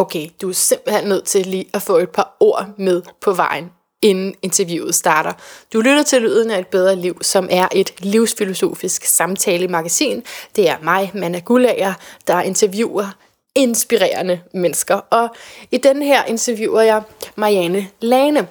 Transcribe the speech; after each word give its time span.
okay, 0.00 0.26
du 0.42 0.48
er 0.48 0.52
simpelthen 0.52 1.08
nødt 1.08 1.24
til 1.24 1.46
lige 1.46 1.66
at 1.74 1.82
få 1.82 1.96
et 1.96 2.10
par 2.10 2.36
ord 2.40 2.66
med 2.78 3.02
på 3.20 3.32
vejen, 3.32 3.70
inden 4.02 4.34
interviewet 4.42 4.94
starter. 4.94 5.32
Du 5.72 5.80
lytter 5.80 6.02
til 6.02 6.22
Lyden 6.22 6.50
af 6.50 6.58
et 6.58 6.66
bedre 6.66 6.96
liv, 6.96 7.18
som 7.22 7.48
er 7.50 7.68
et 7.72 7.94
livsfilosofisk 7.98 9.04
samtale-magasin. 9.04 10.22
Det 10.56 10.68
er 10.68 10.76
mig, 10.82 11.10
Manna 11.14 11.38
Gullager, 11.38 11.94
der 12.26 12.40
interviewer 12.40 13.16
inspirerende 13.54 14.40
mennesker. 14.54 14.94
Og 14.94 15.28
i 15.70 15.76
den 15.76 16.02
her 16.02 16.24
interviewer 16.24 16.80
jeg 16.80 17.02
Marianne 17.36 17.88
Lane, 18.00 18.48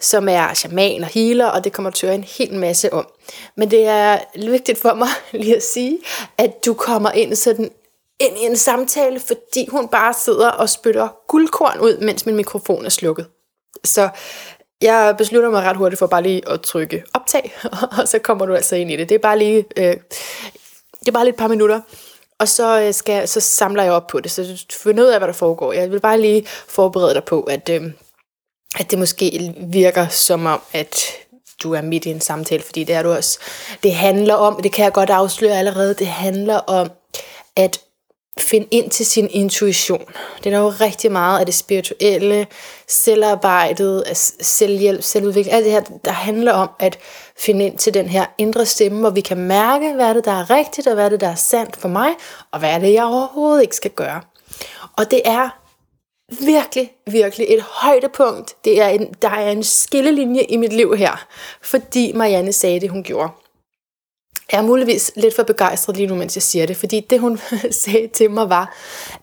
som 0.00 0.28
er 0.28 0.54
shaman 0.54 1.02
og 1.02 1.08
healer, 1.08 1.46
og 1.46 1.64
det 1.64 1.72
kommer 1.72 1.90
til 1.90 2.06
at 2.06 2.14
en 2.14 2.24
hel 2.38 2.54
masse 2.54 2.92
om. 2.92 3.08
Men 3.56 3.70
det 3.70 3.86
er 3.86 4.18
vigtigt 4.50 4.78
for 4.78 4.94
mig 4.94 5.08
lige 5.42 5.56
at 5.56 5.62
sige, 5.62 5.98
at 6.38 6.64
du 6.66 6.74
kommer 6.74 7.10
ind 7.10 7.34
sådan 7.34 7.70
ind 8.20 8.38
i 8.38 8.44
en 8.44 8.56
samtale, 8.56 9.20
fordi 9.20 9.68
hun 9.70 9.88
bare 9.88 10.14
sidder 10.14 10.50
og 10.50 10.70
spytter 10.70 11.08
guldkorn 11.28 11.80
ud, 11.80 11.98
mens 11.98 12.26
min 12.26 12.36
mikrofon 12.36 12.84
er 12.84 12.88
slukket. 12.88 13.26
Så 13.84 14.08
jeg 14.82 15.14
beslutter 15.18 15.50
mig 15.50 15.62
ret 15.62 15.76
hurtigt 15.76 15.98
for 15.98 16.06
bare 16.06 16.22
lige 16.22 16.48
at 16.48 16.60
trykke 16.60 17.04
optag, 17.14 17.54
og 17.98 18.08
så 18.08 18.18
kommer 18.18 18.46
du 18.46 18.54
altså 18.54 18.76
ind 18.76 18.90
i 18.90 18.96
det. 18.96 19.08
Det 19.08 19.14
er 19.14 19.18
bare 19.18 19.38
lige, 19.38 19.64
øh, 19.76 19.96
det 21.00 21.08
er 21.08 21.12
bare 21.12 21.24
lige 21.24 21.32
et 21.32 21.38
par 21.38 21.48
minutter, 21.48 21.80
og 22.38 22.48
så, 22.48 22.80
øh, 22.80 22.94
skal, 22.94 23.28
så 23.28 23.40
samler 23.40 23.82
jeg 23.82 23.92
op 23.92 24.06
på 24.06 24.20
det, 24.20 24.30
så 24.30 24.42
du 24.42 24.74
finder 24.74 25.04
ud 25.04 25.08
af, 25.08 25.20
hvad 25.20 25.28
der 25.28 25.34
foregår. 25.34 25.72
Jeg 25.72 25.90
vil 25.90 26.00
bare 26.00 26.20
lige 26.20 26.46
forberede 26.46 27.14
dig 27.14 27.24
på, 27.24 27.42
at, 27.42 27.68
øh, 27.68 27.82
at 28.78 28.90
det 28.90 28.98
måske 28.98 29.54
virker 29.56 30.08
som 30.08 30.46
om, 30.46 30.60
at 30.72 31.04
du 31.62 31.74
er 31.74 31.82
midt 31.82 32.06
i 32.06 32.10
en 32.10 32.20
samtale, 32.20 32.62
fordi 32.62 32.84
det 32.84 32.94
er 32.94 33.02
du 33.02 33.12
også. 33.12 33.38
Det 33.82 33.94
handler 33.94 34.34
om, 34.34 34.62
det 34.62 34.72
kan 34.72 34.84
jeg 34.84 34.92
godt 34.92 35.10
afsløre 35.10 35.58
allerede, 35.58 35.94
det 35.94 36.06
handler 36.06 36.56
om 36.56 36.90
at 37.56 37.80
finde 38.40 38.66
ind 38.70 38.90
til 38.90 39.06
sin 39.06 39.28
intuition. 39.30 40.04
Det 40.44 40.52
er 40.52 40.58
jo 40.58 40.68
rigtig 40.68 41.12
meget 41.12 41.40
af 41.40 41.46
det 41.46 41.54
spirituelle, 41.54 42.46
selvarbejdet, 42.88 44.04
selvhjælp, 44.40 45.02
selvudvikling, 45.02 45.54
alt 45.54 45.64
det 45.64 45.72
her, 45.72 45.80
der 46.04 46.10
handler 46.10 46.52
om 46.52 46.68
at 46.78 46.98
finde 47.36 47.66
ind 47.66 47.78
til 47.78 47.94
den 47.94 48.08
her 48.08 48.26
indre 48.38 48.66
stemme, 48.66 49.00
hvor 49.00 49.10
vi 49.10 49.20
kan 49.20 49.36
mærke, 49.36 49.92
hvad 49.92 50.06
er 50.06 50.12
det, 50.12 50.24
der 50.24 50.32
er 50.32 50.50
rigtigt, 50.50 50.86
og 50.86 50.94
hvad 50.94 51.04
er 51.04 51.08
det, 51.08 51.20
der 51.20 51.28
er 51.28 51.34
sandt 51.34 51.76
for 51.76 51.88
mig, 51.88 52.10
og 52.52 52.58
hvad 52.58 52.70
er 52.70 52.78
det, 52.78 52.92
jeg 52.92 53.04
overhovedet 53.04 53.62
ikke 53.62 53.76
skal 53.76 53.90
gøre. 53.90 54.20
Og 54.96 55.10
det 55.10 55.22
er 55.24 55.48
virkelig, 56.44 56.92
virkelig 57.06 57.46
et 57.48 57.62
højdepunkt. 57.62 58.64
Det 58.64 58.80
er 58.80 58.88
en, 58.88 59.14
der 59.22 59.30
er 59.30 59.50
en 59.50 59.62
skillelinje 59.62 60.42
i 60.42 60.56
mit 60.56 60.72
liv 60.72 60.96
her, 60.96 61.26
fordi 61.62 62.12
Marianne 62.12 62.52
sagde 62.52 62.80
det, 62.80 62.90
hun 62.90 63.02
gjorde. 63.02 63.30
Jeg 64.52 64.58
er 64.58 64.62
muligvis 64.62 65.12
lidt 65.16 65.36
for 65.36 65.42
begejstret 65.42 65.96
lige 65.96 66.06
nu, 66.06 66.14
mens 66.14 66.36
jeg 66.36 66.42
siger 66.42 66.66
det, 66.66 66.76
fordi 66.76 67.00
det, 67.00 67.20
hun 67.20 67.40
sagde 67.70 68.08
til 68.08 68.30
mig, 68.30 68.50
var, 68.50 68.74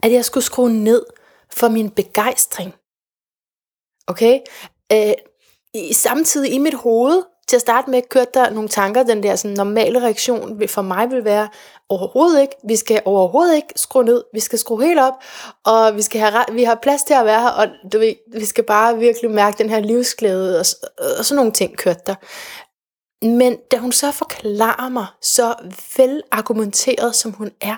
at 0.01 0.11
jeg 0.11 0.25
skulle 0.25 0.43
skrue 0.43 0.73
ned 0.73 1.05
for 1.51 1.67
min 1.67 1.89
begejstring. 1.89 2.73
Okay? 4.07 4.39
Øh, 4.91 5.13
i, 5.73 5.93
samtidig 5.93 6.53
i 6.53 6.57
mit 6.57 6.73
hoved, 6.73 7.23
til 7.47 7.55
at 7.55 7.61
starte 7.61 7.89
med, 7.89 8.01
kørte 8.09 8.31
der 8.33 8.49
nogle 8.49 8.69
tanker, 8.69 9.03
den 9.03 9.23
der 9.23 9.35
sådan, 9.35 9.57
normale 9.57 10.01
reaktion 10.01 10.67
for 10.67 10.81
mig 10.81 11.11
vil 11.11 11.25
være, 11.25 11.49
overhovedet 11.89 12.41
ikke, 12.41 12.55
vi 12.67 12.75
skal 12.75 13.01
overhovedet 13.05 13.55
ikke 13.55 13.67
skrue 13.75 14.03
ned, 14.03 14.23
vi 14.33 14.39
skal 14.39 14.59
skrue 14.59 14.83
helt 14.83 14.99
op, 14.99 15.13
og 15.65 15.95
vi, 15.95 16.01
skal 16.01 16.21
have, 16.21 16.43
vi 16.51 16.63
har 16.63 16.79
plads 16.81 17.03
til 17.03 17.13
at 17.13 17.25
være 17.25 17.41
her, 17.41 17.49
og 17.49 17.67
du 17.93 17.99
ved, 17.99 18.13
vi 18.39 18.45
skal 18.45 18.63
bare 18.63 18.97
virkelig 18.97 19.31
mærke 19.31 19.57
den 19.57 19.69
her 19.69 19.79
livsglæde, 19.79 20.59
og, 20.59 20.65
og 21.19 21.25
sådan 21.25 21.35
nogle 21.35 21.51
ting 21.51 21.77
kørte 21.77 22.01
der. 22.05 22.15
Men 23.25 23.57
da 23.71 23.77
hun 23.77 23.91
så 23.91 24.11
forklarer 24.11 24.89
mig, 24.89 25.07
så 25.21 25.55
vel 25.97 26.23
argumenteret 26.31 27.15
som 27.15 27.31
hun 27.31 27.51
er, 27.61 27.75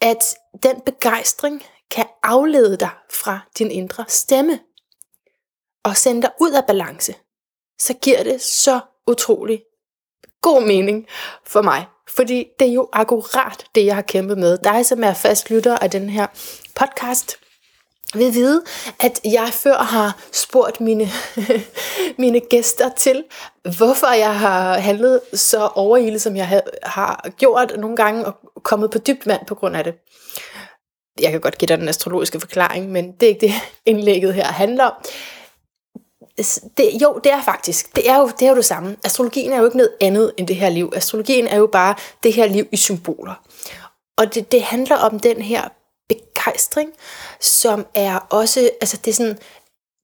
at 0.00 0.34
den 0.62 0.80
begejstring 0.80 1.62
kan 1.90 2.06
aflede 2.22 2.76
dig 2.76 2.90
fra 3.10 3.40
din 3.58 3.70
indre 3.70 4.04
stemme 4.08 4.60
og 5.84 5.96
sende 5.96 6.22
dig 6.22 6.30
ud 6.40 6.52
af 6.52 6.66
balance, 6.66 7.14
så 7.78 7.94
giver 7.94 8.22
det 8.22 8.42
så 8.42 8.80
utrolig 9.06 9.62
god 10.40 10.66
mening 10.66 11.06
for 11.46 11.62
mig. 11.62 11.86
Fordi 12.08 12.46
det 12.58 12.68
er 12.68 12.72
jo 12.72 12.88
akkurat 12.92 13.66
det, 13.74 13.86
jeg 13.86 13.94
har 13.94 14.02
kæmpet 14.02 14.38
med. 14.38 14.58
Dig, 14.58 14.86
som 14.86 15.04
er 15.04 15.14
fast 15.14 15.50
lytter 15.50 15.78
af 15.78 15.90
den 15.90 16.10
her 16.10 16.26
podcast, 16.74 17.41
vil 18.14 18.34
vide, 18.34 18.62
at 19.00 19.20
jeg 19.24 19.48
før 19.52 19.76
har 19.76 20.18
spurgt 20.32 20.80
mine, 20.80 21.08
mine 22.18 22.40
gæster 22.40 22.90
til, 22.96 23.24
hvorfor 23.76 24.12
jeg 24.12 24.38
har 24.38 24.78
handlet 24.78 25.20
så 25.34 25.66
overhældet, 25.74 26.22
som 26.22 26.36
jeg 26.36 26.62
har 26.82 27.30
gjort 27.38 27.72
nogle 27.78 27.96
gange, 27.96 28.26
og 28.26 28.34
kommet 28.62 28.90
på 28.90 28.98
dybt 28.98 29.26
vand 29.26 29.46
på 29.46 29.54
grund 29.54 29.76
af 29.76 29.84
det. 29.84 29.94
Jeg 31.20 31.30
kan 31.30 31.40
godt 31.40 31.58
give 31.58 31.66
dig 31.66 31.78
den 31.78 31.88
astrologiske 31.88 32.40
forklaring, 32.40 32.92
men 32.92 33.12
det 33.12 33.22
er 33.22 33.28
ikke 33.28 33.46
det, 33.46 33.52
indlægget 33.90 34.34
her 34.34 34.46
handler 34.46 34.84
om. 34.84 34.92
Det, 36.76 37.02
jo, 37.02 37.20
det 37.24 37.32
er 37.32 37.42
faktisk. 37.42 37.96
Det 37.96 38.10
er, 38.10 38.18
jo, 38.18 38.30
det 38.38 38.42
er 38.42 38.50
jo 38.50 38.56
det 38.56 38.64
samme. 38.64 38.96
Astrologien 39.04 39.52
er 39.52 39.58
jo 39.58 39.64
ikke 39.64 39.76
noget 39.76 39.92
andet 40.00 40.32
end 40.36 40.48
det 40.48 40.56
her 40.56 40.68
liv. 40.68 40.92
Astrologien 40.96 41.46
er 41.46 41.56
jo 41.56 41.66
bare 41.66 41.94
det 42.22 42.32
her 42.32 42.46
liv 42.46 42.66
i 42.72 42.76
symboler. 42.76 43.34
Og 44.18 44.34
det, 44.34 44.52
det 44.52 44.62
handler 44.62 44.96
om 44.96 45.20
den 45.20 45.42
her 45.42 45.68
begejstring, 46.44 46.92
som 47.40 47.86
er 47.94 48.18
også, 48.30 48.70
altså 48.80 48.96
det 48.96 49.10
er 49.10 49.14
sådan, 49.14 49.38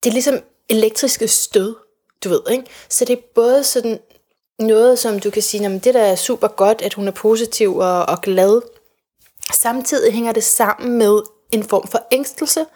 det 0.02 0.08
er 0.08 0.12
ligesom 0.12 0.40
elektriske 0.68 1.28
stød, 1.28 1.76
du 2.24 2.28
ved, 2.28 2.40
ikke? 2.50 2.64
Så 2.88 3.04
det 3.04 3.18
er 3.18 3.22
både 3.34 3.64
sådan 3.64 3.98
noget, 4.58 4.98
som 4.98 5.20
du 5.20 5.30
kan 5.30 5.42
sige, 5.42 5.62
jamen 5.62 5.78
det 5.78 5.94
der 5.94 6.02
er 6.02 6.16
super 6.16 6.48
godt, 6.48 6.82
at 6.82 6.94
hun 6.94 7.08
er 7.08 7.12
positiv 7.12 7.76
og, 7.76 8.06
og 8.06 8.20
glad. 8.20 8.60
Samtidig 9.52 10.12
hænger 10.12 10.32
det 10.32 10.44
sammen 10.44 10.98
med 10.98 11.22
en 11.52 11.64
form 11.64 11.88
for 11.88 12.06
ængstelse, 12.10 12.66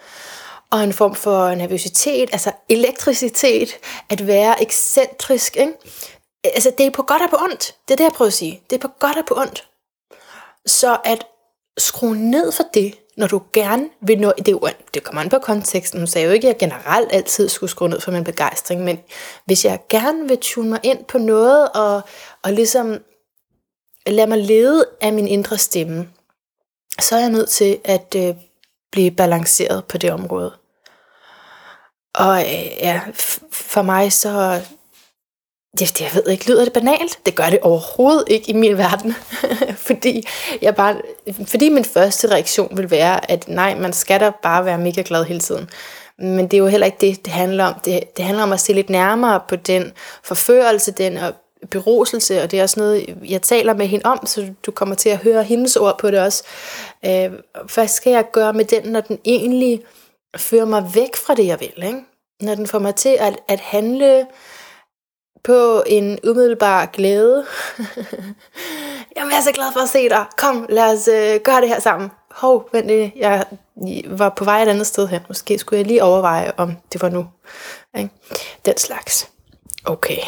og 0.71 0.85
en 0.85 0.93
form 0.93 1.15
for 1.15 1.55
nervøsitet, 1.55 2.29
altså 2.33 2.53
elektricitet, 2.69 3.77
at 4.09 4.27
være 4.27 4.63
ekscentrisk, 4.63 5.57
ikke? 5.57 5.73
Altså 6.45 6.73
det 6.79 6.87
er 6.87 6.91
på 6.91 7.03
godt 7.03 7.23
og 7.23 7.31
på 7.31 7.37
ondt, 7.37 7.77
det 7.89 7.95
er 7.95 7.97
det 7.97 8.05
jeg 8.05 8.13
prøver 8.13 8.27
at 8.27 8.33
sige, 8.33 8.63
det 8.71 8.77
er 8.77 8.89
på 8.89 8.95
godt 9.01 9.19
og 9.19 9.27
på 9.27 9.35
ondt. 9.37 9.69
Så 10.67 10.99
at 11.05 11.27
skrue 11.79 12.17
ned 12.17 12.53
for 12.53 12.65
det, 12.75 13.02
når 13.17 13.27
du 13.27 13.43
gerne 13.53 13.89
vil 14.01 14.21
nå, 14.21 14.33
det, 14.39 14.49
jo, 14.53 14.69
det 14.95 15.03
kommer 15.03 15.23
an 15.23 15.29
på 15.29 15.39
konteksten, 15.39 16.01
nu 16.01 16.07
sagde 16.07 16.27
jo 16.27 16.33
ikke, 16.33 16.49
at 16.49 16.53
jeg 16.53 16.71
generelt 16.71 17.13
altid 17.13 17.49
skulle 17.49 17.71
skrue 17.71 17.89
ned 17.89 18.01
for 18.01 18.11
min 18.11 18.25
begejstring, 18.25 18.85
men 18.85 19.01
hvis 19.45 19.65
jeg 19.65 19.81
gerne 19.89 20.29
vil 20.29 20.39
tune 20.41 20.71
mig 20.71 20.81
ind 20.83 21.05
på 21.05 21.19
noget, 21.19 21.69
og, 21.75 22.03
og 22.43 22.53
ligesom 22.53 22.99
lade 24.07 24.27
mig 24.27 24.39
lede 24.39 24.87
af 25.01 25.13
min 25.13 25.29
indre 25.29 25.59
stemme, 25.59 26.09
så 27.01 27.17
er 27.17 27.21
jeg 27.21 27.31
nødt 27.31 27.49
til 27.49 27.79
at 27.85 28.15
øh, 28.17 28.35
blive 28.93 29.11
balanceret 29.11 29.85
på 29.85 29.99
det 29.99 30.13
område. 30.13 30.53
Og 32.15 32.41
øh, 32.41 32.65
ja, 32.81 33.01
for 33.53 33.83
mig 33.83 34.13
så, 34.13 34.63
det, 35.79 35.99
det, 35.99 36.01
jeg 36.01 36.11
ved 36.15 36.29
ikke, 36.29 36.49
lyder 36.49 36.65
det 36.65 36.73
banalt? 36.73 37.19
Det 37.27 37.35
gør 37.35 37.51
det 37.51 37.59
overhovedet 37.63 38.25
ikke 38.29 38.51
i 38.51 38.53
min 38.53 38.79
verden. 38.79 39.15
fordi, 39.89 40.27
jeg 40.63 40.75
bare, 40.75 40.97
fordi 41.47 41.69
min 41.69 41.85
første 41.85 42.31
reaktion 42.31 42.77
vil 42.77 42.91
være, 42.91 43.31
at 43.31 43.49
nej, 43.49 43.75
man 43.75 43.93
skal 43.93 44.21
da 44.21 44.31
bare 44.43 44.65
være 44.65 44.79
mega 44.79 45.03
glad 45.07 45.25
hele 45.25 45.41
tiden. 45.41 45.71
Men 46.19 46.49
det 46.49 46.55
er 46.55 46.59
jo 46.59 46.67
heller 46.67 46.87
ikke 46.87 46.99
det, 47.01 47.25
det 47.25 47.33
handler 47.33 47.65
om. 47.65 47.75
Det, 47.85 48.17
det 48.17 48.25
handler 48.25 48.43
om 48.43 48.53
at 48.53 48.61
se 48.61 48.73
lidt 48.73 48.91
nærmere 48.91 49.41
på 49.49 49.57
den 49.57 49.93
forførelse, 50.23 50.93
den 50.93 51.17
og 51.17 51.35
beroselse, 51.71 52.43
og 52.43 52.51
det 52.51 52.59
er 52.59 52.63
også 52.63 52.81
noget, 52.81 53.17
jeg 53.29 53.43
taler 53.43 53.75
med 53.75 53.87
hende 53.87 54.07
om, 54.07 54.27
så 54.27 54.47
du 54.67 54.71
kommer 54.71 54.95
til 54.95 55.09
at 55.09 55.19
høre 55.19 55.43
hendes 55.43 55.77
ord 55.77 55.99
på 55.99 56.11
det 56.11 56.21
også. 56.21 56.43
Øh, 57.07 57.31
hvad 57.75 57.89
skal 57.89 58.11
jeg 58.11 58.25
gøre 58.33 58.53
med 58.53 58.65
den, 58.65 58.83
når 58.93 59.01
den 59.01 59.19
egentlig 59.25 59.83
fører 60.37 60.65
mig 60.65 60.91
væk 60.95 61.17
fra 61.17 61.35
det, 61.35 61.47
jeg 61.47 61.61
vil? 61.61 61.85
Ikke? 61.87 61.99
Når 62.41 62.55
den 62.55 62.67
får 62.67 62.79
mig 62.79 62.95
til 62.95 63.17
at, 63.21 63.39
at 63.49 63.61
handle 63.61 64.27
på 65.45 65.83
en 65.87 66.19
umiddelbar 66.25 66.87
glæde. 66.87 67.47
Jamen, 69.17 69.33
jeg 69.33 69.39
er 69.39 69.43
så 69.43 69.53
glad 69.53 69.73
for 69.73 69.81
at 69.81 69.89
se 69.89 70.09
dig. 70.09 70.25
Kom, 70.37 70.67
lad 70.69 70.93
os 70.93 71.09
øh, 71.09 71.41
gøre 71.41 71.61
det 71.61 71.69
her 71.69 71.81
sammen. 71.81 72.11
Hov, 72.31 72.69
vent 72.73 72.87
lige. 72.87 73.13
Jeg 73.17 73.45
var 74.07 74.29
på 74.29 74.45
vej 74.45 74.63
et 74.63 74.69
andet 74.69 74.87
sted 74.87 75.09
hen. 75.09 75.21
Måske 75.29 75.59
skulle 75.59 75.79
jeg 75.79 75.87
lige 75.87 76.03
overveje, 76.03 76.53
om 76.57 76.77
det 76.93 77.03
var 77.03 77.09
nu. 77.09 77.27
Ikke? 77.99 78.11
Den 78.65 78.77
slags. 78.77 79.29
Okay. 79.85 80.19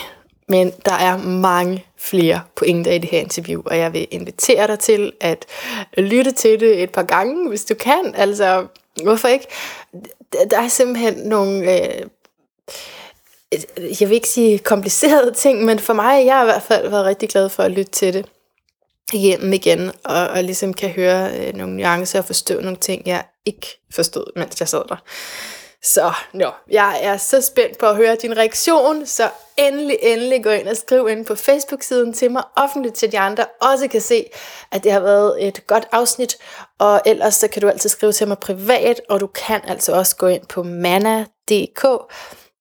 Men 0.48 0.72
der 0.84 0.92
er 0.92 1.16
mange 1.16 1.86
flere 1.96 2.40
pointer 2.56 2.92
i 2.92 2.98
det 2.98 3.10
her 3.10 3.20
interview, 3.20 3.62
og 3.66 3.78
jeg 3.78 3.92
vil 3.92 4.08
invitere 4.10 4.66
dig 4.66 4.78
til 4.78 5.12
at 5.20 5.46
lytte 5.96 6.30
til 6.30 6.60
det 6.60 6.82
et 6.82 6.90
par 6.90 7.02
gange, 7.02 7.48
hvis 7.48 7.64
du 7.64 7.74
kan. 7.74 8.14
Altså, 8.14 8.66
hvorfor 9.02 9.28
ikke? 9.28 9.46
Der 10.50 10.60
er 10.60 10.68
simpelthen 10.68 11.14
nogle... 11.14 11.72
Øh, 11.72 12.06
Øh, 13.76 14.02
jeg 14.02 14.08
vil 14.08 14.14
ikke 14.14 14.28
sige 14.28 14.58
komplicerede 14.58 15.34
ting, 15.42 15.64
men 15.64 15.78
for 15.78 15.92
mig, 15.92 16.26
jeg 16.26 16.34
har 16.34 16.42
i 16.42 16.46
hvert 16.46 16.62
fald 16.62 16.88
været 16.88 17.04
rigtig 17.04 17.28
glad 17.28 17.48
for 17.48 17.62
at 17.62 17.70
lytte 17.70 17.92
til 17.92 18.14
det 18.14 18.26
igennem 19.12 19.52
igen, 19.52 19.92
og, 20.04 20.28
og 20.28 20.44
ligesom 20.44 20.74
kan 20.74 20.90
høre 20.90 21.30
øh, 21.38 21.54
nogle 21.54 21.76
nuancer 21.76 22.18
og 22.18 22.24
forstå 22.24 22.60
nogle 22.60 22.76
ting, 22.76 23.02
jeg 23.06 23.24
ikke 23.46 23.80
forstod, 23.94 24.32
mens 24.36 24.60
jeg 24.60 24.68
sad 24.68 24.82
der. 24.88 24.96
Så 25.82 26.12
nå, 26.32 26.50
jeg 26.70 26.98
er 27.02 27.16
så 27.16 27.40
spændt 27.40 27.78
på 27.78 27.86
at 27.86 27.96
høre 27.96 28.16
din 28.22 28.36
reaktion, 28.36 29.06
så 29.06 29.30
endelig, 29.56 29.98
endelig 30.02 30.44
gå 30.44 30.50
ind 30.50 30.68
og 30.68 30.76
skriv 30.76 31.08
ind 31.10 31.26
på 31.26 31.34
Facebook-siden 31.34 32.12
til 32.12 32.30
mig 32.30 32.42
offentligt, 32.56 32.94
til 32.94 33.12
de 33.12 33.18
andre 33.18 33.44
også 33.60 33.88
kan 33.88 34.00
se, 34.00 34.24
at 34.72 34.84
det 34.84 34.92
har 34.92 35.00
været 35.00 35.46
et 35.48 35.66
godt 35.66 35.88
afsnit, 35.92 36.36
og 36.78 37.00
ellers 37.06 37.34
så 37.34 37.48
kan 37.48 37.62
du 37.62 37.68
altid 37.68 37.88
skrive 37.88 38.12
til 38.12 38.28
mig 38.28 38.38
privat, 38.38 39.00
og 39.08 39.20
du 39.20 39.26
kan 39.26 39.60
altså 39.64 39.92
også 39.92 40.16
gå 40.16 40.26
ind 40.26 40.46
på 40.46 40.62
mana.dk, 40.62 41.84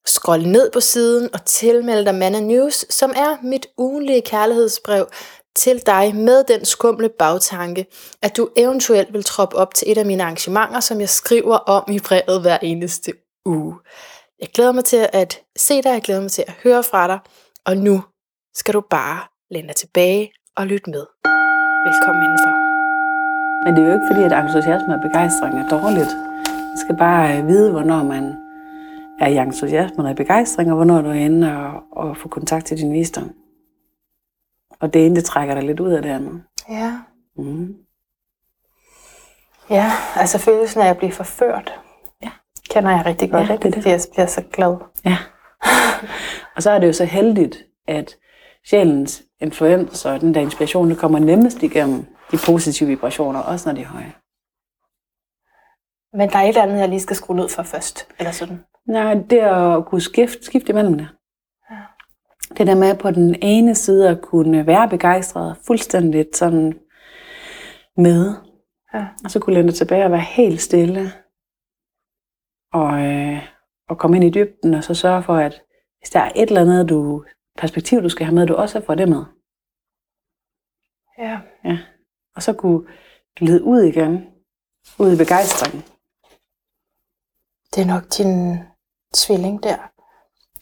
Scroll 0.06 0.48
ned 0.48 0.72
på 0.72 0.80
siden 0.80 1.30
og 1.34 1.46
tilmelde 1.46 2.06
dig 2.06 2.16
Mana 2.16 2.40
News, 2.40 2.94
som 2.94 3.10
er 3.16 3.38
mit 3.44 3.68
ugenlige 3.78 4.22
kærlighedsbrev 4.22 5.08
til 5.56 5.86
dig 5.86 6.16
med 6.16 6.44
den 6.44 6.66
skumle 6.66 7.10
bagtanke, 7.10 7.86
at 8.22 8.38
du 8.38 8.50
eventuelt 8.56 9.14
vil 9.14 9.24
troppe 9.24 9.56
op 9.56 9.74
til 9.74 9.92
et 9.92 9.98
af 9.98 10.06
mine 10.06 10.24
arrangementer, 10.24 10.80
som 10.80 11.00
jeg 11.00 11.10
skriver 11.10 11.56
om 11.58 11.84
i 11.92 12.00
brevet 12.00 12.42
hver 12.42 12.58
eneste 12.62 13.12
uge. 13.46 13.76
Jeg 14.40 14.50
glæder 14.54 14.72
mig 14.72 14.86
til 14.86 15.10
at 15.14 15.42
se 15.58 15.82
dig, 15.82 15.90
jeg 15.90 16.02
glæder 16.02 16.22
mig 16.22 16.32
til 16.32 16.44
at 16.48 16.54
høre 16.64 16.84
fra 16.84 17.08
dig, 17.08 17.20
og 17.66 17.78
nu 17.78 18.04
skal 18.56 18.74
du 18.74 18.82
bare 18.90 19.20
læne 19.52 19.68
dig 19.68 19.76
tilbage 19.76 20.32
og 20.58 20.68
lytte 20.68 20.90
med. 20.90 21.06
Velkommen 21.88 22.24
indenfor. 22.24 22.54
Men 23.64 23.76
det 23.76 23.82
er 23.84 23.88
jo 23.88 23.94
ikke 23.94 24.10
fordi, 24.12 24.24
at 24.24 24.34
entusiasme 24.40 24.96
og 24.96 25.02
begejstring 25.08 25.54
er 25.62 25.70
dårligt. 25.70 26.14
Man 26.70 26.78
skal 26.84 26.96
bare 26.98 27.38
øh, 27.38 27.48
vide, 27.48 27.72
hvornår 27.72 28.04
man 28.04 28.43
er 29.22 29.28
i 29.28 29.38
entusiasme 29.38 30.10
og 30.10 30.16
begejstring, 30.16 30.70
og 30.70 30.76
hvornår 30.76 31.02
du 31.02 31.10
er 31.10 31.14
inde 31.14 31.58
og, 31.58 31.84
og 31.92 32.18
få 32.18 32.28
kontakt 32.30 32.66
til 32.66 32.78
din 32.78 32.94
visdom. 32.94 33.32
Og 34.80 34.94
det 34.94 35.06
ene, 35.06 35.16
det 35.16 35.26
trækker 35.26 35.56
dig 35.56 35.64
lidt 35.64 35.80
ud 35.80 35.92
af 35.92 36.02
det 36.02 36.10
andet. 36.10 36.44
Ja. 36.70 37.00
Mm. 37.38 37.76
Ja, 39.70 39.92
altså 40.16 40.38
følelsen 40.38 40.82
af 40.82 40.90
at 40.90 40.98
blive 40.98 41.12
forført, 41.12 41.80
Ja. 42.24 42.30
kender 42.70 42.92
jeg 42.92 43.06
rigtig 43.06 43.32
godt, 43.32 43.48
Ja, 43.48 43.54
ikke? 43.54 43.62
det 43.64 43.68
er 43.68 43.72
det. 43.72 43.84
fordi 43.84 43.90
jeg 43.90 44.00
bliver 44.14 44.26
så 44.28 44.42
glad. 44.52 44.76
Ja. 45.06 45.18
og 46.56 46.64
så 46.64 46.72
er 46.72 46.80
det 46.80 46.88
jo 46.88 46.94
så 46.94 47.06
heldigt, 47.06 47.66
at 47.88 48.16
sjælens 48.66 49.24
influencer 49.40 50.12
og 50.12 50.22
den 50.22 50.34
der 50.34 50.42
inspiration, 50.42 50.90
det 50.90 50.98
kommer 50.98 51.20
nemmest 51.20 51.64
igennem 51.64 52.06
de 52.32 52.38
positive 52.46 52.90
vibrationer, 52.90 53.40
også 53.40 53.70
når 53.70 53.76
de 53.76 53.82
er 53.82 53.88
høje. 53.88 54.14
Men 56.18 56.30
der 56.30 56.38
er 56.38 56.42
et 56.44 56.48
eller 56.48 56.62
andet, 56.64 56.80
jeg 56.80 56.90
lige 56.90 57.00
skal 57.00 57.16
skrue 57.16 57.36
ned 57.36 57.50
for 57.50 57.64
først, 57.64 58.08
eller 58.20 58.32
sådan. 58.32 58.64
Nej, 58.88 59.14
det 59.30 59.40
at 59.40 59.86
kunne 59.86 60.02
skifte, 60.02 60.46
skifte 60.46 60.70
imellem 60.70 60.98
det. 60.98 61.08
Ja. 61.72 61.78
Det 62.58 62.68
der 62.68 62.76
med 62.76 62.98
på 62.98 63.12
den 63.12 63.36
ene 63.42 63.76
side 63.76 64.10
at 64.10 64.22
kunne 64.22 64.68
være 64.68 64.90
begejstret, 64.90 65.58
fuldstændig 65.68 66.26
sådan 66.34 66.80
med, 67.98 68.36
Ja. 68.94 69.08
og 69.24 69.32
så 69.32 69.40
kunne 69.40 69.54
læne 69.54 69.68
dig 69.68 69.76
tilbage 69.76 70.06
og 70.06 70.12
være 70.12 70.20
helt 70.22 70.62
stille, 70.62 71.02
og, 72.74 73.02
øh, 73.06 73.40
og 73.90 73.98
komme 73.98 74.18
ind 74.18 74.26
i 74.26 74.30
dybden, 74.30 74.74
og 74.74 74.84
så 74.84 74.94
sørge 74.94 75.24
for, 75.24 75.36
at 75.36 75.62
hvis 76.00 76.10
der 76.10 76.20
er 76.20 76.32
et 76.36 76.48
eller 76.48 76.62
andet 76.62 76.90
du, 76.90 77.26
perspektiv, 77.58 78.02
du 78.02 78.10
skal 78.10 78.26
have 78.26 78.36
med, 78.36 78.48
du 78.48 78.56
også 78.56 78.82
får 78.86 78.96
det 78.96 79.10
med. 79.10 79.24
Ja. 81.18 81.40
Ja. 81.64 81.78
Og 82.36 82.44
så 82.44 82.54
kunne 82.54 82.88
glide 83.36 83.64
ud 83.64 83.82
igen, 83.82 84.14
ud 85.00 85.14
i 85.14 85.18
begejstringen. 85.18 85.82
Det 87.72 87.82
er 87.84 87.88
nok 87.94 88.04
din 88.18 88.58
tvilling 89.14 89.64
der. 89.64 89.76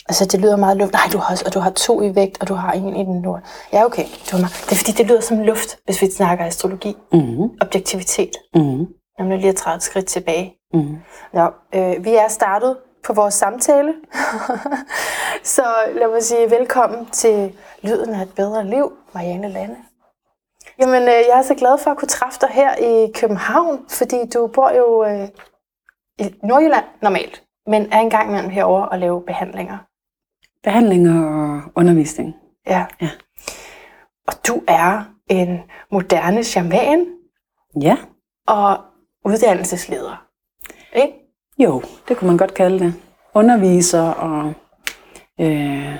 Altså, 0.10 0.26
det 0.26 0.40
lyder 0.42 0.56
meget 0.56 0.78
luft. 0.78 0.94
Nej, 0.94 1.02
du 1.14 1.18
har, 1.18 1.32
også, 1.32 1.44
og 1.48 1.54
du 1.54 1.60
har 1.60 1.70
to 1.70 2.02
i 2.02 2.16
vægt, 2.16 2.42
og 2.42 2.48
du 2.48 2.54
har 2.54 2.72
en 2.72 2.96
i 2.96 3.04
den 3.04 3.22
nord. 3.22 3.42
Ja, 3.74 3.86
okay. 3.86 4.04
Du 4.06 4.32
har, 4.36 4.38
meget- 4.40 4.66
det 4.66 4.72
er 4.72 4.76
fordi, 4.76 4.92
det 4.92 5.06
lyder 5.08 5.22
som 5.22 5.40
luft, 5.40 5.80
hvis 5.86 6.02
vi 6.02 6.12
snakker 6.12 6.46
astrologi. 6.46 6.98
Mm-hmm. 7.14 7.50
Objektivitet. 7.62 8.32
Mm-hmm. 8.56 8.86
Nemlig 9.20 9.38
lige 9.40 9.50
at 9.50 9.56
træde 9.56 9.76
et 9.76 9.84
skridt 9.84 10.06
tilbage. 10.06 10.54
Mm-hmm. 10.74 10.98
Nå, 11.34 11.52
øh, 11.76 12.06
vi 12.06 12.16
er 12.16 12.28
startet 12.28 12.78
på 13.04 13.14
vores 13.14 13.34
samtale. 13.34 13.94
så 15.44 15.64
lad 15.96 16.12
mig 16.12 16.24
sige 16.24 16.50
velkommen 16.52 17.06
til 17.06 17.56
Lyden 17.82 18.14
af 18.14 18.22
et 18.22 18.34
bedre 18.36 18.66
liv, 18.68 18.92
Marianne 19.14 19.50
Lande. 19.50 19.76
Jamen, 20.80 21.02
øh, 21.02 21.08
jeg 21.30 21.38
er 21.40 21.42
så 21.42 21.56
glad 21.56 21.78
for 21.78 21.92
at 21.92 21.98
kunne 21.98 22.08
træffe 22.08 22.40
dig 22.42 22.50
her 22.50 22.76
i 22.76 23.12
København, 23.16 23.80
fordi 23.90 24.18
du 24.34 24.48
bor 24.48 24.72
jo 24.72 25.04
øh, 25.06 25.28
i 26.20 26.36
Nordjylland 26.44 26.86
normalt, 27.02 27.44
men 27.68 27.92
er 27.92 28.00
engang 28.00 28.30
imellem 28.30 28.50
herover 28.50 28.82
og 28.86 29.00
lave 29.00 29.22
behandlinger. 29.26 29.78
Behandling 30.64 31.10
og 31.10 31.62
undervisning. 31.76 32.36
Ja. 32.68 32.86
Ja. 33.02 33.10
Og 34.28 34.34
du 34.48 34.64
er 34.68 35.04
en 35.30 35.60
moderne 35.92 36.44
shaman 36.44 37.06
Ja, 37.82 37.98
og 38.48 38.78
uddannelsesleder. 39.26 40.26
Ikke? 40.96 41.14
jo, 41.60 41.82
det 42.08 42.18
kunne 42.18 42.28
man 42.28 42.38
godt 42.38 42.54
kalde 42.54 42.80
det. 42.80 42.94
Underviser 43.34 44.10
og 44.12 44.54
øh, 45.40 45.96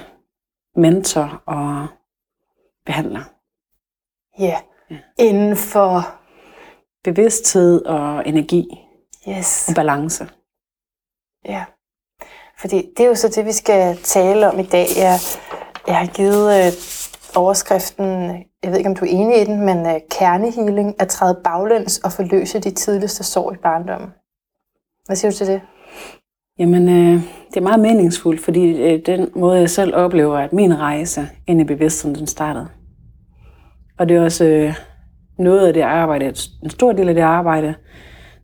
mentor 0.76 1.42
og 1.46 1.88
behandler. 2.86 3.24
Ja. 4.40 4.58
Inden 5.20 5.58
for... 5.58 6.02
Bevidsthed 7.04 7.86
og 7.86 8.28
energi 8.28 8.68
Yes. 9.30 9.70
og 9.70 9.76
balance. 9.76 10.28
Ja, 11.46 11.64
fordi 12.60 12.90
det 12.98 13.04
er 13.04 13.08
jo 13.08 13.16
så 13.16 13.28
det, 13.36 13.46
vi 13.46 13.52
skal 13.52 13.98
tale 13.98 14.52
om 14.52 14.60
i 14.60 14.64
dag. 14.64 14.86
Jeg, 14.98 15.20
jeg 15.88 15.98
har 15.98 16.08
givet 16.08 16.58
øh, 16.58 16.72
overskriften, 17.36 18.06
jeg 18.64 18.72
ved 18.72 18.78
ikke 18.78 18.90
om 18.90 18.96
du 18.96 19.06
er 19.06 19.10
enig 19.10 19.42
i 19.42 19.46
den, 19.46 19.66
men 19.66 19.78
øh, 19.78 20.00
kernehealing, 20.12 20.96
at 21.02 21.08
træde 21.08 21.42
baglæns 21.44 21.98
og 21.98 22.12
forløse 22.12 22.60
de 22.60 22.72
tidligste 22.72 23.24
sår 23.24 23.54
i 23.54 23.58
barndommen. 23.58 24.10
Hvad 25.06 25.16
siger 25.16 25.32
du 25.32 25.38
til 25.38 25.48
det? 25.48 25.62
Jamen, 26.60 26.90
øh, 26.90 27.24
det 27.50 27.58
er 27.58 27.62
meget 27.62 27.80
meningsfuldt, 27.80 28.42
fordi 28.42 28.82
øh, 28.82 29.06
den 29.06 29.30
måde, 29.36 29.60
jeg 29.60 29.70
selv 29.70 29.96
oplever, 29.96 30.38
at 30.38 30.54
min 30.54 30.80
rejse 30.80 31.30
ind 31.48 31.62
i 31.62 31.64
bevidstheden, 31.64 32.16
den 32.16 32.28
startede. 32.28 32.68
Og 34.00 34.10
det 34.10 34.18
er 34.18 34.24
også 34.24 34.46
øh, 34.46 34.76
noget 35.40 35.68
af 35.68 35.74
det 35.74 35.82
arbejde, 35.82 36.26
en 36.64 36.70
stor 36.70 36.92
del 36.92 37.10
af 37.10 37.16
det 37.16 37.22
arbejde, 37.22 37.76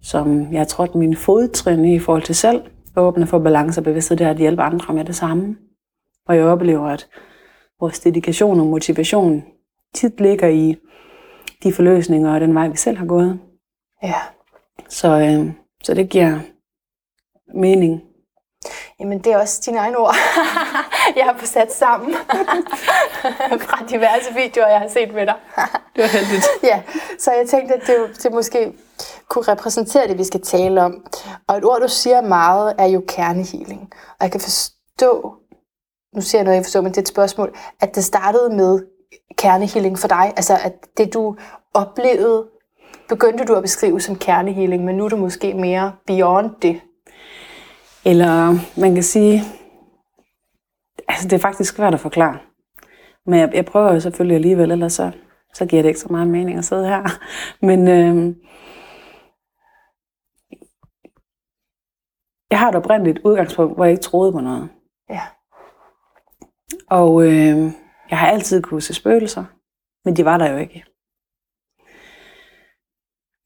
som 0.01 0.51
jeg 0.51 0.59
har 0.59 0.65
trådt 0.65 0.95
min 0.95 1.15
fodtrin 1.15 1.85
i 1.85 1.99
forhold 1.99 2.23
til 2.23 2.35
selv, 2.35 2.61
åbne 3.01 3.27
for 3.27 3.39
balance 3.39 3.79
og 3.79 3.83
bevidsthed, 3.83 4.17
det 4.17 4.25
er 4.25 4.31
at 4.31 4.37
hjælpe 4.37 4.61
andre 4.61 4.93
med 4.93 5.05
det 5.05 5.15
samme. 5.15 5.57
Og 6.27 6.35
jeg 6.35 6.45
oplever, 6.45 6.87
at 6.87 7.07
vores 7.79 7.99
dedikation 7.99 8.59
og 8.59 8.65
motivation 8.65 9.43
tit 9.95 10.19
ligger 10.21 10.47
i 10.47 10.75
de 11.63 11.73
forløsninger 11.73 12.33
og 12.33 12.41
den 12.41 12.55
vej, 12.55 12.67
vi 12.67 12.77
selv 12.77 12.97
har 12.97 13.05
gået. 13.05 13.39
Ja, 14.03 14.13
Så, 14.89 15.07
øh, 15.19 15.51
så 15.83 15.93
det 15.93 16.09
giver 16.09 16.39
mening. 17.55 18.01
jamen 18.99 19.19
det 19.19 19.33
er 19.33 19.37
også 19.37 19.63
dine 19.65 19.77
egne 19.77 19.97
ord, 19.97 20.15
jeg 21.17 21.25
har 21.25 21.33
fået 21.37 21.47
sat 21.49 21.73
sammen 21.73 22.13
fra 23.65 23.85
diverse 23.89 24.33
videoer, 24.35 24.67
jeg 24.67 24.79
har 24.79 24.87
set 24.87 25.13
med 25.13 25.25
dig. 25.25 25.35
Det 25.95 26.01
var 26.03 26.07
heldigt. 26.19 26.45
Ja, 26.63 26.81
så 27.19 27.31
jeg 27.31 27.47
tænkte, 27.47 27.73
at 27.75 27.81
det, 27.87 28.23
det 28.23 28.33
måske 28.33 28.73
kunne 29.29 29.45
repræsentere 29.47 30.07
det, 30.07 30.17
vi 30.17 30.23
skal 30.23 30.41
tale 30.41 30.81
om. 30.81 31.05
Og 31.47 31.57
et 31.57 31.65
ord, 31.65 31.81
du 31.81 31.87
siger 31.87 32.21
meget, 32.21 32.73
er 32.77 32.85
jo 32.85 33.03
kernehealing. 33.07 33.89
Og 33.91 34.21
jeg 34.21 34.31
kan 34.31 34.41
forstå, 34.41 35.33
nu 36.15 36.21
siger 36.21 36.39
jeg 36.39 36.43
noget, 36.43 36.55
jeg 36.55 36.65
forstår, 36.65 36.81
men 36.81 36.91
det 36.91 36.97
er 36.97 37.01
et 37.01 37.07
spørgsmål, 37.07 37.55
at 37.81 37.95
det 37.95 38.03
startede 38.03 38.55
med 38.55 38.79
kernehealing 39.37 39.99
for 39.99 40.07
dig. 40.07 40.33
Altså, 40.35 40.53
at 40.63 40.73
det 40.97 41.13
du 41.13 41.35
oplevede, 41.73 42.45
begyndte 43.09 43.45
du 43.45 43.55
at 43.55 43.63
beskrive 43.63 44.01
som 44.01 44.15
kernehealing, 44.15 44.85
men 44.85 44.97
nu 44.97 45.05
er 45.05 45.09
du 45.09 45.17
måske 45.17 45.53
mere 45.53 45.93
beyond 46.07 46.51
det. 46.61 46.81
Eller 48.05 48.55
man 48.79 48.93
kan 48.93 49.03
sige, 49.03 49.43
altså 51.07 51.27
det 51.27 51.33
er 51.33 51.41
faktisk 51.41 51.75
svært 51.75 51.93
at 51.93 51.99
forklare. 51.99 52.37
Men 53.25 53.39
jeg, 53.39 53.49
jeg 53.53 53.65
prøver 53.65 53.93
jo 53.93 53.99
selvfølgelig 53.99 54.35
alligevel, 54.35 54.71
ellers 54.71 54.93
så, 54.93 55.11
så 55.53 55.65
giver 55.65 55.81
det 55.81 55.89
ikke 55.89 55.99
så 55.99 56.07
meget 56.09 56.27
mening 56.27 56.57
at 56.57 56.65
sidde 56.65 56.87
her. 56.87 57.19
Men 57.65 57.87
øh, 57.87 58.35
jeg 62.51 62.59
har 62.59 62.69
et 62.69 62.75
oprindeligt 62.75 63.19
udgangspunkt, 63.25 63.75
hvor 63.75 63.85
jeg 63.85 63.91
ikke 63.91 64.03
troede 64.03 64.31
på 64.31 64.39
noget. 64.39 64.69
Ja. 65.09 65.21
Og 66.89 67.23
øh, 67.23 67.71
jeg 68.09 68.19
har 68.19 68.27
altid 68.27 68.61
kunne 68.61 68.81
se 68.81 68.93
spøgelser, 68.93 69.45
men 70.05 70.15
de 70.15 70.25
var 70.25 70.37
der 70.37 70.51
jo 70.51 70.57
ikke. 70.57 70.83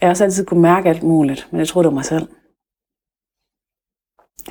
Jeg 0.02 0.08
har 0.08 0.10
også 0.12 0.24
altid 0.24 0.46
kunne 0.46 0.62
mærke 0.62 0.90
alt 0.90 1.04
muligt, 1.04 1.48
men 1.52 1.60
jeg 1.60 1.68
troede 1.68 1.84
det 1.86 1.92
var 1.92 1.96
mig 1.96 2.06
selv. 2.06 2.28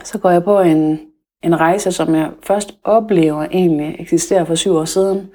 Så 0.04 0.18
går 0.18 0.30
jeg 0.30 0.44
på 0.44 0.60
en, 0.60 1.00
en 1.42 1.60
rejse, 1.60 1.92
som 1.92 2.14
jeg 2.14 2.32
først 2.42 2.78
oplever 2.84 3.42
egentlig 3.42 3.96
eksisterer 3.98 4.44
for 4.44 4.54
syv 4.54 4.72
år 4.74 4.84
siden. 4.84 5.30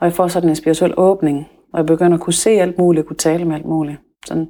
Og 0.00 0.06
jeg 0.06 0.12
får 0.12 0.28
sådan 0.28 0.48
en 0.48 0.56
spirituel 0.56 0.94
åbning, 0.96 1.46
og 1.72 1.78
jeg 1.78 1.86
begynder 1.86 2.16
at 2.16 2.22
kunne 2.22 2.32
se 2.32 2.50
alt 2.50 2.78
muligt, 2.78 3.06
kunne 3.06 3.16
tale 3.16 3.44
med 3.44 3.54
alt 3.54 3.66
muligt. 3.66 3.98
Sådan 4.26 4.48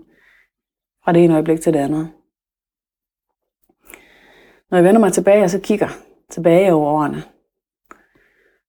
fra 1.04 1.12
det 1.12 1.24
ene 1.24 1.34
øjeblik 1.34 1.60
til 1.60 1.72
det 1.72 1.78
andet. 1.78 2.12
Når 4.71 4.78
jeg 4.78 4.85
vender 4.85 5.00
mig 5.00 5.12
tilbage 5.12 5.44
og 5.44 5.50
så 5.50 5.61
kigger 5.61 5.88
tilbage 6.30 6.75
over 6.75 6.90
årene, 6.90 7.23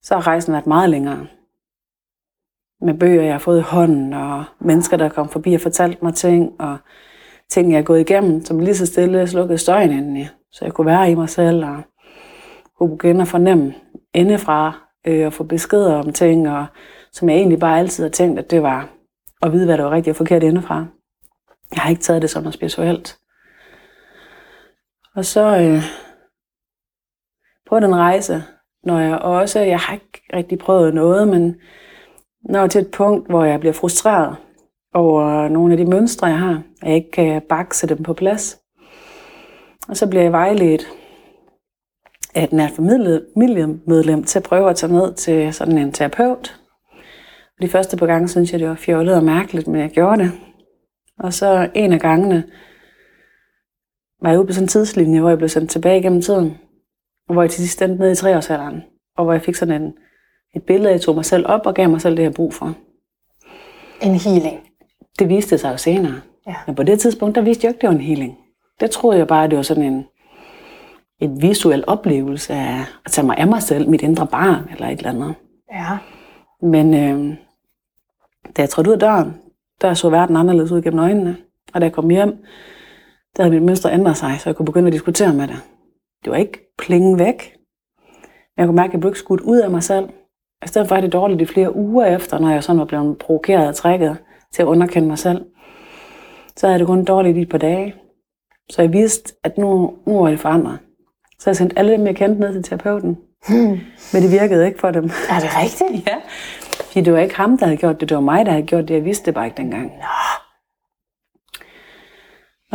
så 0.02 0.16
har 0.16 0.28
rejsen 0.28 0.54
været 0.54 0.68
meget 0.68 0.90
længere. 0.90 1.28
Med 2.82 2.94
bøger, 2.94 3.24
jeg 3.24 3.34
har 3.34 3.40
fået 3.40 3.60
i 3.60 3.64
hånden, 3.64 4.14
og 4.14 4.44
mennesker, 4.60 4.98
der 4.98 5.10
kom 5.10 5.30
forbi 5.30 5.54
og 5.54 5.62
fortalte 5.62 6.00
mig 6.02 6.14
ting, 6.14 6.62
og 6.62 6.78
ting, 7.50 7.72
jeg 7.72 7.80
er 7.80 7.84
gået 7.84 8.00
igennem, 8.00 8.46
som 8.46 8.60
lige 8.60 8.76
så 8.76 8.86
stille 8.86 9.28
slukkede 9.28 9.58
støjen 9.58 9.92
indeni. 9.92 10.26
Så 10.52 10.66
jeg 10.66 10.74
kunne 10.74 10.88
være 10.88 11.12
i 11.12 11.16
mig 11.16 11.30
selv 11.30 11.66
og 11.66 11.82
kunne 12.78 12.90
begynde 12.90 13.22
at 13.22 13.28
fornemme 13.28 13.74
indefra 14.14 14.86
øh, 15.08 15.26
og 15.26 15.34
få 15.34 15.44
beskeder 15.44 15.96
om 15.96 16.14
ting, 16.14 16.50
og, 16.50 16.66
som 17.12 17.30
jeg 17.30 17.38
egentlig 17.38 17.60
bare 17.60 17.80
altid 17.80 18.04
har 18.04 18.12
tænkt, 18.12 18.40
at 18.40 18.52
det 18.52 18.64
var 18.64 18.90
at 19.42 19.52
vide, 19.52 19.66
hvad 19.66 19.78
der 19.78 19.84
var 19.84 19.92
rigtigt 19.92 20.12
og 20.14 20.18
forkert 20.18 20.44
indefra. 20.44 20.86
Jeg 21.76 21.82
har 21.82 21.90
ikke 21.90 22.02
taget 22.02 22.22
det 22.22 22.30
som 22.30 22.44
noget 22.44 22.54
spirituelt. 22.54 23.18
Og 25.16 25.26
så 25.26 25.58
øh, 25.58 25.84
på 27.70 27.80
den 27.80 27.96
rejse, 27.96 28.44
når 28.84 29.00
jeg 29.00 29.18
også, 29.18 29.60
jeg 29.60 29.80
har 29.80 29.94
ikke 29.94 30.22
rigtig 30.34 30.60
prøvet 30.60 30.94
noget, 30.94 31.28
men 31.28 31.56
når 32.50 32.60
jeg 32.60 32.70
til 32.70 32.82
et 32.82 32.92
punkt, 32.92 33.30
hvor 33.30 33.44
jeg 33.44 33.60
bliver 33.60 33.74
frustreret 33.74 34.36
over 34.94 35.48
nogle 35.48 35.74
af 35.74 35.78
de 35.78 35.86
mønstre, 35.86 36.28
jeg 36.28 36.40
har, 36.40 36.64
at 36.82 36.88
jeg 36.88 36.96
ikke 36.96 37.12
kan 37.12 37.42
bakse 37.50 37.88
dem 37.88 38.04
på 38.04 38.14
plads. 38.14 38.60
Og 39.90 39.98
så 39.98 40.10
bliver 40.10 40.24
jeg 40.24 40.32
vejledt 40.32 40.88
af 42.36 42.44
et 42.44 42.54
nært 42.54 42.72
familiemedlem 42.72 44.24
til 44.24 44.40
at 44.40 44.44
prøve 44.44 44.70
at 44.70 44.76
tage 44.76 44.94
ned 44.94 45.14
til 45.14 45.54
sådan 45.54 45.78
en 45.78 45.92
terapeut. 45.92 46.60
De 47.62 47.70
første 47.70 47.98
par 47.98 48.06
gange 48.06 48.28
synes 48.28 48.52
jeg, 48.52 48.60
det 48.60 48.70
var 48.70 48.76
fjollet 48.76 49.16
og 49.16 49.24
mærkeligt, 49.24 49.68
men 49.68 49.82
jeg 49.82 49.90
gjorde 49.90 50.24
det. 50.24 50.32
Og 51.20 51.34
så 51.34 51.70
en 51.74 51.94
af 51.94 52.00
gangene 52.00 52.44
var 54.26 54.32
jeg 54.32 54.40
ude 54.40 54.48
på 54.48 54.54
sådan 54.54 54.64
en 54.64 54.68
tidslinje, 54.68 55.20
hvor 55.20 55.30
jeg 55.30 55.38
blev 55.38 55.50
sendt 55.50 55.72
tilbage 55.72 56.02
gennem 56.02 56.22
tiden. 56.22 56.58
Og 57.28 57.34
hvor 57.34 57.42
jeg 57.42 57.52
til 57.52 57.62
sidst 57.62 57.82
endte 57.82 58.00
ned 58.00 58.12
i 58.12 58.16
treårsalderen. 58.16 58.84
Og 59.18 59.24
hvor 59.24 59.34
jeg 59.34 59.42
fik 59.42 59.56
sådan 59.56 59.82
en, 59.82 59.94
et 60.56 60.64
billede, 60.64 60.92
jeg 60.92 61.02
tog 61.02 61.16
mig 61.16 61.26
selv 61.26 61.46
op 61.48 61.66
og 61.66 61.74
gav 61.74 61.90
mig 61.90 62.02
selv 62.02 62.18
det, 62.18 62.24
jeg 62.24 62.34
brug 62.34 62.54
for. 62.54 62.76
En 64.02 64.16
healing. 64.16 64.60
Det 65.20 65.30
viste 65.30 65.58
sig 65.58 65.72
jo 65.72 65.78
senere. 65.78 66.22
Ja. 66.48 66.56
Men 66.68 66.76
på 66.76 66.84
det 66.84 67.00
tidspunkt, 67.00 67.36
der 67.36 67.42
vidste 67.42 67.66
jeg 67.66 67.70
ikke, 67.70 67.82
det 67.82 67.90
var 67.90 67.96
en 67.96 68.02
healing. 68.02 68.38
Det 68.80 68.92
troede 68.92 69.18
jeg 69.18 69.28
bare, 69.28 69.44
at 69.44 69.50
det 69.50 69.58
var 69.58 69.64
sådan 69.64 69.84
en, 69.84 70.06
en 71.20 71.42
visuel 71.42 71.84
oplevelse 71.88 72.54
af 72.54 72.86
at 73.06 73.12
tage 73.12 73.28
mig 73.28 73.38
af 73.38 73.48
mig 73.48 73.62
selv, 73.62 73.90
mit 73.90 74.02
indre 74.02 74.28
barn 74.28 74.70
eller 74.72 74.88
et 74.88 74.98
eller 74.98 75.10
andet. 75.10 75.36
Ja. 75.72 75.98
Men 76.62 76.94
øh, 76.94 77.38
da 78.58 78.62
jeg 78.62 78.70
trådte 78.70 78.90
ud 78.90 78.94
af 78.94 79.00
døren, 79.00 79.36
der 79.82 79.94
så 79.94 80.10
verden 80.10 80.36
anderledes 80.36 80.72
ud 80.72 80.82
gennem 80.82 81.00
øjnene. 81.00 81.38
Og 81.74 81.82
da 81.82 81.86
jeg 81.86 81.94
kom 81.94 82.10
hjem, 82.10 82.38
der 83.38 83.44
havde 83.44 83.56
mit 83.56 83.64
mønster 83.64 83.92
ændret 83.92 84.18
sig, 84.18 84.36
så 84.40 84.50
jeg 84.50 84.56
kunne 84.56 84.66
begynde 84.66 84.88
at 84.88 84.94
diskutere 84.94 85.34
med 85.34 85.48
det. 85.48 85.56
Det 86.24 86.32
var 86.32 86.38
ikke 86.38 86.74
plinge 86.78 87.20
væk. 87.20 87.56
Men 88.28 88.58
jeg 88.58 88.66
kunne 88.66 88.76
mærke, 88.76 88.90
at 88.90 88.94
jeg 88.94 89.00
blev 89.00 89.10
ikke 89.10 89.20
skudt 89.20 89.42
ud 89.42 89.58
af 89.58 89.70
mig 89.72 89.84
selv. 89.84 90.10
I 90.66 90.68
stedet 90.68 90.88
for 90.88 90.96
at 90.96 91.04
det 91.04 91.14
dårligt 91.14 91.42
i 91.42 91.46
flere 91.46 91.76
uger 91.76 92.06
efter, 92.06 92.40
når 92.40 92.50
jeg 92.50 92.64
sådan 92.64 92.80
var 92.80 92.86
blevet 92.86 93.18
provokeret 93.18 93.68
og 93.68 93.76
trækket 93.76 94.18
til 94.54 94.62
at 94.62 94.66
underkende 94.66 95.08
mig 95.08 95.18
selv, 95.18 95.46
så 96.56 96.68
havde 96.68 96.80
det 96.80 96.88
kun 96.88 97.06
dårligt 97.06 97.38
i 97.38 97.42
et 97.42 97.50
par 97.50 97.58
dage. 97.58 97.96
Så 98.70 98.82
jeg 98.82 98.94
vidste, 98.94 99.34
at 99.44 99.58
nu, 99.58 99.94
nu 100.08 100.20
var 100.22 100.30
det 100.30 100.40
forandret. 100.40 100.80
Så 101.40 101.50
jeg 101.50 101.56
sendte 101.56 101.80
alle 101.80 101.92
dem, 101.92 102.06
jeg 102.06 102.16
kendte 102.16 102.42
ned 102.42 102.54
til 102.54 102.64
terapeuten. 102.64 103.18
Hmm. 103.48 103.80
Men 104.14 104.24
det 104.24 104.32
virkede 104.32 104.66
ikke 104.68 104.80
for 104.80 104.92
dem. 104.92 105.04
Er 105.04 105.40
det 105.40 105.50
rigtigt? 105.62 106.08
Ja. 106.10 106.16
Fordi 106.86 107.02
det 107.02 107.14
var 107.14 107.20
ikke 107.20 107.36
ham, 107.36 107.58
der 107.58 107.66
havde 107.66 107.78
gjort 107.78 108.00
det, 108.02 108.10
det 108.10 108.16
var 108.16 108.22
mig, 108.22 108.46
der 108.46 108.52
havde 108.52 108.66
gjort 108.66 108.88
det. 108.88 108.94
Jeg 108.94 109.06
vidste 109.06 109.26
det 109.26 109.34
bare 109.34 109.46
ikke 109.46 109.58
dengang. 109.58 109.86
Nå. 109.86 110.45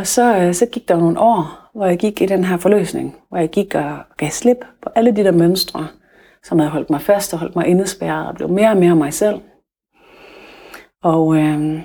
Og 0.00 0.06
så, 0.06 0.36
øh, 0.36 0.54
så 0.54 0.66
gik 0.66 0.88
der 0.88 0.96
nogle 0.96 1.20
år, 1.20 1.70
hvor 1.74 1.86
jeg 1.86 1.98
gik 1.98 2.22
i 2.22 2.26
den 2.26 2.44
her 2.44 2.56
forløsning. 2.56 3.16
Hvor 3.28 3.38
jeg 3.38 3.50
gik 3.50 3.74
og 3.74 3.98
gav 4.16 4.30
slip 4.30 4.64
på 4.82 4.88
alle 4.94 5.16
de 5.16 5.24
der 5.24 5.32
mønstre, 5.32 5.88
som 6.42 6.58
havde 6.58 6.70
holdt 6.70 6.90
mig 6.90 7.00
fast 7.00 7.32
og 7.32 7.38
holdt 7.38 7.56
mig 7.56 7.66
indespærret 7.66 8.28
og 8.28 8.34
blev 8.34 8.48
mere 8.48 8.70
og 8.70 8.76
mere 8.76 8.96
mig 8.96 9.12
selv. 9.12 9.40
Og 11.02 11.36
øh, 11.36 11.82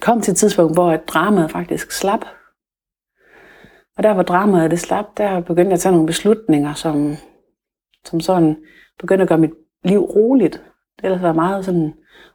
kom 0.00 0.20
til 0.20 0.32
et 0.32 0.36
tidspunkt, 0.36 0.74
hvor 0.76 0.96
dramaet 0.96 1.50
faktisk 1.50 1.92
slap. 1.92 2.24
Og 3.96 4.02
der 4.02 4.14
hvor 4.14 4.22
dramaet 4.22 4.70
det 4.70 4.80
slap, 4.80 5.06
der 5.16 5.40
begyndte 5.40 5.68
jeg 5.68 5.72
at 5.72 5.80
tage 5.80 5.92
nogle 5.92 6.06
beslutninger, 6.06 6.74
som, 6.74 7.14
som 8.04 8.20
sådan 8.20 8.56
begyndte 8.98 9.22
at 9.22 9.28
gøre 9.28 9.38
mit 9.38 9.54
liv 9.84 10.00
roligt. 10.00 10.62
Det 10.96 11.04
ellers 11.04 11.22
var 11.22 11.32
meget 11.32 11.64
sådan 11.64 11.94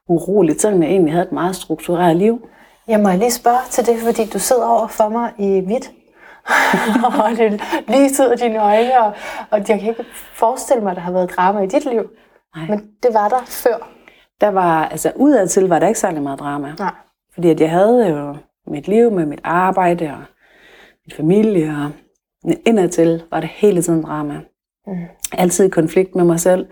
uroligt, 0.09 0.61
selvom 0.61 0.83
jeg 0.83 0.91
egentlig 0.91 1.13
havde 1.13 1.25
et 1.25 1.31
meget 1.31 1.55
struktureret 1.55 2.15
liv. 2.15 2.47
Jeg 2.91 2.99
må 2.99 3.11
lige 3.11 3.31
spørge 3.31 3.59
til 3.69 3.85
det, 3.85 3.99
fordi 3.99 4.25
du 4.25 4.39
sidder 4.39 4.65
over 4.65 4.87
for 4.87 5.09
mig 5.09 5.33
i 5.37 5.59
hvidt. 5.59 5.91
og 7.23 7.29
det 7.37 7.61
lyset 7.87 8.25
af 8.25 8.37
dine 8.37 8.63
øjne, 8.63 8.99
og, 8.99 9.13
og 9.51 9.57
jeg 9.57 9.79
kan 9.79 9.89
ikke 9.89 10.05
forestille 10.33 10.83
mig, 10.83 10.91
at 10.91 10.95
der 10.95 11.01
har 11.01 11.11
været 11.11 11.31
drama 11.35 11.59
i 11.61 11.67
dit 11.67 11.85
liv. 11.85 12.09
Nej. 12.55 12.67
Men 12.69 12.79
det 13.03 13.13
var 13.13 13.29
der 13.29 13.41
før. 13.45 13.89
Der 14.41 14.47
var, 14.47 14.85
altså 14.85 15.11
udadtil 15.15 15.63
var 15.63 15.79
der 15.79 15.87
ikke 15.87 15.99
særlig 15.99 16.21
meget 16.21 16.39
drama. 16.39 16.73
Nej. 16.79 16.93
Fordi 17.33 17.49
at 17.49 17.61
jeg 17.61 17.69
havde 17.69 18.07
jo 18.07 18.35
mit 18.67 18.87
liv 18.87 19.11
med 19.11 19.25
mit 19.25 19.41
arbejde 19.43 20.05
og 20.05 20.23
mit 21.05 21.15
familie, 21.15 21.69
og 21.69 21.91
indadtil 22.65 23.23
var 23.31 23.39
det 23.39 23.49
hele 23.49 23.81
tiden 23.81 24.03
drama. 24.03 24.39
Mm. 24.87 24.93
Altid 25.37 25.65
i 25.65 25.69
konflikt 25.69 26.15
med 26.15 26.23
mig 26.23 26.39
selv. 26.39 26.67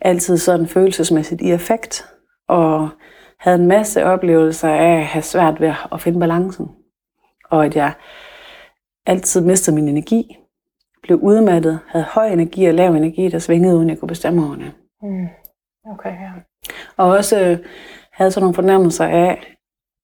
Altid 0.00 0.38
sådan 0.38 0.66
følelsesmæssigt 0.66 1.40
i 1.40 1.52
effekt. 1.52 2.06
Og 2.48 2.88
havde 3.38 3.58
en 3.58 3.66
masse 3.66 4.04
oplevelser 4.04 4.68
af 4.68 4.96
at 4.96 5.06
have 5.06 5.22
svært 5.22 5.60
ved 5.60 5.74
at 5.92 6.00
finde 6.00 6.20
balancen. 6.20 6.68
Og 7.50 7.64
at 7.64 7.76
jeg 7.76 7.92
altid 9.06 9.40
mistede 9.40 9.76
min 9.76 9.88
energi. 9.88 10.38
Blev 11.02 11.18
udmattet, 11.18 11.80
havde 11.88 12.04
høj 12.04 12.26
energi 12.26 12.66
og 12.66 12.74
lav 12.74 12.94
energi, 12.94 13.28
der 13.28 13.38
svingede 13.38 13.76
uden 13.76 13.90
jeg 13.90 13.98
kunne 13.98 14.08
bestemme 14.08 14.46
over 14.46 14.56
det. 14.56 14.72
Mm. 15.02 15.28
Okay, 15.92 16.10
ja. 16.10 16.30
Og 16.96 17.08
også 17.10 17.40
øh, 17.40 17.58
havde 18.12 18.30
sådan 18.30 18.42
nogle 18.42 18.54
fornemmelser 18.54 19.06
af, 19.06 19.56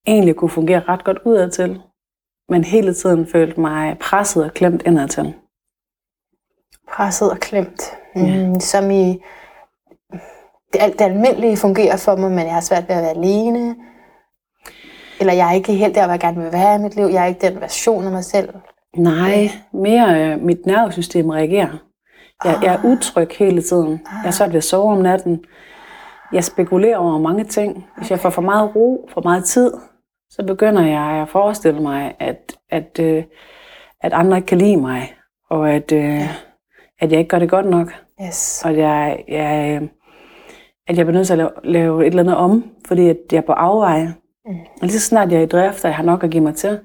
egentlig 0.07 0.37
kunne 0.37 0.51
fungere 0.51 0.81
ret 0.89 1.05
godt 1.05 1.19
udadtil, 1.25 1.81
men 2.49 2.65
hele 2.65 2.95
tiden 2.95 3.27
følte 3.27 3.61
mig 3.61 3.99
presset 3.99 4.45
og 4.45 4.55
klemt 4.55 4.83
indadtil. 4.87 5.35
Presset 6.89 7.31
og 7.31 7.39
klemt. 7.39 7.83
Mm, 8.15 8.61
som 8.61 8.91
i 8.91 9.23
alt 10.81 10.99
det 10.99 11.05
almindelige 11.05 11.57
fungerer 11.57 11.97
for 11.97 12.17
mig, 12.17 12.31
men 12.31 12.47
jeg 12.47 12.55
har 12.55 12.61
svært 12.61 12.89
ved 12.89 12.97
at 12.97 13.03
være 13.03 13.11
alene. 13.11 13.77
Eller 15.21 15.33
jeg 15.33 15.49
er 15.49 15.53
ikke 15.53 15.73
helt 15.73 15.95
der, 15.95 16.05
hvor 16.05 16.13
jeg 16.13 16.21
gerne 16.21 16.43
vil 16.43 16.53
være 16.53 16.75
i 16.75 16.79
mit 16.79 16.97
liv. 16.97 17.05
Jeg 17.05 17.23
er 17.23 17.27
ikke 17.27 17.47
den 17.47 17.61
version 17.61 18.05
af 18.05 18.13
mig 18.13 18.25
selv. 18.25 18.49
Nej, 18.97 19.51
mere 19.73 20.21
øh, 20.21 20.43
mit 20.43 20.67
nervesystem 20.67 21.29
reagerer. 21.29 21.79
Jeg, 22.45 22.59
jeg 22.63 22.75
er 22.75 22.85
utryg 22.85 23.29
hele 23.39 23.63
tiden. 23.63 24.01
Jeg 24.23 24.29
er 24.29 24.31
svært 24.31 24.51
ved 24.51 24.57
at 24.57 24.65
sove 24.65 24.93
om 24.93 24.99
natten. 24.99 25.45
Jeg 26.33 26.45
spekulerer 26.45 26.97
over 26.97 27.19
mange 27.19 27.45
ting. 27.45 27.87
Hvis 27.97 28.11
jeg 28.11 28.19
får 28.19 28.31
for 28.31 28.43
meget 28.43 28.77
ro, 28.77 29.09
for 29.15 29.21
meget 29.21 29.45
tid, 29.45 29.73
så 30.31 30.43
begynder 30.47 30.83
jeg 30.83 31.23
at 31.23 31.29
forestille 31.29 31.81
mig, 31.81 32.15
at, 32.19 32.53
at, 32.71 32.99
øh, 33.01 33.25
at 34.01 34.13
andre 34.13 34.37
ikke 34.37 34.47
kan 34.47 34.59
lide 34.59 34.77
mig. 34.77 35.15
Og 35.51 35.71
at, 35.71 35.93
øh, 35.93 36.23
at 37.01 37.13
jeg 37.13 37.19
ikke 37.19 37.29
gør 37.29 37.39
det 37.39 37.51
godt 37.51 37.67
nok. 37.67 37.93
Yes. 38.27 38.63
Og 38.65 38.77
jeg, 38.77 39.25
jeg, 39.29 39.81
øh, 39.83 39.89
at 40.89 40.97
jeg 40.99 41.07
bliver 41.07 41.17
nødt 41.19 41.27
til 41.27 41.33
at 41.33 41.39
lave, 41.39 41.51
lave 41.65 42.01
et 42.03 42.07
eller 42.07 42.23
andet 42.23 42.37
om, 42.37 42.65
fordi 42.87 43.09
at 43.09 43.17
jeg 43.33 43.39
er 43.39 43.43
på 43.43 43.53
afveje. 43.53 44.15
Mm. 44.47 44.53
Og 44.61 44.67
lige 44.83 44.93
så 44.93 45.01
snart 45.01 45.33
jeg 45.33 45.39
er 45.39 45.43
i 45.43 45.47
drift, 45.47 45.85
og 45.85 45.89
jeg 45.89 45.97
har 45.97 46.03
nok 46.05 46.25
at 46.25 46.31
give 46.31 46.43
mig 46.43 46.55
til, 46.55 46.79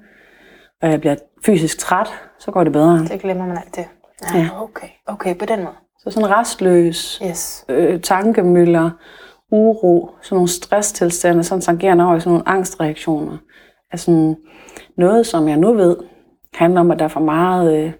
og 0.82 0.90
jeg 0.90 1.00
bliver 1.00 1.16
fysisk 1.46 1.78
træt, 1.78 2.08
så 2.38 2.50
går 2.50 2.64
det 2.64 2.72
bedre. 2.72 2.98
Det 2.98 3.20
glemmer 3.20 3.46
man 3.46 3.56
alt 3.58 3.76
det. 3.76 3.88
Ja, 4.34 4.38
Ja. 4.40 4.62
okay. 4.62 4.88
Okay, 5.06 5.34
på 5.38 5.44
den 5.46 5.58
måde. 5.58 5.74
Så 5.98 6.10
sådan 6.10 6.30
restløs, 6.30 7.22
Yes. 7.26 7.64
øh, 7.68 8.00
tankemøller, 8.00 8.90
uro, 9.52 10.10
sådan 10.22 10.36
nogle 10.36 10.48
stresstilstande, 10.48 11.44
sådan 11.44 11.62
tangerende 11.62 12.04
over 12.04 12.16
i 12.16 12.20
sådan 12.20 12.32
nogle 12.32 12.48
angstreaktioner. 12.48 13.36
Er 13.92 13.96
sådan 13.96 14.36
noget, 14.96 15.26
som 15.26 15.48
jeg 15.48 15.56
nu 15.56 15.72
ved, 15.74 15.96
handler 16.54 16.80
om, 16.80 16.90
at 16.90 16.98
der 16.98 17.04
er 17.04 17.08
for 17.08 17.20
meget, 17.20 17.78
øh, 17.84 17.92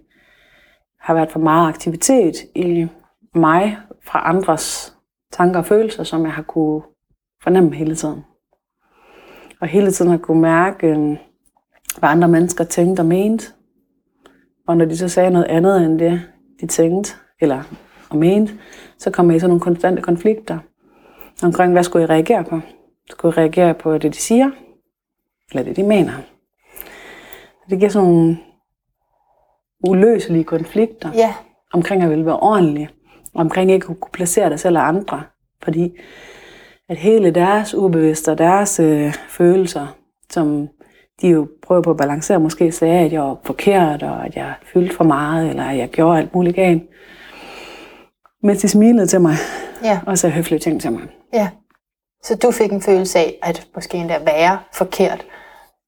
har 1.00 1.14
været 1.14 1.30
for 1.30 1.38
meget 1.38 1.68
aktivitet 1.68 2.34
i 2.54 2.86
mig 3.34 3.78
fra 4.04 4.22
andres 4.28 4.94
tanker 5.32 5.58
og 5.58 5.66
følelser, 5.66 6.04
som 6.04 6.24
jeg 6.24 6.32
har 6.32 6.42
kunne 6.42 6.82
fornemme 7.42 7.74
hele 7.74 7.94
tiden. 7.94 8.24
Og 9.60 9.68
hele 9.68 9.90
tiden 9.90 10.10
har 10.10 10.18
kunne 10.18 10.40
mærke, 10.40 10.86
øh, 10.86 10.98
hvad 11.98 12.08
andre 12.08 12.28
mennesker 12.28 12.64
tænkte 12.64 13.00
og 13.00 13.06
mente. 13.06 13.46
Og 14.66 14.76
når 14.76 14.84
de 14.84 14.96
så 14.96 15.08
sagde 15.08 15.30
noget 15.30 15.46
andet 15.46 15.84
end 15.84 15.98
det, 15.98 16.22
de 16.60 16.66
tænkte 16.66 17.12
eller 17.40 17.62
og 18.10 18.16
mente, 18.16 18.52
så 18.98 19.10
kom 19.10 19.28
jeg 19.30 19.36
i 19.36 19.40
sådan 19.40 19.48
nogle 19.50 19.60
konstante 19.60 20.02
konflikter 20.02 20.58
omkring, 21.42 21.72
hvad 21.72 21.82
skulle 21.82 22.00
jeg 22.02 22.10
reagere 22.10 22.44
på? 22.44 22.60
Skulle 23.10 23.32
jeg 23.36 23.38
reagere 23.42 23.74
på 23.74 23.98
det, 23.98 24.12
de 24.14 24.18
siger? 24.18 24.50
Eller 25.50 25.62
det, 25.64 25.76
de 25.76 25.82
mener? 25.82 26.12
Det 27.70 27.78
giver 27.78 27.90
sådan 27.90 28.08
nogle 28.08 28.38
uløselige 29.88 30.44
konflikter 30.44 31.10
Ja. 31.14 31.34
omkring 31.72 32.02
at 32.02 32.10
ville 32.10 32.26
være 32.26 32.38
ordentlig, 32.40 32.88
omkring 33.34 33.70
ikke 33.70 33.86
at 33.90 34.00
kunne 34.00 34.12
placere 34.12 34.50
dig 34.50 34.60
selv 34.60 34.76
og 34.78 34.88
andre, 34.88 35.22
fordi 35.62 35.92
at 36.88 36.96
hele 36.96 37.30
deres 37.30 37.74
ubevidste 37.74 38.30
og 38.30 38.38
deres 38.38 38.80
øh, 38.80 39.14
følelser, 39.28 39.86
som 40.30 40.68
de 41.22 41.28
jo 41.28 41.48
prøver 41.66 41.82
på 41.82 41.90
at 41.90 41.96
balancere, 41.96 42.40
måske 42.40 42.72
sagde, 42.72 43.04
at 43.04 43.12
jeg 43.12 43.22
var 43.22 43.36
forkert, 43.44 44.02
og 44.02 44.26
at 44.26 44.36
jeg 44.36 44.54
fyldte 44.72 44.96
for 44.96 45.04
meget, 45.04 45.48
eller 45.50 45.64
at 45.64 45.78
jeg 45.78 45.88
gjorde 45.88 46.18
alt 46.18 46.34
muligt 46.34 46.56
galt. 46.56 46.82
Mens 48.42 48.60
de 48.60 48.68
smilede 48.68 49.06
til 49.06 49.20
mig, 49.20 49.34
Ja. 49.84 50.00
og 50.06 50.18
sagde 50.18 50.34
høflige 50.34 50.58
ting 50.58 50.80
til 50.80 50.92
mig. 50.92 51.02
Ja. 51.32 51.48
Så 52.22 52.36
du 52.36 52.50
fik 52.50 52.72
en 52.72 52.82
følelse 52.82 53.18
af, 53.18 53.38
at 53.42 53.66
måske 53.74 53.96
endda 53.98 54.18
være 54.24 54.58
forkert, 54.74 55.26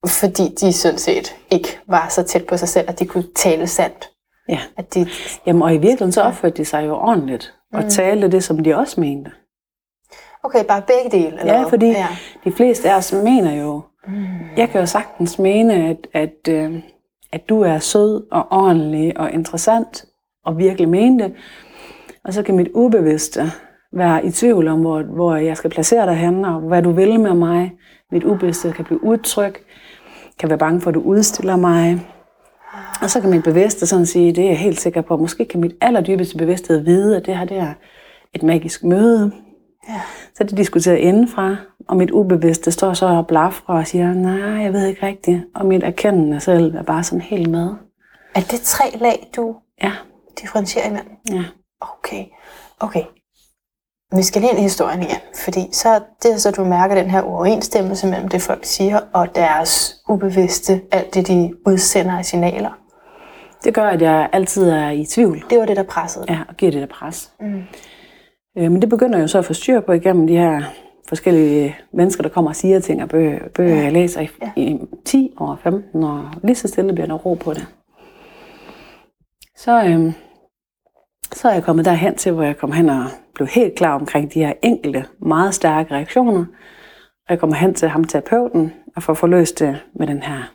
fordi 0.07 0.55
de 0.61 0.73
sådan 0.73 0.99
set 0.99 1.37
ikke 1.51 1.69
var 1.87 2.09
så 2.09 2.23
tæt 2.23 2.47
på 2.47 2.57
sig 2.57 2.69
selv, 2.69 2.89
at 2.91 2.99
de 2.99 3.07
kunne 3.07 3.25
tale 3.37 3.67
sandt. 3.67 4.11
Ja. 4.51 4.59
At 4.77 4.95
de, 4.95 5.07
Jamen, 5.47 5.63
og 5.63 5.71
i 5.71 5.77
virkeligheden 5.79 6.13
så 6.13 6.23
opførte 6.23 6.57
de 6.57 6.65
sig 6.65 6.87
jo 6.87 6.95
ordentligt, 6.95 7.55
og 7.73 7.83
Mm. 7.83 7.89
talte 7.89 8.29
det, 8.31 8.45
som 8.45 8.59
de 8.65 8.77
også 8.77 9.01
mente. 9.01 9.31
okay, 10.45 10.65
bare 10.69 10.83
begge 10.83 11.19
dele? 11.19 11.41
Eller 11.41 11.59
Ja, 11.59 11.63
fordi 11.65 11.87
Ja. 11.87 12.07
de 12.45 12.53
fleste 12.53 12.91
af 12.91 12.97
os 12.97 13.13
mener 13.13 13.55
jo, 13.55 13.81
Mm. 14.07 14.15
jeg 14.57 14.69
kan 14.71 14.81
jo 14.81 14.87
sagtens 14.87 15.39
mene, 15.39 15.75
at, 15.75 15.97
at, 16.13 16.49
øh, 16.55 16.75
at 17.33 17.49
du 17.49 17.61
er 17.63 17.79
sød 17.79 18.27
og 18.33 18.47
ordentlig 18.51 19.19
og 19.21 19.31
interessant, 19.33 20.05
og 20.45 20.59
virkelig 20.59 20.89
mene 20.89 21.25
det. 21.25 21.35
Og 22.25 22.35
så 22.35 22.43
kan 22.43 22.57
mit 22.57 22.69
ubevidste 22.75 23.43
være 23.93 24.25
i 24.27 24.31
tvivl 24.31 24.69
om, 24.69 24.81
hvor, 24.81 25.03
hvor 25.03 25.37
jeg 25.37 25.57
skal 25.57 25.71
placere 25.71 26.07
dig 26.07 26.17
henne, 26.17 26.49
og 26.49 26.61
hvad 26.61 26.83
du 26.83 26.91
vil 26.93 27.21
med 27.21 27.35
mig. 27.35 27.73
Mit 28.13 28.25
ubevidste 28.25 28.73
kan 28.73 28.85
blive 28.85 29.05
udtryk, 29.05 29.65
kan 30.39 30.49
være 30.49 30.59
bange 30.59 30.81
for, 30.81 30.89
at 30.91 30.95
du 30.95 31.01
udstiller 31.01 31.57
mig. 31.57 32.01
Og 33.03 33.11
så 33.11 33.21
kan 33.21 33.31
mit 33.31 33.45
bevidste 33.45 33.87
sådan 33.87 34.07
sige, 34.07 34.33
det 34.33 34.45
er 34.45 34.49
jeg 34.49 34.59
helt 34.59 34.81
sikker 34.81 35.01
på, 35.01 35.17
måske 35.17 35.45
kan 35.45 35.61
mit 35.61 35.73
allerdybeste 35.81 36.37
bevidsthed 36.37 36.81
vide, 36.81 37.17
at 37.17 37.27
det 37.27 37.37
her 37.37 37.45
det 37.45 37.57
er 37.57 37.75
et 38.35 38.43
magisk 38.43 38.85
møde. 38.85 39.33
Ja. 39.89 40.01
Så 40.35 40.45
er 40.45 40.47
det 40.47 40.57
diskuteret 40.57 40.97
indenfra, 40.97 41.57
og 41.89 41.97
mit 41.97 42.11
ubevidste 42.11 42.71
står 42.71 42.93
så 42.93 43.07
og 43.07 43.27
blafrer 43.27 43.75
og 43.75 43.87
siger, 43.87 44.15
nej, 44.15 44.63
jeg 44.63 44.73
ved 44.73 44.87
ikke 44.87 45.07
rigtigt. 45.07 45.43
Og 45.55 45.67
mit 45.67 45.83
erkendende 45.83 46.41
selv 46.41 46.75
er 46.75 46.83
bare 46.83 47.03
sådan 47.03 47.21
helt 47.21 47.51
med. 47.51 47.71
Er 48.35 48.41
det 48.41 48.61
tre 48.61 48.85
lag, 49.01 49.31
du 49.37 49.57
Ja, 49.83 49.93
differentierer 50.41 50.87
imellem? 50.89 51.11
ja. 51.31 51.45
Okay, 51.81 52.25
okay. 52.81 53.03
Vi 54.17 54.23
skal 54.23 54.41
lige 54.41 54.51
ind 54.51 54.59
i 54.59 54.63
historien 54.63 55.03
igen, 55.03 55.17
fordi 55.45 55.61
så 55.73 56.01
det 56.23 56.33
er 56.33 56.37
så, 56.37 56.51
du 56.51 56.65
mærker 56.65 56.95
den 56.95 57.11
her 57.11 57.23
uoverensstemmelse 57.23 58.07
mellem 58.07 58.29
det, 58.29 58.43
folk 58.43 58.65
siger, 58.65 59.01
og 59.13 59.35
deres 59.35 59.97
ubevidste, 60.09 60.81
alt 60.93 61.15
det, 61.15 61.29
de 61.29 61.53
udsender 61.67 62.19
af 62.19 62.25
signaler. 62.25 62.71
Det 63.65 63.75
gør, 63.75 63.87
at 63.89 64.03
jeg 64.03 64.29
altid 64.33 64.71
er 64.71 64.91
i 64.91 65.05
tvivl. 65.05 65.45
Det 65.51 65.59
var 65.59 65.67
det, 65.67 65.77
der 65.77 65.83
pressede. 65.83 66.25
Ja, 66.29 66.39
og 66.49 66.57
giver 66.57 66.73
det 66.73 66.81
der 66.81 66.87
pres. 66.87 67.33
Mm. 67.41 67.63
Øh, 68.59 68.71
men 68.73 68.81
det 68.83 68.89
begynder 68.89 69.19
jo 69.19 69.27
så 69.27 69.39
at 69.39 69.45
få 69.45 69.53
styr 69.55 69.81
på 69.81 69.93
igennem 69.93 70.27
de 70.27 70.37
her 70.37 70.63
forskellige 71.09 71.77
mennesker, 71.93 72.23
der 72.23 72.31
kommer 72.31 72.51
og 72.51 72.57
siger 72.57 72.81
ting, 72.81 73.03
og 73.03 73.09
bøger, 73.09 73.39
bøger 73.55 73.77
Ja. 73.77 73.83
jeg 73.83 73.93
læser 73.93 74.21
i, 74.21 74.29
Ja. 74.43 74.51
i 74.57 74.79
10 75.05 75.35
år, 75.41 75.59
15 75.63 76.05
år. 76.05 76.31
Lige 76.43 76.55
så 76.57 76.69
stille 76.69 76.93
bliver 76.93 77.07
der 77.07 77.15
ro 77.15 77.35
på 77.35 77.55
det. 77.55 77.67
Så, 79.57 79.85
øhm, 79.85 80.13
så 81.33 81.49
er 81.49 81.53
jeg 81.53 81.63
kommet 81.65 81.85
derhen 81.85 82.15
til, 82.17 82.33
hvor 82.33 82.43
jeg 82.43 82.57
kom 82.57 82.73
hen 82.73 82.89
og 82.89 83.05
blev 83.35 83.49
helt 83.49 83.75
klar 83.75 83.95
omkring 83.95 84.35
de 84.35 84.39
her 84.45 84.53
enkelte, 84.63 85.05
meget 85.23 85.55
stærke 85.55 85.95
reaktioner. 85.95 86.41
Og 87.29 87.31
jeg 87.31 87.39
kommer 87.39 87.57
hen 87.57 87.75
til 87.75 87.89
ham, 87.89 88.05
terapeuten, 88.05 88.73
og 88.97 89.03
får 89.03 89.15
forløst 89.15 89.59
det 89.59 89.79
med 89.95 90.07
den 90.07 90.23
her 90.23 90.53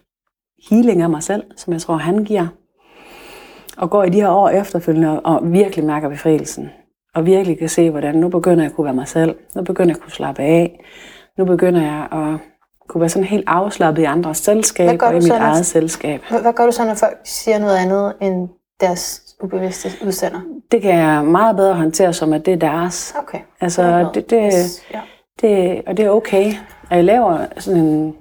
healing 0.70 1.02
af 1.02 1.10
mig 1.10 1.24
selv, 1.24 1.44
som 1.58 1.74
jeg 1.74 1.82
tror, 1.82 1.96
han 1.96 2.24
giver. 2.24 2.48
Og 3.78 3.90
går 3.90 4.04
i 4.04 4.10
de 4.10 4.22
her 4.22 4.30
år 4.30 4.50
efterfølgende 4.50 5.20
og 5.20 5.40
virkelig 5.54 5.86
mærker 5.86 6.10
befrielsen. 6.10 6.70
Og 7.16 7.26
virkelig 7.26 7.60
kan 7.60 7.70
se, 7.70 7.90
hvordan 7.90 8.16
nu 8.16 8.30
begynder 8.30 8.64
jeg 8.64 8.70
at 8.70 8.76
kunne 8.76 8.86
være 8.86 8.94
mig 8.94 9.08
selv. 9.08 9.36
Nu 9.56 9.64
begynder 9.64 9.90
jeg 9.90 9.96
at 9.98 10.02
kunne 10.02 10.12
slappe 10.12 10.42
af. 10.42 10.84
Nu 11.38 11.46
begynder 11.46 11.82
jeg 11.82 12.08
at 12.12 12.40
kunne 12.90 13.02
være 13.02 13.10
sådan 13.10 13.28
helt 13.28 13.44
afslappet 13.48 14.02
i 14.02 14.06
andres 14.06 14.38
selskab 14.38 15.02
og 15.02 15.12
i 15.12 15.14
mit 15.14 15.24
så, 15.24 15.30
når- 15.30 15.46
eget 15.46 15.66
selskab. 15.66 16.22
Hvad 16.30 16.42
hvad 16.42 16.54
gør 16.54 16.66
du 16.66 16.72
så, 16.72 16.86
når 16.86 16.94
folk 16.94 17.18
siger 17.24 17.60
noget 17.60 17.78
andet 17.78 18.14
end 18.22 18.50
deres 18.80 19.22
ubevidste 19.46 19.90
udsender? 20.06 20.42
Det 20.72 20.82
kan 20.82 20.96
jeg 20.96 21.26
meget 21.26 21.56
bedre 21.56 21.74
håndtere 21.74 22.14
som, 22.14 22.34
at 22.34 22.46
det 22.46 22.54
er 22.54 22.58
deres. 22.58 23.16
Okay. 23.18 23.40
Altså, 23.62 24.10
det, 24.14 24.30
det, 24.30 24.54
Yes. 24.54 24.84
Ja. 24.94 25.02
det, 25.42 25.82
og 25.88 25.98
det 25.98 26.06
er 26.06 26.10
okay. 26.10 26.54
Og 26.90 26.96
jeg 26.96 27.04
laver 27.04 27.46
sådan 27.58 27.82
en, 27.82 28.16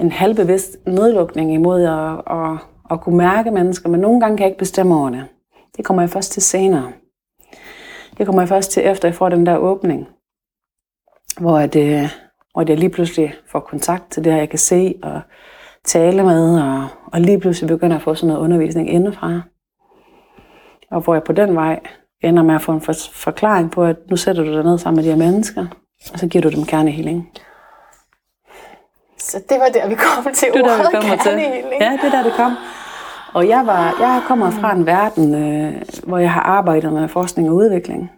en 0.00 0.12
halvbevidst 0.12 0.76
nedlukning 0.86 1.54
imod 1.54 1.84
at, 1.84 2.36
at, 2.36 2.58
at 2.90 3.00
kunne 3.00 3.16
mærke 3.16 3.50
mennesker, 3.50 3.88
men 3.88 4.00
nogle 4.00 4.20
gange 4.20 4.36
kan 4.36 4.44
jeg 4.44 4.50
ikke 4.50 4.58
bestemme 4.58 4.94
over 4.94 5.10
det. 5.10 5.24
Det 5.76 5.84
kommer 5.84 6.02
jeg 6.02 6.10
først 6.10 6.32
til 6.32 6.42
senere. 6.42 6.92
Det 8.18 8.26
kommer 8.26 8.42
jeg 8.42 8.48
først 8.48 8.70
til, 8.70 8.86
efter 8.86 9.08
jeg 9.08 9.14
får 9.14 9.28
den 9.28 9.46
der 9.46 9.56
åbning, 9.56 10.08
hvor, 11.40 11.58
at, 11.58 11.76
øh, 11.76 12.10
hvor 12.52 12.64
jeg 12.68 12.78
lige 12.78 12.90
pludselig 12.90 13.34
får 13.50 13.60
kontakt 13.60 14.10
til 14.10 14.24
det 14.24 14.32
her, 14.32 14.38
jeg 14.38 14.50
kan 14.50 14.58
se 14.58 14.94
og 15.02 15.20
tale 15.84 16.22
med, 16.24 16.60
og, 16.60 16.86
og 17.12 17.20
lige 17.20 17.40
pludselig 17.40 17.68
begynder 17.68 17.96
at 17.96 18.02
få 18.02 18.14
sådan 18.14 18.28
noget 18.28 18.40
undervisning 18.40 18.90
indefra. 18.90 19.40
Og 20.90 21.00
hvor 21.00 21.14
jeg 21.14 21.22
på 21.22 21.32
den 21.32 21.54
vej 21.54 21.80
ender 22.20 22.42
med 22.42 22.54
at 22.54 22.62
få 22.62 22.72
en 22.72 22.80
for, 22.80 22.94
forklaring 23.12 23.70
på, 23.70 23.84
at 23.84 23.96
nu 24.10 24.16
sætter 24.16 24.44
du 24.44 24.52
dig 24.52 24.64
ned 24.64 24.78
sammen 24.78 24.96
med 24.96 25.04
de 25.04 25.10
her 25.10 25.30
mennesker, 25.30 25.66
og 26.12 26.18
så 26.18 26.26
giver 26.26 26.42
du 26.42 26.50
dem 26.56 26.64
kernehealing. 26.64 27.30
Så 29.18 29.42
det 29.48 29.56
var 29.60 29.68
der, 29.74 29.88
vi 29.88 29.94
kom 29.94 30.34
til 30.34 30.48
Det 30.54 30.64
der, 30.64 30.78
ordet 30.78 30.78
vi 30.78 30.96
kommer 31.00 31.16
til. 31.16 31.32
Ja, 31.80 31.98
det 32.02 32.04
er 32.04 32.10
der, 32.10 32.22
det 32.22 32.32
kom. 32.32 32.52
Og 33.34 33.48
jeg, 33.48 33.66
var, 33.66 33.96
jeg 34.00 34.22
kommer 34.26 34.50
fra 34.50 34.72
en 34.72 34.86
verden, 34.86 35.34
øh, 35.34 35.82
hvor 36.06 36.18
jeg 36.18 36.32
har 36.32 36.40
arbejdet 36.40 36.92
med 36.92 37.08
forskning 37.08 37.50
og 37.50 37.54
udvikling. 37.54 38.10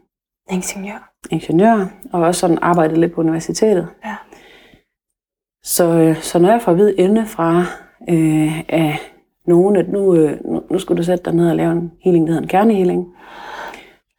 Ingeniør. 0.51 1.13
Ingeniør, 1.31 1.87
og 2.13 2.23
også 2.23 2.41
sådan 2.41 2.59
arbejdet 2.63 2.99
lidt 2.99 3.15
på 3.15 3.21
universitetet. 3.21 3.89
Ja. 4.05 4.17
Så, 5.63 5.85
øh, 5.85 6.17
så 6.23 6.39
når 6.39 6.51
jeg 6.51 6.63
får 6.63 6.73
at 6.73 6.79
vide 6.79 6.95
indefra 6.95 7.59
øh, 8.09 8.61
af 8.69 8.99
nogen, 9.51 9.77
at 9.77 9.89
nu, 9.89 10.15
øh, 10.15 10.39
nu, 10.45 10.63
nu 10.71 10.79
skulle 10.79 10.99
du 10.99 11.03
sætte 11.03 11.25
dig 11.25 11.35
ned 11.35 11.51
og 11.51 11.57
lave 11.57 11.73
en 11.73 11.93
healing, 12.05 12.27
der 12.27 12.33
hedder 12.33 12.43
en 12.43 12.49
kernehealing, 12.49 13.07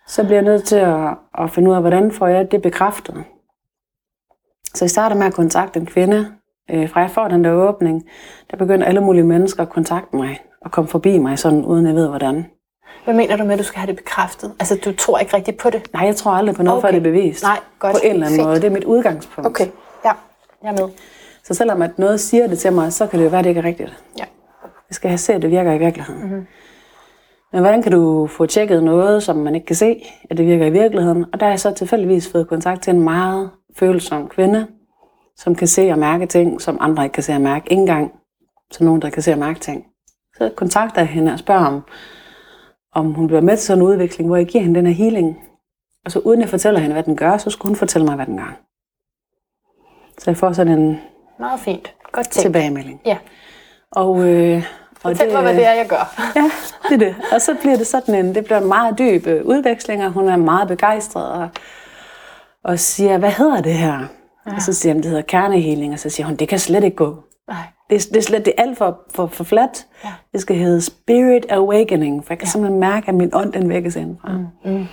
så 0.08 0.24
bliver 0.24 0.38
jeg 0.38 0.46
nødt 0.46 0.64
til 0.64 0.76
at, 0.76 1.18
at 1.38 1.52
finde 1.52 1.70
ud 1.70 1.76
af, 1.76 1.82
hvordan 1.82 2.12
får 2.12 2.28
jeg 2.28 2.52
det 2.52 2.62
bekræftet. 2.62 3.24
Så 4.74 4.86
jeg 4.86 4.90
starter 4.90 5.16
med 5.16 5.26
at 5.26 5.34
kontakte 5.34 5.80
en 5.80 5.86
kvinde. 5.86 6.28
Øh, 6.72 6.90
fra 6.90 7.00
jeg 7.00 7.12
får 7.12 7.28
den 7.28 7.44
der 7.44 7.52
åbning, 7.52 8.04
der 8.52 8.58
begynder 8.58 8.86
alle 8.88 9.02
mulige 9.02 9.24
mennesker 9.24 9.64
at 9.64 9.70
kontakte 9.70 10.16
mig 10.16 10.40
og 10.62 10.72
komme 10.72 10.88
forbi 10.88 11.18
mig, 11.18 11.40
sådan 11.40 11.66
uden 11.66 11.88
jeg 11.88 11.96
ved 11.96 12.08
hvordan. 12.08 12.46
Hvad 13.04 13.14
mener 13.14 13.38
du 13.38 13.44
med, 13.44 13.54
at 13.54 13.60
du 13.60 13.64
skal 13.64 13.80
have 13.80 13.88
det 13.88 13.96
bekræftet? 13.96 14.52
Altså, 14.60 14.80
du 14.86 14.94
tror 14.94 15.20
ikke 15.20 15.36
rigtigt 15.36 15.58
på 15.58 15.70
det? 15.70 15.94
Nej, 15.94 16.06
jeg 16.06 16.16
tror 16.16 16.32
aldrig 16.32 16.56
på 16.56 16.64
noget, 16.64 16.78
okay. 16.78 16.88
før 16.88 16.92
det 16.92 17.08
er 17.08 17.12
bevist. 17.12 17.44
Nej, 17.44 17.60
godt. 17.80 17.94
På 17.94 18.00
en 18.04 18.12
eller 18.12 18.26
anden 18.26 18.38
Fint. 18.38 18.48
måde. 18.48 18.56
Det 18.56 18.66
er 18.66 18.70
mit 18.70 18.84
udgangspunkt. 18.84 19.48
Okay, 19.48 19.66
ja. 20.06 20.12
Jeg 20.64 20.70
er 20.70 20.86
med. 20.88 20.94
Så 21.44 21.54
selvom 21.54 21.82
at 21.82 22.00
noget 22.00 22.20
siger 22.20 22.48
det 22.48 22.60
til 22.60 22.74
mig, 22.74 22.94
så 22.94 23.08
kan 23.08 23.20
det 23.20 23.26
jo 23.26 23.30
være, 23.30 23.40
at 23.40 23.44
det 23.44 23.50
ikke 23.50 23.60
er 23.60 23.66
rigtigt. 23.66 24.04
Ja. 24.20 24.24
Jeg 24.92 24.96
skal 24.96 25.10
have 25.10 25.18
set, 25.18 25.34
at 25.34 25.42
det 25.42 25.52
virker 25.52 25.74
i 25.74 25.78
virkeligheden. 25.78 26.24
Mhm. 26.28 26.48
Men 27.54 27.62
hvordan 27.62 27.82
kan 27.84 27.92
du 27.92 28.28
få 28.28 28.46
tjekket 28.46 28.84
noget, 28.84 29.24
som 29.24 29.36
man 29.36 29.56
ikke 29.56 29.68
kan 29.68 29.76
se, 29.76 30.04
at 30.30 30.38
det 30.38 30.46
virker 30.46 30.66
i 30.66 30.70
virkeligheden? 30.70 31.26
Og 31.34 31.40
der 31.40 31.46
har 31.46 31.52
jeg 31.52 31.60
så 31.60 31.72
tilfældigvis 31.72 32.32
fået 32.32 32.48
kontakt 32.48 32.84
til 32.84 32.94
en 32.94 33.02
meget 33.02 33.50
følsom 33.76 34.30
kvinde, 34.30 34.68
som 35.38 35.56
kan 35.56 35.68
se 35.68 35.92
og 35.92 36.00
mærke 36.00 36.26
ting, 36.26 36.62
som 36.62 36.78
andre 36.82 37.04
ikke 37.04 37.14
kan 37.14 37.24
se 37.24 37.34
og 37.34 37.42
mærke. 37.42 37.72
Ingen 37.72 37.88
gang 37.88 38.12
så 38.72 38.84
nogen, 38.84 39.02
der 39.02 39.10
kan 39.10 39.22
se 39.24 39.32
og 39.32 39.38
mærke 39.40 39.60
ting. 39.60 39.86
Så 40.38 40.52
kontakter 40.56 41.02
jeg 41.02 41.08
hende 41.10 41.34
og 41.34 41.40
spørger 41.40 41.66
om, 41.66 41.82
om 42.94 43.14
hun 43.14 43.28
bliver 43.28 43.42
med 43.42 43.58
til 43.58 43.66
sådan 43.66 43.84
en 43.84 43.88
udvikling, 43.88 44.28
hvor 44.30 44.38
jeg 44.38 44.46
giver 44.48 44.64
hende 44.64 44.80
den 44.80 44.88
her 44.88 44.94
healing. 44.94 45.38
Og 46.06 46.12
så 46.12 46.20
uden 46.20 46.42
jeg 46.42 46.50
fortæller 46.50 46.80
hende, 46.80 46.94
hvad 46.94 47.04
den 47.04 47.16
gør, 47.16 47.38
så 47.38 47.50
skulle 47.50 47.70
hun 47.70 47.76
fortælle 47.76 48.06
mig, 48.06 48.16
hvad 48.16 48.26
den 48.26 48.38
gør. 48.38 48.60
Så 50.18 50.32
jeg 50.32 50.38
får 50.38 50.52
sådan 50.52 50.80
en 50.80 51.00
Meget 51.40 51.60
fint. 51.60 51.96
Godt 52.12 52.28
tænkt. 52.30 52.42
tilbagemelding. 52.42 53.02
Ja. 53.06 53.18
Og, 53.92 54.30
øh, 54.30 54.64
og 55.04 55.18
Fortæl 55.18 55.34
mig, 55.34 55.42
hvad 55.42 55.54
det 55.54 55.66
er, 55.66 55.74
jeg 55.74 55.88
gør. 55.88 56.16
Ja, 56.36 56.52
det 56.90 56.94
er 56.94 56.98
det. 56.98 57.16
Og 57.32 57.42
så 57.42 57.56
bliver 57.62 57.78
det 57.78 57.88
sådan 57.88 58.16
en, 58.16 58.36
det 58.36 58.44
bliver 58.44 58.58
en 58.58 58.68
meget 58.68 58.98
dyb 59.00 59.28
øh, 59.28 59.46
udveksling, 59.46 60.06
og 60.06 60.12
hun 60.12 60.30
er 60.30 60.38
meget 60.38 60.68
begejstret 60.68 61.32
og, 61.32 61.50
og 62.64 62.80
siger, 62.80 63.18
hvad 63.18 63.32
hedder 63.32 63.62
det 63.62 63.74
her? 63.74 64.00
Ja. 64.48 64.56
Og 64.56 64.62
så 64.62 64.74
siger 64.74 64.94
hun, 64.94 65.02
det 65.02 65.10
hedder 65.10 65.24
kernehealing, 65.24 65.94
og 65.94 66.00
så 66.00 66.10
siger 66.10 66.28
hun, 66.28 66.36
det 66.36 66.48
kan 66.48 66.60
slet 66.60 66.84
ikke 66.84 66.96
gå. 66.96 67.24
Nej. 67.48 67.58
Det, 67.90 68.08
det 68.10 68.18
er 68.18 68.22
slet 68.22 68.46
det 68.46 68.54
er 68.58 68.64
alt 68.64 68.78
for, 68.78 69.00
for, 69.16 69.28
for 69.28 69.44
fladt. 69.44 69.88
Ja. 70.04 70.14
Det 70.32 70.42
skal 70.42 70.56
hedde 70.56 70.82
Spirit 70.82 71.46
Awakening, 71.50 72.26
for 72.26 72.34
jeg 72.34 72.40
kan 72.40 72.46
ja. 72.46 72.52
simpelthen 72.52 72.80
mærke, 72.80 73.08
at 73.08 73.16
min 73.16 73.30
ånd 73.34 73.54
den 73.54 73.70
vækkes 73.70 73.96
indenfra. 73.96 74.32
Mm. 74.32 74.48
Mm. 74.72 74.88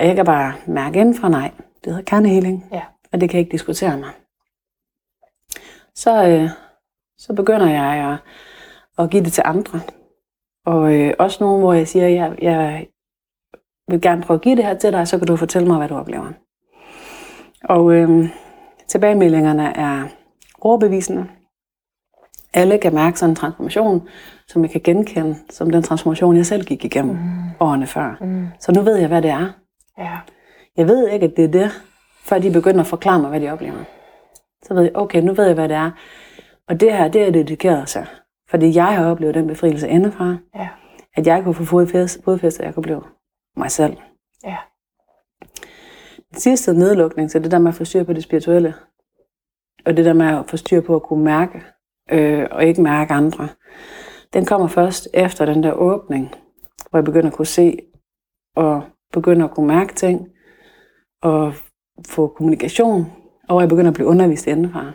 Og 0.00 0.06
jeg 0.06 0.16
kan 0.16 0.24
bare 0.24 0.54
mærke 0.66 1.00
indenfra, 1.00 1.28
nej, 1.28 1.50
det 1.84 1.92
hedder 1.92 2.02
kernehealing, 2.04 2.64
Ja. 2.72 2.82
og 3.12 3.20
det 3.20 3.30
kan 3.30 3.40
ikke 3.40 3.52
diskutere 3.52 3.96
mig. 3.96 4.10
Så, 5.94 6.24
øh, 6.24 6.50
så 7.18 7.32
begynder 7.32 7.70
jeg 7.70 8.12
at, 8.12 8.16
at 8.98 9.10
give 9.10 9.24
det 9.24 9.32
til 9.32 9.42
andre. 9.46 9.80
Og 10.66 10.94
øh, 10.94 11.14
også 11.18 11.44
nogen, 11.44 11.60
hvor 11.60 11.72
jeg 11.72 11.88
siger, 11.88 12.08
jeg, 12.08 12.36
jeg 12.42 12.86
vil 13.88 14.00
gerne 14.00 14.22
prøve 14.22 14.36
at 14.36 14.42
give 14.42 14.56
det 14.56 14.64
her 14.64 14.74
til 14.74 14.92
dig, 14.92 15.08
så 15.08 15.18
kan 15.18 15.26
du 15.26 15.36
fortælle 15.36 15.68
mig, 15.68 15.76
hvad 15.76 15.88
du 15.88 15.94
oplever. 15.94 16.32
Og 17.64 17.92
øh, 17.92 18.28
tilbagemeldingerne 18.88 19.76
er 19.76 20.04
overbevisende. 20.60 21.26
Alle 22.54 22.78
kan 22.78 22.94
mærke 22.94 23.18
sådan 23.18 23.30
en 23.30 23.36
transformation, 23.36 24.08
som 24.48 24.62
jeg 24.62 24.70
kan 24.70 24.80
genkende, 24.80 25.36
som 25.50 25.70
den 25.70 25.82
transformation, 25.82 26.36
jeg 26.36 26.46
selv 26.46 26.64
gik 26.64 26.84
igennem 26.84 27.14
mm. 27.14 27.50
årene 27.60 27.86
før. 27.86 28.16
Mm. 28.20 28.46
Så 28.60 28.72
nu 28.72 28.80
ved 28.80 28.96
jeg, 28.96 29.08
hvad 29.08 29.22
det 29.22 29.30
er. 29.30 29.52
Ja. 29.98 30.18
Jeg 30.76 30.88
ved 30.88 31.08
ikke, 31.08 31.26
at 31.26 31.36
det 31.36 31.44
er 31.44 31.48
det, 31.48 31.70
før 32.24 32.38
de 32.38 32.50
begynder 32.50 32.80
at 32.80 32.86
forklare 32.86 33.20
mig, 33.20 33.30
hvad 33.30 33.40
de 33.40 33.50
oplever. 33.50 33.84
Så 34.62 34.74
ved 34.74 34.82
jeg, 34.82 34.96
okay, 34.96 35.22
nu 35.22 35.32
ved 35.32 35.44
jeg, 35.46 35.54
hvad 35.54 35.68
det 35.68 35.76
er. 35.76 35.90
Og 36.68 36.80
det 36.80 36.92
her, 36.92 37.08
det 37.08 37.22
er 37.22 37.32
dedikeret 37.32 37.88
til. 37.88 38.06
Fordi 38.50 38.74
jeg 38.74 38.96
har 38.96 39.10
oplevet 39.10 39.34
den 39.34 39.46
befrielse 39.46 39.88
indefra, 39.88 40.36
Ja. 40.54 40.68
at 41.16 41.26
jeg 41.26 41.44
kunne 41.44 41.54
få 41.54 41.64
fodfæste, 41.64 42.22
fodfæste, 42.22 42.60
at 42.62 42.66
jeg 42.66 42.74
kunne 42.74 42.82
blive 42.82 43.02
mig 43.56 43.70
selv. 43.70 43.96
Ja. 44.44 44.56
Den 46.30 46.38
sidste 46.40 46.72
nedlukning 46.74 47.30
til 47.30 47.42
det 47.42 47.50
der 47.50 47.58
med 47.58 47.68
at 47.68 47.74
få 47.74 47.84
styr 47.84 48.04
på 48.04 48.12
det 48.12 48.22
spirituelle, 48.22 48.74
og 49.86 49.96
det 49.96 50.04
der 50.04 50.12
med 50.12 50.26
at 50.26 50.44
få 50.50 50.56
styr 50.56 50.80
på 50.80 50.94
at 50.96 51.02
kunne 51.02 51.24
mærke 51.24 51.62
øh, 52.10 52.46
og 52.50 52.64
ikke 52.64 52.82
mærke 52.82 53.12
andre. 53.14 53.48
Den 54.32 54.44
kommer 54.44 54.66
først 54.68 55.08
efter 55.14 55.44
den 55.46 55.62
der 55.62 55.72
åbning, 55.72 56.34
hvor 56.90 56.98
jeg 56.98 57.04
begynder 57.04 57.28
at 57.28 57.34
kunne 57.36 57.46
se 57.46 57.78
og 58.56 58.82
begynder 59.12 59.44
at 59.44 59.54
kunne 59.54 59.66
mærke 59.66 59.94
ting 59.94 60.28
og 61.22 61.54
få 62.08 62.28
kommunikation, 62.28 63.00
og 63.48 63.54
hvor 63.54 63.60
jeg 63.60 63.68
begynder 63.68 63.90
at 63.90 63.94
blive 63.94 64.08
undervist 64.08 64.46
indenfra. 64.46 64.92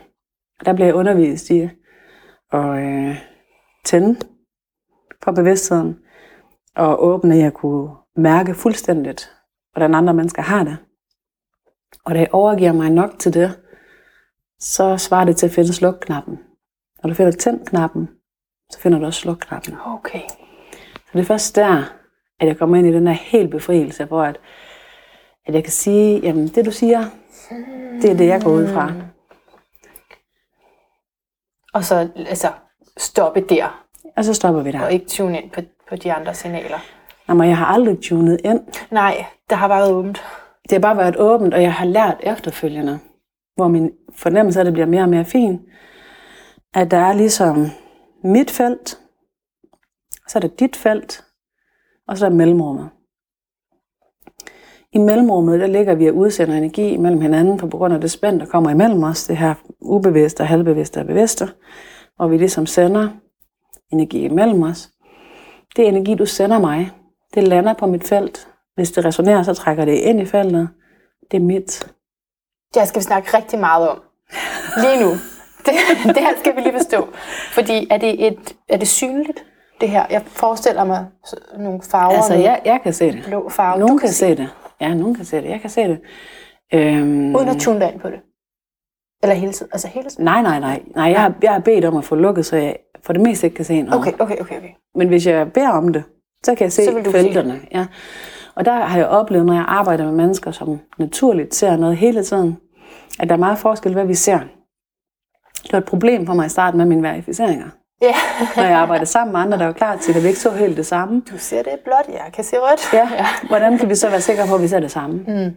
Der 0.66 0.74
bliver 0.74 0.88
jeg 0.88 0.96
undervist 0.96 1.50
i 1.50 1.70
at 2.52 2.84
øh, 2.84 3.18
tænde 3.84 4.19
på 5.22 5.32
bevidstheden 5.32 6.00
og 6.76 7.04
åbne, 7.04 7.36
at 7.36 7.41
jeg 7.41 7.54
kunne 7.54 7.89
mærke 8.15 8.56
fuldstændigt, 8.56 9.32
hvordan 9.72 9.96
andre 9.96 10.13
mennesker 10.13 10.41
har 10.41 10.63
det. 10.63 10.78
Og 12.06 12.15
da 12.15 12.19
jeg 12.19 12.28
overgiver 12.32 12.72
mig 12.72 12.89
nok 12.89 13.19
til 13.19 13.34
det, 13.34 13.60
så 14.60 14.98
svarer 14.98 15.26
det 15.26 15.38
til 15.38 15.46
at 15.46 15.52
finde 15.52 15.74
slukknappen. 15.74 16.39
Når 17.04 17.10
du 17.10 17.13
finder 17.13 17.32
tænd-knappen, 17.32 18.10
så 18.72 18.80
finder 18.80 19.00
du 19.00 19.06
også 19.06 19.19
slukknappen. 19.19 19.78
Okay. 19.86 20.22
Så 20.93 21.10
det 21.13 21.19
er 21.19 21.24
først 21.24 21.56
der, 21.56 21.84
at 22.39 22.48
jeg 22.48 22.58
kommer 22.58 22.78
ind 22.78 22.88
i 22.88 22.93
den 22.93 23.08
her 23.08 23.13
helt 23.13 23.52
befrielse, 23.52 24.06
hvor 24.06 24.24
at, 24.24 24.39
at 25.46 25.54
jeg 25.54 25.63
kan 25.63 25.72
sige, 25.72 26.19
jamen 26.19 26.48
det 26.48 26.65
du 26.65 26.72
siger, 26.72 27.06
det 28.02 28.12
er 28.12 28.17
det, 28.17 28.28
jeg 28.28 28.41
går 28.41 28.52
ud 28.52 28.67
fra. 28.67 28.91
Og 31.74 31.84
så 31.84 32.10
altså, 32.15 32.52
stoppe 32.98 33.42
der, 33.42 33.86
Og 34.18 34.26
så 34.26 34.34
stopper 34.34 34.62
vi 34.62 34.72
der. 34.72 34.82
og 34.86 34.94
ikke 34.94 35.06
tune 35.06 35.42
ind 35.42 35.52
på, 35.52 35.62
på 35.90 35.96
de 35.96 36.14
andre 36.14 36.34
signaler. 36.34 36.78
Jamen, 37.30 37.50
jeg 37.50 37.58
har 37.58 37.66
aldrig 37.66 37.98
tunet 38.02 38.42
ind. 38.44 38.62
Nej, 38.92 39.26
det 39.50 39.58
har 39.58 39.68
bare 39.68 39.80
været 39.80 39.94
åbent. 39.94 40.24
Det 40.64 40.72
har 40.72 40.80
bare 40.80 40.98
været 40.98 41.16
åbent, 41.18 41.54
og 41.54 41.62
jeg 41.62 41.74
har 41.74 41.86
lært 41.86 42.18
efterfølgende, 42.24 43.00
hvor 43.56 43.68
min 43.68 43.92
fornemmelse 44.16 44.60
af 44.60 44.66
det 44.66 44.74
bliver 44.74 44.88
mere 44.88 45.02
og 45.02 45.10
mere 45.10 45.26
fin, 45.26 45.62
at 46.74 46.92
der 46.92 46.98
er 46.98 47.14
ligesom 47.14 47.68
mit 48.24 48.52
felt, 48.52 49.00
så 50.28 50.38
er 50.38 50.40
der 50.40 50.48
dit 50.48 50.76
felt, 50.76 51.24
og 52.08 52.18
så 52.18 52.26
er 52.26 52.30
der 52.30 52.36
mellemrummet. 52.38 52.90
I 54.92 54.98
mellemrummet, 54.98 55.60
der 55.60 55.68
ligger 55.68 55.96
vi 55.96 56.08
og 56.10 56.16
udsender 56.16 56.56
energi 56.56 56.98
mellem 56.98 57.22
hinanden, 57.22 57.58
på 57.58 57.68
grund 57.68 57.94
af 57.94 58.02
det 58.02 58.12
spænd, 58.12 58.40
der 58.40 58.46
kommer 58.46 58.70
imellem 58.70 59.04
os, 59.04 59.28
det 59.28 59.38
her 59.38 59.54
ubevidste 59.82 60.42
og 60.42 60.48
halvbevidste 60.48 61.00
og 61.00 61.06
bevidste, 61.08 61.48
hvor 62.15 62.28
vi 62.28 62.38
ligesom 62.38 62.65
sender 62.65 63.10
energi 63.91 64.26
imellem 64.26 64.63
os. 64.63 64.89
Det 65.76 65.86
er 65.86 65.89
energi, 65.89 66.15
du 66.15 66.26
sender 66.26 66.60
mig. 66.60 66.91
Det 67.34 67.47
lander 67.47 67.73
på 67.73 67.86
mit 67.86 68.04
felt. 68.04 68.47
Hvis 68.76 68.91
det 68.91 69.06
resonerer, 69.06 69.43
så 69.43 69.54
trækker 69.54 69.86
det 69.86 69.93
ind 69.93 70.19
i 70.21 70.26
feltet. 70.26 70.69
Det 71.32 71.38
er 71.38 71.41
mit. 71.41 71.91
Det 72.73 72.88
skal 72.88 72.99
vi 72.99 73.04
snakke 73.04 73.38
rigtig 73.38 73.60
meget 73.60 73.89
om. 73.89 74.02
Lige 74.78 75.04
nu. 75.04 75.10
Det, 75.65 75.73
det 76.15 76.17
her 76.17 76.34
skal 76.39 76.56
vi 76.56 76.62
lige 76.62 76.73
forstå. 76.73 77.08
Fordi 77.54 77.88
er 77.89 77.97
det, 77.97 78.28
et, 78.28 78.56
er 78.69 78.78
det 78.78 78.88
synligt, 78.88 79.45
det 79.82 79.89
her? 79.89 80.06
Jeg 80.10 80.21
forestiller 80.26 80.84
mig 80.84 81.06
nogle 81.58 81.82
farver. 81.82 82.15
Altså, 82.15 82.34
jeg, 82.34 82.62
jeg 82.65 82.80
kan 82.84 82.93
se 82.93 83.12
det. 83.12 83.23
blå 83.28 83.49
farve. 83.49 83.80
Nogen 83.80 83.97
Du 83.97 83.99
kan 83.99 84.10
se 84.10 84.36
det. 84.36 84.49
Ja, 84.82 84.93
nogen 84.93 85.15
kan 85.15 85.26
se 85.26 85.38
det. 85.38 85.49
Jeg 85.49 85.62
kan 85.62 85.69
se 85.69 85.82
det. 85.82 85.99
Øhm, 86.73 87.36
Uden 87.36 87.47
at 87.49 87.58
tune 87.62 87.80
dig 87.80 87.91
ind 87.93 87.99
på 87.99 88.10
det. 88.10 88.19
Eller 89.24 89.36
hele 89.36 89.52
tiden. 89.52 89.70
Altså 89.72 89.88
hele 89.88 90.10
tiden. 90.10 90.26
nej, 90.26 90.42
nej, 90.42 90.60
nej. 90.60 90.82
nej 90.96 91.06
jeg, 91.06 91.22
har, 91.22 91.34
jeg 91.42 91.52
har 91.52 91.60
bedt 91.60 91.86
om 91.86 91.98
at 91.98 92.04
få 92.04 92.16
lukket, 92.16 92.46
så 92.46 92.56
jeg 92.56 92.76
for 93.04 93.14
det 93.14 93.22
meste 93.22 93.48
ikke 93.48 93.56
kan 93.56 93.66
se 93.66 93.82
noget. 93.82 94.00
Okay, 94.00 94.14
okay, 94.20 94.38
okay. 94.40 94.58
okay. 94.58 94.70
Men 94.96 95.08
hvis 95.08 95.28
jeg 95.28 95.54
beder 95.54 95.70
om 95.70 95.94
det, 95.94 96.04
så 96.44 96.56
kan 96.56 96.64
jeg 96.64 96.72
se 96.72 96.86
Så 96.86 97.12
felterne. 97.12 97.60
Ja. 97.72 97.86
Og 98.56 98.66
der 98.66 98.74
har 98.74 98.98
jeg 98.98 99.08
oplevet, 99.08 99.46
når 99.46 99.54
jeg 99.54 99.66
arbejder 99.68 100.06
med 100.06 100.14
mennesker, 100.14 100.52
som 100.52 100.80
naturligt 100.98 101.56
ser 101.56 101.78
noget 101.78 101.98
hele 101.98 102.24
tiden, 102.24 102.58
at 103.20 103.30
der 103.30 103.36
er 103.36 103.40
meget 103.40 103.58
forskel, 103.58 103.94
hvad 103.94 104.06
vi 104.06 104.14
ser. 104.14 104.40
Det 105.64 105.74
var 105.74 105.80
et 105.80 105.86
problem 105.86 106.26
for 106.26 106.34
mig 106.34 106.46
i 106.46 106.50
starten 106.50 106.78
med 106.78 106.86
mine 106.86 107.04
verificeringer. 107.04 107.70
Ja. 108.02 108.14
når 108.56 108.64
jeg 108.64 108.78
arbejdede 108.78 109.06
sammen 109.06 109.32
med 109.32 109.42
andre, 109.42 109.58
der 109.58 109.66
var 109.66 109.74
klar 109.74 109.96
til, 109.98 110.18
at 110.18 110.24
vi 110.24 110.28
ikke 110.28 110.40
så 110.40 110.52
helt 110.52 110.78
det 110.78 110.86
samme. 110.86 111.22
Du 111.32 111.38
ser 111.38 111.64
det 111.64 111.80
blot, 111.84 112.08
jeg 112.08 112.34
kan 112.34 112.44
se 112.44 112.56
rødt. 112.60 112.94
Ja, 112.94 113.10
hvordan 113.48 113.78
kan 113.78 113.90
vi 113.90 113.96
så 113.96 114.10
være 114.10 114.22
sikre 114.22 114.48
på, 114.48 114.56
at 114.56 114.62
vi 114.62 114.68
ser 114.68 114.80
det 114.80 114.92
samme? 114.92 115.26
Mm. 115.28 115.56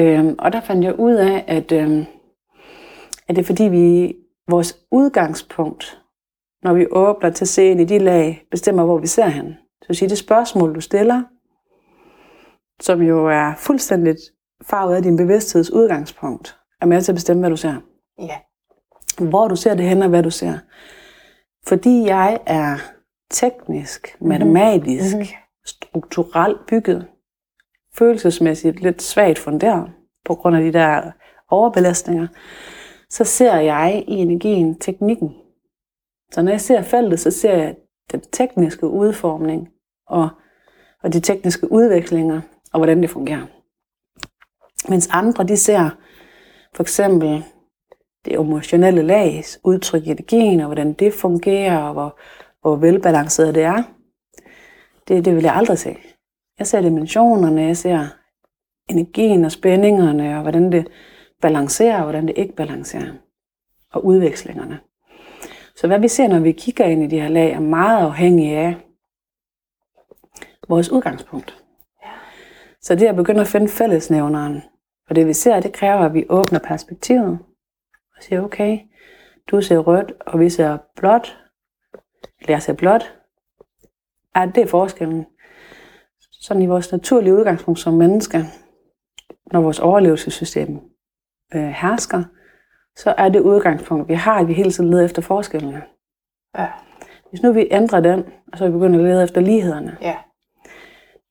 Øhm, 0.00 0.36
og 0.38 0.52
der 0.52 0.60
fandt 0.60 0.84
jeg 0.84 0.98
ud 0.98 1.12
af, 1.12 1.44
at, 1.48 1.72
øhm, 1.72 2.06
at 3.28 3.36
det 3.36 3.42
er 3.42 3.46
fordi, 3.46 3.64
vi 3.64 4.14
vores 4.48 4.78
udgangspunkt, 4.90 6.02
når 6.62 6.72
vi 6.72 6.86
åbner 6.90 7.30
til 7.30 7.44
at 7.44 7.48
se 7.48 7.64
ind 7.66 7.80
i 7.80 7.84
de 7.84 7.98
lag, 7.98 8.46
bestemmer, 8.50 8.84
hvor 8.84 8.98
vi 8.98 9.06
ser 9.06 9.26
hen. 9.28 9.54
Så 9.82 9.88
vil 9.88 9.96
sige, 9.96 10.08
det 10.08 10.18
spørgsmål, 10.18 10.74
du 10.74 10.80
stiller, 10.80 11.22
som 12.80 13.02
jo 13.02 13.26
er 13.26 13.54
fuldstændigt 13.58 14.18
farvet 14.62 14.96
af 14.96 15.02
din 15.02 15.16
bevidstheds 15.16 15.70
udgangspunkt, 15.70 16.58
er 16.80 16.86
med 16.86 17.02
til 17.02 17.12
at 17.12 17.16
bestemme, 17.16 17.40
hvad 17.40 17.50
du 17.50 17.56
ser. 17.56 17.74
Ja. 18.18 18.36
Hvor 19.30 19.48
du 19.48 19.56
ser 19.56 19.74
det 19.74 19.84
hen, 19.88 20.02
og 20.02 20.08
hvad 20.08 20.22
du 20.22 20.30
ser. 20.30 20.58
Fordi 21.66 22.04
jeg 22.06 22.38
er 22.46 22.76
teknisk, 23.30 24.16
matematisk, 24.20 25.16
Mhm. 25.16 25.26
strukturelt 25.64 26.66
bygget, 26.66 27.06
følelsesmæssigt 27.94 28.80
lidt 28.80 29.02
svagt 29.02 29.38
funderet, 29.38 29.92
på 30.24 30.34
grund 30.34 30.56
af 30.56 30.62
de 30.62 30.72
der 30.72 31.10
overbelastninger, 31.48 32.26
så 33.12 33.24
ser 33.24 33.56
jeg 33.56 34.04
i 34.08 34.14
energien 34.14 34.78
teknikken. 34.78 35.34
Så 36.32 36.42
når 36.42 36.50
jeg 36.50 36.60
ser 36.60 36.82
feltet, 36.82 37.20
så 37.20 37.30
ser 37.30 37.56
jeg 37.56 37.76
den 38.12 38.20
tekniske 38.20 38.86
udformning 38.86 39.68
og, 40.06 40.28
og 41.02 41.12
de 41.12 41.20
tekniske 41.20 41.72
udvekslinger, 41.72 42.40
og 42.72 42.78
hvordan 42.78 43.02
det 43.02 43.10
fungerer. 43.10 43.46
Mens 44.88 45.08
andre, 45.12 45.44
de 45.44 45.56
ser 45.56 45.90
for 46.74 46.82
eksempel 46.82 47.44
det 48.24 48.34
emotionelle 48.34 49.02
lags 49.02 49.60
udtryk 49.64 50.06
i 50.06 50.10
energien, 50.10 50.60
og 50.60 50.66
hvordan 50.66 50.92
det 50.92 51.14
fungerer, 51.14 51.78
og 51.78 51.92
hvor, 51.92 52.18
hvor 52.60 52.76
velbalanceret 52.76 53.54
det 53.54 53.62
er. 53.62 53.82
Det, 55.08 55.24
det 55.24 55.34
vil 55.34 55.42
jeg 55.42 55.54
aldrig 55.54 55.78
se. 55.78 55.96
Jeg 56.58 56.66
ser 56.66 56.80
dimensionerne, 56.80 57.62
jeg 57.62 57.76
ser 57.76 58.06
energien 58.90 59.44
og 59.44 59.52
spændingerne, 59.52 60.36
og 60.36 60.42
hvordan 60.42 60.72
det 60.72 60.88
balancerer, 61.42 61.96
og 61.96 62.02
hvordan 62.02 62.26
det 62.28 62.38
ikke 62.38 62.56
balancerer. 62.56 63.12
Og 63.92 64.04
udvekslingerne. 64.04 64.80
Så 65.76 65.86
hvad 65.86 65.98
vi 65.98 66.08
ser, 66.08 66.28
når 66.28 66.40
vi 66.40 66.52
kigger 66.52 66.84
ind 66.84 67.02
i 67.02 67.06
de 67.06 67.20
her 67.20 67.28
lag, 67.28 67.52
er 67.52 67.60
meget 67.60 68.06
afhængigt 68.06 68.58
af 68.58 68.74
vores 70.68 70.90
udgangspunkt. 70.90 71.62
Så 72.80 72.94
det 72.94 73.06
at 73.06 73.16
begynde 73.16 73.40
at 73.40 73.46
finde 73.46 73.68
fællesnævneren. 73.68 74.62
For 75.06 75.14
det 75.14 75.26
vi 75.26 75.32
ser, 75.32 75.60
det 75.60 75.72
kræver, 75.72 76.00
at 76.00 76.14
vi 76.14 76.26
åbner 76.28 76.58
perspektivet 76.58 77.38
og 78.16 78.22
siger, 78.22 78.42
okay, 78.44 78.78
du 79.50 79.62
ser 79.62 79.78
rødt, 79.78 80.12
og 80.20 80.40
vi 80.40 80.50
ser 80.50 80.78
blåt, 80.96 81.38
eller 82.40 82.54
jeg 82.54 82.62
ser 82.62 82.72
blåt. 82.72 83.18
Er 84.34 84.46
det 84.46 84.68
forskellen? 84.68 85.26
Sådan 86.20 86.62
i 86.62 86.66
vores 86.66 86.92
naturlige 86.92 87.34
udgangspunkt 87.34 87.80
som 87.80 87.94
mennesker, 87.94 88.44
når 89.52 89.60
vores 89.60 89.80
overlevelsessystem 89.80 90.91
øh, 91.54 91.68
hersker, 91.68 92.24
så 92.96 93.14
er 93.18 93.28
det 93.28 93.40
udgangspunkt, 93.40 94.08
vi 94.08 94.14
har, 94.14 94.38
at 94.38 94.48
vi 94.48 94.52
hele 94.52 94.70
tiden 94.70 94.90
leder 94.90 95.04
efter 95.04 95.22
forskellene. 95.22 95.82
Ja. 96.58 96.66
Hvis 97.30 97.42
nu 97.42 97.52
vi 97.52 97.68
ændrer 97.70 98.00
den, 98.00 98.24
og 98.52 98.58
så 98.58 98.70
begynder 98.70 98.98
at 98.98 99.04
lede 99.04 99.24
efter 99.24 99.40
lighederne, 99.40 99.96
Ja. 100.00 100.16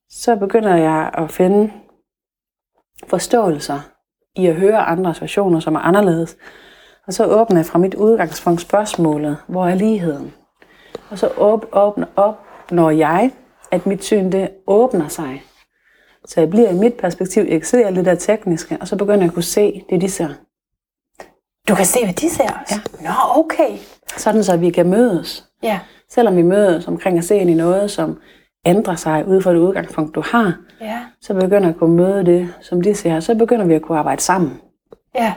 så 0.09 0.35
begynder 0.35 0.75
jeg 0.75 1.11
at 1.13 1.31
finde 1.31 1.71
forståelser 3.07 3.79
i 4.35 4.47
at 4.47 4.55
høre 4.55 4.77
andres 4.77 5.21
versioner, 5.21 5.59
som 5.59 5.75
er 5.75 5.79
anderledes. 5.79 6.37
Og 7.07 7.13
så 7.13 7.25
åbner 7.25 7.57
jeg 7.57 7.65
fra 7.65 7.79
mit 7.79 7.95
udgangspunkt 7.95 8.61
spørgsmålet, 8.61 9.37
hvor 9.47 9.67
er 9.67 9.75
ligheden? 9.75 10.33
Og 11.09 11.17
så 11.17 11.29
åb, 11.37 11.65
åbner 11.73 12.07
op, 12.15 12.45
når 12.71 12.89
jeg, 12.89 13.31
at 13.71 13.85
mit 13.85 14.03
syn 14.03 14.31
det 14.31 14.49
åbner 14.67 15.07
sig. 15.07 15.43
Så 16.33 16.39
jeg 16.39 16.49
bliver 16.49 16.69
i 16.69 16.73
mit 16.73 16.93
perspektiv, 16.93 17.43
jeg 17.49 17.61
alt 17.85 17.95
det 17.95 18.05
der 18.05 18.15
tekniske, 18.15 18.77
og 18.81 18.87
så 18.87 18.95
begynder 18.95 19.19
jeg 19.19 19.25
at 19.27 19.33
kunne 19.33 19.43
se 19.43 19.83
det, 19.89 20.01
de 20.01 20.09
ser. 20.09 20.27
Du 21.67 21.75
kan 21.75 21.85
se, 21.85 22.03
hvad 22.03 22.13
de 22.13 22.29
ser? 22.29 22.63
Ja. 22.71 22.79
Nå, 23.01 23.11
okay. 23.35 23.77
Sådan 24.17 24.43
så 24.43 24.57
vi 24.57 24.69
kan 24.69 24.89
mødes. 24.89 25.45
Ja. 25.63 25.79
Selvom 26.09 26.35
vi 26.35 26.41
mødes 26.41 26.87
omkring 26.87 27.17
at 27.17 27.23
se 27.23 27.37
ind 27.37 27.49
i 27.49 27.53
noget, 27.53 27.91
som 27.91 28.19
ændrer 28.65 28.95
sig 28.95 29.27
ud 29.27 29.41
fra 29.41 29.51
det 29.53 29.57
udgangspunkt, 29.59 30.15
du 30.15 30.21
har, 30.25 30.53
Ja. 30.81 30.99
så 31.21 31.33
begynder 31.33 31.59
jeg 31.59 31.69
at 31.69 31.77
kunne 31.77 31.95
møde 31.95 32.25
det, 32.25 32.53
som 32.61 32.81
de 32.81 32.95
ser. 32.95 33.19
Så 33.19 33.35
begynder 33.35 33.65
vi 33.65 33.73
at 33.73 33.81
kunne 33.81 33.97
arbejde 33.97 34.21
sammen, 34.21 34.61
Ja. 35.15 35.33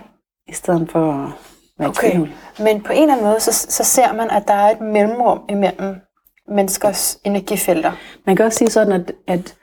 i 0.48 0.52
stedet 0.52 0.90
for 0.90 1.12
at 1.12 1.30
være 1.78 1.88
Okay. 1.88 2.10
tvivl. 2.10 2.30
Men 2.58 2.82
på 2.82 2.92
en 2.92 3.02
eller 3.02 3.12
anden 3.14 3.26
måde, 3.26 3.40
så, 3.40 3.52
så 3.52 3.84
ser 3.84 4.12
man, 4.12 4.30
at 4.30 4.48
der 4.48 4.54
er 4.54 4.70
et 4.70 4.80
mellemrum 4.80 5.40
imellem 5.48 5.96
menneskers 6.48 7.18
energifelter. 7.24 7.92
Man 8.26 8.36
kan 8.36 8.46
også 8.46 8.58
sige 8.58 8.70
sådan, 8.70 8.92
at, 8.92 9.12
at 9.26 9.54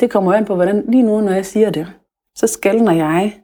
det 0.00 0.10
kommer 0.10 0.34
an 0.34 0.44
på, 0.44 0.54
hvordan 0.54 0.84
lige 0.88 1.02
nu, 1.02 1.20
når 1.20 1.32
jeg 1.32 1.46
siger 1.46 1.70
det, 1.70 1.86
så 2.34 2.46
skældner 2.46 2.92
jeg 2.92 3.40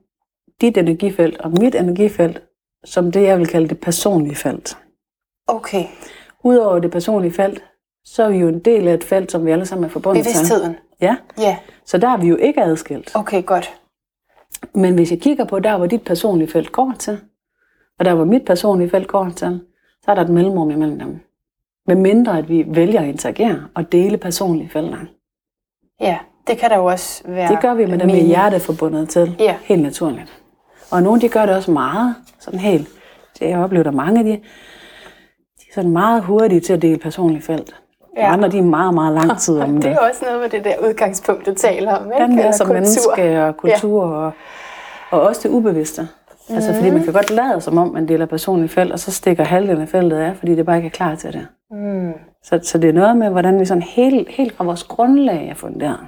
dit 0.61 0.77
energifelt 0.77 1.39
og 1.41 1.51
mit 1.51 1.75
energifelt 1.75 2.43
som 2.85 3.13
det, 3.13 3.23
jeg 3.23 3.39
vil 3.39 3.47
kalde 3.47 3.69
det 3.69 3.81
personlige 3.81 4.35
felt. 4.35 4.79
Okay. 5.47 5.85
Udover 6.45 6.79
det 6.79 6.91
personlige 6.91 7.33
felt, 7.33 7.65
så 8.05 8.23
er 8.23 8.29
vi 8.31 8.39
jo 8.39 8.49
en 8.49 8.59
del 8.59 8.89
af 8.89 8.95
et 8.95 9.05
felt, 9.05 9.33
som 9.33 9.47
vi 9.47 9.51
alle 9.51 9.67
sammen 9.67 9.85
er 9.85 9.89
forbundet 9.89 10.25
til. 10.25 10.33
Bevidstheden. 10.33 10.77
Ja, 11.01 11.17
Ja. 11.39 11.59
så 11.85 11.99
der 11.99 12.09
er 12.09 12.17
vi 12.17 12.27
jo 12.29 12.37
ikke 12.37 12.63
adskilt. 12.63 13.17
Okay, 13.17 13.45
godt. 13.45 13.75
Men 14.75 14.95
hvis 14.95 15.11
jeg 15.11 15.21
kigger 15.21 15.45
på 15.45 15.59
der, 15.59 15.77
hvor 15.77 15.87
dit 15.87 16.03
personlige 16.05 16.49
felt 16.49 16.73
går 16.73 16.95
til, 16.99 17.21
og 17.99 18.05
der, 18.05 18.15
hvor 18.15 18.25
mit 18.25 18.45
personlige 18.45 18.91
felt 18.91 19.09
går 19.09 19.29
til, 19.37 19.61
så 20.05 20.11
er 20.11 20.15
der 20.15 20.23
et 20.23 20.29
mellemrum 20.31 20.71
imellem 20.71 20.99
dem. 20.99 21.21
Med 21.87 21.97
mindre 21.97 22.39
at 22.39 22.49
vi 22.49 22.65
vælger 22.69 23.01
at 23.01 23.09
interagere 23.09 23.69
og 23.75 23.93
dele 23.93 24.17
personlige 24.17 24.69
felter. 24.69 24.99
Ja, 26.01 26.19
det 26.47 26.59
kan 26.59 26.71
der 26.71 26.77
jo 26.77 26.85
også 26.85 27.23
være. 27.29 27.49
Det 27.49 27.61
gør 27.61 27.75
vi 27.75 27.85
med 27.87 27.99
dem 27.99 28.07
med 28.07 28.15
mening. 28.15 28.27
hjerteforbundet 28.29 29.09
til. 29.09 29.37
Ja. 29.39 29.55
Helt 29.63 29.83
naturligt. 29.83 30.43
Og 30.91 31.03
nogle 31.03 31.21
de 31.21 31.29
gør 31.29 31.47
det 31.47 31.57
også 31.57 31.71
meget, 31.71 32.15
sådan 32.41 32.61
helt. 32.61 32.89
Det 33.39 33.49
jeg 33.49 33.59
oplever 33.59 33.83
der 33.85 33.91
mange 33.91 34.19
af 34.19 34.25
de, 34.25 34.31
de 34.31 34.37
er 35.71 35.75
sådan 35.75 35.91
meget 35.91 36.23
hurtige 36.23 36.61
til 36.61 36.73
at 36.73 36.83
dele 36.83 36.99
personlige 36.99 37.43
felt. 37.43 37.77
Ja. 38.17 38.23
Ja. 38.27 38.33
Andre 38.33 38.49
de 38.49 38.59
er 38.59 38.63
meget, 38.63 38.95
meget 38.95 39.15
lang 39.15 39.39
tid 39.39 39.59
om 39.61 39.75
Det 39.75 39.83
det. 39.85 39.93
er 39.93 39.99
også 39.99 40.25
noget 40.25 40.41
med 40.41 40.49
det 40.49 40.65
der 40.65 40.75
udgangspunkt, 40.89 41.47
du 41.47 41.55
taler 41.55 41.93
om. 41.97 42.03
Den 42.03 42.13
ikke? 42.13 42.35
der 42.35 42.39
Eller 42.39 42.53
som 42.53 42.67
kultur. 42.67 42.75
menneske 42.75 43.45
og 43.45 43.57
kultur 43.57 44.05
ja. 44.05 44.15
og, 44.17 44.33
og 45.11 45.21
også 45.21 45.41
det 45.49 45.55
ubevidste. 45.55 46.09
Mm. 46.49 46.55
Altså 46.55 46.75
fordi 46.75 46.91
man 46.91 47.03
kan 47.05 47.13
godt 47.13 47.31
lade 47.31 47.61
som 47.61 47.79
om, 47.79 47.89
man 47.89 48.09
deler 48.09 48.27
personlige 48.27 48.69
felt, 48.69 48.93
og 48.93 48.99
så 48.99 49.11
stikker 49.13 49.45
halvdelen 49.45 49.83
af 49.83 49.89
feltet 49.89 50.17
af, 50.17 50.37
fordi 50.37 50.55
det 50.55 50.67
bare 50.67 50.77
ikke 50.77 50.87
er 50.87 50.91
klar 50.91 51.15
til 51.15 51.33
det. 51.33 51.47
Mm. 51.71 52.13
Så, 52.45 52.61
så 52.63 52.79
det 52.79 52.89
er 52.89 52.93
noget 52.95 53.17
med, 53.17 53.29
hvordan 53.31 53.61
vi 53.61 53.65
sådan 53.65 53.83
helt, 53.83 54.29
helt 54.29 54.57
fra 54.57 54.65
vores 54.65 54.83
grundlag 54.85 55.49
er 55.49 55.55
funderet. 55.55 55.99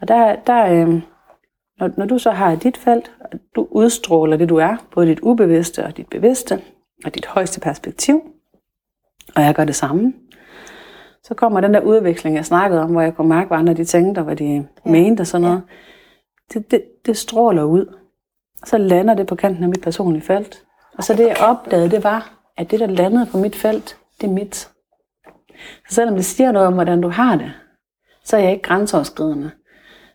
Og 0.00 0.08
der, 0.08 0.36
der 0.36 0.66
øh, 0.66 1.02
når, 1.80 1.90
når 1.96 2.06
du 2.06 2.18
så 2.18 2.30
har 2.30 2.54
dit 2.54 2.76
felt, 2.76 3.12
og 3.20 3.38
du 3.56 3.68
udstråler 3.70 4.36
det, 4.36 4.48
du 4.48 4.56
er, 4.56 4.76
både 4.94 5.06
dit 5.06 5.20
ubevidste 5.20 5.84
og 5.84 5.96
dit 5.96 6.06
bevidste, 6.06 6.62
og 7.04 7.14
dit 7.14 7.26
højeste 7.26 7.60
perspektiv, 7.60 8.22
og 9.36 9.42
jeg 9.42 9.54
gør 9.54 9.64
det 9.64 9.74
samme, 9.74 10.12
så 11.22 11.34
kommer 11.34 11.60
den 11.60 11.74
der 11.74 11.80
udveksling, 11.80 12.36
jeg 12.36 12.44
snakkede 12.44 12.82
om, 12.82 12.90
hvor 12.90 13.00
jeg 13.00 13.14
kunne 13.14 13.28
mærke, 13.28 13.48
hvad 13.48 13.58
andre 13.58 13.74
de 13.74 13.84
tænkte, 13.84 14.18
og 14.18 14.24
hvad 14.24 14.36
de 14.36 14.44
ja. 14.44 14.62
mente 14.90 15.20
og 15.20 15.26
sådan 15.26 15.46
noget. 15.46 15.62
Det, 16.52 16.70
det, 16.70 16.84
det 17.06 17.16
stråler 17.16 17.62
ud. 17.62 17.86
Og 18.62 18.68
så 18.68 18.78
lander 18.78 19.14
det 19.14 19.26
på 19.26 19.34
kanten 19.34 19.62
af 19.62 19.68
mit 19.68 19.80
personlige 19.82 20.22
felt. 20.22 20.64
Og 20.98 21.04
så 21.04 21.14
det, 21.14 21.26
jeg 21.26 21.36
opdagede, 21.40 21.90
det 21.90 22.04
var, 22.04 22.32
at 22.56 22.70
det, 22.70 22.80
der 22.80 22.86
landede 22.86 23.26
på 23.26 23.38
mit 23.38 23.56
felt, 23.56 23.98
det 24.20 24.26
er 24.26 24.32
mit. 24.32 24.54
Så 25.88 25.94
selvom 25.94 26.14
det 26.14 26.24
siger 26.24 26.52
noget 26.52 26.68
om, 26.68 26.74
hvordan 26.74 27.00
du 27.00 27.08
har 27.08 27.36
det, 27.36 27.52
så 28.24 28.36
er 28.36 28.40
jeg 28.40 28.52
ikke 28.52 28.62
grænseoverskridende 28.62 29.50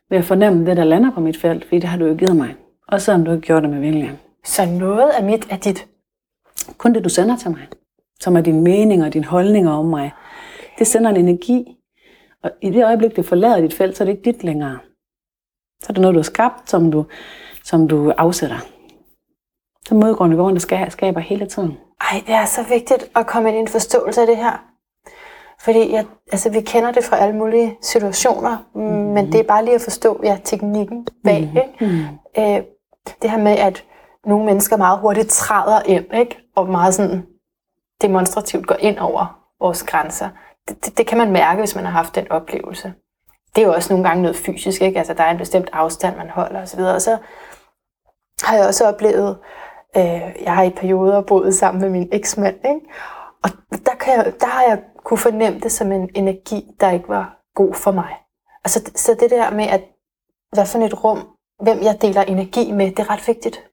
ved 0.09 0.17
at 0.17 0.25
fornemme 0.25 0.65
det, 0.65 0.77
der 0.77 0.83
lander 0.83 1.11
på 1.11 1.19
mit 1.19 1.37
felt, 1.37 1.63
fordi 1.63 1.79
det 1.79 1.89
har 1.89 1.97
du 1.97 2.05
jo 2.05 2.15
givet 2.15 2.35
mig. 2.35 2.55
Også 2.87 3.05
selvom 3.05 3.25
du 3.25 3.31
ikke 3.31 3.47
gjorde 3.47 3.61
det 3.61 3.69
med 3.69 3.79
vilje. 3.79 4.19
Så 4.43 4.65
noget 4.65 5.09
af 5.09 5.23
mit 5.23 5.47
er 5.49 5.57
dit. 5.57 5.87
Kun 6.77 6.93
det, 6.93 7.03
du 7.03 7.09
sender 7.09 7.37
til 7.37 7.51
mig, 7.51 7.67
som 8.19 8.37
er 8.37 8.41
din 8.41 8.61
mening 8.63 9.03
og 9.03 9.13
dine 9.13 9.25
holdninger 9.25 9.71
om 9.71 9.85
mig, 9.85 10.11
det 10.79 10.87
sender 10.87 11.09
en 11.09 11.17
energi. 11.17 11.77
Og 12.43 12.51
i 12.61 12.69
det 12.69 12.85
øjeblik, 12.85 13.15
det 13.15 13.25
forlader 13.25 13.61
dit 13.61 13.73
felt, 13.73 13.97
så 13.97 14.03
er 14.03 14.05
det 14.05 14.17
ikke 14.17 14.31
dit 14.31 14.43
længere. 14.43 14.79
Så 15.81 15.85
er 15.89 15.93
det 15.93 16.01
noget, 16.01 16.13
du 16.13 16.19
har 16.19 16.23
skabt, 16.23 16.69
som 16.69 16.91
du, 16.91 17.05
som 17.63 17.87
du 17.87 18.11
afsætter. 18.11 18.57
Så 19.87 19.95
modgrundniveauen, 19.95 20.55
der 20.55 20.59
skal, 20.59 20.91
skaber 20.91 21.19
hele 21.19 21.45
tiden. 21.45 21.77
Ej, 22.01 22.23
det 22.27 22.35
er 22.35 22.45
så 22.45 22.63
vigtigt 22.69 23.11
at 23.15 23.27
komme 23.27 23.49
ind 23.49 23.57
i 23.57 23.61
en 23.61 23.67
forståelse 23.67 24.21
af 24.21 24.27
det 24.27 24.37
her. 24.37 24.74
Fordi 25.65 25.91
jeg, 25.91 26.05
altså, 26.31 26.49
vi 26.49 26.61
kender 26.61 26.91
det 26.91 27.03
fra 27.03 27.17
alle 27.17 27.35
mulige 27.35 27.77
situationer, 27.81 28.57
mm. 28.75 28.81
men 28.81 29.31
det 29.31 29.39
er 29.39 29.43
bare 29.43 29.65
lige 29.65 29.75
at 29.75 29.81
forstå 29.81 30.19
ja, 30.23 30.37
teknikken 30.43 31.07
bag. 31.23 31.41
Mm. 31.53 31.57
Ikke? 31.57 31.85
Mm. 31.85 32.43
Øh, 32.43 32.63
det 33.21 33.31
her 33.31 33.37
med, 33.37 33.51
at 33.51 33.83
nogle 34.25 34.45
mennesker 34.45 34.77
meget 34.77 34.99
hurtigt 34.99 35.29
træder 35.29 35.81
ind, 35.85 36.05
ikke? 36.13 36.37
og 36.55 36.69
meget 36.69 36.93
sådan 36.93 37.25
demonstrativt 38.01 38.67
går 38.67 38.75
ind 38.79 38.97
over 38.97 39.39
vores 39.59 39.83
grænser. 39.83 40.29
Det, 40.67 40.85
det, 40.85 40.97
det 40.97 41.07
kan 41.07 41.17
man 41.17 41.31
mærke, 41.31 41.59
hvis 41.59 41.75
man 41.75 41.85
har 41.85 41.91
haft 41.91 42.15
den 42.15 42.31
oplevelse. 42.31 42.93
Det 43.55 43.61
er 43.61 43.65
jo 43.65 43.73
også 43.73 43.93
nogle 43.93 44.07
gange 44.07 44.21
noget 44.21 44.37
fysisk, 44.37 44.81
ikke? 44.81 44.97
Altså, 44.97 45.13
der 45.13 45.23
er 45.23 45.31
en 45.31 45.37
bestemt 45.37 45.69
afstand, 45.73 46.17
man 46.17 46.29
holder 46.29 46.61
osv. 46.61 46.79
Og 46.79 47.01
så 47.01 47.17
har 48.43 48.57
jeg 48.57 48.67
også 48.67 48.87
oplevet, 48.87 49.37
øh, 49.97 50.43
jeg 50.43 50.55
har 50.55 50.63
i 50.63 50.69
perioder 50.69 51.21
boet 51.21 51.55
sammen 51.55 51.81
med 51.81 51.89
min 51.89 52.09
eksmand, 52.11 52.55
ikke? 52.65 52.79
og 53.43 53.49
der, 53.85 53.95
kan 53.99 54.13
jeg, 54.13 54.33
der 54.39 54.47
har 54.47 54.63
jeg 54.63 54.79
kunne 55.05 55.17
fornemme 55.17 55.59
det 55.59 55.71
som 55.71 55.91
en 55.91 56.09
energi, 56.15 56.65
der 56.79 56.91
ikke 56.91 57.09
var 57.09 57.41
god 57.55 57.73
for 57.73 57.91
mig. 57.91 58.15
Altså, 58.65 58.91
så 58.95 59.13
det 59.19 59.29
der 59.31 59.51
med, 59.51 59.65
at 59.67 59.81
hvad 60.53 60.65
for 60.65 60.79
et 60.79 61.03
rum, 61.03 61.27
hvem 61.63 61.77
jeg 61.81 62.01
deler 62.01 62.21
energi 62.21 62.71
med, 62.71 62.85
det 62.91 62.99
er 62.99 63.09
ret 63.09 63.27
vigtigt. 63.27 63.63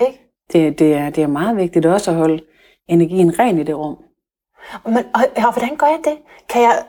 Ikke? 0.00 0.20
Det, 0.52 0.78
det, 0.78 0.94
er, 0.94 1.10
det 1.10 1.22
er 1.22 1.26
meget 1.26 1.56
vigtigt 1.56 1.86
også 1.86 2.10
at 2.10 2.16
holde 2.16 2.44
energien 2.88 3.38
ren 3.38 3.58
i 3.58 3.62
det 3.62 3.76
rum. 3.76 3.96
Man, 4.86 5.04
og, 5.14 5.20
og 5.36 5.52
hvordan 5.52 5.76
gør 5.76 5.86
jeg 5.86 6.00
det? 6.04 6.18
Kan 6.48 6.62
jeg, 6.62 6.84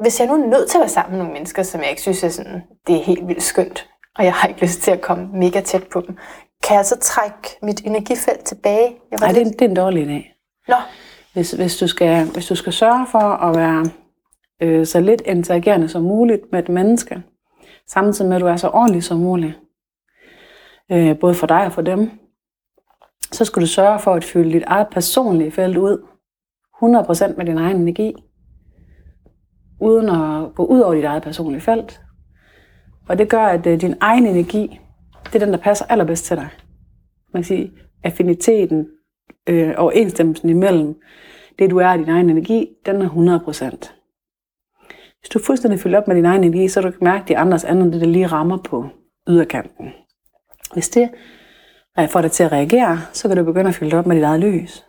hvis 0.00 0.20
jeg 0.20 0.28
nu 0.28 0.34
er 0.34 0.46
nødt 0.46 0.70
til 0.70 0.78
at 0.78 0.80
være 0.80 0.88
sammen 0.88 1.10
med 1.12 1.18
nogle 1.18 1.32
mennesker, 1.32 1.62
som 1.62 1.80
jeg 1.80 1.90
ikke 1.90 2.02
synes 2.02 2.24
er 2.24 2.28
sådan, 2.28 2.62
det 2.86 2.96
er 2.96 3.02
helt 3.02 3.28
vildt 3.28 3.42
skønt, 3.42 3.88
og 4.18 4.24
jeg 4.24 4.34
har 4.34 4.48
ikke 4.48 4.60
lyst 4.60 4.80
til 4.82 4.90
at 4.90 5.00
komme 5.00 5.28
mega 5.32 5.60
tæt 5.60 5.86
på 5.88 6.00
dem, 6.00 6.16
kan 6.62 6.76
jeg 6.76 6.86
så 6.86 6.98
trække 6.98 7.58
mit 7.62 7.80
energifelt 7.86 8.44
tilbage? 8.44 8.96
Jeg 9.10 9.20
var 9.20 9.26
Nej, 9.26 9.32
det, 9.32 9.40
er, 9.40 9.44
lidt- 9.44 9.58
det 9.58 9.64
er 9.64 9.68
en 9.68 9.76
dårlig 9.76 10.02
idé. 10.06 10.34
Nå, 10.68 10.76
hvis, 11.38 11.52
hvis, 11.52 11.76
du 11.76 11.86
skal, 11.86 12.26
hvis 12.32 12.46
du 12.46 12.54
skal 12.54 12.72
sørge 12.72 13.06
for 13.10 13.18
at 13.18 13.56
være 13.56 13.84
øh, 14.62 14.86
så 14.86 15.00
lidt 15.00 15.22
interagerende 15.26 15.88
som 15.88 16.02
muligt 16.02 16.42
med 16.52 16.58
et 16.58 16.68
menneske, 16.68 17.22
samtidig 17.86 18.28
med 18.28 18.36
at 18.36 18.42
du 18.42 18.46
er 18.46 18.56
så 18.56 18.68
ordentlig 18.68 19.02
som 19.02 19.18
muligt, 19.18 19.58
øh, 20.92 21.18
både 21.18 21.34
for 21.34 21.46
dig 21.46 21.66
og 21.66 21.72
for 21.72 21.82
dem, 21.82 22.10
så 23.32 23.44
skal 23.44 23.62
du 23.62 23.66
sørge 23.66 23.98
for 23.98 24.14
at 24.14 24.24
fylde 24.24 24.52
dit 24.52 24.62
eget 24.66 24.86
personlige 24.92 25.50
felt 25.50 25.76
ud 25.76 26.06
100% 26.82 27.36
med 27.36 27.46
din 27.46 27.58
egen 27.58 27.76
energi, 27.76 28.14
uden 29.80 30.08
at 30.08 30.54
gå 30.54 30.64
ud 30.64 30.80
over 30.80 30.94
dit 30.94 31.04
eget 31.04 31.22
personlige 31.22 31.60
felt. 31.60 32.00
Og 33.08 33.18
det 33.18 33.28
gør, 33.28 33.46
at 33.46 33.66
øh, 33.66 33.80
din 33.80 33.94
egen 34.00 34.26
energi, 34.26 34.80
det 35.24 35.34
er 35.34 35.44
den, 35.44 35.52
der 35.52 35.60
passer 35.60 35.84
allerbedst 35.88 36.24
til 36.24 36.36
dig. 36.36 36.48
Man 37.34 37.42
kan 37.42 37.44
sige, 37.44 37.72
affiniteten, 38.04 38.88
øh, 39.48 39.74
overensstemmelsen 39.76 40.48
imellem 40.48 40.94
det, 41.58 41.70
du 41.70 41.78
er 41.78 41.88
og 41.88 41.98
din 41.98 42.08
egen 42.08 42.30
energi, 42.30 42.68
den 42.86 43.02
er 43.02 43.08
100%. 43.08 43.94
Hvis 45.20 45.28
du 45.28 45.38
fuldstændig 45.38 45.80
fylder 45.80 45.98
op 45.98 46.08
med 46.08 46.16
din 46.16 46.24
egen 46.24 46.44
energi, 46.44 46.68
så 46.68 46.80
du 46.80 46.90
kan 46.90 47.04
mærke, 47.04 47.24
de 47.28 47.38
andres 47.38 47.64
andet, 47.64 47.92
det 47.92 48.00
der 48.00 48.06
lige 48.06 48.26
rammer 48.26 48.56
på 48.56 48.88
yderkanten. 49.28 49.92
Hvis 50.72 50.88
det 50.88 51.10
får 52.08 52.20
dig 52.20 52.32
til 52.32 52.44
at 52.44 52.52
reagere, 52.52 53.00
så 53.12 53.28
kan 53.28 53.36
du 53.36 53.44
begynde 53.44 53.68
at 53.68 53.74
fylde 53.74 53.96
op 53.98 54.06
med 54.06 54.16
dit 54.16 54.24
eget 54.24 54.40
lys. 54.40 54.84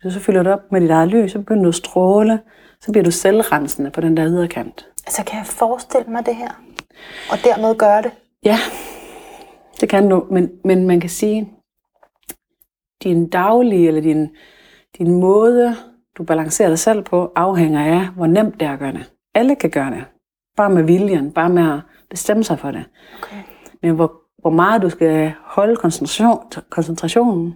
Hvis 0.00 0.04
du 0.04 0.10
så 0.10 0.20
fylder 0.20 0.42
det 0.42 0.52
op 0.52 0.72
med 0.72 0.80
dit 0.80 0.90
eget 0.90 1.08
lys, 1.08 1.32
så 1.32 1.38
begynder 1.38 1.62
du 1.62 1.68
at 1.68 1.74
stråle, 1.74 2.40
så 2.80 2.92
bliver 2.92 3.04
du 3.04 3.10
selvrensende 3.10 3.90
på 3.90 4.00
den 4.00 4.16
der 4.16 4.26
yderkant. 4.26 4.88
altså 5.06 5.24
kan 5.24 5.38
jeg 5.38 5.46
forestille 5.46 6.12
mig 6.12 6.26
det 6.26 6.36
her? 6.36 6.62
Og 7.30 7.38
dermed 7.44 7.74
gøre 7.74 8.02
det? 8.02 8.10
Ja, 8.44 8.58
det 9.80 9.88
kan 9.88 10.08
du, 10.08 10.26
men, 10.30 10.50
men 10.64 10.86
man 10.86 11.00
kan 11.00 11.10
sige, 11.10 11.52
din 13.02 13.28
daglige 13.28 13.88
eller 13.88 14.00
din, 14.00 14.28
din 14.98 15.20
måde, 15.20 15.76
du 16.18 16.24
balancerer 16.24 16.68
dig 16.68 16.78
selv 16.78 17.02
på, 17.02 17.32
afhænger 17.36 18.00
af, 18.00 18.08
hvor 18.16 18.26
nemt 18.26 18.60
det 18.60 18.68
er 18.68 18.72
at 18.72 18.78
gøre 18.78 18.92
det. 18.92 19.10
Alle 19.34 19.54
kan 19.54 19.70
gøre 19.70 19.90
det. 19.90 20.04
Bare 20.56 20.70
med 20.70 20.82
viljen, 20.82 21.32
bare 21.32 21.48
med 21.48 21.72
at 21.72 21.80
bestemme 22.10 22.44
sig 22.44 22.58
for 22.58 22.70
det. 22.70 22.84
Okay. 23.22 23.36
Men 23.82 23.94
hvor, 23.94 24.12
hvor 24.40 24.50
meget 24.50 24.82
du 24.82 24.90
skal 24.90 25.32
holde 25.44 25.76
koncentration, 25.76 26.38
koncentrationen, 26.70 27.54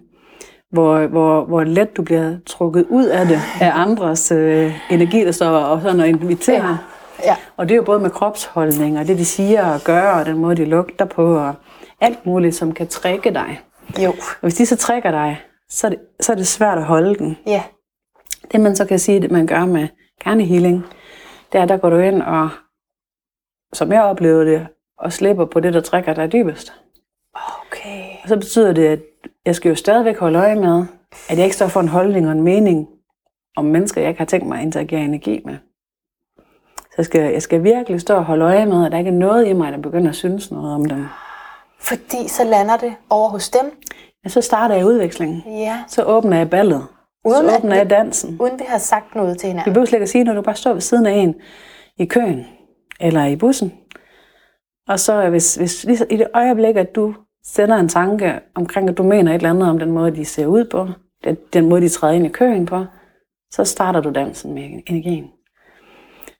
hvor, 0.70 1.06
hvor, 1.06 1.44
hvor 1.44 1.64
let 1.64 1.96
du 1.96 2.02
bliver 2.02 2.36
trukket 2.46 2.86
ud 2.88 3.04
af 3.04 3.26
det, 3.26 3.38
af 3.60 3.72
andres 3.74 4.32
øh, 4.32 4.72
energi, 4.90 5.24
der 5.24 5.32
står 5.32 5.48
og 5.48 5.80
sådan 5.82 6.00
og 6.00 6.08
inviterer. 6.08 6.76
Ja. 7.24 7.36
Og 7.56 7.68
det 7.68 7.74
er 7.74 7.76
jo 7.76 7.82
både 7.82 8.00
med 8.00 8.10
kropsholdning, 8.10 8.98
og 8.98 9.08
det 9.08 9.18
de 9.18 9.24
siger 9.24 9.74
og 9.74 9.80
gør, 9.80 10.10
og 10.10 10.26
den 10.26 10.38
måde 10.38 10.56
de 10.56 10.64
lugter 10.64 11.04
på, 11.04 11.36
og 11.36 11.54
alt 12.00 12.26
muligt, 12.26 12.54
som 12.54 12.72
kan 12.72 12.88
trække 12.88 13.30
dig. 13.30 13.60
Jo. 14.04 14.10
Og 14.10 14.40
hvis 14.40 14.54
de 14.54 14.66
så 14.66 14.76
trækker 14.76 15.10
dig, 15.10 15.40
så 15.68 15.86
er 15.86 15.90
det, 15.90 15.98
så 16.20 16.32
er 16.32 16.36
det 16.36 16.46
svært 16.46 16.78
at 16.78 16.84
holde 16.84 17.14
den. 17.14 17.36
Ja. 17.46 17.62
Det 18.52 18.60
man 18.60 18.76
så 18.76 18.84
kan 18.84 18.98
sige, 18.98 19.20
det 19.20 19.30
man 19.30 19.46
gør 19.46 19.64
med 19.64 19.88
kernehealing, 20.20 20.84
det 21.52 21.60
er, 21.60 21.64
der 21.64 21.76
går 21.76 21.90
du 21.90 21.98
ind 21.98 22.22
og, 22.22 22.50
som 23.72 23.92
jeg 23.92 24.02
oplevede 24.02 24.50
det, 24.52 24.66
og 24.98 25.12
slipper 25.12 25.44
på 25.44 25.60
det, 25.60 25.74
der 25.74 25.80
trækker 25.80 26.14
dig 26.14 26.32
dybest. 26.32 26.72
Okay. 27.34 28.04
Og 28.22 28.28
så 28.28 28.36
betyder 28.36 28.72
det, 28.72 28.86
at 28.86 29.00
jeg 29.46 29.54
skal 29.54 29.68
jo 29.68 29.74
stadigvæk 29.74 30.18
holde 30.18 30.38
øje 30.38 30.56
med, 30.56 30.84
at 31.28 31.36
jeg 31.36 31.44
ikke 31.44 31.56
står 31.56 31.68
for 31.68 31.80
en 31.80 31.88
holdning 31.88 32.26
og 32.26 32.32
en 32.32 32.42
mening 32.42 32.88
om 33.56 33.64
mennesker, 33.64 34.00
jeg 34.00 34.08
ikke 34.08 34.20
har 34.20 34.26
tænkt 34.26 34.46
mig 34.46 34.58
at 34.58 34.64
interagere 34.64 35.00
energi 35.00 35.42
med. 35.44 35.56
Så 36.78 36.94
jeg 36.98 37.04
skal, 37.04 37.32
jeg 37.32 37.42
skal 37.42 37.62
virkelig 37.62 38.00
stå 38.00 38.14
og 38.14 38.24
holde 38.24 38.44
øje 38.44 38.66
med, 38.66 38.86
at 38.86 38.92
der 38.92 38.98
ikke 38.98 39.10
er 39.10 39.14
noget 39.14 39.46
i 39.46 39.52
mig, 39.52 39.72
der 39.72 39.78
begynder 39.78 40.08
at 40.08 40.16
synes 40.16 40.50
noget 40.50 40.74
om 40.74 40.84
dem. 40.84 41.06
Fordi 41.80 42.28
så 42.28 42.44
lander 42.44 42.76
det 42.76 42.94
over 43.10 43.28
hos 43.28 43.50
dem. 43.50 43.72
Men 44.22 44.30
så 44.30 44.40
starter 44.40 44.74
jeg 44.74 44.86
udvekslingen. 44.86 45.42
Ja. 45.46 45.84
Så 45.88 46.04
åbner 46.04 46.36
jeg 46.36 46.50
ballet. 46.50 46.86
Uden 47.26 47.48
så 47.50 47.56
åbner 47.58 47.76
jeg 47.76 47.90
dansen. 47.90 48.36
Uden 48.40 48.58
vi 48.58 48.64
har 48.68 48.78
sagt 48.78 49.14
noget 49.14 49.38
til 49.38 49.46
Vi 49.46 49.50
hinanden. 49.50 49.72
behøver 49.72 49.86
slet 49.86 49.96
ikke 49.96 50.02
at 50.02 50.08
sige, 50.08 50.24
når 50.24 50.34
du 50.34 50.42
bare 50.42 50.54
står 50.54 50.72
ved 50.72 50.80
siden 50.80 51.06
af 51.06 51.12
en 51.12 51.34
i 51.98 52.04
køen, 52.04 52.46
eller 53.00 53.24
i 53.24 53.36
bussen. 53.36 53.72
Og 54.88 55.00
så 55.00 55.30
hvis, 55.30 55.54
hvis 55.54 55.84
lige 55.84 55.96
så- 55.96 56.06
i 56.10 56.16
det 56.16 56.28
øjeblik, 56.34 56.76
at 56.76 56.94
du 56.94 57.14
sender 57.44 57.76
en 57.76 57.88
tanke 57.88 58.40
omkring, 58.54 58.88
at 58.88 58.96
du 58.98 59.02
mener 59.02 59.30
et 59.32 59.34
eller 59.36 59.50
andet 59.50 59.68
om 59.68 59.78
den 59.78 59.90
måde, 59.92 60.10
de 60.16 60.24
ser 60.24 60.46
ud 60.46 60.64
på, 60.64 60.88
den, 61.24 61.36
den 61.52 61.68
måde, 61.68 61.80
de 61.80 61.88
træder 61.88 62.14
ind 62.14 62.26
i 62.26 62.28
køen 62.28 62.66
på, 62.66 62.84
så 63.50 63.64
starter 63.64 64.00
du 64.00 64.10
dansen 64.10 64.54
med 64.54 64.62
energien. 64.62 65.26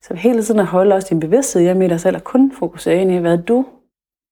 Så 0.03 0.15
hele 0.15 0.43
tiden 0.43 0.61
at 0.61 0.67
holde 0.67 0.95
også 0.95 1.09
din 1.11 1.21
bevidsthed 1.21 1.63
hjemme 1.63 1.85
i 1.85 1.89
dig 1.89 2.01
selv, 2.01 2.17
og 2.17 2.25
kun 2.25 2.53
fokusere 2.53 2.97
ind 2.97 3.11
i, 3.13 3.17
hvad 3.17 3.39
du 3.39 3.65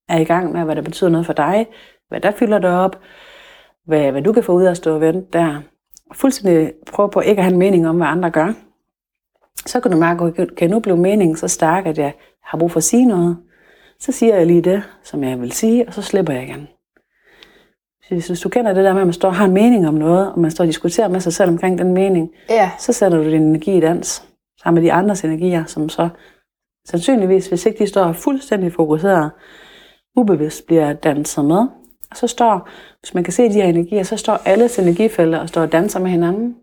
er 0.09 0.19
i 0.19 0.25
gang 0.25 0.53
med, 0.53 0.64
hvad 0.64 0.77
der 0.77 0.83
betyder 0.83 1.11
noget 1.11 1.27
for 1.27 1.33
dig, 1.33 1.67
hvad 2.09 2.21
der 2.21 2.31
fylder 2.31 2.59
dig 2.59 2.71
op, 2.81 3.01
hvad, 3.87 4.11
hvad 4.12 4.23
du 4.23 4.33
kan 4.33 4.43
få 4.43 4.53
ud 4.53 4.62
af 4.62 4.71
at 4.71 4.77
stå 4.77 4.95
og 4.95 5.01
vente 5.01 5.29
der. 5.33 5.61
Fuldstændig 6.12 6.73
prøver 6.93 7.11
på 7.11 7.21
ikke 7.21 7.38
at 7.38 7.45
have 7.45 7.53
en 7.53 7.59
mening 7.59 7.88
om, 7.88 7.97
hvad 7.97 8.07
andre 8.07 8.31
gør, 8.31 8.53
så 9.67 9.81
kan 9.81 9.90
du 9.90 9.97
mærke, 9.97 10.25
at 10.25 10.57
kan 10.57 10.71
nu 10.71 10.81
blive 10.81 10.97
meningen 10.97 11.37
så 11.37 11.49
stærk, 11.49 11.87
at 11.87 11.99
jeg 11.99 12.12
har 12.43 12.59
brug 12.59 12.71
for 12.71 12.79
at 12.79 12.85
sige 12.85 13.07
noget. 13.07 13.37
Så 14.01 14.12
siger 14.12 14.37
jeg 14.37 14.47
lige 14.47 14.61
det, 14.62 14.83
som 15.03 15.25
jeg 15.25 15.40
vil 15.40 15.53
sige, 15.53 15.88
og 15.88 15.95
så 15.95 16.03
slipper 16.03 16.33
jeg 16.33 16.43
igen. 16.43 16.69
Hvis 18.09 18.27
hvis 18.27 18.40
du 18.40 18.49
kender 18.49 18.73
det 18.75 18.85
der 18.85 18.93
med, 18.93 19.01
at 19.01 19.07
man 19.07 19.12
står 19.14 19.29
og 19.29 19.35
har 19.35 19.45
en 19.45 19.53
mening 19.53 19.88
om 19.88 19.95
noget, 19.95 20.33
og 20.33 20.38
man 20.40 20.51
står 20.51 20.64
og 20.64 20.69
diskuterer 20.69 21.09
med 21.09 21.21
sig 21.21 21.33
selv 21.33 21.51
omkring 21.51 21.79
den 21.79 21.93
mening, 21.95 22.31
Ja. 22.51 22.71
så 22.79 22.93
sætter 22.93 23.19
du 23.19 23.25
din 23.31 23.43
energi 23.43 23.77
i 23.77 23.81
dans, 23.81 24.25
sammen 24.62 24.83
med 24.83 24.88
de 24.88 24.93
andres 24.93 25.25
energier, 25.25 25.64
som 25.64 25.88
så 25.88 26.09
sandsynligvis, 26.87 27.47
hvis 27.49 27.67
ikke 27.67 27.79
de 27.79 27.87
står 27.88 28.12
fuldstændig 28.12 28.73
fokuseret, 28.73 29.31
ubevidst 30.17 30.67
bliver 30.67 30.93
danset 30.93 31.45
med. 31.45 31.67
Og 32.14 32.18
så 32.18 32.27
står, 32.27 32.68
hvis 33.00 33.14
man 33.14 33.24
kan 33.24 33.33
se 33.33 33.48
de 33.48 33.53
her 33.53 33.64
energier, 33.64 34.03
så 34.03 34.16
står 34.16 34.40
alles 34.44 34.79
energifælder 34.79 35.38
og 35.38 35.48
står 35.48 35.62
og 35.62 35.72
danser 35.72 36.00
med 36.00 36.11
hinanden. 36.11 36.57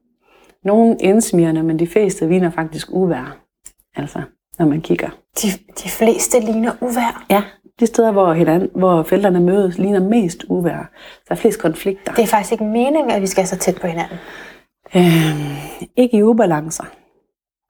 Nogle 0.64 0.98
indsmirrende, 1.00 1.64
men 1.64 1.80
de 1.80 1.88
fleste 1.88 2.28
viner 2.28 2.50
faktisk 2.50 2.88
uvær. 2.92 3.38
Altså, 3.96 4.22
når 4.60 4.66
man 4.66 4.82
kigger. 4.82 5.10
De, 5.42 5.48
de 5.84 5.90
fleste 5.90 6.40
ligner 6.40 6.72
uvær. 6.82 7.26
Ja, 7.30 7.44
de 7.80 7.86
steder, 7.86 8.12
hvor, 8.12 8.34
hinanden, 8.34 8.70
hvor 8.76 9.04
felterne 9.04 9.40
mødes, 9.40 9.78
ligner 9.78 10.00
mest 10.00 10.46
uvær. 10.50 10.92
Der 11.28 11.32
er 11.32 11.36
flest 11.36 11.62
konflikter. 11.62 12.14
Det 12.14 12.24
er 12.24 12.28
faktisk 12.28 12.52
ikke 12.52 12.64
meningen, 12.64 13.12
at 13.12 13.22
vi 13.22 13.28
skal 13.28 13.48
så 13.48 13.58
tæt 13.58 13.78
på 13.82 13.88
hinanden. 13.88 14.18
Øh, 14.96 15.94
ikke 15.98 16.18
i 16.18 16.24
ubalancer. 16.24 16.84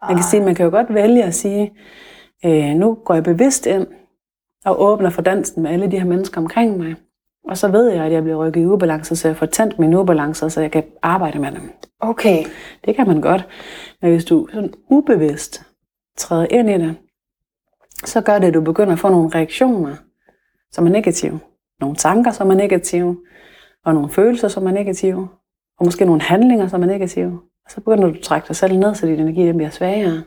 Man 0.07 0.15
kan 0.15 0.23
sige, 0.23 0.41
man 0.41 0.55
kan 0.55 0.65
jo 0.65 0.71
godt 0.71 0.93
vælge 0.93 1.23
at 1.23 1.35
sige, 1.35 1.71
øh, 2.45 2.75
nu 2.75 2.93
går 3.05 3.13
jeg 3.13 3.23
bevidst 3.23 3.65
ind 3.65 3.87
og 4.65 4.81
åbner 4.81 5.09
for 5.09 5.21
dansen 5.21 5.63
med 5.63 5.71
alle 5.71 5.91
de 5.91 5.99
her 5.99 6.05
mennesker 6.05 6.41
omkring 6.41 6.77
mig. 6.77 6.95
Og 7.43 7.57
så 7.57 7.67
ved 7.67 7.89
jeg, 7.89 8.05
at 8.05 8.11
jeg 8.11 8.23
bliver 8.23 8.37
rykket 8.37 8.61
i 8.61 8.65
ubalance, 8.65 9.15
så 9.15 9.27
jeg 9.27 9.37
får 9.37 9.45
tændt 9.45 9.79
mine 9.79 9.99
ubalancer, 9.99 10.47
så 10.47 10.61
jeg 10.61 10.71
kan 10.71 10.83
arbejde 11.01 11.39
med 11.39 11.51
dem. 11.51 11.71
Okay. 11.99 12.45
Det 12.85 12.95
kan 12.95 13.07
man 13.07 13.21
godt. 13.21 13.47
Men 14.01 14.11
hvis 14.11 14.25
du 14.25 14.47
sådan 14.53 14.73
ubevidst 14.89 15.63
træder 16.17 16.47
ind 16.49 16.69
i 16.69 16.73
det, 16.73 16.95
så 18.05 18.21
gør 18.21 18.39
det, 18.39 18.47
at 18.47 18.53
du 18.53 18.61
begynder 18.61 18.93
at 18.93 18.99
få 18.99 19.09
nogle 19.09 19.29
reaktioner, 19.35 19.95
som 20.71 20.85
er 20.85 20.91
negative. 20.91 21.39
Nogle 21.79 21.95
tanker, 21.95 22.31
som 22.31 22.49
er 22.49 22.55
negative. 22.55 23.17
Og 23.85 23.93
nogle 23.93 24.09
følelser, 24.09 24.47
som 24.47 24.67
er 24.67 24.71
negative. 24.71 25.27
Og 25.79 25.85
måske 25.85 26.05
nogle 26.05 26.21
handlinger, 26.21 26.67
som 26.67 26.83
er 26.83 26.87
negative. 26.87 27.39
Og 27.65 27.71
så 27.71 27.81
begynder 27.81 28.07
du 28.07 28.13
at 28.13 28.21
trække 28.21 28.47
dig 28.47 28.55
selv 28.55 28.77
ned, 28.77 28.95
så 28.95 29.05
din 29.05 29.19
energi 29.19 29.51
bliver 29.51 29.69
svagere. 29.69 30.23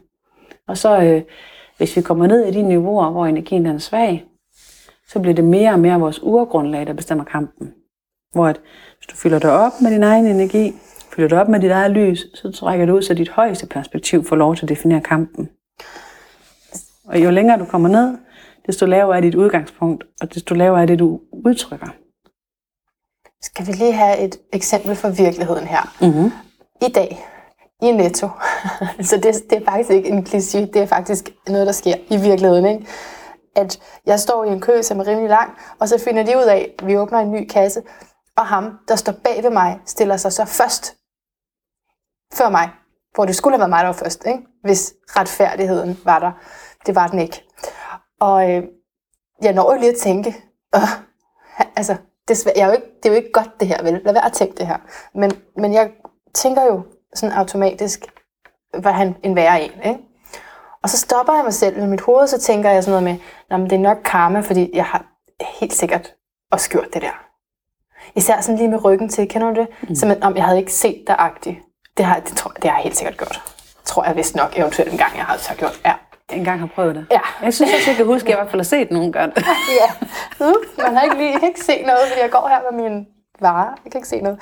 Og 0.69 0.77
så, 0.77 1.03
øh, 1.03 1.23
hvis 1.77 1.97
vi 1.97 2.03
kommer 2.03 2.27
ned 2.27 2.47
i 2.47 2.51
de 2.51 2.63
niveauer, 2.63 3.11
hvor 3.11 3.27
energien 3.27 3.67
er 3.67 3.79
svag, 3.79 4.25
så 5.09 5.21
bliver 5.21 5.35
det 5.35 5.45
mere 5.45 5.73
og 5.73 5.79
mere 5.79 6.01
vores 6.01 6.23
urgrundlag, 6.23 6.87
der 6.87 6.93
bestemmer 6.93 7.25
kampen. 7.25 7.73
Hvor 8.33 8.47
at, 8.47 8.61
hvis 8.99 9.07
du 9.07 9.17
fylder 9.17 9.39
dig 9.39 9.51
op 9.51 9.73
med 9.83 9.91
din 9.91 10.03
egen 10.03 10.27
energi, 10.27 10.73
fylder 11.13 11.29
dig 11.29 11.41
op 11.41 11.49
med 11.49 11.61
dit 11.61 11.71
eget 11.71 11.91
lys, 11.91 12.27
så 12.35 12.53
trækker 12.53 12.87
du 12.87 12.97
ud, 12.97 13.03
så 13.03 13.15
dit 13.15 13.29
højeste 13.29 13.67
perspektiv 13.67 14.25
får 14.25 14.37
lov 14.37 14.57
til 14.57 14.65
at 14.65 14.69
definere 14.69 15.01
kampen. 15.01 15.49
Og 17.05 17.25
jo 17.25 17.31
længere 17.31 17.59
du 17.59 17.65
kommer 17.65 17.89
ned, 17.89 18.19
desto 18.67 18.87
lavere 18.87 19.17
er 19.17 19.21
dit 19.21 19.35
udgangspunkt, 19.35 20.05
og 20.21 20.35
desto 20.35 20.55
lavere 20.55 20.83
er 20.83 20.87
det, 20.87 20.99
du 20.99 21.21
udtrykker. 21.33 21.89
Skal 23.43 23.67
vi 23.67 23.73
lige 23.73 23.93
have 23.93 24.19
et 24.19 24.39
eksempel 24.53 24.97
fra 24.97 25.09
virkeligheden 25.09 25.67
her. 25.67 25.95
Mm-hmm. 26.01 26.31
I 26.83 26.93
dag, 26.93 27.27
i 27.83 27.93
Netto. 27.93 28.29
så 29.09 29.17
det, 29.17 29.51
det 29.51 29.59
er 29.59 29.65
faktisk 29.65 29.91
ikke 29.91 30.09
en 30.09 30.27
kliché, 30.27 30.59
det 30.59 30.77
er 30.77 30.87
faktisk 30.87 31.31
noget, 31.49 31.67
der 31.67 31.73
sker 31.73 31.95
i 32.11 32.17
virkeligheden. 32.17 32.67
Ikke? 32.67 32.87
At 33.57 33.81
jeg 34.07 34.21
står 34.21 34.45
i 34.45 34.49
en 34.49 34.61
kø, 34.61 34.83
som 34.83 35.01
er 35.01 35.07
rimelig 35.07 35.31
lang, 35.31 35.59
og 35.79 35.89
så 35.89 35.99
finder 35.99 36.23
de 36.23 36.39
ud 36.39 36.43
af, 36.43 36.75
at 36.79 36.87
vi 36.87 36.97
åbner 36.99 37.19
en 37.19 37.33
ny 37.33 37.49
kasse, 37.49 37.83
og 38.37 38.47
ham, 38.47 38.79
der 38.89 38.97
står 38.97 39.13
bag 39.13 39.43
ved 39.43 39.51
mig, 39.51 39.81
stiller 39.87 40.17
sig 40.17 40.33
så 40.33 40.45
først 40.45 40.97
før 42.35 42.49
mig, 42.49 42.71
hvor 43.15 43.25
det 43.25 43.37
skulle 43.37 43.55
have 43.55 43.59
været 43.61 43.71
mig, 43.71 43.81
der 43.81 43.87
var 43.87 43.93
først, 43.93 44.27
ikke? 44.27 44.39
hvis 44.63 44.95
retfærdigheden 45.07 46.01
var 46.05 46.19
der. 46.19 46.33
Det 46.87 46.95
var 46.95 47.09
den 47.09 47.19
ikke. 47.19 47.45
Og 48.21 48.51
øh, 48.51 48.63
jeg 49.43 49.53
når 49.53 49.73
jo 49.73 49.81
lige 49.81 49.93
at 49.93 49.99
tænke, 49.99 50.29
øh, 50.77 50.83
altså, 51.77 51.97
det, 52.29 52.47
svæ- 52.47 52.53
jeg 52.57 52.63
er 52.63 52.67
jo 52.67 52.73
ikke, 52.73 52.87
det 53.03 53.09
er 53.09 53.11
jo 53.11 53.17
ikke 53.17 53.33
godt 53.33 53.61
det 53.61 53.69
her, 53.69 53.83
vel? 53.83 54.01
Lad 54.05 54.13
være 54.13 54.25
at 54.25 54.33
tænke 54.33 54.57
det 54.57 54.67
her. 54.67 54.77
Men, 55.15 55.33
men 55.57 55.75
jeg 55.75 55.91
tænker 56.35 56.63
jo 56.63 56.83
sådan 57.15 57.37
automatisk, 57.37 58.07
hvad 58.79 58.93
han 58.93 59.17
en 59.23 59.37
værre 59.37 59.63
en, 59.63 59.73
ikke? 59.85 60.01
Og 60.85 60.91
så 60.91 60.99
stopper 60.99 61.35
jeg 61.35 61.45
mig 61.45 61.55
selv 61.55 61.79
i 61.79 61.87
mit 61.87 62.01
hoved, 62.01 62.27
så 62.27 62.41
tænker 62.41 62.71
jeg 62.71 62.85
sådan 62.85 63.03
noget 63.03 63.21
med, 63.51 63.59
men 63.59 63.71
det 63.71 63.77
er 63.77 63.81
nok 63.81 63.99
karma, 64.05 64.41
fordi 64.41 64.71
jeg 64.75 64.85
har 64.85 65.05
helt 65.61 65.73
sikkert 65.75 66.15
også 66.53 66.71
gjort 66.71 66.87
det 66.95 67.03
der. 67.03 67.21
Især 68.15 68.41
sådan 68.41 68.57
lige 68.59 68.69
med 68.69 68.85
ryggen 68.85 69.09
til, 69.09 69.29
kender 69.29 69.51
du 69.51 69.61
det? 69.61 69.69
Mm. 69.89 69.95
Som 69.95 70.11
om 70.23 70.37
jeg 70.37 70.45
havde 70.45 70.59
ikke 70.59 70.73
set 70.73 71.05
dig 71.07 71.17
agtigt. 71.19 71.57
Det 71.97 72.05
har, 72.07 72.21
det, 72.21 72.37
tror, 72.37 72.53
jeg- 72.57 72.63
det 72.63 72.71
har 72.71 72.79
jeg 72.79 72.83
helt 72.83 72.97
sikkert 72.97 73.17
gjort. 73.19 73.43
Tror 73.85 74.05
jeg 74.05 74.17
vist 74.17 74.37
nok 74.37 74.59
eventuelt 74.59 74.93
en 74.93 74.99
gang, 74.99 75.17
jeg 75.17 75.25
har 75.25 75.37
så 75.37 75.55
gjort. 75.55 75.81
Ja. 75.85 75.93
En 76.33 76.45
gang 76.45 76.61
har 76.61 76.67
prøvet 76.75 76.95
det. 76.95 77.07
Ja. 77.11 77.21
Jeg 77.43 77.55
synes 77.55 77.73
også, 77.75 77.91
jeg 77.91 77.97
kan 77.97 78.07
huske, 78.07 78.27
at 78.27 78.29
jeg 78.31 78.39
i 78.39 78.41
hvert 78.41 78.51
fald 78.51 78.61
har 78.61 78.65
set 78.65 78.91
nogen 78.91 79.13
gøre 79.13 79.27
det. 79.27 79.45
ja. 79.81 79.89
Uh, 80.47 80.55
man 80.79 80.97
har 80.97 81.03
ikke 81.03 81.17
lige 81.17 81.33
jeg 81.33 81.43
ikke 81.49 81.61
se 81.61 81.83
noget, 81.83 82.01
fordi 82.09 82.21
jeg 82.23 82.31
går 82.31 82.49
her 82.49 82.73
med 82.73 82.83
mine 82.83 83.05
varer. 83.41 83.75
Jeg 83.85 83.93
kan 83.93 83.99
ikke 83.99 84.09
se 84.09 84.21
noget. 84.21 84.39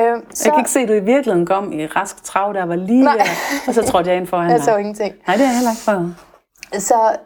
Øh, 0.00 0.22
så, 0.30 0.44
Jeg 0.44 0.52
kan 0.52 0.60
ikke 0.60 0.70
se, 0.70 0.80
at 0.80 0.88
du 0.88 0.92
i 0.92 1.00
virkeligheden 1.00 1.46
kom 1.46 1.72
i 1.72 1.86
rask 1.86 2.24
trav, 2.24 2.52
der 2.52 2.64
var 2.64 2.76
lige 2.76 3.04
Nej. 3.04 3.16
der, 3.16 3.24
og 3.68 3.74
så 3.74 3.82
trådte 3.82 4.10
jeg 4.10 4.16
ind 4.16 4.26
foran 4.26 4.50
jeg 4.56 4.62
så 4.62 4.76
ingenting. 4.76 5.14
Nej, 5.26 5.36
det 5.36 5.42
jeg 5.42 5.54
heller 5.54 5.70
ikke 5.70 5.84
prøvet. 5.84 6.16
Så, 6.82 7.16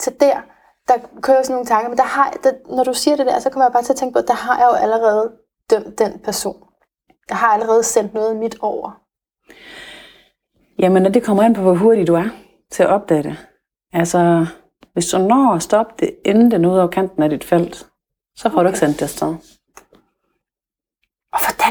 så 0.00 0.10
der, 0.20 0.36
der 0.88 0.94
kører 1.22 1.42
sådan 1.42 1.54
nogle 1.54 1.66
tanker, 1.66 1.88
men 1.88 1.98
der 1.98 2.04
har, 2.04 2.30
der, 2.44 2.52
når 2.76 2.84
du 2.84 2.94
siger 2.94 3.16
det 3.16 3.26
der, 3.26 3.38
så 3.38 3.50
kommer 3.50 3.64
jeg 3.64 3.72
bare 3.72 3.82
til 3.82 3.92
at 3.92 3.96
tænke 3.96 4.12
på, 4.12 4.18
at 4.18 4.28
der 4.28 4.34
har 4.34 4.58
jeg 4.58 4.66
jo 4.70 4.74
allerede 4.74 5.32
dømt 5.70 5.98
den 5.98 6.20
person. 6.24 6.56
Jeg 7.28 7.36
har 7.36 7.48
allerede 7.48 7.82
sendt 7.82 8.14
noget 8.14 8.36
mit 8.36 8.56
over. 8.60 9.00
Jamen, 10.78 11.06
og 11.06 11.14
det 11.14 11.22
kommer 11.24 11.42
an 11.42 11.54
på, 11.54 11.62
hvor 11.62 11.74
hurtig 11.74 12.06
du 12.06 12.14
er 12.14 12.28
til 12.70 12.82
at 12.82 12.88
opdage 12.88 13.22
det. 13.22 13.36
Altså, 13.92 14.46
hvis 14.92 15.06
du 15.06 15.18
når 15.18 15.54
at 15.54 15.62
stoppe 15.62 15.94
det, 16.00 16.16
inden 16.24 16.50
den 16.50 16.64
er 16.64 16.68
ude 16.68 16.80
over 16.80 16.90
kanten 16.90 17.22
af 17.22 17.30
dit 17.30 17.44
felt, 17.44 17.86
så 18.36 18.50
får 18.50 18.58
okay. 18.58 18.64
du 18.64 18.68
ikke 18.68 18.78
sendt 18.78 19.00
det 19.00 19.02
afsted. 19.02 19.34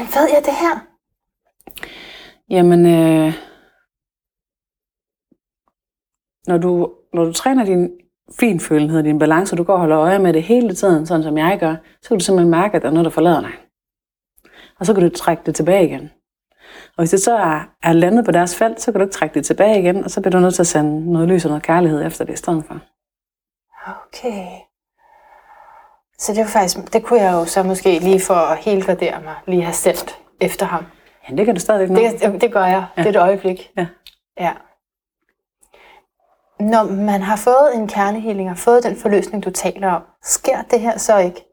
Hvordan 0.02 0.22
ved 0.22 0.34
jeg 0.34 0.42
det 0.44 0.54
her? 0.54 0.74
Jamen, 2.50 2.86
øh, 2.86 3.34
når, 6.46 6.58
du, 6.58 6.94
når 7.12 7.24
du 7.24 7.32
træner 7.32 7.64
din 7.64 7.90
finfølenhed, 8.40 9.02
din 9.02 9.18
balance, 9.18 9.54
og 9.54 9.58
du 9.58 9.62
går 9.62 9.72
og 9.72 9.78
holder 9.78 9.98
øje 9.98 10.18
med 10.18 10.32
det 10.32 10.42
hele 10.42 10.74
tiden, 10.74 11.06
sådan 11.06 11.22
som 11.22 11.38
jeg 11.38 11.58
gør, 11.60 11.76
så 12.02 12.08
kan 12.08 12.18
du 12.18 12.24
simpelthen 12.24 12.50
mærke, 12.50 12.76
at 12.76 12.82
der 12.82 12.88
er 12.88 12.92
noget, 12.92 13.04
der 13.04 13.10
forlader 13.10 13.40
dig. 13.40 13.52
Og 14.78 14.86
så 14.86 14.94
kan 14.94 15.02
du 15.02 15.08
trække 15.08 15.42
det 15.46 15.54
tilbage 15.54 15.86
igen. 15.86 16.10
Og 16.96 17.02
hvis 17.02 17.10
det 17.10 17.20
så 17.20 17.36
er, 17.36 17.74
er 17.82 17.92
landet 17.92 18.24
på 18.24 18.30
deres 18.30 18.56
felt, 18.56 18.80
så 18.80 18.92
kan 18.92 18.98
du 18.98 19.04
ikke 19.04 19.14
trække 19.14 19.34
det 19.34 19.46
tilbage 19.46 19.80
igen, 19.80 20.04
og 20.04 20.10
så 20.10 20.20
bliver 20.20 20.32
du 20.32 20.40
nødt 20.40 20.54
til 20.54 20.62
at 20.62 20.66
sende 20.66 21.12
noget 21.12 21.28
lys 21.28 21.44
og 21.44 21.48
noget 21.48 21.62
kærlighed 21.62 22.06
efter 22.06 22.24
det 22.24 22.32
i 22.32 22.36
stedet 22.36 22.64
for. 22.64 22.80
Okay. 23.86 24.71
Så 26.22 26.32
det 26.32 26.40
var 26.40 26.46
faktisk, 26.46 26.92
det 26.92 27.04
kunne 27.04 27.20
jeg 27.20 27.32
jo 27.32 27.44
så 27.44 27.62
måske 27.62 27.98
lige 27.98 28.20
for 28.20 28.34
at 28.34 28.58
helgardere 28.58 29.20
mig, 29.24 29.34
lige 29.46 29.62
have 29.62 29.74
sendt 29.74 30.18
efter 30.40 30.66
ham. 30.66 30.84
Ja, 31.30 31.36
det 31.36 31.46
kan 31.46 31.54
du 31.54 31.60
stadigvæk 31.60 31.90
nå. 31.90 32.30
Det, 32.32 32.40
det 32.40 32.52
gør 32.52 32.64
jeg. 32.64 32.84
Ja. 32.96 33.02
Det 33.02 33.16
er 33.16 33.20
et 33.20 33.22
øjeblik. 33.24 33.70
Ja. 33.76 33.86
ja. 34.40 34.52
Når 36.60 36.84
man 36.84 37.22
har 37.22 37.36
fået 37.36 37.70
en 37.74 37.88
kernehealing 37.88 38.50
og 38.50 38.58
fået 38.58 38.82
den 38.84 38.96
forløsning, 38.96 39.44
du 39.44 39.50
taler 39.50 39.88
om, 39.90 40.02
sker 40.22 40.62
det 40.70 40.80
her 40.80 40.98
så 40.98 41.18
ikke? 41.18 41.44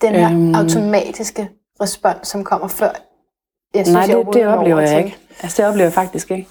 Den 0.00 0.14
her 0.14 0.30
Øhm. 0.30 0.54
automatiske 0.54 1.50
respons, 1.80 2.28
som 2.28 2.44
kommer 2.44 2.68
før. 2.68 2.90
Jeg 3.74 3.84
Nej, 3.84 4.00
jeg 4.00 4.08
det, 4.08 4.14
overhovedet 4.14 4.42
det 4.42 4.58
oplever 4.58 4.80
jeg 4.80 4.98
ikke. 4.98 5.16
Altså, 5.42 5.62
det 5.62 5.68
oplever 5.70 5.86
jeg 5.86 5.92
faktisk 5.92 6.30
ikke. 6.30 6.48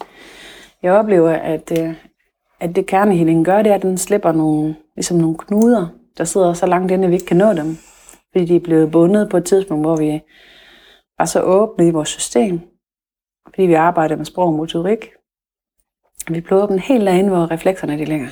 Jeg 0.84 0.94
oplever, 0.94 1.32
at, 1.32 1.72
øh, 1.80 1.94
at 2.60 2.76
det 2.76 2.86
kernehealing 2.86 3.46
gør, 3.46 3.62
det 3.62 3.72
er, 3.72 3.76
at 3.76 3.82
den 3.82 3.98
slipper 3.98 4.32
nogle, 4.32 4.76
ligesom 4.96 5.18
nogle 5.18 5.38
knuder, 5.38 5.88
der 6.18 6.24
sidder 6.24 6.54
så 6.54 6.66
langt 6.66 6.92
inde, 6.92 7.04
at 7.04 7.10
vi 7.10 7.16
ikke 7.16 7.26
kan 7.26 7.38
nå 7.38 7.54
dem. 7.54 7.78
Fordi 8.32 8.46
de 8.46 8.56
er 8.56 8.60
blevet 8.60 8.92
bundet 8.92 9.30
på 9.30 9.38
et 9.38 9.46
tidspunkt, 9.46 9.86
hvor 9.86 9.96
vi 9.96 10.22
var 11.18 11.26
så 11.26 11.42
åbne 11.42 11.88
i 11.88 11.92
vores 11.92 12.10
system. 12.10 12.60
Fordi 13.46 13.62
vi 13.62 13.74
arbejder 13.74 14.16
med 14.16 14.26
sprog 14.26 14.48
og 14.48 14.54
motorik. 14.54 15.10
Vi 16.28 16.42
blev 16.42 16.60
åbne 16.60 16.80
helt 16.80 17.06
derinde, 17.06 17.30
hvor 17.30 17.52
reflekserne 17.52 17.98
de 17.98 18.06
ligger. 18.06 18.28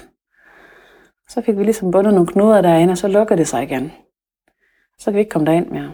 Så 1.30 1.42
fik 1.42 1.58
vi 1.58 1.64
ligesom 1.64 1.92
bundet 1.92 2.14
nogle 2.14 2.28
knuder 2.28 2.62
derinde, 2.62 2.92
og 2.92 2.98
så 2.98 3.08
lukker 3.08 3.36
det 3.36 3.48
sig 3.48 3.64
igen. 3.64 3.92
Så 5.00 5.06
kan 5.06 5.14
vi 5.14 5.20
ikke 5.20 5.30
komme 5.30 5.46
derind 5.46 5.68
mere. 5.68 5.94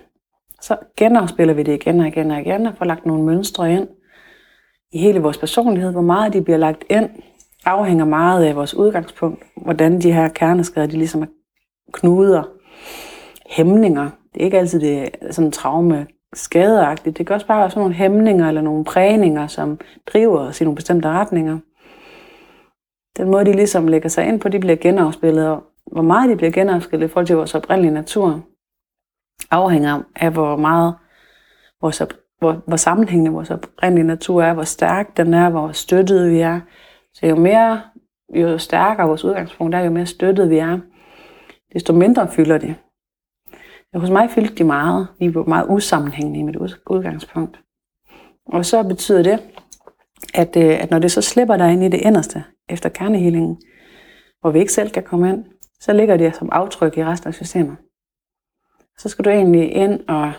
Så 0.62 0.78
genafspiller 0.98 1.54
vi 1.54 1.64
det 1.64 1.74
igen 1.74 2.00
og 2.00 2.08
igen 2.08 2.32
og 2.32 2.40
igen, 2.42 2.66
og 2.66 2.76
får 2.78 2.86
lagt 2.86 3.06
nogle 3.06 3.24
mønstre 3.24 3.74
ind 3.74 3.88
i 4.92 5.00
hele 5.00 5.20
vores 5.20 5.38
personlighed. 5.38 5.92
Hvor 5.92 6.02
meget 6.02 6.34
de 6.34 6.42
bliver 6.42 6.58
lagt 6.58 6.84
ind, 6.90 7.10
afhænger 7.66 8.06
meget 8.06 8.46
af 8.46 8.56
vores 8.56 8.74
udgangspunkt. 8.74 9.44
Hvordan 9.56 10.02
de 10.02 10.14
her 10.14 10.28
kerneskader, 10.30 10.88
de 10.88 10.98
ligesom 10.98 11.22
er 11.22 11.28
knuder, 11.94 12.44
hæmninger. 13.50 14.10
Det 14.34 14.42
er 14.42 14.46
ikke 14.46 14.58
altid 14.60 14.80
det 14.80 15.10
sådan 15.32 15.52
traume 15.52 16.08
skadeagtigt. 16.34 17.18
Det 17.18 17.28
kan 17.28 17.34
også 17.34 17.48
bare 17.48 17.60
være 17.60 17.70
sådan 17.70 17.82
nogle 17.82 17.96
hæmninger 17.96 18.48
eller 18.48 18.62
nogle 18.62 18.86
prægninger, 18.86 19.48
som 19.48 19.80
driver 20.06 20.40
os 20.40 20.62
i 20.62 20.64
nogle 20.64 20.76
bestemte 20.76 21.08
retninger. 21.10 21.60
Den 23.18 23.32
måde, 23.32 23.46
de 23.46 23.54
ligesom 23.54 23.88
lægger 23.88 24.10
sig 24.10 24.28
ind 24.28 24.40
på, 24.40 24.50
de 24.50 24.60
bliver 24.60 24.76
genafspillet, 24.76 25.48
og 25.48 25.64
hvor 25.92 26.02
meget 26.02 26.30
de 26.30 26.36
bliver 26.36 26.52
genafspillet 26.52 27.08
i 27.08 27.12
forhold 27.12 27.28
til 27.28 27.36
vores 27.36 27.56
oprindelige 27.56 27.94
natur, 27.94 28.42
afhænger 29.52 30.02
af, 30.16 30.32
hvor 30.32 30.56
meget 30.56 30.94
vores 31.82 32.02
op- 32.02 32.14
hvor, 32.40 32.62
hvor 32.68 32.78
sammenhængende 32.78 33.32
vores 33.32 33.52
oprindelige 33.52 34.08
natur 34.08 34.44
er, 34.44 34.54
hvor 34.54 34.64
stærk 34.64 35.18
den 35.18 35.34
er, 35.34 35.50
hvor 35.50 35.72
støttet 35.72 36.32
vi 36.32 36.40
er. 36.40 36.60
Så 37.14 37.28
jo 37.28 37.36
mere, 37.36 37.82
jo 38.36 38.58
stærkere 38.58 39.08
vores 39.08 39.24
udgangspunkt 39.24 39.76
er, 39.76 39.80
jo 39.80 39.92
mere 39.92 40.06
støttet 40.06 40.50
vi 40.50 40.58
er, 40.58 40.80
desto 41.74 41.94
mindre 41.94 42.32
fylder 42.32 42.58
de. 42.58 42.76
Hos 43.94 44.10
mig 44.10 44.30
fyldte 44.30 44.56
de 44.56 44.64
meget. 44.64 45.08
Vi 45.20 45.36
var 45.36 45.44
meget 45.44 45.66
usammenhængende 45.70 46.40
i 46.40 46.44
mit 46.44 46.56
udgangspunkt. 46.90 47.60
Og 48.46 48.66
så 48.66 48.84
betyder 48.84 49.24
det, 49.24 49.40
at, 50.34 50.58
øh, 50.58 50.84
at 50.84 50.92
når 50.92 51.00
det 51.00 51.12
så 51.12 51.22
slipper 51.22 51.58
dig 51.58 51.74
ind 51.74 51.84
i 51.84 51.90
det 51.90 52.02
inderste 52.02 52.44
efter 52.70 52.90
kernehealingen, 52.90 53.62
hvor 54.42 54.52
vi 54.52 54.60
ikke 54.60 54.74
selv 54.74 54.90
kan 54.90 55.04
komme 55.04 55.30
ind, 55.30 55.46
så 55.80 55.94
ligger 55.94 56.18
det 56.18 56.36
som 56.36 56.50
aftryk 56.52 56.98
i 56.98 57.06
resten 57.06 57.28
af 57.28 57.34
systemet. 57.34 57.78
Så 58.98 59.10
skal 59.10 59.26
du 59.26 59.30
egentlig 59.30 59.72
ind 59.72 60.08
og 60.08 60.34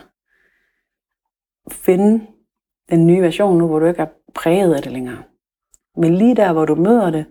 finde 1.71 2.27
den 2.91 3.07
nye 3.07 3.23
version 3.23 3.59
nu, 3.59 3.67
hvor 3.67 3.79
du 3.79 3.87
ikke 3.87 4.03
er 4.03 4.09
præget 4.35 4.75
af 4.75 4.83
det 4.83 4.93
længere. 4.93 5.23
Men 5.97 6.15
lige 6.15 6.37
der, 6.37 6.53
hvor 6.53 6.65
du 6.65 6.75
møder 6.75 7.11
det, 7.11 7.27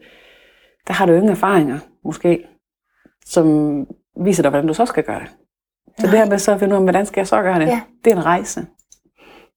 der 0.88 0.94
har 0.94 1.06
du 1.06 1.14
ingen 1.14 1.30
erfaringer, 1.30 1.80
måske, 2.04 2.48
som 3.30 3.86
viser 4.24 4.44
dig, 4.44 4.50
hvordan 4.50 4.68
du 4.68 4.74
så 4.74 4.86
skal 4.86 5.04
gøre 5.04 5.20
det. 5.20 5.30
Så 6.00 6.06
Nej. 6.06 6.12
det 6.12 6.20
her 6.20 6.30
med 6.30 6.38
så 6.38 6.52
at 6.52 6.60
finde 6.60 6.76
ud 6.76 6.78
af, 6.78 6.84
hvordan 6.84 7.06
skal 7.06 7.20
jeg 7.20 7.28
så 7.28 7.42
gøre 7.42 7.60
det, 7.60 7.68
ja. 7.68 7.82
det 8.06 8.14
er 8.14 8.18
en 8.18 8.26
rejse, 8.26 8.66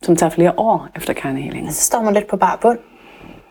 som 0.03 0.17
tager 0.17 0.31
flere 0.31 0.55
år 0.57 0.89
efter 0.97 1.13
kernehealing. 1.13 1.73
Så 1.73 1.83
står 1.83 2.03
man 2.03 2.15
lidt 2.15 2.27
på 2.27 2.37
bar 2.37 2.59
bund, 2.63 2.79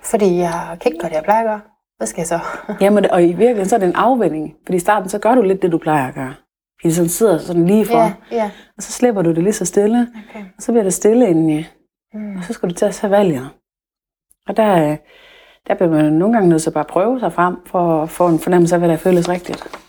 fordi 0.03 0.37
jeg 0.37 0.77
kan 0.81 0.91
ikke 0.91 1.01
gøre 1.01 1.09
det, 1.09 1.15
jeg 1.15 1.23
plejer 1.23 1.39
at 1.39 1.45
gøre. 1.45 1.61
Hvad 1.97 2.07
skal 2.07 2.21
jeg 2.21 2.27
så? 2.27 2.39
Jamen, 2.81 3.11
og 3.11 3.23
i 3.23 3.27
virkeligheden 3.27 3.69
så 3.69 3.75
er 3.75 3.79
det 3.79 3.87
en 3.87 3.95
afvending. 3.95 4.55
Fordi 4.65 4.75
i 4.75 4.79
starten, 4.79 5.09
så 5.09 5.19
gør 5.19 5.35
du 5.35 5.41
lidt 5.41 5.61
det, 5.61 5.71
du 5.71 5.77
plejer 5.77 6.07
at 6.07 6.13
gøre. 6.13 6.33
Fordi 6.81 6.93
sådan 6.93 7.09
sidder 7.09 7.37
sådan 7.37 7.65
lige 7.65 7.85
for. 7.85 7.97
Ja, 7.97 8.13
ja. 8.31 8.51
Og 8.77 8.83
så 8.83 8.91
slipper 8.91 9.21
du 9.21 9.29
det 9.29 9.43
lige 9.43 9.53
så 9.53 9.65
stille. 9.65 10.07
Okay. 10.29 10.45
Og 10.57 10.63
så 10.63 10.71
bliver 10.71 10.83
det 10.83 10.93
stille 10.93 11.29
indeni. 11.29 11.65
Mm. 12.13 12.35
Og 12.37 12.43
så 12.43 12.53
skal 12.53 12.69
du 12.69 12.73
til 12.73 12.85
at 12.85 12.93
tage 12.93 13.11
valget. 13.11 13.49
Og 14.47 14.57
der, 14.57 14.97
der 15.67 15.73
bliver 15.73 15.89
man 15.89 16.13
nogle 16.13 16.33
gange 16.33 16.49
nødt 16.49 16.61
til 16.61 16.69
at 16.69 16.73
bare 16.73 16.85
prøve 16.85 17.19
sig 17.19 17.33
frem, 17.33 17.55
for 17.65 18.03
at 18.03 18.09
få 18.09 18.27
en 18.27 18.39
fornemmelse 18.39 18.75
af, 18.75 18.81
hvad 18.81 18.89
der 18.89 18.97
føles 18.97 19.29
rigtigt. 19.29 19.80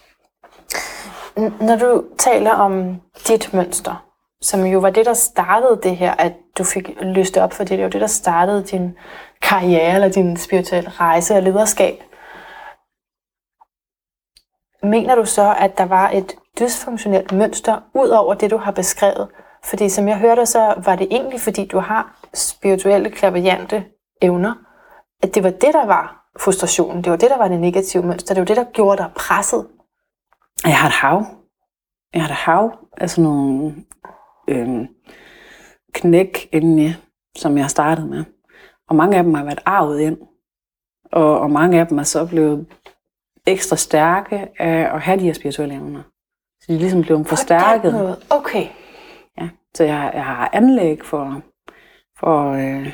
Når 1.37 1.76
du 1.76 2.05
taler 2.18 2.51
om 2.51 3.01
dit 3.28 3.55
mønster, 3.55 4.07
som 4.41 4.64
jo 4.64 4.78
var 4.78 4.91
det, 4.91 5.07
der 5.07 5.14
startede 5.14 5.80
det 5.83 5.97
her, 5.97 6.14
at 6.18 6.33
du 6.59 6.64
fik 6.64 6.89
lyst 7.03 7.37
op 7.37 7.53
for 7.53 7.64
det, 7.64 7.78
det 7.78 7.85
var 7.85 7.91
det, 7.91 8.01
der 8.01 8.07
startede 8.07 8.64
din 8.64 8.99
karriere 9.43 9.95
eller 9.95 10.09
din 10.09 10.37
spirituelle 10.37 10.91
rejse 10.91 11.35
og 11.35 11.43
lederskab. 11.43 12.03
Mener 14.83 15.14
du 15.14 15.24
så, 15.24 15.55
at 15.59 15.78
der 15.78 15.85
var 15.85 16.11
et 16.11 16.35
dysfunktionelt 16.61 17.33
mønster 17.33 17.80
ud 17.95 18.09
over 18.09 18.35
det, 18.35 18.51
du 18.51 18.57
har 18.57 18.72
beskrevet? 18.72 19.28
Fordi 19.64 19.89
som 19.89 20.09
jeg 20.09 20.18
hørte, 20.18 20.47
så 20.47 20.74
var 20.85 20.97
det 20.97 21.09
egentlig, 21.11 21.41
fordi 21.41 21.66
du 21.66 21.78
har 21.78 22.20
spirituelle, 22.35 23.11
klaverjante 23.11 23.85
evner, 24.22 24.55
at 25.22 25.35
det 25.35 25.43
var 25.43 25.51
det, 25.51 25.74
der 25.74 25.87
var 25.87 26.28
frustrationen. 26.41 27.05
Det 27.05 27.11
var 27.11 27.16
det, 27.16 27.30
der 27.30 27.39
var 27.39 27.49
det 27.49 27.61
negative 27.61 28.03
mønster. 28.03 28.35
Det 28.35 28.41
var 28.41 28.47
det, 28.47 28.57
der 28.57 28.64
gjorde 28.64 28.99
dig 28.99 29.11
presset. 29.14 29.66
Jeg 30.64 30.78
har 30.78 30.88
et 30.88 30.94
hav. 30.94 31.24
Jeg 32.14 32.22
har 32.22 32.28
et 32.28 32.34
hav 32.34 32.78
af 32.96 33.10
sådan 33.10 33.30
nogle 33.30 33.74
øhm, 34.48 34.88
knæk 35.92 36.48
indeni, 36.52 36.88
som 37.36 37.56
jeg 37.56 37.64
har 37.64 37.68
startet 37.68 38.08
med. 38.08 38.24
Og 38.88 38.96
mange 38.96 39.16
af 39.16 39.24
dem 39.24 39.34
har 39.34 39.44
været 39.44 39.60
arvet 39.66 40.00
ind. 40.00 40.18
Og, 41.12 41.40
og 41.40 41.50
mange 41.50 41.80
af 41.80 41.86
dem 41.86 41.98
er 41.98 42.02
så 42.02 42.26
blevet 42.26 42.66
ekstra 43.46 43.76
stærke 43.76 44.48
af 44.58 44.94
at 44.94 45.00
have 45.00 45.18
de 45.18 45.24
her 45.24 45.32
spirituelle 45.32 45.74
evner. 45.74 46.02
Så 46.60 46.66
de 46.68 46.74
er 46.74 46.78
ligesom 46.78 47.02
blevet 47.02 47.26
forstærket. 47.26 48.16
Okay. 48.30 48.66
Ja, 49.38 49.48
så 49.74 49.84
jeg, 49.84 50.10
jeg 50.14 50.24
har 50.24 50.50
anlæg 50.52 51.04
for, 51.04 51.42
for 52.18 52.52
øh, 52.52 52.92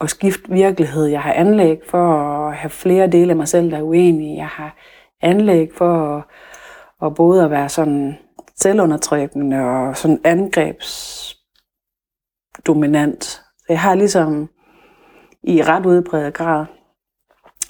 at 0.00 0.10
skifte 0.10 0.52
virkelighed. 0.52 1.06
Jeg 1.06 1.22
har 1.22 1.32
anlæg 1.32 1.80
for 1.86 2.16
at 2.48 2.56
have 2.56 2.70
flere 2.70 3.06
dele 3.06 3.30
af 3.30 3.36
mig 3.36 3.48
selv, 3.48 3.70
der 3.70 3.78
er 3.78 3.82
uenige. 3.82 4.36
Jeg 4.36 4.48
har 4.48 4.76
anlæg 5.22 5.68
for 5.74 6.16
at, 6.16 6.24
at 7.06 7.14
både 7.14 7.44
at 7.44 7.50
være 7.50 7.68
sådan 7.68 8.18
selvundertrykkende 8.56 9.60
og 9.60 9.96
sådan 9.96 10.20
angrebsdominant. 10.24 13.24
Så 13.58 13.66
jeg 13.68 13.80
har 13.80 13.94
ligesom 13.94 14.48
i 15.42 15.62
ret 15.62 15.86
udbredt 15.86 16.34
grad 16.34 16.66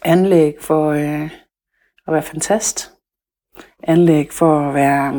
anlæg 0.05 0.55
for 0.61 0.90
øh, 0.90 1.30
at 2.07 2.12
være 2.12 2.22
fantast. 2.22 2.92
Anlæg 3.82 4.32
for 4.32 4.68
at 4.68 4.74
være 4.74 5.14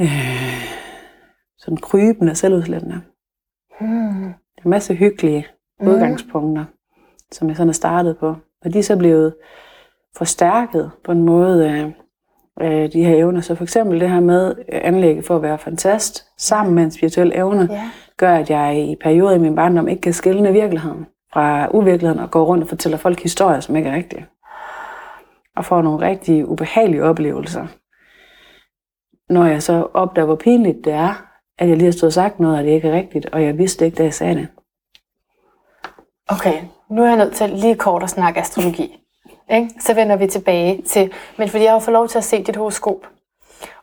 øh, 0.00 0.70
sådan 1.58 1.76
krybende, 1.76 2.34
selvudslættende. 2.34 3.00
Mm. 3.80 4.22
Det 4.22 4.58
er 4.58 4.64
en 4.64 4.70
masse 4.70 4.94
hyggelige 4.94 5.46
mm. 5.80 5.88
udgangspunkter, 5.88 6.64
som 7.32 7.48
jeg 7.48 7.56
sådan 7.56 7.68
er 7.68 7.72
startet 7.72 8.18
på. 8.18 8.36
Og 8.64 8.72
de 8.72 8.78
er 8.78 8.82
så 8.82 8.96
blevet 8.96 9.34
forstærket 10.16 10.90
på 11.04 11.12
en 11.12 11.22
måde 11.22 11.68
af, 11.68 11.92
af 12.60 12.90
de 12.90 13.04
her 13.04 13.16
evner. 13.16 13.40
Så 13.40 13.54
for 13.54 13.62
eksempel 13.62 14.00
det 14.00 14.10
her 14.10 14.20
med 14.20 14.54
anlægget 14.68 15.24
for 15.24 15.36
at 15.36 15.42
være 15.42 15.58
fantast, 15.58 16.26
sammen 16.38 16.74
med 16.74 16.82
en 16.82 16.90
spirituel 16.90 17.32
evne, 17.34 17.68
ja. 17.70 17.90
gør, 18.16 18.34
at 18.34 18.50
jeg 18.50 18.78
i 18.78 18.96
perioder 19.02 19.34
i 19.34 19.38
min 19.38 19.54
barndom 19.54 19.88
ikke 19.88 20.02
kan 20.02 20.12
skille 20.12 20.52
virkeligheden 20.52 21.06
fra 21.32 21.68
uvirkeligheden 21.76 22.22
og 22.22 22.30
går 22.30 22.44
rundt 22.44 22.62
og 22.62 22.68
fortæller 22.68 22.98
folk 22.98 23.22
historier, 23.22 23.60
som 23.60 23.76
ikke 23.76 23.88
er 23.88 23.94
rigtige. 23.94 24.26
Og 25.56 25.64
får 25.64 25.82
nogle 25.82 26.06
rigtig 26.06 26.48
ubehagelige 26.48 27.04
oplevelser. 27.04 27.66
Når 29.28 29.44
jeg 29.44 29.62
så 29.62 29.88
opdager, 29.94 30.26
hvor 30.26 30.36
pinligt 30.36 30.84
det 30.84 30.92
er, 30.92 31.26
at 31.58 31.68
jeg 31.68 31.76
lige 31.76 31.84
har 31.84 31.92
stået 31.92 32.08
og 32.08 32.12
sagt 32.12 32.40
noget, 32.40 32.58
og 32.58 32.64
det 32.64 32.70
ikke 32.70 32.88
er 32.88 32.96
rigtigt, 32.96 33.26
og 33.26 33.42
jeg 33.42 33.58
vidste 33.58 33.84
ikke, 33.84 33.96
da 33.96 34.02
jeg 34.02 34.14
sagde 34.14 34.34
det. 34.34 34.48
Okay, 36.28 36.62
nu 36.90 37.02
er 37.02 37.06
jeg 37.06 37.16
nødt 37.16 37.34
til 37.34 37.50
lige 37.50 37.76
kort 37.76 38.02
at 38.02 38.10
snakke 38.10 38.40
astrologi. 38.40 38.99
Ikke? 39.50 39.70
Så 39.80 39.94
vender 39.94 40.16
vi 40.16 40.26
tilbage 40.26 40.82
til, 40.82 41.12
men 41.36 41.48
fordi 41.48 41.64
jeg 41.64 41.72
har 41.72 41.78
fået 41.78 41.92
lov 41.92 42.08
til 42.08 42.18
at 42.18 42.24
se 42.24 42.42
dit 42.42 42.56
horoskop. 42.56 43.06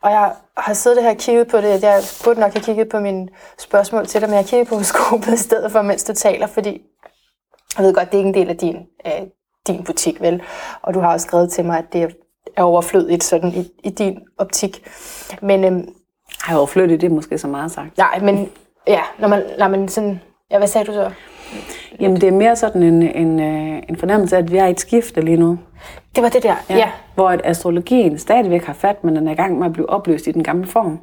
Og 0.02 0.12
jeg 0.12 0.34
har 0.58 0.74
siddet 0.74 1.04
her 1.04 1.10
og 1.10 1.18
kigget 1.18 1.48
på 1.48 1.58
det. 1.58 1.84
Jeg 1.84 2.02
burde 2.24 2.40
nok 2.40 2.54
have 2.54 2.64
kigget 2.64 2.90
på 2.90 3.00
mine 3.00 3.28
spørgsmål 3.58 4.06
til 4.06 4.22
dig, 4.22 4.30
men 4.30 4.34
jeg 4.34 4.44
har 4.44 4.48
kigget 4.48 4.68
på 4.68 4.76
horoskopet 4.76 5.34
i 5.34 5.38
stedet 5.38 5.72
for, 5.72 5.82
mens 5.82 6.04
du 6.04 6.14
taler, 6.14 6.48
fordi 6.48 6.82
jeg 7.78 7.86
ved 7.86 7.94
godt, 7.94 8.12
det 8.12 8.14
er 8.14 8.18
ikke 8.18 8.28
en 8.28 8.34
del 8.34 8.50
af 8.50 8.58
din, 8.58 8.76
øh, 9.06 9.28
din 9.68 9.84
butik, 9.84 10.22
vel? 10.22 10.42
Og 10.82 10.94
du 10.94 11.00
har 11.00 11.14
også 11.14 11.28
skrevet 11.28 11.52
til 11.52 11.66
mig, 11.66 11.78
at 11.78 11.94
det 11.94 12.16
er 12.56 12.64
overflødigt 12.64 13.24
sådan 13.24 13.54
i, 13.54 13.72
i 13.84 13.90
din 13.90 14.20
optik. 14.38 14.88
Men, 15.42 15.64
øhm, 15.64 15.94
har 16.42 16.58
overflødigt, 16.58 17.02
det 17.02 17.12
er 17.12 17.16
måske 17.16 17.38
så 17.38 17.48
meget 17.48 17.72
sagt. 17.72 17.98
Nej, 17.98 18.20
men 18.20 18.52
ja, 18.88 19.02
når 19.20 19.28
man, 19.28 19.44
når 19.60 19.68
man 19.68 19.88
sådan... 19.88 20.22
Ja, 20.52 20.58
hvad 20.58 20.68
sagde 20.68 20.88
du 20.88 20.94
så? 20.94 21.12
Jamen, 22.00 22.22
det 22.22 22.28
er 22.28 22.32
mere 22.32 22.56
sådan 22.56 22.84
en, 22.84 23.02
en, 23.04 23.40
øh, 23.40 23.84
en 23.90 23.96
fornemmelse 23.96 24.36
af, 24.36 24.42
at 24.42 24.52
vi 24.52 24.58
er 24.58 24.66
i 24.66 24.72
et 24.72 24.80
skifte 24.80 25.22
lige 25.22 25.38
nu. 25.38 25.60
Det 26.16 26.24
var 26.24 26.30
det 26.30 26.44
der, 26.44 26.56
ja. 26.70 26.76
ja. 26.76 26.92
Hvor 27.16 27.30
at 27.30 27.42
astrologien 27.44 28.18
stadigvæk 28.18 28.64
har 28.64 28.74
fat, 28.74 29.04
men 29.04 29.16
den 29.16 29.28
er 29.28 29.32
i 29.32 29.36
gang 29.36 29.60
med 29.60 29.66
at 29.66 29.74
blive 29.74 29.90
opløst 29.90 30.28
i 30.28 30.32
den 30.32 30.44
gamle 30.44 30.68
form. 30.68 31.00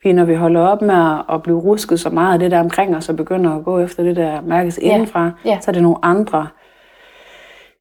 Fordi 0.00 0.12
når 0.12 0.24
vi 0.24 0.34
holder 0.34 0.60
op 0.60 0.82
med 0.82 1.18
at 1.32 1.42
blive 1.42 1.60
rusket 1.60 2.00
så 2.00 2.10
meget 2.10 2.32
af 2.32 2.38
det 2.38 2.50
der 2.50 2.60
omkring 2.60 2.96
os, 2.96 3.08
og 3.08 3.16
begynder 3.16 3.56
at 3.56 3.64
gå 3.64 3.78
efter 3.78 4.02
det 4.02 4.16
der 4.16 4.40
mærkes 4.40 4.78
ja. 4.82 4.94
indenfra, 4.94 5.30
ja. 5.44 5.58
så 5.60 5.70
er 5.70 5.72
det 5.72 5.82
nogle 5.82 5.98
andre 6.02 6.48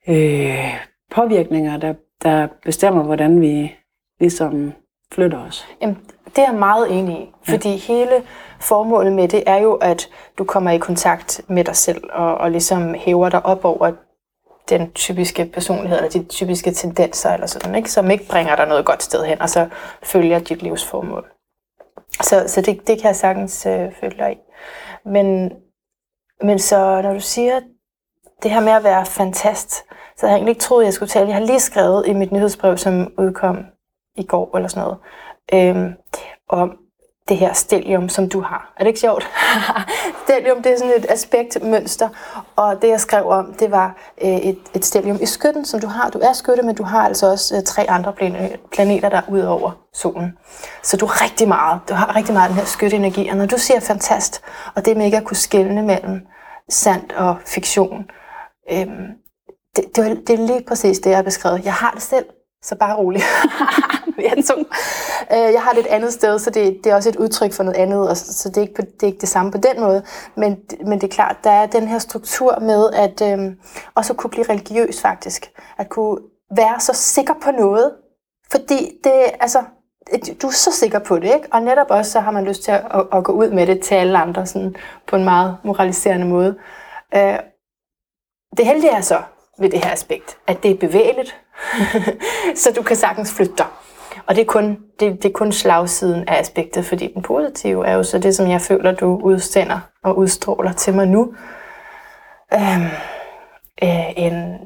øh, 0.08 0.74
påvirkninger, 1.12 1.78
der, 1.78 1.94
der 2.24 2.48
bestemmer, 2.66 3.04
hvordan 3.04 3.42
vi 3.42 3.76
ligesom 4.20 4.74
flytter 5.14 5.40
os. 5.48 5.68
Jamen, 5.82 5.98
det 6.26 6.38
er 6.38 6.52
jeg 6.52 6.60
meget 6.60 7.00
enig 7.00 7.16
i, 7.16 7.34
fordi 7.50 7.70
ja. 7.70 7.78
hele 7.78 8.12
formålet 8.60 9.14
med 9.14 9.28
det 9.28 9.44
er 9.48 9.58
jo, 9.58 9.74
at 9.74 10.10
du 10.38 10.44
kommer 10.44 10.72
i 10.72 10.78
kontakt 10.78 11.42
med 11.48 11.64
dig 11.64 11.76
selv, 11.76 12.04
og, 12.14 12.38
og 12.38 12.52
ligesom 12.52 12.94
hæver 12.94 13.30
dig 13.30 13.46
op 13.46 13.66
over 13.66 13.92
den 14.70 14.92
typiske 14.92 15.46
personlighed, 15.46 15.98
eller 15.98 16.10
de 16.10 16.24
typiske 16.24 16.72
tendenser, 16.72 17.34
eller 17.34 17.48
sådan, 17.48 17.76
ikke? 17.76 17.92
som 17.92 18.12
ikke 18.12 18.28
bringer 18.30 18.56
dig 18.56 18.68
noget 18.68 18.86
godt 18.86 19.04
sted 19.04 19.26
hen, 19.26 19.42
og 19.42 19.50
så 19.50 19.70
følger 20.04 20.40
dit 20.40 20.62
livsformål. 20.62 21.26
Så, 22.22 22.44
så 22.48 22.62
det, 22.62 22.88
det 22.88 23.02
kan 23.02 23.08
jeg 23.08 23.16
sagtens 23.16 23.66
øh, 23.66 23.92
følge 24.00 24.18
dig 24.18 24.32
i. 24.32 24.38
Men, 25.06 25.52
men 26.44 26.60
så 26.60 27.02
når 27.02 27.14
du 27.14 27.20
siger 27.20 27.60
det 28.44 28.52
her 28.52 28.60
med 28.60 28.72
at 28.72 28.84
være 28.84 29.06
fantast, 29.06 29.72
så 30.18 30.26
havde 30.26 30.32
jeg 30.32 30.38
egentlig 30.38 30.52
ikke 30.52 30.62
troet, 30.62 30.86
jeg 30.86 30.94
skulle 30.94 31.10
tale. 31.10 31.28
Jeg 31.28 31.36
har 31.36 31.46
lige 31.46 31.60
skrevet 31.60 32.08
i 32.08 32.14
mit 32.14 32.32
nyhedsbrev, 32.32 32.78
som 32.78 33.14
udkom 33.18 33.58
i 34.16 34.24
går 34.24 34.58
eller 34.58 34.70
sådan 34.70 34.84
noget, 34.84 34.98
øh, 35.54 35.92
om 36.50 36.78
det 37.30 37.38
her 37.38 37.54
stelium, 37.54 38.10
som 38.10 38.30
du 38.30 38.42
har. 38.42 38.74
Er 38.78 38.84
det 38.84 38.88
ikke 38.88 39.00
sjovt? 39.00 39.28
stelium, 40.24 40.64
det 40.64 40.72
er 40.72 40.78
sådan 40.78 40.94
et 40.98 41.06
aspektmønster, 41.10 42.10
og 42.56 42.82
det 42.82 42.88
jeg 42.88 43.00
skrev 43.00 43.26
om, 43.28 43.54
det 43.54 43.72
var 43.72 43.96
øh, 44.22 44.38
et, 44.38 44.60
et 44.74 44.86
stelium 44.86 45.18
i 45.22 45.26
skytten, 45.26 45.66
som 45.66 45.80
du 45.80 45.88
har. 45.88 46.10
Du 46.10 46.20
er 46.20 46.34
skytte, 46.34 46.64
men 46.64 46.76
du 46.76 46.84
har 46.84 47.06
altså 47.06 47.32
også 47.32 47.56
øh, 47.56 47.64
tre 47.64 47.90
andre 47.90 48.14
planeter, 48.72 49.10
der 49.10 49.18
er 49.18 49.30
ud 49.30 49.42
over 49.42 49.72
solen. 49.94 50.38
Så 50.84 50.98
du 50.98 51.06
har 51.06 51.24
rigtig 51.24 51.48
meget, 51.48 51.80
du 51.90 51.94
har 51.94 52.16
rigtig 52.16 52.34
meget 52.34 52.50
den 52.50 52.58
her 52.58 52.66
skytteenergi, 52.66 53.28
og 53.28 53.38
når 53.38 53.46
du 53.46 53.58
siger 53.58 53.80
fantast, 53.80 54.42
og 54.76 54.86
det 54.86 54.98
med 54.98 55.06
ikke 55.06 55.18
at 55.18 55.24
kunne 55.24 55.38
skelne 55.38 55.82
mellem 55.82 56.22
sandt 56.70 57.12
og 57.12 57.36
fiktion, 57.46 58.06
øh, 58.72 58.88
det, 59.76 59.86
det, 59.96 60.28
det 60.28 60.40
er 60.40 60.48
lige 60.48 60.64
præcis 60.68 61.00
det, 61.00 61.10
jeg 61.10 61.18
har 61.18 61.24
beskrevet. 61.24 61.66
Jeg 61.66 61.74
har 61.74 61.92
det 61.92 62.02
selv, 62.02 62.26
så 62.64 62.76
bare 62.76 62.96
rolig. 62.96 63.22
vi 64.22 64.26
er. 64.26 64.64
Øh, 65.32 65.54
jeg 65.54 65.62
har 65.62 65.72
det 65.74 65.80
et 65.80 65.88
andet 65.88 66.14
sted, 66.14 66.40
så 66.40 66.50
det, 66.50 66.78
det 66.84 66.92
er 66.92 66.96
også 66.96 67.10
et 67.10 67.16
udtryk 67.16 67.54
for 67.54 67.64
noget 67.64 67.78
andet, 67.78 68.10
og 68.10 68.18
så, 68.18 68.34
så 68.34 68.50
det, 68.50 68.58
er 68.58 68.62
ikke 68.62 68.74
på, 68.74 68.82
det 68.82 69.04
er 69.04 69.08
ikke 69.08 69.22
det 69.22 69.30
samme 69.30 69.52
på 69.52 69.58
den 69.58 69.80
måde. 69.80 70.04
Men, 70.36 70.58
men 70.86 71.02
det 71.02 71.04
er 71.04 71.16
klart, 71.16 71.38
der 71.44 71.52
er 71.52 71.66
den 71.66 71.88
her 71.88 72.00
struktur 72.00 72.60
med 72.60 72.90
at 72.94 73.22
øh, 73.22 73.54
også 73.96 74.14
at 74.14 74.18
kunne 74.18 74.30
blive 74.30 74.46
religiøs 74.50 75.02
faktisk. 75.02 75.52
At 75.78 75.90
kunne 75.90 76.18
være 76.56 76.80
så 76.80 76.94
sikker 76.94 77.34
på 77.44 77.52
noget, 77.52 77.92
fordi 78.52 78.92
det, 79.04 79.14
altså, 79.40 79.64
du 80.42 80.48
er 80.48 80.52
så 80.52 80.72
sikker 80.72 81.00
på 81.00 81.20
det, 81.20 81.34
ikke? 81.36 81.48
Og 81.52 81.62
netop 81.62 81.88
også, 81.90 82.12
så 82.12 82.20
har 82.20 82.32
man 82.32 82.46
lyst 82.46 82.64
til 82.64 82.72
at, 82.72 82.86
at, 82.94 83.06
at 83.14 83.24
gå 83.24 83.32
ud 83.32 83.50
med 83.50 83.68
det 83.68 83.82
til 83.82 83.96
alle 83.96 84.18
andre, 84.18 84.46
sådan 84.46 84.76
på 85.08 85.16
en 85.16 85.24
meget 85.24 85.58
moraliserende 85.64 86.26
måde. 86.26 86.56
Øh, 87.16 87.40
det 88.58 88.66
heldige 88.66 88.92
er 88.92 89.02
så 89.02 89.22
ved 89.60 89.70
det 89.70 89.86
her 89.86 89.92
aspekt, 89.92 90.38
at 90.48 90.64
det 90.64 90.72
er 90.72 90.76
bevægeligt, 90.76 91.36
så 92.62 92.74
du 92.76 92.84
kan 92.84 92.96
sagtens 92.96 93.34
flytte 93.34 93.54
dig. 93.58 93.68
Og 94.28 94.36
det 94.36 94.42
er, 94.42 94.46
kun, 94.46 94.78
det, 95.00 95.24
det 95.24 95.30
er 95.30 95.34
kun 95.34 95.52
slagsiden 95.52 96.28
af 96.28 96.40
aspektet, 96.40 96.86
fordi 96.86 97.14
den 97.14 97.22
positive 97.22 97.88
er 97.88 97.94
jo 97.94 98.04
så 98.04 98.20
det, 98.20 98.36
som 98.36 98.50
jeg 98.50 98.62
føler, 98.62 98.92
du 98.92 99.20
udsender 99.24 99.80
og 100.04 100.18
udstråler 100.18 100.74
til 100.74 100.96
mig 100.96 101.08
nu. 101.08 101.34
Øhm, 102.54 102.86
øh, 103.84 104.18
en 104.18 104.58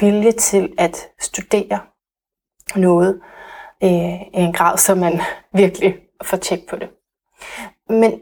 vilje 0.00 0.32
til 0.32 0.72
at 0.78 1.08
studere 1.20 1.78
noget 2.76 3.20
øh, 3.82 4.22
i 4.22 4.28
en 4.32 4.52
grad, 4.52 4.78
så 4.78 4.94
man 4.94 5.20
virkelig 5.62 5.96
får 6.22 6.36
tjek 6.36 6.68
på 6.68 6.76
det. 6.76 6.88
Men 7.88 8.20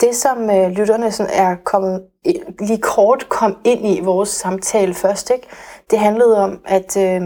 det, 0.00 0.16
som 0.16 0.50
øh, 0.50 0.70
lytterne 0.70 1.12
sådan 1.12 1.32
er 1.34 1.56
kommet 1.64 2.06
lige 2.60 2.80
kort 2.80 3.28
kom 3.28 3.56
ind 3.64 3.86
i 3.86 4.00
vores 4.00 4.28
samtale 4.28 4.94
først, 4.94 5.30
ikke? 5.30 5.46
det 5.90 5.98
handlede 5.98 6.38
om 6.38 6.60
at, 6.64 6.96
øh, 6.96 7.22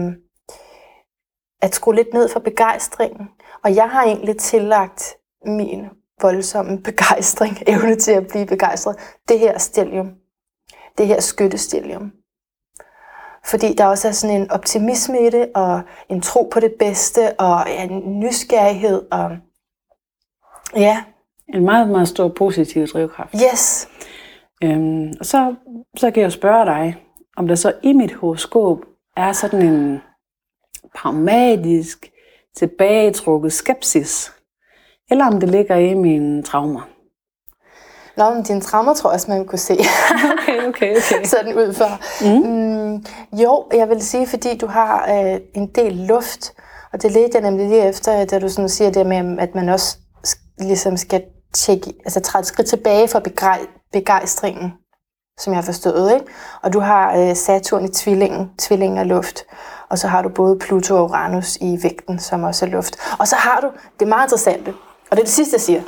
at 1.61 1.75
skrue 1.75 1.95
lidt 1.95 2.13
ned 2.13 2.29
for 2.29 2.39
begejstringen. 2.39 3.29
Og 3.63 3.75
jeg 3.75 3.89
har 3.89 4.03
egentlig 4.03 4.37
tillagt 4.37 5.15
min 5.45 5.85
voldsomme 6.21 6.81
begejstring, 6.89 7.57
evne 7.67 7.95
til 7.95 8.11
at 8.11 8.27
blive 8.27 8.45
begejstret, 8.45 8.95
det 9.29 9.39
her 9.39 9.57
stelium. 9.57 10.11
Det 10.97 11.07
her 11.07 11.19
skyttestelium. 11.19 12.11
Fordi 13.45 13.73
der 13.73 13.85
også 13.85 14.07
er 14.07 14.11
sådan 14.11 14.41
en 14.41 14.51
optimisme 14.51 15.27
i 15.27 15.29
det, 15.29 15.51
og 15.55 15.81
en 16.09 16.21
tro 16.21 16.49
på 16.53 16.59
det 16.59 16.73
bedste, 16.79 17.39
og 17.39 17.65
en 17.71 18.19
nysgerrighed, 18.19 19.01
og 19.11 19.37
ja. 20.75 21.03
En 21.53 21.65
meget, 21.65 21.89
meget 21.89 22.07
stor 22.07 22.27
positiv 22.27 22.87
drivkraft. 22.87 23.35
Yes. 23.53 23.87
Øhm, 24.63 25.13
og 25.19 25.25
så, 25.25 25.55
så 25.97 26.11
kan 26.11 26.23
jeg 26.23 26.31
spørge 26.31 26.65
dig, 26.65 26.95
om 27.37 27.47
der 27.47 27.55
så 27.55 27.73
i 27.83 27.93
mit 27.93 28.13
horoskop 28.13 28.77
er 29.17 29.31
sådan 29.31 29.61
en 29.61 30.01
pragmatisk, 30.95 32.11
tilbagetrukket 32.57 33.53
skepsis, 33.53 34.31
eller 35.11 35.25
om 35.25 35.39
det 35.39 35.49
ligger 35.49 35.75
i 35.75 35.93
mine 35.93 36.43
traumer. 36.43 36.81
Nå, 38.17 38.29
men 38.29 38.43
dine 38.43 38.61
traumer 38.61 38.93
tror 38.93 39.09
jeg 39.09 39.13
også, 39.13 39.31
man 39.31 39.45
kunne 39.45 39.59
se. 39.59 39.73
okay, 40.33 40.67
okay, 40.67 40.95
okay. 40.95 41.25
Sådan 41.33 41.57
ud 41.57 41.73
for. 41.73 41.89
Mm. 42.23 42.49
Mm, 42.49 43.05
jo, 43.33 43.65
jeg 43.73 43.89
vil 43.89 44.01
sige, 44.01 44.27
fordi 44.27 44.57
du 44.57 44.67
har 44.67 45.09
øh, 45.09 45.39
en 45.55 45.67
del 45.67 45.93
luft, 45.93 46.53
og 46.93 47.01
det 47.01 47.11
ledte 47.11 47.37
jeg 47.37 47.51
nemlig 47.51 47.67
lige 47.67 47.87
efter, 47.87 48.25
da 48.25 48.39
du 48.39 48.49
sådan 48.49 48.69
siger 48.69 48.91
det 48.91 49.05
med, 49.05 49.39
at 49.39 49.55
man 49.55 49.69
også 49.69 49.97
ligesom 50.59 50.97
skal 50.97 51.23
tjekke, 51.53 51.93
altså 52.05 52.19
træde 52.19 52.41
et 52.41 52.47
skridt 52.47 52.67
tilbage 52.67 53.07
for 53.07 53.21
begejstringen, 53.93 54.73
som 55.39 55.53
jeg 55.53 55.57
har 55.57 55.65
forstået. 55.65 56.13
Ikke? 56.13 56.25
Og 56.63 56.73
du 56.73 56.79
har 56.79 57.17
øh, 57.17 57.35
Saturn 57.35 57.85
i 57.85 57.91
tvillingen, 57.91 58.49
tvillingen 58.57 58.97
af 58.97 59.07
luft. 59.07 59.43
Og 59.89 59.97
så 59.97 60.07
har 60.07 60.21
du 60.21 60.29
både 60.29 60.59
Pluto 60.59 60.95
og 60.95 61.03
Uranus 61.03 61.57
i 61.61 61.79
vægten, 61.83 62.19
som 62.19 62.43
også 62.43 62.65
er 62.65 62.69
luft. 62.69 62.95
Og 63.19 63.27
så 63.27 63.35
har 63.35 63.61
du, 63.61 63.71
det 63.99 64.07
meget 64.07 64.25
interessant, 64.25 64.67
og 64.67 65.17
det 65.17 65.19
er 65.19 65.25
det 65.25 65.29
sidste, 65.29 65.55
jeg 65.55 65.61
siger, 65.61 65.81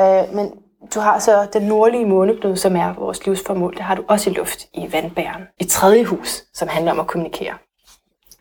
øh, 0.00 0.34
men 0.34 0.52
du 0.94 1.00
har 1.00 1.18
så 1.18 1.46
den 1.52 1.62
nordlige 1.62 2.06
måneblod, 2.06 2.56
som 2.56 2.76
er 2.76 2.94
vores 2.94 3.26
livsformål. 3.26 3.74
Det 3.74 3.82
har 3.82 3.94
du 3.94 4.04
også 4.08 4.30
i 4.30 4.32
luft 4.32 4.66
i 4.74 4.92
vandbæren. 4.92 5.42
I 5.60 5.64
tredje 5.64 6.04
hus, 6.04 6.42
som 6.54 6.68
handler 6.68 6.92
om 6.92 7.00
at 7.00 7.06
kommunikere. 7.06 7.54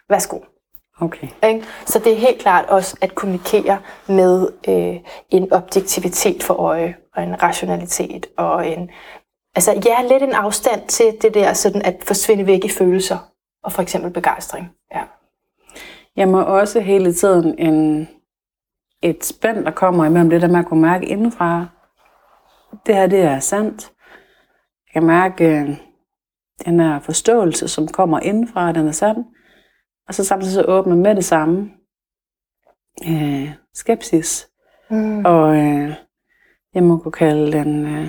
Værsgo. 0.10 0.40
Okay. 1.02 1.28
Ikke? 1.44 1.66
Så 1.86 2.00
det 2.00 2.14
er 2.14 2.18
helt 2.18 2.42
klart 2.42 2.66
også 2.66 2.98
at 3.02 3.16
kommunikere 3.16 3.80
med 4.08 4.48
øh, 4.68 4.96
en 5.30 5.54
objektivitet 5.54 6.44
for 6.44 6.54
øje, 6.54 6.96
og 7.16 7.24
en 7.24 7.44
rationalitet, 7.44 8.26
og 8.38 8.68
en, 8.68 8.90
altså 9.56 9.82
ja, 9.86 10.02
lidt 10.02 10.24
en 10.24 10.34
afstand 10.34 10.88
til 10.88 11.18
det 11.22 11.34
der 11.34 11.54
sådan 11.54 11.82
at 11.82 11.96
forsvinde 12.04 12.48
væk 12.48 12.66
i 12.66 12.70
følelser, 12.70 13.31
og 13.64 13.72
for 13.72 13.82
eksempel 13.82 14.12
begejstring. 14.12 14.70
Ja. 14.96 15.04
Jeg 16.16 16.28
må 16.28 16.42
også 16.42 16.80
hele 16.80 17.14
tiden 17.14 17.60
en, 17.60 18.08
et 19.02 19.26
spænd, 19.26 19.66
der 19.66 19.72
kommer 19.72 20.06
imellem 20.06 20.30
det 20.30 20.42
der 20.42 20.60
at 20.60 20.66
kunne 20.66 20.82
mærke 20.82 21.06
indenfra, 21.06 21.68
det 22.86 22.96
her 22.96 23.08
det 23.08 23.22
er 23.22 23.40
sandt. 23.40 23.92
Jeg 24.86 24.94
kan 24.94 25.04
mærke 25.04 25.46
øh, 25.46 25.70
den 26.66 26.80
her 26.80 27.00
forståelse, 27.00 27.68
som 27.68 27.88
kommer 27.88 28.20
indenfra, 28.20 28.72
den 28.72 28.88
er 28.88 28.92
sand. 28.92 29.26
Og 30.08 30.14
så 30.14 30.24
samtidig 30.24 30.54
så 30.54 30.64
åbner 30.68 30.96
med 30.96 31.16
det 31.16 31.26
samme. 31.26 31.72
Øh, 33.08 33.52
skepsis. 33.74 34.50
Mm. 34.90 35.26
Og 35.26 35.56
øh, 35.58 35.94
jeg 36.74 36.84
må 36.84 36.98
kunne 36.98 37.12
kalde 37.12 37.52
den 37.52 37.86
øh, 37.86 38.08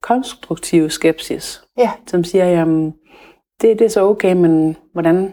konstruktiv 0.00 0.90
skepsis. 0.90 1.62
Ja. 1.78 1.92
Som 2.06 2.24
siger, 2.24 2.44
jamen, 2.44 2.94
det, 3.60 3.78
det 3.78 3.84
er 3.84 3.88
så 3.88 4.02
okay, 4.02 4.32
men 4.32 4.76
hvordan, 4.92 5.32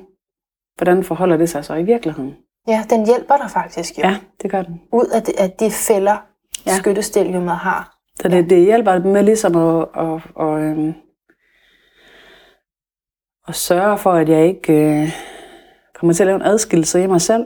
hvordan 0.78 1.04
forholder 1.04 1.38
det 1.38 1.50
sig 1.50 1.66
så 1.66 1.74
i 1.74 1.84
virkeligheden? 1.84 2.36
Ja, 2.68 2.86
den 2.90 3.06
hjælper 3.06 3.38
dig 3.38 3.52
faktisk 3.52 3.98
jo. 3.98 4.04
Ja, 4.04 4.18
det 4.42 4.52
gør 4.52 4.62
den. 4.62 4.82
Ud 4.92 5.06
af, 5.06 5.24
de, 5.24 5.40
af 5.40 5.52
de 5.52 5.72
fælder, 5.72 6.18
ja. 6.66 6.78
skyttestillummet 6.78 7.56
har. 7.56 7.98
Så 8.16 8.28
det, 8.28 8.50
det 8.50 8.66
hjælper 8.66 9.00
med 9.00 9.24
ligesom 9.24 9.56
at, 9.56 9.88
at, 9.96 10.14
at, 10.40 10.48
at, 10.48 10.62
øhm, 10.62 10.94
at 13.48 13.56
sørge 13.56 13.98
for, 13.98 14.12
at 14.12 14.30
jeg 14.30 14.46
ikke 14.46 14.74
øh, 14.74 15.10
kommer 15.96 16.14
til 16.14 16.24
at 16.24 16.28
lave 16.28 16.36
en 16.36 16.42
adskillelse 16.42 17.04
i 17.04 17.08
mig 17.08 17.22
selv 17.22 17.46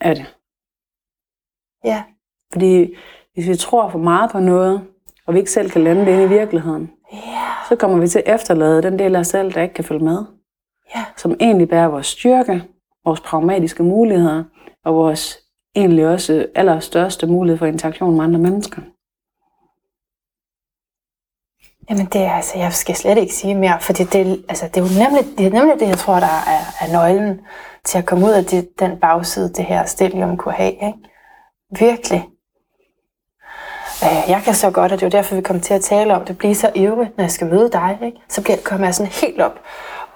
af 0.00 0.14
det. 0.14 0.36
Ja. 1.84 2.04
Fordi 2.52 2.94
hvis 3.34 3.48
vi 3.48 3.56
tror 3.56 3.90
for 3.90 3.98
meget 3.98 4.30
på 4.30 4.40
noget, 4.40 4.86
og 5.26 5.34
vi 5.34 5.38
ikke 5.38 5.50
selv 5.50 5.70
kan 5.70 5.84
lande 5.84 6.06
det 6.06 6.12
ind 6.12 6.22
i 6.22 6.34
virkeligheden, 6.34 6.90
yeah. 7.14 7.68
så 7.68 7.76
kommer 7.76 7.98
vi 7.98 8.08
til 8.08 8.22
at 8.26 8.34
efterlade 8.34 8.82
den 8.82 8.98
del 8.98 9.16
af 9.16 9.20
os 9.20 9.26
selv, 9.26 9.52
der 9.52 9.62
ikke 9.62 9.74
kan 9.74 9.84
følge 9.84 10.04
med. 10.04 10.24
Yeah. 10.96 11.06
Som 11.16 11.36
egentlig 11.40 11.68
bærer 11.68 11.88
vores 11.88 12.06
styrke, 12.06 12.64
vores 13.04 13.20
pragmatiske 13.20 13.82
muligheder 13.82 14.44
og 14.84 14.94
vores 14.94 15.38
egentlig 15.76 16.06
også 16.06 16.46
allerstørste 16.54 17.26
mulighed 17.26 17.58
for 17.58 17.66
interaktion 17.66 18.16
med 18.16 18.24
andre 18.24 18.38
mennesker. 18.38 18.82
Jamen 21.90 22.06
det 22.06 22.20
er 22.20 22.32
altså, 22.32 22.58
jeg 22.58 22.72
skal 22.72 22.94
slet 22.94 23.18
ikke 23.18 23.34
sige 23.34 23.54
mere, 23.54 23.80
for 23.80 23.92
det, 23.92 24.12
det, 24.12 24.44
altså, 24.48 24.68
det, 24.68 24.76
er 24.76 24.80
jo 24.80 25.04
nemlig, 25.04 25.38
det 25.38 25.46
er 25.46 25.50
nemlig 25.50 25.80
det, 25.80 25.88
jeg 25.88 25.98
tror, 25.98 26.14
der 26.14 26.36
er, 26.54 26.62
er 26.80 26.92
nøglen 26.92 27.40
til 27.84 27.98
at 27.98 28.06
komme 28.06 28.26
ud 28.26 28.30
af 28.30 28.44
det, 28.44 28.68
den 28.78 29.00
bagside, 29.00 29.52
det 29.52 29.64
her 29.64 29.84
stelium 29.84 30.36
kunne 30.36 30.54
have. 30.54 30.72
Ikke? 30.72 30.98
Virkelig. 31.78 32.28
Øh, 34.04 34.30
jeg 34.30 34.42
kan 34.44 34.54
så 34.54 34.70
godt, 34.70 34.92
og 34.92 35.00
det 35.00 35.02
er 35.02 35.06
jo 35.06 35.18
derfor, 35.18 35.34
vi 35.34 35.40
kommer 35.40 35.62
til 35.62 35.74
at 35.74 35.80
tale 35.80 36.14
om 36.14 36.24
det, 36.24 36.38
blive 36.38 36.54
så 36.54 36.70
ivrigt, 36.74 37.16
når 37.16 37.24
jeg 37.24 37.30
skal 37.30 37.46
møde 37.46 37.70
dig. 37.70 37.98
Ikke? 38.02 38.18
Så 38.28 38.42
bliver, 38.42 38.56
kommer 38.64 38.86
jeg 38.86 38.94
sådan 38.94 39.12
helt 39.12 39.40
op. 39.40 39.60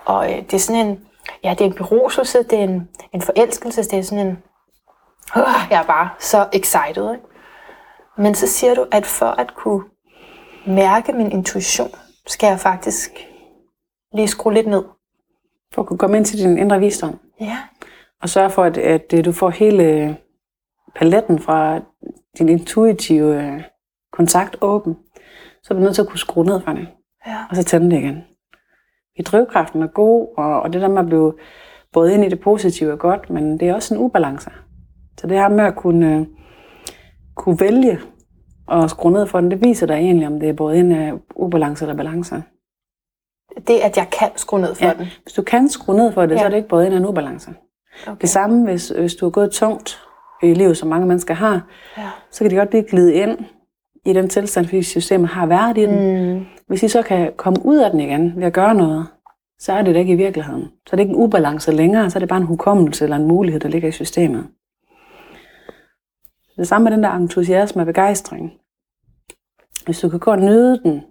Og 0.04 0.32
øh, 0.32 0.36
det 0.36 0.54
er 0.54 0.58
sådan 0.58 0.86
en, 0.86 1.00
ja, 1.44 1.50
det 1.50 1.60
er 1.60 1.64
en 1.64 1.74
beruselse, 1.74 2.42
det 2.42 2.58
er 2.58 2.64
en, 2.64 2.88
en 3.14 3.22
forelskelse, 3.22 3.82
det 3.82 3.98
er 3.98 4.02
sådan 4.02 4.26
en, 4.26 4.38
uh, 5.36 5.70
jeg 5.70 5.80
er 5.80 5.86
bare 5.86 6.08
så 6.18 6.46
excited. 6.52 7.12
Ikke? 7.12 7.24
Men 8.18 8.34
så 8.34 8.46
siger 8.46 8.74
du, 8.74 8.86
at 8.92 9.06
for 9.06 9.26
at 9.26 9.54
kunne 9.54 9.82
mærke 10.66 11.12
min 11.12 11.32
intuition, 11.32 11.90
skal 12.26 12.46
jeg 12.46 12.60
faktisk 12.60 13.10
lige 14.12 14.28
skrue 14.28 14.54
lidt 14.54 14.66
ned. 14.66 14.84
For 15.74 15.82
at 15.82 15.88
kunne 15.88 15.98
komme 15.98 16.16
ind 16.16 16.24
til 16.24 16.38
din 16.38 16.58
indre 16.58 16.78
visdom. 16.78 17.18
Ja. 17.40 17.58
Og 18.22 18.28
sørge 18.28 18.50
for, 18.50 18.64
at, 18.64 18.78
at 18.78 19.24
du 19.24 19.32
får 19.32 19.50
hele 19.50 20.16
paletten 20.96 21.38
fra 21.38 21.80
din 22.38 22.48
intuitive 22.48 23.42
øh, 23.42 23.62
kontakt 24.12 24.56
åben. 24.60 24.96
Så 25.62 25.74
er 25.74 25.78
du 25.78 25.84
nødt 25.84 25.94
til 25.94 26.02
at 26.02 26.08
kunne 26.08 26.18
skrue 26.18 26.44
ned 26.44 26.60
for 26.60 26.72
det. 26.72 26.88
Ja. 27.26 27.36
Og 27.50 27.56
så 27.56 27.62
tænde 27.62 27.90
det 27.90 28.02
igen. 28.02 28.24
I 29.16 29.22
drivkraften 29.22 29.82
er 29.82 29.86
god, 29.86 30.28
og, 30.36 30.62
og 30.62 30.72
det 30.72 30.82
der 30.82 30.88
med 30.88 30.98
at 30.98 31.06
blive 31.06 31.34
både 31.92 32.14
ind 32.14 32.24
i 32.24 32.28
det 32.28 32.40
positive 32.40 32.92
er 32.92 32.96
godt, 32.96 33.30
men 33.30 33.60
det 33.60 33.68
er 33.68 33.74
også 33.74 33.94
en 33.94 34.00
ubalance. 34.00 34.50
Så 35.20 35.26
det 35.26 35.38
her 35.38 35.48
med 35.48 35.64
at 35.64 35.76
kunne, 35.76 36.26
kunne 37.34 37.60
vælge 37.60 38.00
og 38.66 38.90
skrue 38.90 39.12
ned 39.12 39.26
for 39.26 39.40
den, 39.40 39.50
det 39.50 39.64
viser 39.64 39.86
dig 39.86 39.94
egentlig, 39.94 40.26
om 40.26 40.40
det 40.40 40.48
er 40.48 40.52
både 40.52 40.78
en 40.78 41.20
ubalance 41.36 41.84
eller 41.84 41.96
balance. 41.96 42.42
Det, 43.66 43.78
at 43.78 43.96
jeg 43.96 44.06
kan 44.18 44.30
skrue 44.36 44.60
ned 44.60 44.74
for 44.74 44.84
ja. 44.84 44.92
den? 44.98 45.06
Hvis 45.22 45.32
du 45.32 45.42
kan 45.42 45.68
skrue 45.68 45.96
ned 45.96 46.12
for 46.12 46.26
det, 46.26 46.34
ja. 46.34 46.38
så 46.38 46.44
er 46.44 46.48
det 46.48 46.56
ikke 46.56 46.68
både 46.68 46.86
en 46.86 46.92
en 46.92 47.06
ubalance. 47.06 47.50
Okay. 48.06 48.20
Det 48.20 48.28
samme, 48.28 48.64
hvis, 48.64 48.88
hvis 48.88 49.14
du 49.14 49.24
har 49.24 49.30
gået 49.30 49.50
tungt 49.50 50.00
i 50.42 50.54
livet, 50.54 50.76
som 50.76 50.88
mange 50.88 51.06
mennesker 51.06 51.34
har, 51.34 51.66
ja. 51.96 52.10
så 52.30 52.44
kan 52.44 52.50
de 52.50 52.56
godt 52.56 52.72
lige 52.72 52.88
glide 52.88 53.14
ind 53.14 53.38
i 54.04 54.12
den 54.12 54.28
tilstand, 54.28 54.66
fordi 54.66 54.82
systemet 54.82 55.28
har 55.28 55.46
været 55.46 55.78
i 55.78 55.86
den. 55.86 56.34
Mm. 56.34 56.46
Hvis 56.66 56.80
de 56.80 56.88
så 56.88 57.02
kan 57.02 57.32
komme 57.36 57.58
ud 57.64 57.76
af 57.76 57.90
den 57.90 58.00
igen 58.00 58.32
ved 58.36 58.44
at 58.44 58.52
gøre 58.52 58.74
noget, 58.74 59.06
så 59.58 59.72
er 59.72 59.82
det 59.82 59.94
da 59.94 60.00
ikke 60.00 60.12
i 60.12 60.16
virkeligheden. 60.16 60.62
Så 60.62 60.92
er 60.92 60.96
det 60.96 61.02
ikke 61.02 61.14
en 61.14 61.22
ubalance 61.22 61.72
længere, 61.72 62.10
så 62.10 62.18
er 62.18 62.20
det 62.20 62.28
bare 62.28 62.40
en 62.40 62.46
hukommelse 62.46 63.04
eller 63.04 63.16
en 63.16 63.28
mulighed, 63.28 63.60
der 63.60 63.68
ligger 63.68 63.88
i 63.88 63.92
systemet. 63.92 64.46
Det 66.56 66.68
samme 66.68 66.84
med 66.84 66.92
den 66.92 67.02
der 67.02 67.10
entusiasme 67.10 67.82
og 67.82 67.86
begejstring. 67.86 68.52
Hvis 69.84 70.00
du 70.00 70.08
kan 70.08 70.18
gå 70.18 70.30
og 70.30 70.38
nyde 70.38 70.80
den, 70.82 71.02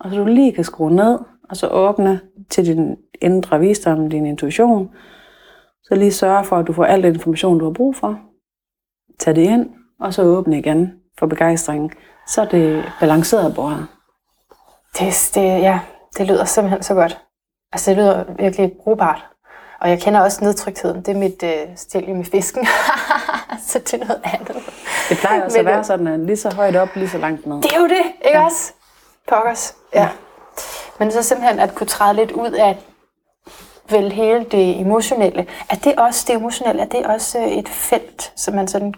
og 0.00 0.10
så 0.10 0.16
du 0.16 0.24
lige 0.24 0.52
kan 0.52 0.64
skrue 0.64 0.94
ned, 0.94 1.18
og 1.50 1.56
så 1.56 1.68
åbne 1.68 2.20
til 2.50 2.66
din 2.66 2.96
indre 3.20 3.60
visdom, 3.60 4.10
din 4.10 4.26
intuition, 4.26 4.90
så 5.82 5.94
lige 5.94 6.12
sørge 6.12 6.44
for, 6.44 6.56
at 6.56 6.66
du 6.66 6.72
får 6.72 6.84
al 6.84 7.02
den 7.02 7.14
information, 7.14 7.58
du 7.58 7.64
har 7.64 7.72
brug 7.72 7.96
for. 7.96 8.20
Tag 9.18 9.36
det 9.36 9.42
ind, 9.42 9.70
og 10.00 10.14
så 10.14 10.22
åbne 10.22 10.58
igen 10.58 10.92
for 11.18 11.26
begejstringen. 11.26 11.90
Så 12.26 12.40
er 12.40 12.44
det 12.44 12.92
balanceret 13.00 13.54
bordet. 13.54 13.86
Det, 14.98 15.30
det, 15.34 15.42
ja, 15.42 15.80
det 16.18 16.26
lyder 16.26 16.44
simpelthen 16.44 16.82
så 16.82 16.94
godt. 16.94 17.18
Altså, 17.72 17.90
det 17.90 17.98
lyder 17.98 18.24
virkelig 18.38 18.72
brugbart. 18.84 19.26
Og 19.80 19.90
jeg 19.90 20.00
kender 20.00 20.20
også 20.20 20.44
nedtryktheden. 20.44 21.02
Det 21.02 21.08
er 21.08 21.18
mit 21.18 21.42
øh, 21.42 21.76
stil 21.76 22.14
med 22.14 22.24
fisken. 22.24 22.66
så 23.68 23.78
det 23.78 23.94
er 23.94 23.98
noget 23.98 24.20
andet. 24.24 24.56
Det 25.08 25.18
plejer 25.18 25.44
også 25.44 25.58
Men, 25.58 25.66
at 25.66 25.72
være 25.74 25.84
sådan, 25.84 26.06
at 26.06 26.20
lige 26.20 26.36
så 26.36 26.54
højt 26.54 26.76
op, 26.76 26.88
lige 26.94 27.08
så 27.08 27.18
langt 27.18 27.46
ned. 27.46 27.62
Det 27.62 27.72
er 27.72 27.78
jo 27.78 27.88
det, 27.88 28.04
ikke 28.24 28.38
ja. 28.38 28.44
også? 28.44 28.72
Pokkers. 29.28 29.74
Ja. 29.94 30.02
ja. 30.02 30.08
Men 30.98 31.12
så 31.12 31.22
simpelthen 31.22 31.58
at 31.58 31.74
kunne 31.74 31.86
træde 31.86 32.14
lidt 32.14 32.32
ud 32.32 32.50
af 32.50 32.78
vel 33.90 34.12
hele 34.12 34.44
det 34.44 34.80
emotionelle. 34.80 35.46
Er 35.70 35.76
det 35.76 35.94
også 35.94 36.24
det 36.28 36.36
emotionelle? 36.36 36.82
Er 36.82 36.86
det 36.86 37.06
også 37.06 37.38
øh, 37.38 37.48
et 37.48 37.68
felt, 37.68 38.32
som 38.36 38.54
man 38.54 38.68
sådan 38.68 38.94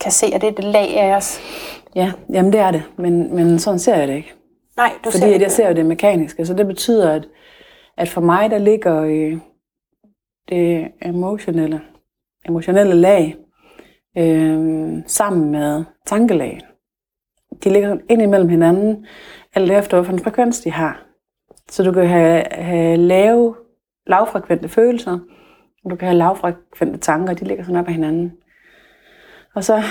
kan 0.00 0.12
se, 0.12 0.26
at 0.34 0.40
det 0.40 0.48
er 0.48 0.52
et 0.52 0.64
lag 0.64 1.00
af 1.00 1.16
os? 1.16 1.40
Ja, 1.94 2.12
jamen 2.32 2.52
det 2.52 2.60
er 2.60 2.70
det. 2.70 2.82
Men, 2.96 3.34
men 3.34 3.58
sådan 3.58 3.78
ser 3.78 3.96
jeg 3.96 4.08
det 4.08 4.14
ikke. 4.14 4.34
Nej, 4.76 4.92
du 5.04 5.10
Fordi 5.10 5.18
ser 5.18 5.32
det 5.32 5.40
jeg 5.40 5.50
ser 5.50 5.68
jo 5.68 5.74
det 5.74 5.86
mekaniske. 5.86 6.46
Så 6.46 6.54
det 6.54 6.66
betyder, 6.66 7.12
at, 7.12 7.28
at 7.96 8.08
for 8.08 8.20
mig, 8.20 8.50
der 8.50 8.58
ligger 8.58 9.02
øh, 9.02 9.38
det 10.48 10.88
emotionelle, 11.02 11.80
emotionelle 12.48 12.94
lag 12.94 13.36
øh, 14.18 14.98
sammen 15.06 15.50
med 15.50 15.84
tankelag. 16.06 16.60
De 17.64 17.70
ligger 17.70 17.96
ind 18.10 18.22
imellem 18.22 18.48
hinanden, 18.48 19.06
alt 19.54 19.70
efter 19.70 20.00
hvilken 20.00 20.24
frekvens 20.24 20.60
de 20.60 20.70
har. 20.70 21.06
Så 21.70 21.82
du 21.82 21.92
kan 21.92 22.06
have, 22.06 22.44
have 22.50 22.96
lave, 22.96 23.54
lavfrekvente 24.06 24.68
følelser, 24.68 25.18
og 25.84 25.90
du 25.90 25.96
kan 25.96 26.08
have 26.08 26.18
lavfrekvente 26.18 26.98
tanker, 26.98 27.34
de 27.34 27.44
ligger 27.44 27.64
sådan 27.64 27.80
op 27.80 27.88
ad 27.88 27.92
hinanden. 27.92 28.32
Og 29.54 29.64
så 29.64 29.82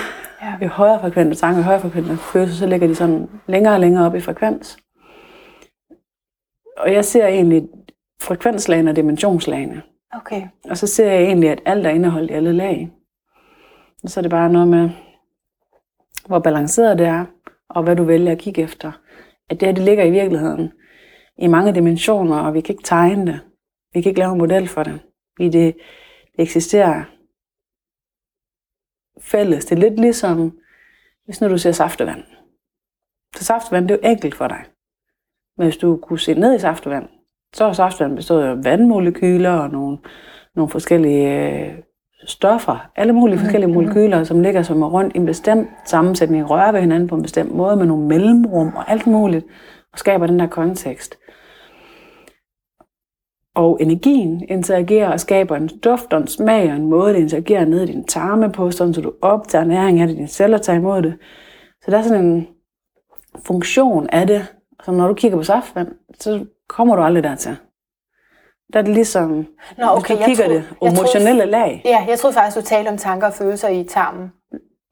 ja. 0.43 0.57
ved 0.59 0.67
højere 0.67 0.99
frekvente 0.99 1.35
tanker, 1.35 1.61
højere 1.61 1.81
frekvente 1.81 2.17
følelser, 2.17 2.57
så 2.57 2.67
ligger 2.67 2.87
de 2.87 2.95
sådan 2.95 3.29
længere 3.47 3.73
og 3.73 3.79
længere 3.79 4.05
op 4.05 4.15
i 4.15 4.19
frekvens. 4.19 4.77
Og 6.77 6.93
jeg 6.93 7.05
ser 7.05 7.27
egentlig 7.27 7.67
frekvenslagene 8.21 8.89
og 8.89 8.95
dimensionslagene. 8.95 9.81
Okay. 10.13 10.41
Og 10.69 10.77
så 10.77 10.87
ser 10.87 11.11
jeg 11.11 11.23
egentlig, 11.23 11.49
at 11.49 11.61
alt 11.65 11.85
er 11.85 11.89
indeholdt 11.89 12.31
i 12.31 12.33
alle 12.33 12.53
lag. 12.53 12.91
Og 14.03 14.09
så 14.09 14.19
er 14.19 14.21
det 14.21 14.31
bare 14.31 14.49
noget 14.49 14.67
med, 14.67 14.89
hvor 16.27 16.39
balanceret 16.39 16.97
det 16.97 17.07
er, 17.07 17.25
og 17.69 17.83
hvad 17.83 17.95
du 17.95 18.03
vælger 18.03 18.31
at 18.31 18.37
kigge 18.37 18.61
efter. 18.61 18.91
At 19.49 19.59
det 19.59 19.67
her, 19.67 19.73
det 19.73 19.83
ligger 19.83 20.03
i 20.03 20.11
virkeligheden 20.11 20.71
i 21.37 21.47
mange 21.47 21.75
dimensioner, 21.75 22.37
og 22.39 22.53
vi 22.53 22.61
kan 22.61 22.73
ikke 22.73 22.83
tegne 22.83 23.31
det. 23.31 23.39
Vi 23.93 24.01
kan 24.01 24.09
ikke 24.09 24.19
lave 24.19 24.31
en 24.31 24.37
model 24.37 24.67
for 24.67 24.83
det. 24.83 24.99
Fordi 25.35 25.49
det, 25.49 25.75
det 26.35 26.43
eksisterer 26.43 27.03
fælles. 29.23 29.65
Det 29.65 29.75
er 29.75 29.89
lidt 29.89 29.99
ligesom, 29.99 30.57
hvis 31.25 31.41
nu 31.41 31.49
du 31.49 31.57
ser 31.57 31.71
saftevand. 31.71 32.23
Så 33.35 33.43
saftevand, 33.43 33.87
det 33.87 33.93
er 33.93 34.07
jo 34.07 34.11
enkelt 34.11 34.35
for 34.35 34.47
dig. 34.47 34.63
Men 35.57 35.67
hvis 35.67 35.77
du 35.77 35.97
kunne 35.97 36.19
se 36.19 36.33
ned 36.33 36.55
i 36.55 36.59
saftevand, 36.59 37.09
så 37.53 37.65
er 37.65 37.73
saftevand 37.73 38.15
bestået 38.15 38.43
af 38.43 38.63
vandmolekyler 38.63 39.51
og 39.51 39.69
nogle, 39.69 39.97
nogle 40.55 40.69
forskellige 40.69 41.49
øh, 41.49 41.73
stoffer, 42.25 42.89
alle 42.95 43.13
mulige 43.13 43.37
forskellige 43.37 43.67
mm-hmm. 43.67 43.83
molekyler, 43.83 44.23
som 44.23 44.41
ligger 44.41 44.63
som 44.63 44.81
er 44.81 44.87
rundt 44.87 45.15
i 45.15 45.17
en 45.17 45.25
bestemt 45.25 45.69
sammensætning, 45.85 46.49
rører 46.49 46.71
ved 46.71 46.79
hinanden 46.79 47.09
på 47.09 47.15
en 47.15 47.21
bestemt 47.21 47.55
måde 47.55 47.75
med 47.75 47.85
nogle 47.85 48.07
mellemrum 48.07 48.75
og 48.75 48.91
alt 48.91 49.07
muligt, 49.07 49.45
og 49.93 49.99
skaber 49.99 50.27
den 50.27 50.39
der 50.39 50.47
kontekst. 50.47 51.17
Og 53.55 53.77
energien 53.81 54.45
interagerer 54.49 55.11
og 55.11 55.19
skaber 55.19 55.55
en 55.55 55.67
duft 55.67 56.13
og 56.13 56.21
en 56.21 56.27
smag 56.27 56.69
og 56.69 56.75
en 56.75 56.85
måde, 56.85 57.13
det 57.13 57.19
interagerer 57.19 57.65
ned 57.65 57.81
i 57.83 57.91
din 57.91 58.07
tarme 58.07 58.51
på, 58.51 58.71
sådan 58.71 58.93
så 58.93 59.01
du 59.01 59.13
optager 59.21 59.65
næring 59.65 60.01
af 60.01 60.07
det, 60.07 60.15
dine 60.15 60.27
celler 60.27 60.57
tager 60.57 60.79
imod 60.79 61.01
det. 61.01 61.13
Så 61.85 61.91
der 61.91 61.97
er 61.97 62.01
sådan 62.01 62.25
en 62.25 62.47
funktion 63.45 64.09
af 64.09 64.27
det, 64.27 64.45
som 64.83 64.95
når 64.95 65.07
du 65.07 65.13
kigger 65.13 65.37
på 65.37 65.43
saftvand, 65.43 65.87
så 66.19 66.45
kommer 66.69 66.95
du 66.95 67.01
aldrig 67.01 67.23
dertil. 67.23 67.55
Der 68.73 68.79
er 68.79 68.83
det 68.83 68.93
ligesom, 68.93 69.45
Nå, 69.77 69.85
okay, 69.87 70.17
du 70.17 70.23
kigger 70.25 70.45
troede, 70.45 70.63
det 70.81 70.91
emotionelle 70.91 71.41
troede, 71.41 71.51
lag. 71.51 71.81
Ja, 71.85 72.05
jeg 72.09 72.19
troede 72.19 72.33
faktisk, 72.33 72.57
du 72.57 72.61
talte 72.61 72.89
om 72.89 72.97
tanker 72.97 73.27
og 73.27 73.33
følelser 73.33 73.69
i 73.69 73.83
tarmen. 73.83 74.31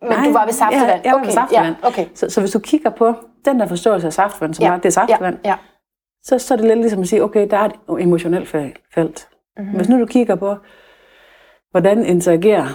Men 0.02 0.10
Nej, 0.10 0.26
du 0.26 0.34
var 0.34 0.46
ved 0.46 0.54
saftevand? 0.54 0.90
Ja, 0.90 1.02
jeg 1.04 1.12
var 1.12 1.20
okay, 1.20 1.26
ved 1.26 1.34
saftevand. 1.34 1.76
Ja, 1.84 1.88
okay. 1.88 2.06
så, 2.16 2.30
så 2.30 2.40
hvis 2.42 2.52
du 2.52 2.60
kigger 2.60 2.90
på 2.90 3.14
den 3.46 3.60
der 3.60 3.68
forståelse 3.68 4.08
af 4.08 4.14
saftevand, 4.14 4.54
som 4.54 4.64
ja, 4.64 4.72
er, 4.72 4.78
det 4.78 4.86
er 4.86 4.90
saftevand, 4.90 5.38
ja, 5.46 5.50
ja. 5.50 5.56
Så, 6.24 6.40
så 6.40 6.54
er 6.54 6.58
det 6.58 6.68
lidt 6.68 6.80
ligesom 6.80 7.02
at 7.02 7.08
sige, 7.08 7.24
okay, 7.24 7.48
der 7.50 7.58
er 7.58 7.66
et 7.66 7.74
emotionelt 8.00 8.48
felt. 8.94 9.28
Mm-hmm. 9.58 9.76
Hvis 9.76 9.90
nu 9.90 10.00
du 10.00 10.06
kigger 10.06 10.36
på, 10.36 10.56
hvordan 11.72 12.06
interagerer 12.06 12.68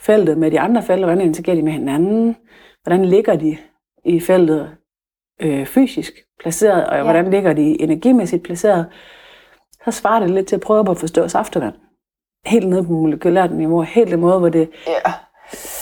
feltet 0.00 0.38
med 0.38 0.50
de 0.50 0.60
andre 0.60 0.82
felter, 0.82 1.04
hvordan 1.04 1.26
interagerer 1.26 1.56
de 1.56 1.62
med 1.62 1.72
hinanden, 1.72 2.36
hvordan 2.82 3.04
ligger 3.04 3.36
de 3.36 3.56
i 4.04 4.20
feltet 4.20 4.70
øh, 5.42 5.66
fysisk 5.66 6.12
placeret, 6.40 6.86
og 6.86 6.96
ja. 6.96 7.02
hvordan 7.02 7.30
ligger 7.30 7.52
de 7.52 7.82
energimæssigt 7.82 8.42
placeret, 8.42 8.86
så 9.84 9.90
svarer 9.90 10.20
det 10.20 10.30
lidt 10.30 10.48
til 10.48 10.56
at 10.56 10.60
prøve 10.62 10.90
at 10.90 10.98
forstå 10.98 11.28
saftevand. 11.28 11.74
Helt 12.46 12.68
ned 12.68 12.82
på 12.82 12.92
molekylært 12.92 13.52
niveau, 13.52 13.80
helt 13.80 14.12
i 14.12 14.16
måde, 14.16 14.38
hvor 14.38 14.48
det, 14.48 14.70
ja. 14.86 15.12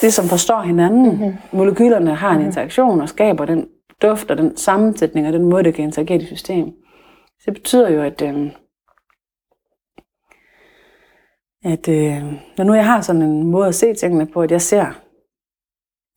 det 0.01 0.13
som 0.13 0.25
forstår 0.25 0.61
hinanden. 0.61 1.11
Mm-hmm. 1.11 1.37
Molekylerne 1.51 2.15
har 2.15 2.29
en 2.29 2.35
mm-hmm. 2.35 2.47
interaktion 2.47 3.01
og 3.01 3.09
skaber 3.09 3.45
den 3.45 3.67
duft 4.01 4.31
og 4.31 4.37
den 4.37 4.57
sammensætning 4.57 5.27
og 5.27 5.33
den 5.33 5.49
måde, 5.49 5.63
det 5.63 5.73
kan 5.73 5.85
interagere 5.85 6.21
i 6.21 6.25
system. 6.25 6.73
Så 7.39 7.43
det 7.45 7.53
betyder 7.53 7.89
jo, 7.89 8.01
at, 8.01 8.21
øh, 8.21 8.51
at 11.63 11.87
øh, 11.87 12.23
når 12.57 12.63
nu 12.63 12.73
jeg 12.73 12.85
har 12.85 13.01
sådan 13.01 13.21
en 13.21 13.43
måde 13.43 13.67
at 13.67 13.75
se 13.75 13.93
tingene 13.93 14.27
på, 14.27 14.41
at 14.41 14.51
jeg 14.51 14.61
ser 14.61 15.01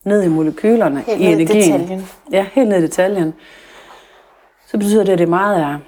ned 0.05 0.23
i 0.23 0.29
molekylerne 0.29 1.01
helt 1.01 1.21
i 1.21 1.25
energien. 1.25 1.81
Detaljen. 1.81 2.03
Ja, 2.33 2.47
helt 2.53 2.69
ned 2.69 2.79
i 2.79 2.83
detaljen. 2.83 3.35
Så 4.67 4.79
betyder 4.79 5.05
det, 5.05 5.13
at 5.13 5.19
det 5.19 5.25
er 5.25 5.29
meget 5.31 5.63
af 5.63 5.79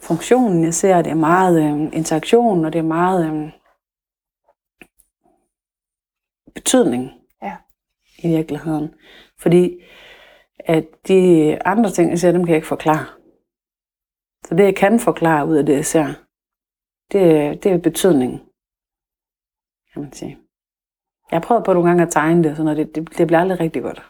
funktionen, 0.00 0.64
jeg 0.64 0.74
ser. 0.74 1.02
Det 1.02 1.10
er 1.10 1.14
meget 1.14 1.62
øh, 1.62 1.98
interaktion, 1.98 2.64
og 2.64 2.72
det 2.72 2.78
er 2.78 2.82
meget 2.82 3.26
øh, 3.32 3.50
betydning 6.54 7.10
ja. 7.42 7.56
i 8.18 8.28
virkeligheden. 8.28 8.94
Fordi 9.38 9.82
at 10.66 10.84
de 11.08 11.58
andre 11.64 11.90
ting, 11.90 12.10
jeg 12.10 12.18
ser, 12.18 12.32
dem 12.32 12.40
kan 12.40 12.48
jeg 12.48 12.56
ikke 12.56 12.68
forklare. 12.68 13.06
Så 14.46 14.54
det, 14.54 14.64
jeg 14.64 14.76
kan 14.76 15.00
forklare 15.00 15.46
ud 15.46 15.56
af 15.56 15.66
det, 15.66 15.74
jeg 15.74 15.86
ser, 15.86 16.06
det, 17.12 17.62
det 17.62 17.72
er 17.72 17.78
betydning, 17.78 18.32
kan 19.92 20.02
man 20.02 20.12
sige. 20.12 20.38
Jeg 21.30 21.36
har 21.36 21.46
prøvet 21.46 21.64
på 21.64 21.72
nogle 21.72 21.88
gange 21.88 22.02
at 22.02 22.12
tegne 22.12 22.44
det, 22.44 22.56
så 22.56 22.62
når 22.62 22.74
det, 22.74 22.94
det, 22.94 23.18
det 23.18 23.26
bliver 23.26 23.40
aldrig 23.40 23.60
rigtig 23.60 23.82
godt. 23.82 24.02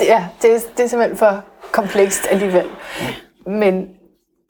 ja, 0.12 0.28
det, 0.42 0.70
det 0.76 0.84
er 0.84 0.88
simpelthen 0.88 1.16
for 1.16 1.44
komplekst 1.72 2.26
alligevel. 2.30 2.66
Men 3.46 3.96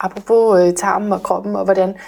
apropos 0.01 0.61
øh, 0.61 0.75
tarmen 0.75 1.13
og 1.13 1.23
kroppen 1.23 1.57
og 1.57 1.65
hvordan, 1.65 1.99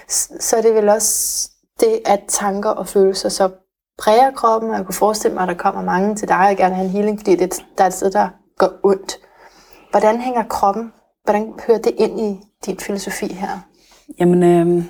så 0.40 0.56
er 0.56 0.62
det 0.62 0.74
vel 0.74 0.88
også 0.88 1.50
det, 1.80 2.00
at 2.06 2.20
tanker 2.28 2.70
og 2.70 2.88
følelser 2.88 3.28
så 3.28 3.50
præger 3.98 4.30
kroppen, 4.30 4.70
og 4.70 4.76
jeg 4.76 4.84
kunne 4.84 4.94
forestille 4.94 5.34
mig, 5.34 5.42
at 5.42 5.48
der 5.48 5.54
kommer 5.54 5.82
mange 5.82 6.14
til 6.14 6.28
dig 6.28 6.48
og 6.50 6.56
gerne 6.56 6.74
have 6.74 6.84
en 6.84 6.92
healing, 6.92 7.18
fordi 7.18 7.36
det, 7.36 7.64
der 7.78 7.84
er 7.84 7.88
et 7.88 7.94
sted, 7.94 8.10
der 8.10 8.28
går 8.58 8.70
ondt. 8.82 9.18
Hvordan 9.90 10.20
hænger 10.20 10.42
kroppen, 10.42 10.92
hvordan 11.24 11.54
hører 11.66 11.78
det 11.78 11.92
ind 11.98 12.20
i 12.20 12.40
din 12.66 12.78
filosofi 12.78 13.32
her? 13.32 13.48
Jamen, 14.20 14.42
øh, 14.42 14.84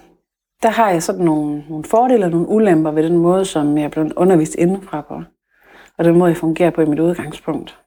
der 0.62 0.70
har 0.70 0.90
jeg 0.90 1.02
sådan 1.02 1.24
nogle, 1.24 1.64
nogle 1.68 1.84
fordele 1.84 2.24
og 2.24 2.30
nogle 2.30 2.48
ulemper 2.48 2.90
ved 2.90 3.02
den 3.02 3.16
måde, 3.16 3.44
som 3.44 3.78
jeg 3.78 3.84
er 3.84 3.88
blevet 3.88 4.12
undervist 4.12 4.54
indenfra 4.54 5.00
på. 5.00 5.22
Og 5.98 6.04
den 6.04 6.18
måde, 6.18 6.30
jeg 6.30 6.36
fungerer 6.36 6.70
på 6.70 6.80
i 6.80 6.84
mit 6.84 6.98
udgangspunkt. 6.98 7.80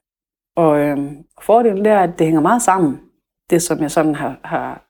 Og 0.56 0.78
øh, 0.78 0.98
fordelen 1.42 1.84
det 1.84 1.92
er, 1.92 2.00
at 2.00 2.18
det 2.18 2.26
hænger 2.26 2.40
meget 2.40 2.62
sammen. 2.62 3.00
Det, 3.50 3.62
som 3.62 3.80
jeg 3.80 3.90
sådan 3.90 4.14
har, 4.14 4.40
har 4.44 4.86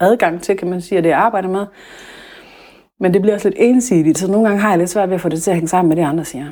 adgang 0.00 0.42
til, 0.42 0.56
kan 0.56 0.70
man 0.70 0.80
sige, 0.80 0.98
og 0.98 1.02
det 1.02 1.10
jeg 1.10 1.18
arbejder 1.18 1.48
med. 1.48 1.66
Men 3.00 3.14
det 3.14 3.22
bliver 3.22 3.34
også 3.34 3.48
lidt 3.48 3.58
ensidigt, 3.60 4.18
så 4.18 4.30
nogle 4.30 4.48
gange 4.48 4.62
har 4.62 4.68
jeg 4.68 4.78
lidt 4.78 4.90
svært 4.90 5.08
ved 5.08 5.14
at 5.14 5.20
få 5.20 5.28
det 5.28 5.42
til 5.42 5.50
at 5.50 5.56
hænge 5.56 5.68
sammen 5.68 5.88
med 5.88 5.96
det, 5.96 6.02
andre 6.02 6.24
siger. 6.24 6.46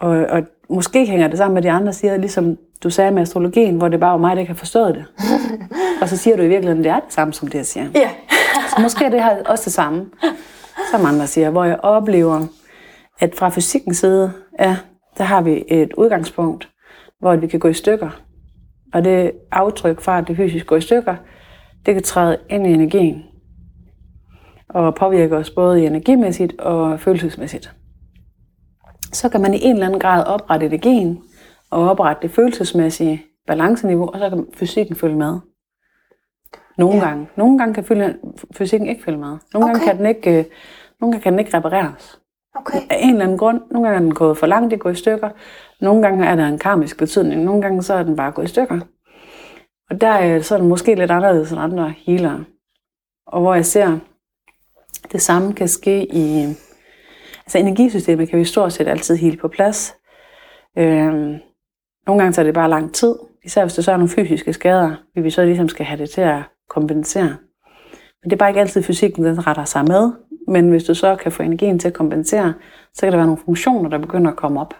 Og, 0.00 0.10
og 0.10 0.42
måske 0.70 1.06
hænger 1.06 1.28
det 1.28 1.38
sammen 1.38 1.54
med 1.54 1.62
det, 1.62 1.68
andre 1.68 1.92
siger, 1.92 2.16
ligesom 2.16 2.58
du 2.82 2.90
sagde 2.90 3.10
med 3.10 3.22
astrologien, 3.22 3.76
hvor 3.76 3.88
det 3.88 4.00
bare 4.00 4.12
var 4.12 4.18
mig, 4.18 4.36
der 4.36 4.40
ikke 4.40 4.52
har 4.52 4.56
forstået 4.58 4.94
det. 4.94 5.04
og 6.02 6.08
så 6.08 6.16
siger 6.16 6.36
du 6.36 6.42
i 6.42 6.48
virkeligheden, 6.48 6.78
at 6.78 6.84
det 6.84 6.92
er 6.92 7.00
det 7.00 7.12
samme, 7.12 7.34
som 7.34 7.48
det, 7.48 7.58
jeg 7.58 7.66
siger. 7.66 7.86
Ja. 7.94 8.10
så 8.76 8.82
måske 8.82 9.04
er 9.04 9.08
det 9.08 9.22
her 9.22 9.36
også 9.46 9.64
det 9.64 9.72
samme, 9.72 10.06
som 10.90 11.06
andre 11.06 11.26
siger, 11.26 11.50
hvor 11.50 11.64
jeg 11.64 11.80
oplever, 11.82 12.46
at 13.20 13.34
fra 13.34 13.48
fysikkens 13.48 13.96
side, 13.96 14.32
ja, 14.60 14.76
der 15.18 15.24
har 15.24 15.40
vi 15.40 15.64
et 15.68 15.92
udgangspunkt, 15.92 16.68
hvor 17.20 17.36
vi 17.36 17.46
kan 17.46 17.60
gå 17.60 17.68
i 17.68 17.74
stykker. 17.74 18.10
Og 18.94 19.04
det 19.04 19.32
aftryk 19.52 20.00
fra, 20.00 20.18
at 20.18 20.28
det 20.28 20.36
fysisk 20.36 20.66
går 20.66 20.76
i 20.76 20.80
stykker, 20.80 21.14
det 21.86 21.94
kan 21.94 22.02
træde 22.02 22.38
ind 22.50 22.66
i 22.66 22.72
energien 22.72 23.24
og 24.68 24.94
påvirke 24.94 25.36
os 25.36 25.50
både 25.50 25.86
energimæssigt 25.86 26.60
og 26.60 27.00
følelsesmæssigt. 27.00 27.74
Så 29.12 29.28
kan 29.28 29.40
man 29.40 29.54
i 29.54 29.58
en 29.62 29.72
eller 29.72 29.86
anden 29.86 30.00
grad 30.00 30.24
oprette 30.26 30.66
energien 30.66 31.22
og 31.70 31.90
oprette 31.90 32.22
det 32.22 32.30
følelsesmæssige 32.30 33.22
balanceniveau, 33.46 34.06
og 34.06 34.18
så 34.18 34.28
kan 34.30 34.46
fysikken 34.54 34.96
følge 34.96 35.16
med. 35.16 35.38
Nogle 36.78 36.96
ja. 36.96 37.08
gange. 37.08 37.28
Nogle 37.36 37.58
gange 37.58 37.74
kan 37.74 38.14
fysikken 38.54 38.88
ikke 38.88 39.04
følge 39.04 39.18
med. 39.18 39.28
Nogle 39.28 39.40
okay. 39.54 39.64
gange 39.64 39.86
kan 39.86 39.98
den 39.98 40.06
ikke, 40.06 40.38
øh, 40.38 40.44
nogle 41.00 41.12
gange 41.12 41.22
kan 41.22 41.32
den 41.32 41.38
ikke 41.38 41.56
repareres. 41.56 42.20
Okay. 42.54 42.78
Af 42.90 42.98
en 43.00 43.10
eller 43.10 43.24
anden 43.24 43.38
grund. 43.38 43.60
Nogle 43.70 43.88
gange 43.88 43.96
er 43.96 44.02
den 44.02 44.14
gået 44.14 44.38
for 44.38 44.46
langt, 44.46 44.70
det 44.70 44.80
går 44.80 44.90
i 44.90 44.94
stykker. 44.94 45.30
Nogle 45.80 46.02
gange 46.02 46.26
er 46.26 46.36
der 46.36 46.46
en 46.46 46.58
karmisk 46.58 46.98
betydning. 46.98 47.44
Nogle 47.44 47.62
gange 47.62 47.82
så 47.82 47.94
er 47.94 48.02
den 48.02 48.16
bare 48.16 48.32
gået 48.32 48.44
i 48.44 48.48
stykker. 48.48 48.80
Og 49.90 50.00
der 50.00 50.08
er 50.08 50.40
så 50.40 50.58
den 50.58 50.68
måske 50.68 50.94
lidt 50.94 51.10
anderledes 51.10 51.52
end 51.52 51.60
andre 51.60 51.94
healere. 52.06 52.44
Og 53.26 53.40
hvor 53.40 53.54
jeg 53.54 53.66
ser, 53.66 53.98
det 55.12 55.22
samme 55.22 55.52
kan 55.52 55.68
ske 55.68 56.14
i... 56.14 56.44
Altså 57.46 57.58
energisystemet 57.58 58.28
kan 58.28 58.38
vi 58.38 58.44
stort 58.44 58.72
set 58.72 58.88
altid 58.88 59.16
helt 59.16 59.40
på 59.40 59.48
plads. 59.48 59.94
Øhm, 60.78 61.36
nogle 62.06 62.22
gange 62.22 62.32
tager 62.32 62.46
det 62.46 62.54
bare 62.54 62.70
lang 62.70 62.94
tid. 62.94 63.14
Især 63.44 63.64
hvis 63.64 63.74
der 63.74 63.82
så 63.82 63.92
er 63.92 63.96
nogle 63.96 64.08
fysiske 64.08 64.52
skader, 64.52 64.96
vi 65.14 65.20
vi 65.20 65.30
så 65.30 65.44
ligesom 65.44 65.68
skal 65.68 65.86
have 65.86 66.00
det 66.00 66.10
til 66.10 66.20
at 66.20 66.42
kompensere. 66.68 67.36
Men 68.22 68.30
det 68.30 68.32
er 68.32 68.36
bare 68.36 68.50
ikke 68.50 68.60
altid 68.60 68.82
fysikken, 68.82 69.24
den 69.24 69.46
retter 69.46 69.64
sig 69.64 69.84
med. 69.84 70.12
Men 70.48 70.68
hvis 70.68 70.84
du 70.84 70.94
så 70.94 71.16
kan 71.16 71.32
få 71.32 71.42
energien 71.42 71.78
til 71.78 71.88
at 71.88 71.94
kompensere, 71.94 72.54
så 72.94 73.00
kan 73.00 73.12
der 73.12 73.18
være 73.18 73.26
nogle 73.26 73.42
funktioner, 73.44 73.90
der 73.90 73.98
begynder 73.98 74.30
at 74.30 74.36
komme 74.36 74.60
op. 74.60 74.74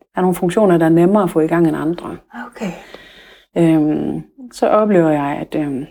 Der 0.00 0.20
er 0.20 0.20
nogle 0.20 0.34
funktioner, 0.34 0.78
der 0.78 0.86
er 0.86 0.90
nemmere 0.90 1.22
at 1.22 1.30
få 1.30 1.40
i 1.40 1.46
gang 1.46 1.68
end 1.68 1.76
andre. 1.76 2.16
Okay. 2.46 2.72
Øhm, 3.56 4.22
så 4.52 4.68
oplever 4.68 5.10
jeg, 5.10 5.38
at 5.40 5.54
øhm, 5.54 5.86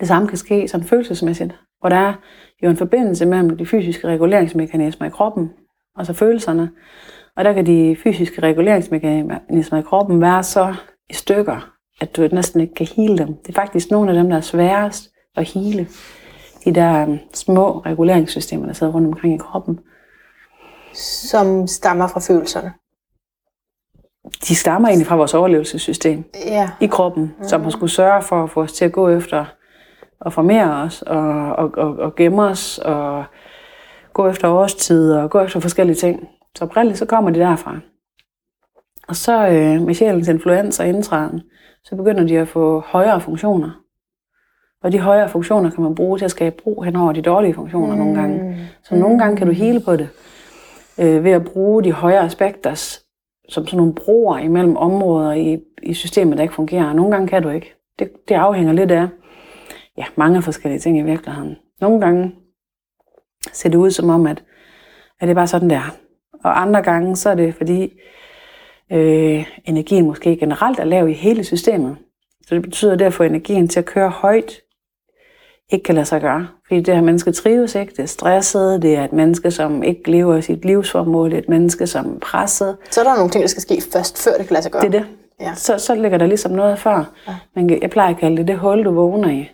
det 0.00 0.08
samme 0.08 0.28
kan 0.28 0.38
ske 0.38 0.68
sådan 0.68 0.86
følelsesmæssigt, 0.86 1.54
hvor 1.84 1.88
der 1.88 1.96
er 1.96 2.14
jo 2.62 2.70
en 2.70 2.76
forbindelse 2.76 3.26
mellem 3.26 3.56
de 3.56 3.66
fysiske 3.66 4.08
reguleringsmekanismer 4.08 5.06
i 5.06 5.10
kroppen, 5.10 5.50
og 5.96 6.06
så 6.06 6.12
følelserne. 6.12 6.70
Og 7.36 7.44
der 7.44 7.52
kan 7.52 7.66
de 7.66 7.96
fysiske 8.02 8.42
reguleringsmekanismer 8.42 9.78
i 9.78 9.82
kroppen 9.82 10.20
være 10.20 10.42
så 10.42 10.74
i 11.10 11.14
stykker, 11.14 11.70
at 12.00 12.16
du 12.16 12.28
næsten 12.32 12.60
ikke 12.60 12.74
kan 12.74 12.86
hele 12.86 13.18
dem. 13.18 13.26
Det 13.26 13.48
er 13.48 13.52
faktisk 13.52 13.90
nogle 13.90 14.10
af 14.10 14.14
dem, 14.14 14.28
der 14.28 14.36
er 14.36 14.40
sværest 14.40 15.10
at 15.36 15.48
hele. 15.48 15.88
De 16.64 16.74
der 16.74 17.06
um, 17.06 17.18
små 17.34 17.78
reguleringssystemer, 17.78 18.66
der 18.66 18.72
sidder 18.72 18.92
rundt 18.92 19.06
omkring 19.06 19.34
i 19.34 19.38
kroppen. 19.38 19.80
Som 21.30 21.66
stammer 21.66 22.06
fra 22.06 22.20
følelserne? 22.20 22.72
De 24.48 24.54
stammer 24.54 24.88
egentlig 24.88 25.06
fra 25.06 25.16
vores 25.16 25.34
overlevelsessystem 25.34 26.24
ja. 26.46 26.70
i 26.80 26.86
kroppen, 26.86 27.34
mm. 27.38 27.48
som 27.48 27.62
har 27.62 27.70
skulle 27.70 27.92
sørge 27.92 28.22
for 28.22 28.44
at 28.44 28.50
få 28.50 28.62
os 28.62 28.72
til 28.72 28.84
at 28.84 28.92
gå 28.92 29.08
efter 29.08 29.44
og 30.24 30.32
formere 30.32 30.82
os 30.82 31.02
og, 31.02 31.56
og, 31.56 31.70
og, 31.76 31.96
og 31.96 32.14
gemme 32.14 32.42
os 32.42 32.78
og 32.78 33.24
gå 34.12 34.28
efter 34.28 34.48
årstider 34.48 35.22
og 35.22 35.30
gå 35.30 35.40
efter 35.40 35.60
forskellige 35.60 35.96
ting. 35.96 36.28
Så 36.56 36.64
oprindeligt 36.64 36.98
så 36.98 37.06
kommer 37.06 37.30
de 37.30 37.40
derfra. 37.40 37.78
Og 39.08 39.16
så 39.16 39.48
øh, 39.48 39.82
med 39.82 39.94
sjælens 39.94 40.28
influens 40.28 40.80
og 40.80 40.88
indtræden, 40.88 41.42
så 41.84 41.96
begynder 41.96 42.24
de 42.26 42.38
at 42.38 42.48
få 42.48 42.80
højere 42.80 43.20
funktioner. 43.20 43.70
Og 44.82 44.92
de 44.92 44.98
højere 44.98 45.28
funktioner 45.28 45.70
kan 45.70 45.82
man 45.84 45.94
bruge 45.94 46.18
til 46.18 46.24
at 46.24 46.30
skabe 46.30 46.56
brug 46.62 46.84
hen 46.84 46.96
over 46.96 47.12
de 47.12 47.22
dårlige 47.22 47.54
funktioner 47.54 47.94
mm. 47.94 47.98
nogle 47.98 48.20
gange. 48.20 48.56
Så 48.82 48.94
nogle 48.94 49.18
gange 49.18 49.36
kan 49.36 49.46
du 49.46 49.52
hele 49.52 49.80
på 49.80 49.96
det 49.96 50.08
øh, 50.98 51.24
ved 51.24 51.30
at 51.30 51.44
bruge 51.44 51.84
de 51.84 51.92
højere 51.92 52.24
aspekter 52.24 52.98
som 53.48 53.66
sådan 53.66 53.76
nogle 53.76 53.94
broer 53.94 54.38
imellem 54.38 54.76
områder 54.76 55.32
i, 55.32 55.58
i 55.82 55.94
systemet, 55.94 56.36
der 56.36 56.42
ikke 56.42 56.54
fungerer. 56.54 56.92
Nogle 56.92 57.12
gange 57.12 57.28
kan 57.28 57.42
du 57.42 57.48
ikke. 57.48 57.74
Det, 57.98 58.10
det 58.28 58.34
afhænger 58.34 58.72
lidt 58.72 58.90
af 58.90 59.08
ja, 59.98 60.04
mange 60.16 60.42
forskellige 60.42 60.80
ting 60.80 60.98
i 60.98 61.02
virkeligheden. 61.02 61.56
Nogle 61.80 62.00
gange 62.00 62.34
ser 63.52 63.68
det 63.68 63.78
ud 63.78 63.90
som 63.90 64.08
om, 64.08 64.26
at, 64.26 64.42
at 65.20 65.28
det 65.28 65.30
er 65.30 65.34
bare 65.34 65.46
sådan, 65.46 65.70
der. 65.70 65.96
Og 66.44 66.62
andre 66.62 66.82
gange, 66.82 67.16
så 67.16 67.30
er 67.30 67.34
det 67.34 67.54
fordi, 67.54 68.00
øh, 68.92 69.46
energien 69.64 70.06
måske 70.06 70.36
generelt 70.36 70.78
er 70.78 70.84
lav 70.84 71.08
i 71.08 71.12
hele 71.12 71.44
systemet. 71.44 71.96
Så 72.46 72.54
det 72.54 72.62
betyder, 72.62 72.96
det 72.96 73.04
at 73.04 73.20
energien 73.20 73.68
til 73.68 73.78
at 73.78 73.84
køre 73.84 74.10
højt, 74.10 74.60
ikke 75.72 75.82
kan 75.82 75.94
lade 75.94 76.06
sig 76.06 76.20
gøre. 76.20 76.46
Fordi 76.66 76.80
det 76.80 76.94
her 76.94 77.02
menneske 77.02 77.32
trives 77.32 77.74
ikke, 77.74 77.90
det 77.90 77.98
er 77.98 78.06
stresset, 78.06 78.82
det 78.82 78.96
er 78.96 79.04
et 79.04 79.12
menneske, 79.12 79.50
som 79.50 79.82
ikke 79.82 80.10
lever 80.10 80.40
sit 80.40 80.64
livsformål, 80.64 81.30
det 81.30 81.36
er 81.36 81.42
et 81.42 81.48
menneske, 81.48 81.86
som 81.86 82.14
er 82.14 82.18
presset. 82.18 82.76
Så 82.90 83.00
er 83.00 83.04
der 83.04 83.16
nogle 83.16 83.30
ting, 83.30 83.42
der 83.42 83.48
skal 83.48 83.62
ske 83.62 83.82
først, 83.92 84.24
før 84.24 84.30
det 84.38 84.46
kan 84.46 84.54
lade 84.54 84.62
sig 84.62 84.72
gøre. 84.72 84.82
Det 84.82 84.94
er 84.94 84.98
det. 84.98 85.06
Ja. 85.40 85.54
Så, 85.54 85.78
så 85.78 85.94
ligger 85.94 86.18
der 86.18 86.26
ligesom 86.26 86.52
noget 86.52 86.78
før. 86.78 87.12
Ja. 87.28 87.36
Men 87.54 87.82
jeg 87.82 87.90
plejer 87.90 88.10
at 88.10 88.20
kalde 88.20 88.36
det 88.36 88.48
det 88.48 88.58
hul, 88.58 88.84
du 88.84 88.90
vågner 88.90 89.30
i. 89.30 89.50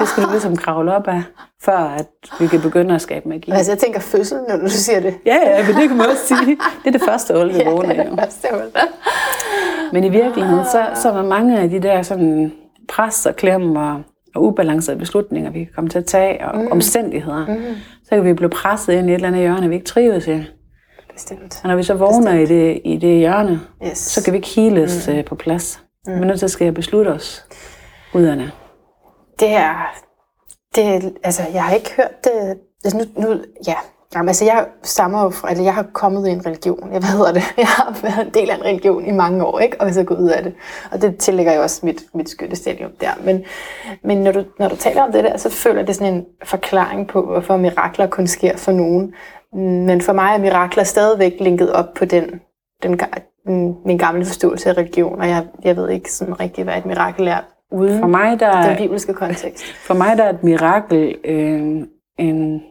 Det 0.00 0.08
skal 0.08 0.24
du 0.24 0.30
ligesom 0.30 0.56
kravle 0.56 0.94
op 0.94 1.08
af, 1.08 1.22
før 1.62 1.78
at 1.78 2.06
vi 2.40 2.46
kan 2.46 2.60
begynde 2.60 2.94
at 2.94 3.02
skabe 3.02 3.28
magi. 3.28 3.50
Altså 3.50 3.72
jeg 3.72 3.78
tænker 3.78 4.00
fødsel, 4.00 4.38
når 4.48 4.56
du 4.56 4.68
siger 4.68 5.00
det. 5.00 5.14
Ja, 5.26 5.34
ja, 5.34 5.66
men 5.66 5.76
det 5.76 5.88
kan 5.88 5.96
man 5.96 6.06
også 6.06 6.26
sige. 6.26 6.58
Det 6.84 6.86
er 6.86 6.90
det 6.90 7.02
første 7.02 7.34
hul, 7.34 7.48
vi 7.48 7.62
vågner 7.66 7.94
ja, 7.94 8.02
det 8.02 8.06
er 8.06 8.10
det 8.10 8.20
første 8.20 8.48
hul. 8.50 8.62
Men 9.92 10.04
i 10.04 10.08
virkeligheden, 10.08 10.64
så, 10.64 10.86
så 11.02 11.10
er 11.10 11.22
mange 11.22 11.58
af 11.58 11.70
de 11.70 11.80
der 11.80 12.02
sådan 12.02 12.52
pres 12.88 13.26
og 13.26 13.36
klem 13.36 13.76
og, 13.76 14.02
og 14.34 14.44
ubalancerede 14.44 14.98
beslutninger, 14.98 15.50
vi 15.50 15.58
kan 15.58 15.72
komme 15.74 15.90
til 15.90 15.98
at 15.98 16.06
tage, 16.06 16.48
og 16.48 16.58
mm. 16.58 16.68
omstændigheder, 16.70 17.46
mm. 17.46 17.76
så 18.04 18.10
kan 18.10 18.24
vi 18.24 18.32
blive 18.32 18.50
presset 18.50 18.92
ind 18.92 19.08
i 19.08 19.10
et 19.10 19.14
eller 19.14 19.28
andet 19.28 19.40
hjørne, 19.40 19.68
vi 19.68 19.74
ikke 19.74 19.86
trives 19.86 20.26
i. 20.26 20.44
Bestemt. 21.12 21.60
Og 21.62 21.68
når 21.68 21.76
vi 21.76 21.82
så 21.82 21.94
vågner 21.94 22.32
i 22.32 22.46
det, 22.46 22.80
i 22.84 22.96
det 22.96 23.18
hjørne, 23.18 23.60
yes. 23.86 23.98
så 23.98 24.24
kan 24.24 24.32
vi 24.32 24.36
ikke 24.36 24.48
heales 24.48 25.08
mm. 25.08 25.24
på 25.24 25.34
plads. 25.34 25.80
Mm. 26.06 26.14
Vi 26.14 26.20
er 26.20 26.24
nødt 26.24 26.38
til 26.38 26.46
at 26.46 26.50
skal 26.50 26.72
beslutte 26.72 27.08
os 27.08 27.44
ud 28.14 28.22
af 28.22 28.36
det. 28.36 28.50
Det 29.40 29.54
er, 29.54 29.94
det, 30.74 31.16
altså 31.24 31.42
jeg 31.52 31.64
har 31.64 31.74
ikke 31.74 31.94
hørt 31.96 32.24
det, 32.24 32.58
altså 32.84 32.98
nu, 32.98 33.28
nu 33.28 33.40
ja, 33.66 33.76
Jamen, 34.14 34.28
altså 34.28 34.44
jeg 34.44 34.66
stammer 34.82 35.22
jo 35.22 35.30
fra, 35.30 35.50
eller 35.50 35.64
jeg 35.64 35.74
har 35.74 35.86
kommet 35.92 36.28
i 36.28 36.30
en 36.30 36.46
religion, 36.46 36.92
jeg 36.92 37.02
ved 37.02 37.34
det, 37.34 37.42
jeg 37.58 37.66
har 37.66 37.98
været 38.02 38.26
en 38.26 38.34
del 38.34 38.50
af 38.50 38.54
en 38.54 38.64
religion 38.64 39.06
i 39.06 39.10
mange 39.10 39.44
år, 39.44 39.58
ikke? 39.58 39.80
og 39.80 39.94
så 39.94 40.04
gået 40.04 40.18
ud 40.18 40.28
af 40.28 40.42
det. 40.42 40.54
Og 40.92 41.02
det 41.02 41.16
tillægger 41.16 41.52
jo 41.52 41.62
også 41.62 41.86
mit, 41.86 42.04
mit 42.14 42.28
skyttestadium 42.28 42.90
der. 43.00 43.10
Men, 43.24 43.44
men 44.04 44.18
når, 44.18 44.32
du, 44.32 44.44
når 44.58 44.68
du 44.68 44.76
taler 44.76 45.02
om 45.02 45.12
det 45.12 45.24
der, 45.24 45.36
så 45.36 45.50
føler 45.50 45.82
det 45.82 45.96
sådan 45.96 46.14
en 46.14 46.26
forklaring 46.44 47.08
på, 47.08 47.22
hvorfor 47.22 47.56
mirakler 47.56 48.06
kun 48.06 48.26
sker 48.26 48.56
for 48.56 48.72
nogen. 48.72 49.14
Men 49.86 50.00
for 50.00 50.12
mig 50.12 50.34
er 50.34 50.38
mirakler 50.38 50.84
stadigvæk 50.84 51.32
linket 51.40 51.72
op 51.72 51.94
på 51.94 52.04
den, 52.04 52.40
den, 52.82 53.00
min 53.84 53.98
gamle 53.98 54.24
forståelse 54.24 54.70
af 54.70 54.76
religion, 54.78 55.20
og 55.20 55.28
jeg, 55.28 55.46
jeg 55.64 55.76
ved 55.76 55.90
ikke 55.90 56.12
sådan 56.12 56.40
rigtig, 56.40 56.64
hvad 56.64 56.78
et 56.78 56.86
mirakel 56.86 57.28
er 57.28 57.40
uden 57.72 58.00
for 58.00 58.06
mig, 58.06 58.40
der, 58.40 58.68
den 58.68 58.76
bibelske 58.76 59.14
kontekst. 59.14 59.64
For 59.86 59.94
mig 59.94 60.16
der 60.16 60.24
er 60.24 60.30
et 60.30 60.42
mirakel 60.42 61.18
øh, 61.24 61.82
en, 62.18 62.62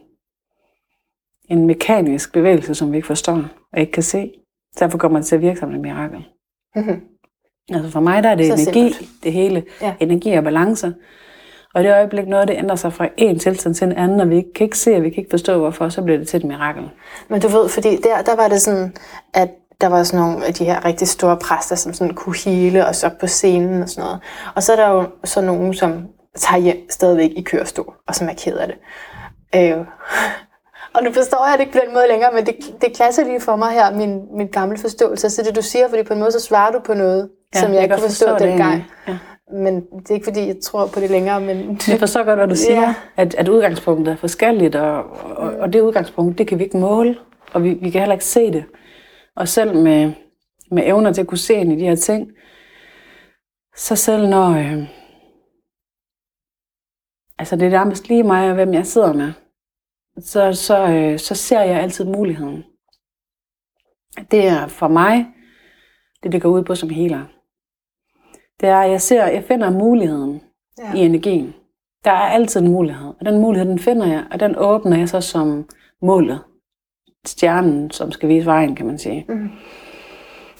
en 1.48 1.66
mekanisk 1.66 2.32
bevægelse, 2.32 2.74
som 2.74 2.92
vi 2.92 2.96
ikke 2.96 3.06
forstår 3.06 3.44
og 3.72 3.80
ikke 3.80 3.92
kan 3.92 4.02
se. 4.02 4.32
Derfor 4.78 4.98
kommer 4.98 5.18
det 5.18 5.26
til 5.26 5.34
at 5.34 5.42
virke 5.42 5.60
som 5.60 5.74
et 5.74 5.80
mirakel. 5.80 6.24
Mm-hmm. 6.76 7.00
Altså 7.72 7.90
for 7.90 8.00
mig 8.00 8.22
der 8.22 8.28
er 8.28 8.34
det 8.34 8.46
Så 8.46 8.52
energi, 8.52 8.92
simpelt. 8.92 9.22
det 9.22 9.32
hele. 9.32 9.64
Ja. 9.82 9.94
Energi 10.00 10.32
og 10.32 10.44
balance. 10.44 10.94
Og 11.74 11.80
i 11.80 11.84
det 11.84 11.92
øjeblik 11.92 12.26
noget 12.26 12.48
det 12.48 12.56
ændrer 12.56 12.76
sig 12.76 12.92
fra 12.92 13.08
en 13.16 13.38
tilstand 13.38 13.74
til 13.74 13.86
en 13.86 13.92
anden, 13.92 14.20
og 14.20 14.30
vi 14.30 14.44
kan 14.54 14.64
ikke 14.64 14.78
se, 14.78 14.96
og 14.96 15.02
vi 15.02 15.10
kan 15.10 15.18
ikke 15.18 15.30
forstå 15.30 15.58
hvorfor, 15.58 15.88
så 15.88 16.02
bliver 16.02 16.18
det 16.18 16.28
til 16.28 16.36
et 16.36 16.44
mirakel. 16.44 16.90
Men 17.28 17.40
du 17.40 17.48
ved, 17.48 17.68
fordi 17.68 17.96
der, 17.96 18.22
der 18.26 18.36
var 18.36 18.48
det 18.48 18.60
sådan, 18.60 18.96
at 19.34 19.50
der 19.80 19.88
var 19.88 20.02
sådan 20.02 20.20
nogle 20.20 20.46
af 20.46 20.54
de 20.54 20.64
her 20.64 20.84
rigtig 20.84 21.08
store 21.08 21.36
præster, 21.36 21.76
som 21.76 21.92
sådan 21.92 22.14
kunne 22.14 22.36
hele 22.44 22.86
os 22.86 23.04
op 23.04 23.12
på 23.20 23.26
scenen 23.26 23.82
og 23.82 23.88
sådan 23.88 24.04
noget. 24.04 24.20
Og 24.54 24.62
så 24.62 24.72
er 24.72 24.76
der 24.76 24.88
jo 24.88 25.06
så 25.24 25.40
nogen, 25.40 25.74
som 25.74 26.06
tager 26.36 26.60
hjem 26.60 26.90
stadigvæk 26.90 27.30
i 27.36 27.42
kørestol, 27.42 27.94
og 28.06 28.14
som 28.14 28.28
er 28.28 28.34
ked 28.34 28.56
af 28.56 28.66
det. 28.66 28.76
Øh. 29.54 29.78
Og 30.94 31.04
nu 31.04 31.12
forstår 31.12 31.48
jeg 31.48 31.58
det 31.58 31.60
ikke 31.60 31.72
på 31.72 31.84
den 31.86 31.94
måde 31.94 32.04
længere, 32.08 32.30
men 32.34 32.46
det, 32.46 32.54
det 32.80 32.96
klasser 32.96 33.24
lige 33.24 33.40
for 33.40 33.56
mig 33.56 33.72
her, 33.72 33.94
min, 33.94 34.36
min 34.36 34.46
gamle 34.46 34.78
forståelse. 34.78 35.30
Så 35.30 35.42
det 35.42 35.56
du 35.56 35.62
siger, 35.62 35.88
fordi 35.88 36.02
på 36.02 36.12
en 36.12 36.18
måde 36.18 36.32
så 36.32 36.40
svarer 36.40 36.72
du 36.72 36.78
på 36.78 36.94
noget, 36.94 37.28
ja, 37.54 37.60
som 37.60 37.72
jeg, 37.72 37.82
ikke 37.82 37.94
kunne 37.94 38.02
forstå, 38.02 38.26
forstå 38.28 38.46
dengang. 38.46 38.84
Ja. 39.08 39.18
Men 39.52 39.74
det 39.74 40.10
er 40.10 40.14
ikke 40.14 40.24
fordi, 40.24 40.46
jeg 40.46 40.56
tror 40.62 40.86
på 40.86 41.00
det 41.00 41.10
længere. 41.10 41.40
Men... 41.40 41.80
Jeg 41.88 41.98
forstår 41.98 42.24
godt, 42.24 42.38
hvad 42.38 42.48
du 42.48 42.54
siger. 42.54 42.80
Ja. 42.80 42.94
At, 43.16 43.34
at 43.34 43.48
udgangspunktet 43.48 44.12
er 44.12 44.16
forskelligt, 44.16 44.74
og, 44.76 45.04
og, 45.36 45.52
og 45.60 45.72
det 45.72 45.80
udgangspunkt, 45.80 46.38
det 46.38 46.48
kan 46.48 46.58
vi 46.58 46.64
ikke 46.64 46.76
måle. 46.76 47.16
Og 47.52 47.62
vi, 47.62 47.78
vi 47.82 47.90
kan 47.90 48.00
heller 48.00 48.14
ikke 48.14 48.24
se 48.24 48.52
det. 48.52 48.64
Og 49.38 49.48
selv 49.48 49.74
med, 49.76 50.12
med 50.70 50.86
evner 50.86 51.12
til 51.12 51.20
at 51.20 51.26
kunne 51.26 51.38
se 51.38 51.54
ind 51.54 51.72
i 51.72 51.76
de 51.76 51.88
her 51.88 51.96
ting, 51.96 52.32
så 53.76 53.96
selv 53.96 54.28
når... 54.28 54.50
Øh, 54.50 54.88
altså 57.38 57.56
det 57.56 57.66
er 57.66 57.70
nærmest 57.70 58.08
lige 58.08 58.22
mig 58.22 58.48
og 58.48 58.54
hvem 58.54 58.74
jeg 58.74 58.86
sidder 58.86 59.12
med, 59.12 59.32
så, 60.20 60.52
så, 60.52 60.88
øh, 60.88 61.18
så 61.18 61.34
ser 61.34 61.60
jeg 61.60 61.80
altid 61.80 62.04
muligheden. 62.04 62.64
Det 64.30 64.46
er 64.46 64.66
for 64.66 64.88
mig, 64.88 65.26
det 66.22 66.32
det 66.32 66.42
går 66.42 66.48
ud 66.48 66.64
på 66.64 66.74
som 66.74 66.90
healer. 66.90 67.24
Det 68.60 68.68
er, 68.68 68.76
at 68.76 68.90
jeg 68.90 69.00
ser, 69.00 69.26
jeg 69.26 69.44
finder 69.44 69.70
muligheden 69.70 70.42
ja. 70.78 70.94
i 70.94 70.98
energien. 70.98 71.54
Der 72.04 72.10
er 72.10 72.28
altid 72.28 72.60
en 72.60 72.72
mulighed, 72.72 73.08
og 73.20 73.26
den 73.26 73.40
mulighed, 73.40 73.68
den 73.68 73.78
finder 73.78 74.06
jeg, 74.06 74.26
og 74.30 74.40
den 74.40 74.56
åbner 74.56 74.98
jeg 74.98 75.08
så 75.08 75.20
som 75.20 75.68
målet 76.02 76.47
stjernen, 77.28 77.90
som 77.90 78.12
skal 78.12 78.28
vise 78.28 78.46
vejen, 78.46 78.74
kan 78.74 78.86
man 78.86 78.98
sige. 78.98 79.24
Mm. 79.28 79.50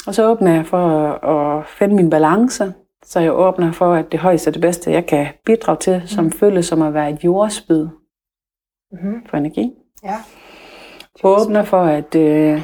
Og 0.06 0.14
så 0.14 0.30
åbner 0.30 0.54
jeg 0.54 0.66
for 0.66 0.86
at, 0.88 1.58
at 1.58 1.66
finde 1.66 1.94
min 1.94 2.10
balance, 2.10 2.72
Så 3.04 3.20
jeg 3.20 3.32
åbner 3.32 3.72
for, 3.72 3.94
at 3.94 4.12
det 4.12 4.20
højeste 4.20 4.50
er 4.50 4.52
det 4.52 4.62
bedste, 4.62 4.90
jeg 4.90 5.06
kan 5.06 5.26
bidrage 5.44 5.78
til, 5.78 6.02
som 6.06 6.24
mm. 6.24 6.32
føles 6.32 6.66
som 6.66 6.82
at 6.82 6.94
være 6.94 7.10
et 7.10 7.24
jordspyd 7.24 7.88
Mm-hmm. 8.92 9.26
for 9.30 9.36
energi. 9.36 9.72
Ja. 10.04 10.16
Åbner 11.24 11.64
for, 11.64 11.80
at 11.80 12.14
øh, 12.14 12.62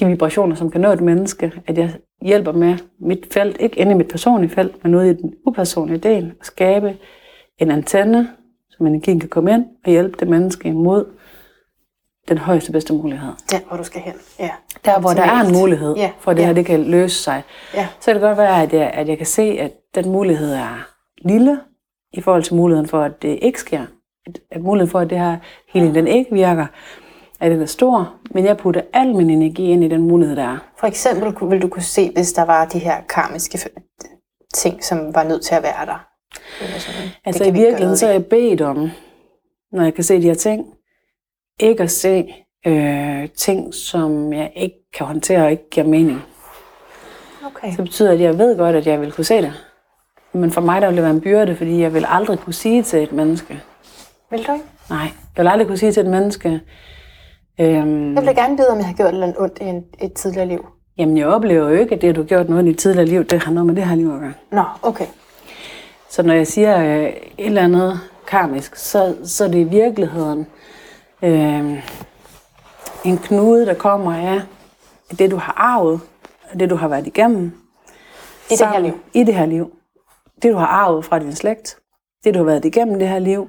de 0.00 0.06
vibrationer, 0.06 0.56
som 0.56 0.70
kan 0.70 0.80
nå 0.80 0.92
et 0.92 1.00
menneske, 1.00 1.52
at 1.66 1.78
jeg 1.78 1.90
hjælper 2.22 2.52
med 2.52 2.76
mit 2.98 3.26
felt, 3.32 3.56
ikke 3.60 3.78
inde 3.78 3.92
i 3.92 3.94
mit 3.94 4.08
personlige 4.08 4.50
felt, 4.50 4.84
men 4.84 4.94
ude 4.94 5.10
i 5.10 5.14
den 5.14 5.34
upersonlige 5.46 5.98
del, 5.98 6.34
at 6.40 6.46
skabe 6.46 6.96
en 7.58 7.70
antenne, 7.70 8.28
som 8.70 8.86
energien 8.86 9.20
kan 9.20 9.28
komme 9.28 9.52
ind 9.54 9.66
og 9.84 9.90
hjælpe 9.90 10.16
det 10.20 10.28
menneske 10.28 10.68
imod 10.68 11.04
den 12.28 12.38
højeste 12.38 12.72
bedste 12.72 12.92
mulighed. 12.92 13.32
Der, 13.50 13.58
hvor 13.68 13.76
du 13.76 13.84
skal 13.84 14.00
hen. 14.00 14.14
Ja. 14.38 14.50
Der, 14.84 15.00
hvor 15.00 15.10
der 15.10 15.22
er 15.22 15.40
en 15.40 15.52
mulighed 15.52 15.94
Ja, 15.96 16.10
for, 16.20 16.30
at 16.30 16.36
det 16.36 16.42
ja. 16.42 16.46
her 16.46 16.54
det 16.54 16.66
kan 16.66 16.82
løse 16.82 17.22
sig, 17.22 17.42
Ja. 17.74 17.88
så 18.00 18.04
kan 18.06 18.14
det 18.14 18.22
godt 18.22 18.38
være, 18.38 18.62
at 18.62 18.72
jeg, 18.72 18.90
at 18.94 19.08
jeg 19.08 19.16
kan 19.16 19.26
se, 19.26 19.42
at 19.42 19.72
den 19.94 20.08
mulighed 20.10 20.52
er 20.54 20.88
lille 21.22 21.60
i 22.12 22.20
forhold 22.20 22.42
til 22.42 22.54
muligheden 22.54 22.88
for, 22.88 23.02
at 23.02 23.22
det 23.22 23.38
ikke 23.42 23.60
sker. 23.60 23.86
At, 24.26 24.38
at 24.50 24.62
muligheden 24.62 24.90
for, 24.90 25.00
at 25.00 25.10
det 25.10 25.18
her 25.18 25.36
healing 25.68 25.94
den 25.94 26.06
ikke 26.06 26.32
virker, 26.32 26.66
at 27.40 27.50
den 27.50 27.62
er 27.62 27.66
stor, 27.66 28.14
men 28.30 28.44
jeg 28.44 28.56
putter 28.56 28.80
al 28.92 29.14
min 29.14 29.30
energi 29.30 29.70
ind 29.70 29.84
i 29.84 29.88
den 29.88 30.00
mulighed, 30.02 30.36
der 30.36 30.42
er. 30.48 30.58
For 30.78 30.86
eksempel 30.86 31.50
vil 31.50 31.62
du 31.62 31.68
kunne 31.68 31.82
se, 31.82 32.10
hvis 32.14 32.32
der 32.32 32.44
var 32.44 32.64
de 32.64 32.78
her 32.78 32.96
karmiske 33.08 33.58
ting, 34.54 34.84
som 34.84 35.14
var 35.14 35.22
nødt 35.24 35.42
til 35.44 35.54
at 35.54 35.62
være 35.62 35.86
der. 35.86 36.06
Altså 37.24 37.44
i 37.44 37.50
virkeligheden, 37.50 37.96
så 37.96 38.06
er 38.06 38.10
jeg 38.12 38.26
bedt 38.26 38.60
om, 38.60 38.90
når 39.72 39.82
jeg 39.82 39.94
kan 39.94 40.04
se 40.04 40.16
de 40.16 40.22
her 40.22 40.34
ting, 40.34 40.66
ikke 41.60 41.82
at 41.82 41.90
se 41.90 42.34
øh, 42.66 43.28
ting, 43.36 43.74
som 43.74 44.32
jeg 44.32 44.52
ikke 44.56 44.76
kan 44.98 45.06
håndtere 45.06 45.44
og 45.44 45.50
ikke 45.50 45.70
giver 45.70 45.86
mening. 45.86 46.22
Okay. 47.46 47.68
Det 47.76 47.78
betyder, 47.84 48.12
at 48.12 48.20
jeg 48.20 48.38
ved 48.38 48.56
godt, 48.58 48.76
at 48.76 48.86
jeg 48.86 49.00
vil 49.00 49.12
kunne 49.12 49.24
se 49.24 49.36
det. 49.42 49.52
Men 50.32 50.50
for 50.50 50.60
mig 50.60 50.80
der 50.82 50.88
vil 50.88 50.96
det 50.96 51.02
være 51.04 51.12
en 51.14 51.20
byrde, 51.20 51.56
fordi 51.56 51.80
jeg 51.80 51.94
vil 51.94 52.04
aldrig 52.08 52.38
kunne 52.38 52.52
sige 52.52 52.82
til 52.82 53.02
et 53.02 53.12
menneske, 53.12 53.62
Vil 54.30 54.46
du 54.46 54.52
ikke? 54.52 54.64
nej, 54.90 54.98
jeg 55.36 55.44
vil 55.44 55.48
aldrig 55.48 55.66
kunne 55.68 55.78
sige 55.78 55.92
til 55.92 56.00
et 56.00 56.10
menneske, 56.10 56.60
øhm, 57.60 58.14
Jeg 58.14 58.26
vil 58.26 58.34
gerne 58.34 58.56
vide, 58.56 58.68
om 58.68 58.78
jeg 58.78 58.86
har 58.86 58.94
gjort 58.94 59.08
et 59.08 59.12
eller 59.12 59.26
andet 59.26 59.40
ondt 59.42 59.58
i 59.60 59.64
en, 59.64 59.84
et 60.02 60.12
tidligere 60.12 60.46
liv. 60.48 60.66
jamen 60.98 61.16
jeg 61.16 61.26
oplever 61.26 61.68
jo 61.68 61.74
ikke, 61.76 61.94
at 61.94 62.02
det, 62.02 62.16
du 62.16 62.20
har 62.20 62.28
gjort 62.28 62.48
noget 62.48 62.64
i 62.64 62.68
dit 62.68 62.78
tidligere 62.78 63.06
liv, 63.06 63.24
det 63.24 63.42
har 63.42 63.52
noget 63.52 63.66
med 63.66 63.76
det 63.76 63.84
her 63.84 63.96
liv 63.96 64.14
at 64.14 64.20
gøre. 64.20 64.32
Nå, 64.50 64.62
okay. 64.82 65.06
Så 66.10 66.22
når 66.22 66.34
jeg 66.34 66.46
siger 66.46 66.78
øh, 66.84 67.04
et 67.06 67.14
eller 67.38 67.62
andet 67.62 68.00
karmisk, 68.26 68.76
så, 68.76 69.14
så 69.24 69.44
er 69.44 69.48
det 69.48 69.58
i 69.58 69.64
virkeligheden 69.64 70.46
øh, 71.22 71.88
en 73.04 73.18
knude, 73.18 73.66
der 73.66 73.74
kommer 73.74 74.14
af 74.14 74.40
det, 75.18 75.30
du 75.30 75.36
har 75.36 75.54
arvet, 75.56 76.00
og 76.52 76.60
det, 76.60 76.70
du 76.70 76.76
har 76.76 76.88
været 76.88 77.06
igennem. 77.06 77.52
I 78.50 78.54
det 78.54 78.66
her 78.66 78.78
liv. 78.78 78.98
I 79.14 79.24
det 79.24 79.34
her 79.34 79.46
liv. 79.46 79.72
Det, 80.42 80.52
du 80.52 80.58
har 80.58 80.66
arvet 80.66 81.04
fra 81.04 81.18
din 81.18 81.34
slægt, 81.34 81.76
det, 82.24 82.34
du 82.34 82.38
har 82.38 82.46
været 82.46 82.64
igennem 82.64 82.98
det 82.98 83.08
her 83.08 83.18
liv, 83.18 83.48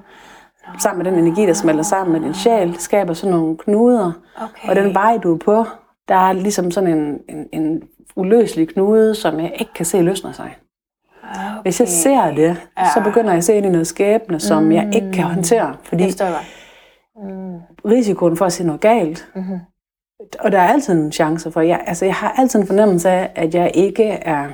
sammen 0.78 1.04
med 1.04 1.12
den 1.12 1.26
energi, 1.26 1.46
der 1.46 1.52
smelter 1.52 1.82
sammen 1.82 2.12
med 2.12 2.20
din 2.20 2.34
sjæl, 2.34 2.76
skaber 2.78 3.14
sådan 3.14 3.36
nogle 3.36 3.56
knuder. 3.56 4.12
Okay. 4.36 4.68
Og 4.68 4.76
den 4.76 4.94
vej, 4.94 5.18
du 5.22 5.34
er 5.34 5.38
på, 5.38 5.64
der 6.08 6.14
er 6.14 6.32
ligesom 6.32 6.70
sådan 6.70 6.98
en, 6.98 7.18
en, 7.28 7.46
en 7.52 7.82
uløselig 8.16 8.68
knude, 8.68 9.14
som 9.14 9.40
jeg 9.40 9.52
ikke 9.58 9.72
kan 9.72 9.86
se 9.86 10.00
løsner 10.00 10.32
sig. 10.32 10.56
Okay. 11.22 11.62
Hvis 11.62 11.80
jeg 11.80 11.88
ser 11.88 12.34
det, 12.34 12.56
så 12.94 13.00
begynder 13.04 13.30
jeg 13.30 13.38
at 13.38 13.44
se 13.44 13.54
ind 13.54 13.66
i 13.66 13.68
noget 13.68 13.86
skæbne, 13.86 14.40
som 14.40 14.62
mm. 14.62 14.72
jeg 14.72 14.94
ikke 14.94 15.12
kan 15.12 15.24
håndtere. 15.24 15.76
Fordi 15.82 16.04
jeg 16.04 16.34
godt. 17.14 17.62
risikoen 17.92 18.36
for 18.36 18.44
at 18.46 18.52
se 18.52 18.64
noget 18.64 18.80
galt, 18.80 19.28
Mhm. 19.34 19.58
og 20.40 20.52
der 20.52 20.58
er 20.60 20.68
altid 20.68 20.94
en 20.94 21.12
chance 21.12 21.52
for, 21.52 21.60
jeg, 21.60 21.84
altså 21.86 22.04
jeg 22.04 22.14
har 22.14 22.32
altid 22.32 22.60
en 22.60 22.66
fornemmelse 22.66 23.10
af, 23.10 23.32
at 23.34 23.54
jeg 23.54 23.70
ikke 23.74 24.04
er 24.04 24.50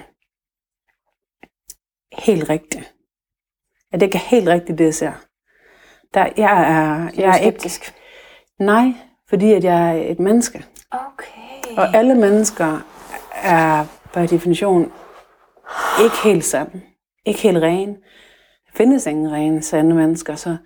helt 2.22 2.50
rigtig. 2.50 2.82
At 3.92 4.00
det 4.00 4.06
ikke 4.06 4.16
er 4.18 4.28
helt 4.36 4.48
rigtigt, 4.48 4.78
det 4.78 4.84
jeg 4.84 4.94
ser. 4.94 5.12
Der, 6.14 6.28
jeg 6.36 6.60
er, 6.62 7.02
Jeg 7.04 7.12
jeg 7.16 7.30
er 7.30 7.36
ikke, 7.36 7.60
skeptisk. 7.60 7.94
nej, 8.58 8.92
fordi 9.28 9.52
at 9.52 9.64
jeg 9.64 9.98
er 9.98 10.02
et 10.10 10.18
menneske. 10.20 10.64
Okay. 10.92 11.76
Og 11.76 11.94
alle 11.96 12.14
mennesker 12.14 12.78
er 13.42 13.86
per 14.12 14.26
definition 14.26 14.92
ikke 16.04 16.16
helt 16.24 16.44
sande. 16.44 16.80
Ikke 17.26 17.40
helt 17.40 17.58
rene. 17.58 17.92
Der 18.66 18.72
findes 18.76 19.06
ingen 19.06 19.32
rene, 19.32 19.62
sande 19.62 19.94
mennesker. 19.96 20.34
Så 20.34 20.56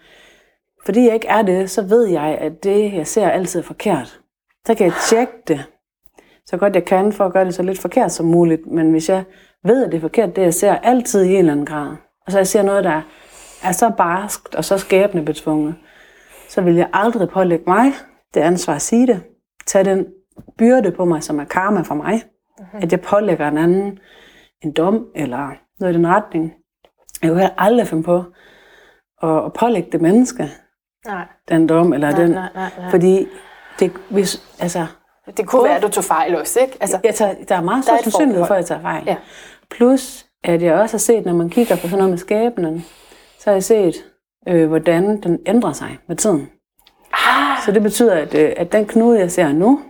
fordi 0.85 1.07
jeg 1.07 1.15
ikke 1.15 1.29
er 1.29 1.43
det, 1.43 1.71
så 1.71 1.83
ved 1.83 2.07
jeg, 2.07 2.39
at 2.41 2.65
det, 2.65 2.93
jeg 2.93 3.07
ser, 3.07 3.29
altid 3.29 3.61
er 3.61 3.65
forkert. 3.65 4.21
Så 4.67 4.75
kan 4.75 4.87
jeg 4.87 4.95
tjekke 5.09 5.33
det, 5.49 5.65
så 6.47 6.57
godt 6.57 6.75
jeg 6.75 6.85
kan, 6.85 7.13
for 7.13 7.25
at 7.25 7.33
gøre 7.33 7.45
det 7.45 7.55
så 7.55 7.63
lidt 7.63 7.79
forkert 7.79 8.13
som 8.13 8.27
muligt. 8.27 8.67
Men 8.67 8.91
hvis 8.91 9.09
jeg 9.09 9.25
ved, 9.65 9.85
at 9.85 9.93
det 9.93 9.97
er 9.97 10.01
forkert, 10.01 10.37
det 10.37 10.43
jeg 10.43 10.55
ser 10.55 10.75
altid 10.75 11.25
i 11.25 11.33
en 11.33 11.39
eller 11.39 11.53
anden 11.53 11.67
grad, 11.67 11.97
og 12.27 12.33
så 12.33 12.39
jeg 12.39 12.47
ser 12.47 12.63
noget, 12.63 12.85
der 12.85 13.03
er 13.63 13.73
så 13.73 13.91
barskt 13.97 14.55
og 14.55 14.65
så 14.65 14.79
skæbne 14.79 15.25
betvunget, 15.25 15.75
så 16.49 16.61
vil 16.61 16.75
jeg 16.75 16.89
aldrig 16.93 17.29
pålægge 17.29 17.65
mig 17.67 17.93
det 18.35 18.41
ansvar 18.41 18.75
at 18.75 18.83
sige 18.83 19.07
det. 19.07 19.23
Tag 19.67 19.85
den 19.85 20.07
byrde 20.59 20.91
på 20.91 21.05
mig, 21.05 21.23
som 21.23 21.41
er 21.41 21.45
karma 21.45 21.81
for 21.81 21.95
mig. 21.95 22.23
Mm-hmm. 22.59 22.81
At 22.83 22.93
jeg 22.93 23.01
pålægger 23.01 23.49
en 23.49 23.59
anden 23.59 23.99
en 24.65 24.73
dom 24.73 25.07
eller 25.15 25.51
noget 25.81 25.95
i 25.95 25.97
den 25.97 26.07
retning. 26.07 26.53
Jeg 27.23 27.35
vil 27.35 27.51
aldrig 27.59 27.87
finde 27.87 28.03
på 28.03 28.25
at, 29.23 29.45
at 29.45 29.53
pålægge 29.53 29.89
det 29.93 30.01
menneske 30.01 30.51
Nej. 31.07 31.25
den 31.49 31.67
dom 31.69 31.93
eller 31.93 32.11
Nej, 32.11 32.21
den. 32.21 32.31
nej, 32.31 32.49
nej, 32.55 32.71
nej. 32.79 32.91
Fordi 32.91 33.27
det, 33.81 33.93
hvis, 34.11 34.43
altså, 34.61 34.87
Det 35.37 35.47
kunne 35.47 35.65
være, 35.65 35.77
at 35.77 35.83
du 35.83 35.89
tog 35.89 36.05
fejl 36.05 36.37
også, 36.37 36.61
ikke? 36.61 36.77
Altså, 36.81 37.01
jeg 37.05 37.15
tager, 37.15 37.35
der 37.49 37.55
er 37.57 37.61
meget 37.63 37.85
stor 37.85 37.99
sandsynlighed 38.03 38.47
for, 38.47 38.55
at 38.55 38.59
jeg 38.59 38.67
tager 38.67 38.81
fejl. 38.81 39.03
Ja. 39.07 39.17
Plus, 39.71 40.27
at 40.45 40.63
jeg 40.63 40.75
også 40.75 40.95
har 40.95 40.99
set, 40.99 41.25
når 41.27 41.33
man 41.35 41.51
kigger 41.51 41.75
på 41.77 41.81
sådan 41.83 41.99
noget 41.99 42.11
med 42.11 42.19
skæbnen, 42.19 42.85
så 43.39 43.45
har 43.51 43.53
jeg 43.53 43.65
set, 43.65 43.95
øh, 44.49 44.69
hvordan 44.69 45.23
den 45.23 45.39
ændrer 45.47 45.73
sig 45.73 45.99
med 46.09 46.17
tiden. 46.17 46.49
ah, 47.13 47.63
Så 47.67 47.73
det 47.73 47.83
betyder, 47.83 48.15
at, 48.15 48.35
øh, 48.35 48.53
at 48.57 48.73
den 48.73 48.87
knude, 48.87 49.19
jeg 49.19 49.31
ser 49.31 49.53
nu, 49.53 49.81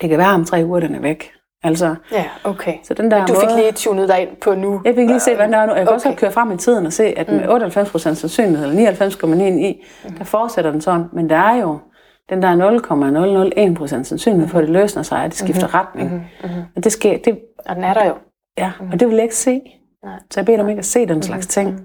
det 0.00 0.08
kan 0.10 0.18
være 0.18 0.28
om 0.34 0.44
tre 0.44 0.62
uger, 0.64 0.80
den 0.80 0.94
er 0.94 1.00
væk. 1.00 1.32
Altså, 1.66 1.94
ja, 2.12 2.24
okay. 2.44 2.74
så 2.84 2.94
den 2.94 3.10
der 3.10 3.26
Du 3.26 3.34
fik 3.34 3.48
måde, 3.48 3.60
lige 3.60 3.72
tunet 3.72 4.08
dig 4.08 4.20
ind 4.20 4.36
på 4.42 4.54
nu. 4.54 4.80
jeg 4.84 4.94
fik 4.94 5.06
lige 5.08 5.20
set, 5.20 5.34
hvordan 5.34 5.52
det 5.52 5.58
er 5.58 5.66
nu. 5.66 5.74
Jeg 5.74 5.86
kan 5.86 5.94
også 5.94 6.08
Okay. 6.08 6.14
godt 6.14 6.20
køre 6.20 6.32
frem 6.32 6.52
i 6.52 6.56
tiden 6.56 6.86
og 6.86 6.92
se, 6.92 7.04
at 7.04 7.28
med 7.28 7.48
98% 7.48 7.98
sandsynlighed, 7.98 8.68
eller 8.68 8.92
99,9 8.92 10.18
der 10.18 10.24
fortsætter 10.24 10.70
den 10.70 10.80
sådan. 10.80 11.04
Men 11.12 11.30
der 11.30 11.36
er 11.36 11.56
jo 11.56 11.78
den 12.30 12.42
der 12.42 12.56
0,001% 13.98 14.02
sandsynlighed 14.04 14.48
for, 14.48 14.58
at 14.58 14.62
det 14.62 14.70
løsner 14.72 15.02
sig, 15.02 15.18
at 15.24 15.30
det 15.30 15.38
skifter 15.38 15.74
retning. 15.74 16.26
Og 16.76 16.84
det 16.84 16.92
sker, 16.92 17.18
det, 17.24 17.38
Og 17.66 17.76
den 17.76 17.84
er 17.84 17.94
der 17.94 18.06
jo. 18.06 18.14
ja, 18.58 18.72
og 18.92 19.00
det 19.00 19.08
vil 19.08 19.14
jeg 19.14 19.22
ikke 19.22 19.36
se. 19.36 19.60
Nej. 20.04 20.14
Så 20.30 20.40
jeg 20.40 20.46
beder 20.46 20.58
dem 20.58 20.68
ikke 20.68 20.78
at 20.78 20.84
se 20.84 21.06
den 21.06 21.22
slags 21.22 21.46
ting. 21.46 21.80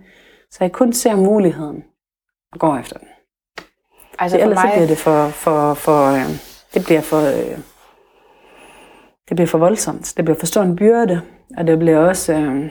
Så 0.51 0.57
jeg 0.61 0.71
kun 0.71 0.93
ser 0.93 1.15
muligheden 1.15 1.84
og 2.53 2.59
går 2.59 2.77
efter 2.77 2.97
den. 2.97 3.07
Altså 4.19 4.38
Det, 4.38 4.43
for 4.43 4.49
ellers 4.49 4.59
så 4.61 4.65
mig, 4.67 4.73
bliver 4.75 4.88
det 4.88 4.97
for, 4.97 5.27
for, 5.27 5.73
for 5.73 6.11
øh, 6.13 6.25
det 6.73 6.84
bliver 6.86 7.01
for, 7.01 7.17
øh, 7.19 7.57
det 9.32 9.36
bliver 9.36 9.47
for 9.47 9.57
voldsomt. 9.57 10.13
Det 10.17 10.25
bliver 10.25 10.39
for 10.39 10.45
stor 10.45 10.61
en 10.61 10.75
byrde, 10.75 11.21
og 11.57 11.67
det 11.67 11.79
bliver 11.79 11.97
også, 11.97 12.34
øh, 12.34 12.61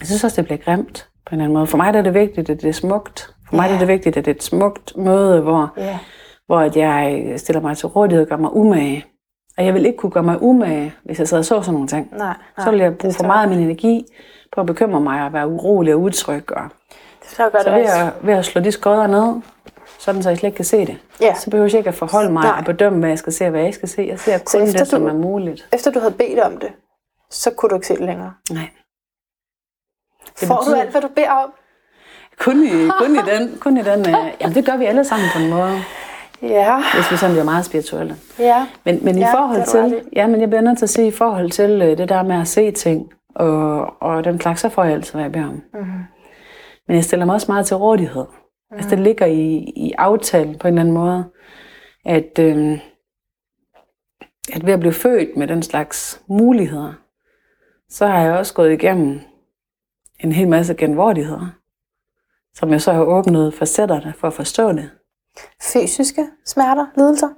jeg 0.00 0.06
synes 0.06 0.24
også, 0.24 0.36
det 0.36 0.44
bliver 0.44 0.58
grimt 0.58 1.08
på 1.26 1.34
en 1.34 1.34
eller 1.34 1.44
anden 1.44 1.54
måde. 1.54 1.66
For 1.66 1.76
mig 1.76 1.94
er 1.94 2.02
det 2.02 2.14
vigtigt, 2.14 2.50
at 2.50 2.60
det 2.62 2.68
er 2.68 2.72
smukt. 2.72 3.34
For 3.48 3.56
mig 3.56 3.68
der 3.68 3.74
er 3.74 3.78
det 3.78 3.88
vigtigt, 3.88 4.16
at 4.16 4.24
det 4.24 4.30
er 4.30 4.34
et 4.34 4.42
smukt 4.42 4.96
møde, 4.96 5.40
hvor, 5.40 5.72
Ja. 5.76 5.98
hvor 6.46 6.58
at 6.60 6.76
jeg 6.76 7.24
stiller 7.36 7.60
mig 7.62 7.76
til 7.76 7.86
rådighed 7.88 8.22
og 8.22 8.28
gør 8.28 8.36
mig 8.36 8.56
umage. 8.56 9.04
Og 9.58 9.64
jeg 9.64 9.74
vil 9.74 9.86
ikke 9.86 9.98
kunne 9.98 10.12
gøre 10.12 10.22
mig 10.22 10.42
umage, 10.42 10.94
hvis 11.04 11.18
jeg 11.18 11.28
sad 11.28 11.38
og 11.38 11.44
så 11.44 11.60
sådan 11.62 11.72
nogle 11.72 11.88
ting. 11.88 12.08
Nej, 12.10 12.26
nej, 12.26 12.64
så 12.64 12.70
vil 12.70 12.80
jeg 12.80 12.98
bruge 12.98 13.14
for 13.14 13.24
meget 13.24 13.42
af 13.42 13.48
min 13.48 13.58
energi 13.58 14.04
på 14.54 14.60
at 14.60 14.66
bekymre 14.66 15.00
mig 15.00 15.24
og 15.24 15.32
være 15.32 15.48
urolig 15.48 15.94
og 15.94 16.00
utryg. 16.00 16.52
Og 16.56 16.62
Det 17.22 17.38
jeg 17.38 17.48
godt. 17.52 17.62
så 17.64 17.70
ved 17.70 17.80
at, 17.80 18.12
ved 18.22 18.34
at 18.34 18.44
slå 18.44 18.62
de 18.62 18.72
skodder 18.72 19.06
ned, 19.06 19.40
sådan 20.02 20.22
så 20.22 20.28
jeg 20.28 20.38
slet 20.38 20.48
ikke 20.48 20.56
kan 20.56 20.64
se 20.64 20.86
det. 20.86 20.98
Ja. 21.20 21.34
Så 21.34 21.50
behøver 21.50 21.68
jeg 21.68 21.78
ikke 21.78 21.88
at 21.88 21.94
forholde 21.94 22.32
mig 22.32 22.42
Nej. 22.44 22.58
og 22.58 22.64
bedømme, 22.64 22.98
hvad 22.98 23.08
jeg 23.08 23.18
skal 23.18 23.32
se 23.32 23.44
og 23.44 23.50
hvad 23.50 23.62
jeg 23.62 23.74
skal 23.74 23.88
se. 23.88 24.02
Jeg 24.02 24.18
ser 24.20 24.38
Så 24.38 24.44
kun 24.58 24.62
efter 24.62 24.78
det, 24.78 24.88
som 24.88 25.00
du- 25.02 25.08
er 25.08 25.12
muligt. 25.12 25.68
Efter 25.72 25.90
du 25.90 25.98
havde 25.98 26.14
bedt 26.14 26.38
om 26.38 26.56
det, 26.58 26.68
så 27.30 27.50
kunne 27.50 27.70
du 27.70 27.74
ikke 27.74 27.86
se 27.86 27.94
det 27.96 28.04
længere. 28.04 28.32
Nej. 28.50 28.68
Det 30.40 30.48
Får 30.48 30.56
betyder- 30.56 30.74
du 30.74 30.80
alt, 30.80 30.90
hvad 30.90 31.00
du 31.00 31.08
beder 31.08 31.30
om? 31.30 31.52
Kun 32.38 32.64
i, 32.64 32.88
kun 33.00 33.14
i 33.16 33.18
den, 33.18 33.58
kun 33.60 33.76
i 33.76 33.82
den 33.82 34.00
uh, 34.00 34.30
jamen 34.40 34.54
det 34.54 34.66
gør 34.66 34.76
vi 34.76 34.84
alle 34.84 35.04
sammen 35.04 35.28
på 35.36 35.42
en 35.42 35.50
måde, 35.50 35.78
Ja. 36.42 36.82
hvis 36.94 37.10
vi 37.12 37.16
sådan 37.16 37.34
bliver 37.34 37.44
meget 37.44 37.64
spirituelle. 37.64 38.16
Ja. 38.38 38.66
Men, 38.84 39.04
men 39.04 39.18
i 39.18 39.20
Ja, 39.20 39.34
forhold 39.34 39.56
du 39.56 39.78
ret 39.78 39.90
til, 39.90 40.02
ja, 40.12 40.26
men 40.26 40.40
jeg 40.40 40.48
bliver 40.50 40.60
nødt 40.62 40.78
til 40.78 40.84
at 40.86 40.90
sige, 40.90 41.06
i 41.08 41.10
forhold 41.10 41.50
til 41.50 41.82
øh, 41.82 41.98
det 41.98 42.08
der 42.08 42.22
med 42.22 42.40
at 42.40 42.48
se 42.48 42.70
ting, 42.70 43.12
og, 43.34 43.86
og 44.02 44.24
den 44.24 44.40
slags, 44.40 44.60
så 44.60 44.68
får 44.68 44.84
jeg 44.84 44.92
altid, 44.92 45.12
hvad 45.12 45.22
jeg 45.22 45.32
beder 45.32 45.44
om. 45.48 45.62
Mm-hmm. 45.74 46.00
Men 46.88 46.96
jeg 46.96 47.04
stiller 47.04 47.26
mig 47.26 47.34
også 47.34 47.52
meget 47.52 47.66
til 47.66 47.76
rådighed. 47.76 48.24
Mm. 48.72 48.76
Altså 48.78 48.90
det 48.90 48.98
ligger 48.98 49.26
i, 49.26 49.72
i 49.76 49.92
aftalen 49.98 50.58
på 50.58 50.68
en 50.68 50.74
eller 50.74 50.80
anden 50.80 50.94
måde, 50.94 51.30
at, 52.04 52.38
øh, 52.38 52.80
at 54.52 54.66
ved 54.66 54.72
at 54.72 54.80
blive 54.80 54.92
født 54.92 55.36
med 55.36 55.48
den 55.48 55.62
slags 55.62 56.22
muligheder, 56.28 56.92
så 57.88 58.06
har 58.06 58.22
jeg 58.22 58.32
også 58.32 58.54
gået 58.54 58.72
igennem 58.72 59.20
en 60.20 60.32
hel 60.32 60.48
masse 60.48 60.74
genvordigheder, 60.74 61.46
som 62.54 62.70
jeg 62.70 62.80
så 62.80 62.92
har 62.92 63.02
åbnet 63.02 63.54
facetterne 63.54 64.14
for 64.18 64.26
at 64.26 64.34
forstå 64.34 64.72
det. 64.72 64.90
Fysiske 65.72 66.28
smerter, 66.46 66.86
lidelser? 66.96 67.28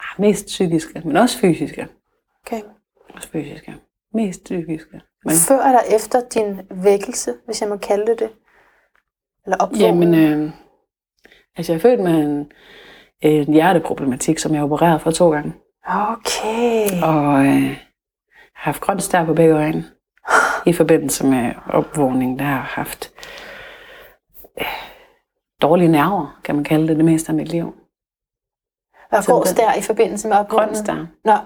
Ah, 0.00 0.20
Mest 0.20 0.46
psykiske, 0.46 1.02
men 1.04 1.16
også 1.16 1.38
fysiske. 1.38 1.88
Okay. 2.46 2.62
Også 3.14 3.28
fysiske. 3.28 3.76
Mest 4.14 4.44
psykiske. 4.44 5.00
Men... 5.24 5.34
Før 5.34 5.62
eller 5.62 5.80
efter 5.96 6.20
din 6.34 6.60
vækkelse, 6.70 7.34
hvis 7.44 7.60
jeg 7.60 7.68
må 7.68 7.76
kalde 7.76 8.06
det 8.06 8.18
det? 8.18 8.30
Eller 9.46 9.56
opvågning? 9.56 9.80
Jamen, 9.80 10.14
øh, 10.14 10.52
altså 11.56 11.72
jeg 11.72 11.78
er 11.78 11.82
født 11.82 12.00
med 12.00 12.12
en, 12.12 12.52
en 13.20 13.52
hjerteproblematik, 13.52 14.38
som 14.38 14.54
jeg 14.54 14.62
opererede 14.62 15.00
for 15.00 15.10
to 15.10 15.30
gange. 15.30 15.52
Okay. 15.86 17.02
Og 17.02 17.46
øh, 17.46 17.78
har 18.54 18.70
haft 18.70 18.80
grønt 18.80 19.02
stær 19.02 19.24
på 19.24 19.34
begge 19.34 19.54
øjne. 19.54 19.84
I 20.66 20.72
forbindelse 20.72 21.26
med 21.26 21.52
opvågning, 21.70 22.38
der 22.38 22.44
har 22.44 22.60
haft 22.60 23.12
øh, 24.60 24.66
dårlige 25.62 25.88
nerver, 25.88 26.40
kan 26.44 26.54
man 26.54 26.64
kalde 26.64 26.88
det, 26.88 26.96
det 26.96 27.04
meste 27.04 27.28
af 27.28 27.34
mit 27.34 27.48
liv. 27.48 27.74
Hvad 29.08 29.26
går 29.26 29.44
stær 29.46 29.72
i 29.78 29.82
forbindelse 29.82 30.28
med 30.28 30.36
opvågning? 30.36 30.70
Grønt 30.70 30.78
stær. 30.78 31.06
Nå, 31.24 31.36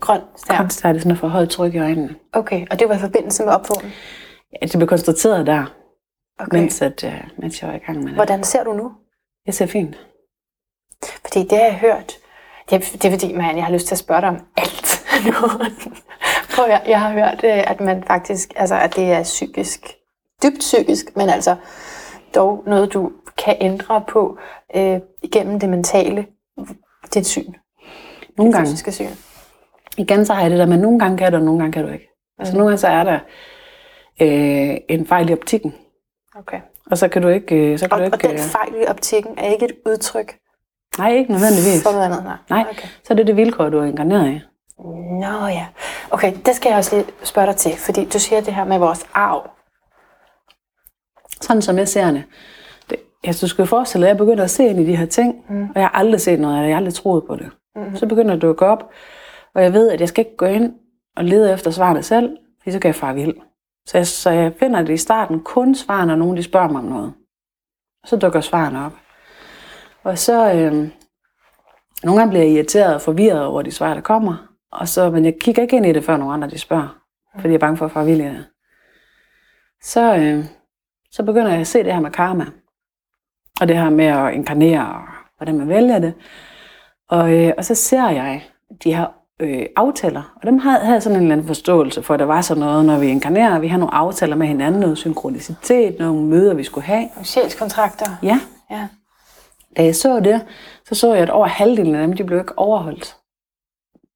grønt 0.00 0.24
stær. 0.36 0.56
Grønt 0.56 0.72
stær, 0.72 0.92
det 0.92 0.98
er 0.98 1.02
sådan 1.02 1.16
for 1.16 1.28
højt 1.28 1.48
tryk 1.48 1.74
i 1.74 1.78
øjnene. 1.78 2.14
Okay, 2.32 2.66
og 2.70 2.78
det 2.78 2.88
var 2.88 2.94
i 2.94 2.98
forbindelse 2.98 3.44
med 3.44 3.52
opvågning? 3.52 3.94
Ja, 4.52 4.66
det 4.66 4.78
blev 4.78 4.88
konstateret 4.88 5.46
der, 5.46 5.64
okay. 6.40 6.58
mens, 6.58 6.82
at, 6.82 7.04
uh, 7.04 7.38
mens 7.38 7.62
jeg 7.62 7.68
var 7.70 7.76
i 7.76 7.78
gang 7.78 7.98
med 7.98 8.06
det. 8.06 8.14
Hvordan 8.14 8.44
ser 8.44 8.64
du 8.64 8.72
nu? 8.72 8.92
Jeg 9.46 9.54
ser 9.54 9.66
fint. 9.66 9.98
Fordi 11.04 11.40
det 11.40 11.58
har 11.58 11.64
jeg 11.64 11.78
hørt. 11.78 12.12
Det 12.70 12.76
er, 12.76 12.78
det 12.92 13.04
er 13.04 13.10
fordi, 13.10 13.32
man, 13.32 13.56
jeg 13.56 13.64
har 13.64 13.72
lyst 13.72 13.86
til 13.86 13.94
at 13.94 13.98
spørge 13.98 14.20
dig 14.20 14.28
om 14.28 14.38
alt 14.56 15.04
nu. 15.26 15.48
For 16.48 16.66
jeg, 16.66 16.82
jeg 16.86 17.00
har 17.00 17.12
hørt, 17.12 17.44
øh, 17.44 17.70
at 17.70 17.80
man 17.80 18.04
faktisk, 18.04 18.52
altså 18.56 18.74
at 18.74 18.96
det 18.96 19.12
er 19.12 19.22
psykisk, 19.22 19.80
dybt 20.42 20.58
psykisk, 20.58 21.16
men 21.16 21.28
altså 21.28 21.56
dog 22.34 22.62
noget, 22.66 22.92
du 22.92 23.12
kan 23.44 23.56
ændre 23.60 24.04
på 24.08 24.38
øh, 24.76 25.00
igennem 25.22 25.60
det 25.60 25.68
mentale, 25.68 26.26
dit 27.14 27.26
syn. 27.26 27.52
Nogle 28.36 28.52
gange. 28.52 28.66
Fysiske 28.66 28.92
syn. 28.92 29.10
Igen 29.96 30.26
så 30.26 30.34
har 30.34 30.42
jeg 30.42 30.50
det 30.50 30.58
der, 30.58 30.66
men 30.66 30.80
nogle 30.80 30.98
gange 30.98 31.18
kan 31.18 31.32
du, 31.32 31.38
og 31.38 31.44
nogle 31.44 31.60
gange 31.60 31.72
kan 31.72 31.84
du 31.84 31.92
ikke. 31.92 32.08
Altså 32.38 32.52
mm. 32.52 32.58
nogle 32.58 32.70
gange 32.70 32.78
så 32.78 32.88
er 32.88 33.04
der 33.04 33.18
øh, 34.20 34.76
en 34.88 35.06
fejl 35.06 35.30
i 35.30 35.32
optikken. 35.32 35.74
Okay. 36.38 36.60
Og 36.90 36.98
så 36.98 37.08
kan 37.08 37.22
du 37.22 37.28
ikke... 37.28 37.72
Øh, 37.72 37.78
så 37.78 37.88
kan 37.88 37.92
og, 37.92 37.98
du 37.98 38.04
ikke 38.04 38.16
og 38.16 38.22
den 38.22 38.30
øh, 38.30 38.38
fejl 38.38 38.74
i 38.82 38.86
optikken 38.86 39.38
er 39.38 39.50
ikke 39.52 39.64
et 39.64 39.72
udtryk? 39.86 40.38
Nej, 40.98 41.12
ikke 41.12 41.32
nødvendigvis. 41.32 41.82
For 41.82 41.92
noget 41.92 42.04
andet, 42.04 42.24
nej. 42.24 42.36
Nej, 42.50 42.64
okay. 42.70 42.88
så 43.04 43.12
er 43.12 43.16
det 43.16 43.26
det 43.26 43.36
vilkår, 43.36 43.68
du 43.68 43.78
er 43.78 43.84
inkarneret 43.84 44.30
i. 44.30 44.40
Nå 45.20 45.46
ja. 45.46 45.66
Okay, 46.10 46.32
det 46.46 46.54
skal 46.54 46.68
jeg 46.68 46.78
også 46.78 46.96
lige 46.96 47.06
spørge 47.22 47.46
dig 47.46 47.56
til, 47.56 47.76
fordi 47.76 48.04
du 48.04 48.18
siger 48.18 48.40
det 48.40 48.54
her 48.54 48.64
med 48.64 48.78
vores 48.78 49.06
arv. 49.14 49.50
Sådan 51.40 51.62
som 51.62 51.78
jeg 51.78 51.88
ser 51.88 52.10
det. 52.10 52.24
det 52.90 52.98
altså, 53.24 53.46
du 53.46 53.50
skal 53.50 53.62
jo 53.62 53.66
forestille 53.66 54.02
dig, 54.02 54.10
at 54.10 54.14
jeg 54.14 54.26
begynder 54.26 54.44
at 54.44 54.50
se 54.50 54.64
ind 54.64 54.80
i 54.80 54.86
de 54.86 54.96
her 54.96 55.06
ting, 55.06 55.34
mm. 55.48 55.62
og 55.62 55.74
jeg 55.74 55.82
har 55.82 55.98
aldrig 55.98 56.20
set 56.20 56.40
noget 56.40 56.56
af 56.56 56.60
det, 56.60 56.68
jeg 56.68 56.76
har 56.76 56.80
aldrig 56.80 56.94
troet 56.94 57.24
på 57.26 57.36
det. 57.36 57.50
Mm. 57.76 57.96
Så 57.96 58.06
begynder 58.06 58.36
det 58.36 58.48
at 58.48 58.56
gå 58.56 58.64
op, 58.64 58.90
og 59.54 59.62
jeg 59.62 59.72
ved, 59.72 59.90
at 59.90 60.00
jeg 60.00 60.08
skal 60.08 60.24
ikke 60.24 60.36
gå 60.36 60.46
ind 60.46 60.74
og 61.16 61.24
lede 61.24 61.52
efter 61.52 61.70
svarene 61.70 62.02
selv, 62.02 62.36
for 62.62 62.70
så 62.70 62.78
kan 62.78 62.88
jeg 62.88 62.94
fare 62.94 63.14
vild. 63.14 63.34
Så 63.86 63.98
jeg, 63.98 64.06
så 64.06 64.30
jeg 64.30 64.54
finder 64.58 64.82
det 64.82 64.94
i 64.94 64.96
starten 64.96 65.40
kun 65.40 65.74
svar, 65.74 66.04
når 66.04 66.16
nogen 66.16 66.36
de 66.36 66.42
spørger 66.42 66.68
mig 66.68 66.78
om 66.78 66.84
noget. 66.84 67.14
Og 68.02 68.08
så 68.08 68.16
dukker 68.16 68.40
svarene 68.40 68.86
op. 68.86 68.92
Og 70.02 70.18
så, 70.18 70.52
øh, 70.52 70.72
nogle 72.04 72.20
gange 72.20 72.30
bliver 72.30 72.44
jeg 72.44 72.52
irriteret 72.52 72.94
og 72.94 73.00
forvirret 73.00 73.44
over 73.44 73.62
de 73.62 73.70
svar, 73.70 73.94
der 73.94 74.00
kommer. 74.00 74.56
Og 74.72 74.88
så, 74.88 75.10
men 75.10 75.24
jeg 75.24 75.34
kigger 75.40 75.62
ikke 75.62 75.76
ind 75.76 75.86
i 75.86 75.92
det, 75.92 76.04
før 76.04 76.16
nogen 76.16 76.34
andre 76.34 76.50
de 76.50 76.58
spørger. 76.58 76.98
Fordi 77.34 77.48
jeg 77.48 77.54
er 77.54 77.58
bange 77.58 77.76
for 77.76 77.84
at 77.84 77.92
få 77.92 78.04
det. 78.04 78.46
Så, 79.82 80.16
øh, 80.16 80.44
så 81.10 81.22
begynder 81.22 81.50
jeg 81.50 81.60
at 81.60 81.66
se 81.66 81.84
det 81.84 81.92
her 81.92 82.00
med 82.00 82.10
karma. 82.10 82.46
Og 83.60 83.68
det 83.68 83.76
her 83.76 83.90
med 83.90 84.04
at 84.04 84.34
inkarnere, 84.34 84.86
og 84.86 85.02
hvordan 85.36 85.58
man 85.58 85.68
vælger 85.68 85.98
det. 85.98 86.14
Og, 87.08 87.32
øh, 87.32 87.52
og 87.58 87.64
så 87.64 87.74
ser 87.74 88.08
jeg 88.08 88.42
de 88.84 88.94
her 88.94 89.06
øh, 89.40 89.66
aftaler. 89.76 90.32
Og 90.36 90.46
dem 90.46 90.58
havde, 90.58 90.78
havde 90.78 91.00
sådan 91.00 91.16
en 91.16 91.22
eller 91.22 91.34
anden 91.34 91.46
forståelse 91.46 92.02
for, 92.02 92.14
at 92.14 92.20
der 92.20 92.26
var 92.26 92.40
sådan 92.40 92.60
noget, 92.60 92.84
når 92.84 92.98
vi 92.98 93.06
inkarnerer. 93.06 93.58
Vi 93.58 93.68
har 93.68 93.78
nogle 93.78 93.94
aftaler 93.94 94.36
med 94.36 94.46
hinanden, 94.46 94.80
noget 94.80 94.98
synkronicitet, 94.98 95.98
nogle 95.98 96.22
møder, 96.22 96.54
vi 96.54 96.64
skulle 96.64 96.84
have. 96.84 97.08
Sjælskontrakter. 97.22 98.06
Ja. 98.22 98.40
ja. 98.70 98.88
Da 99.76 99.84
jeg 99.84 99.96
så 99.96 100.20
det, 100.20 100.40
så 100.88 100.94
så 100.94 101.14
jeg, 101.14 101.22
at 101.22 101.30
over 101.30 101.46
halvdelen 101.46 101.94
af 101.94 102.06
dem, 102.06 102.16
de 102.16 102.24
blev 102.24 102.38
ikke 102.38 102.58
overholdt. 102.58 103.16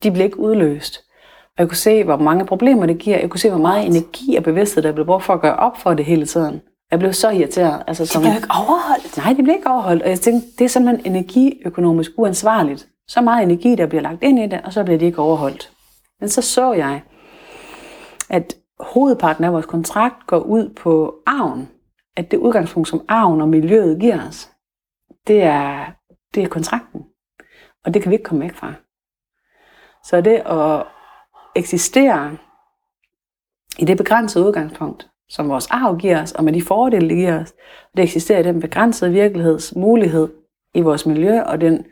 De 0.03 0.11
blev 0.11 0.25
ikke 0.25 0.41
udløst. 0.41 1.01
Og 1.45 1.55
jeg 1.59 1.69
kunne 1.69 1.77
se, 1.77 2.05
hvor 2.05 2.17
mange 2.17 2.47
problemer 2.47 2.87
det 2.87 2.99
giver. 2.99 3.19
Jeg 3.19 3.31
kunne 3.31 3.41
se, 3.41 3.51
hvor 3.51 3.59
meget 3.59 3.87
energi 3.87 4.37
og 4.37 4.43
bevidsthed, 4.43 4.83
der 4.83 4.93
blev 4.93 5.07
brugt 5.07 5.25
for 5.25 5.35
at 5.35 5.41
gøre 5.41 5.57
op 5.57 5.79
for 5.79 5.95
det 5.95 6.05
hele 6.05 6.27
tiden. 6.27 6.61
Jeg 6.91 6.99
blev 6.99 7.13
så 7.13 7.31
irriteret. 7.31 7.83
Altså, 7.87 8.07
som, 8.07 8.23
de 8.23 8.29
blev 8.29 8.37
ikke 8.37 8.49
overholdt? 8.51 9.17
Nej, 9.17 9.33
de 9.33 9.43
blev 9.43 9.55
ikke 9.55 9.71
overholdt. 9.71 10.03
Og 10.03 10.09
jeg 10.09 10.21
tænkte, 10.21 10.49
det 10.59 10.65
er 10.65 10.69
simpelthen 10.69 11.07
energiøkonomisk 11.13 12.11
uansvarligt. 12.17 12.89
Så 13.11 13.21
meget 13.21 13.43
energi, 13.43 13.75
der 13.75 13.87
bliver 13.87 14.03
lagt 14.03 14.23
ind 14.23 14.39
i 14.39 14.47
det, 14.47 14.61
og 14.65 14.73
så 14.73 14.85
bliver 14.85 14.99
det 14.99 15.07
ikke 15.07 15.19
overholdt. 15.19 15.73
Men 16.21 16.29
så 16.29 16.43
så 16.43 16.73
jeg, 16.73 17.03
at 18.29 18.57
hovedparten 18.81 19.45
af 19.45 19.53
vores 19.53 19.67
kontrakt 19.67 20.27
går 20.27 20.39
ud 20.39 20.75
på 20.75 21.15
arven. 21.27 21.69
At 22.17 22.31
det 22.31 22.37
udgangspunkt, 22.37 22.89
som 22.89 23.05
arven 23.09 23.41
og 23.41 23.49
miljøet 23.49 24.01
giver 24.01 24.29
os, 24.29 24.51
det 25.27 25.43
er, 25.43 25.87
det 26.35 26.43
er 26.43 26.49
kontrakten. 26.49 27.05
Og 27.85 27.95
det 27.95 28.03
kan 28.03 28.11
vi 28.11 28.15
ikke 28.15 28.25
komme 28.25 28.43
væk 28.43 28.55
fra. 28.55 28.75
Så 30.05 30.21
det 30.21 30.43
at 30.47 30.87
eksistere 31.57 32.37
i 33.79 33.85
det 33.85 33.97
begrænsede 33.97 34.47
udgangspunkt, 34.47 35.11
som 35.29 35.49
vores 35.49 35.67
arv 35.71 35.97
giver 35.97 36.23
os, 36.23 36.33
og 36.33 36.45
med 36.45 36.53
de 36.53 36.63
fordele, 36.63 37.09
det 37.09 37.17
giver 37.17 37.41
os, 37.41 37.55
det 37.97 38.03
eksisterer 38.03 38.41
i 38.41 38.43
den 38.43 38.61
begrænsede 38.61 39.11
virkelighedsmulighed 39.11 40.29
i 40.75 40.81
vores 40.81 41.07
miljø, 41.07 41.43
og 41.43 41.61
den, 41.61 41.87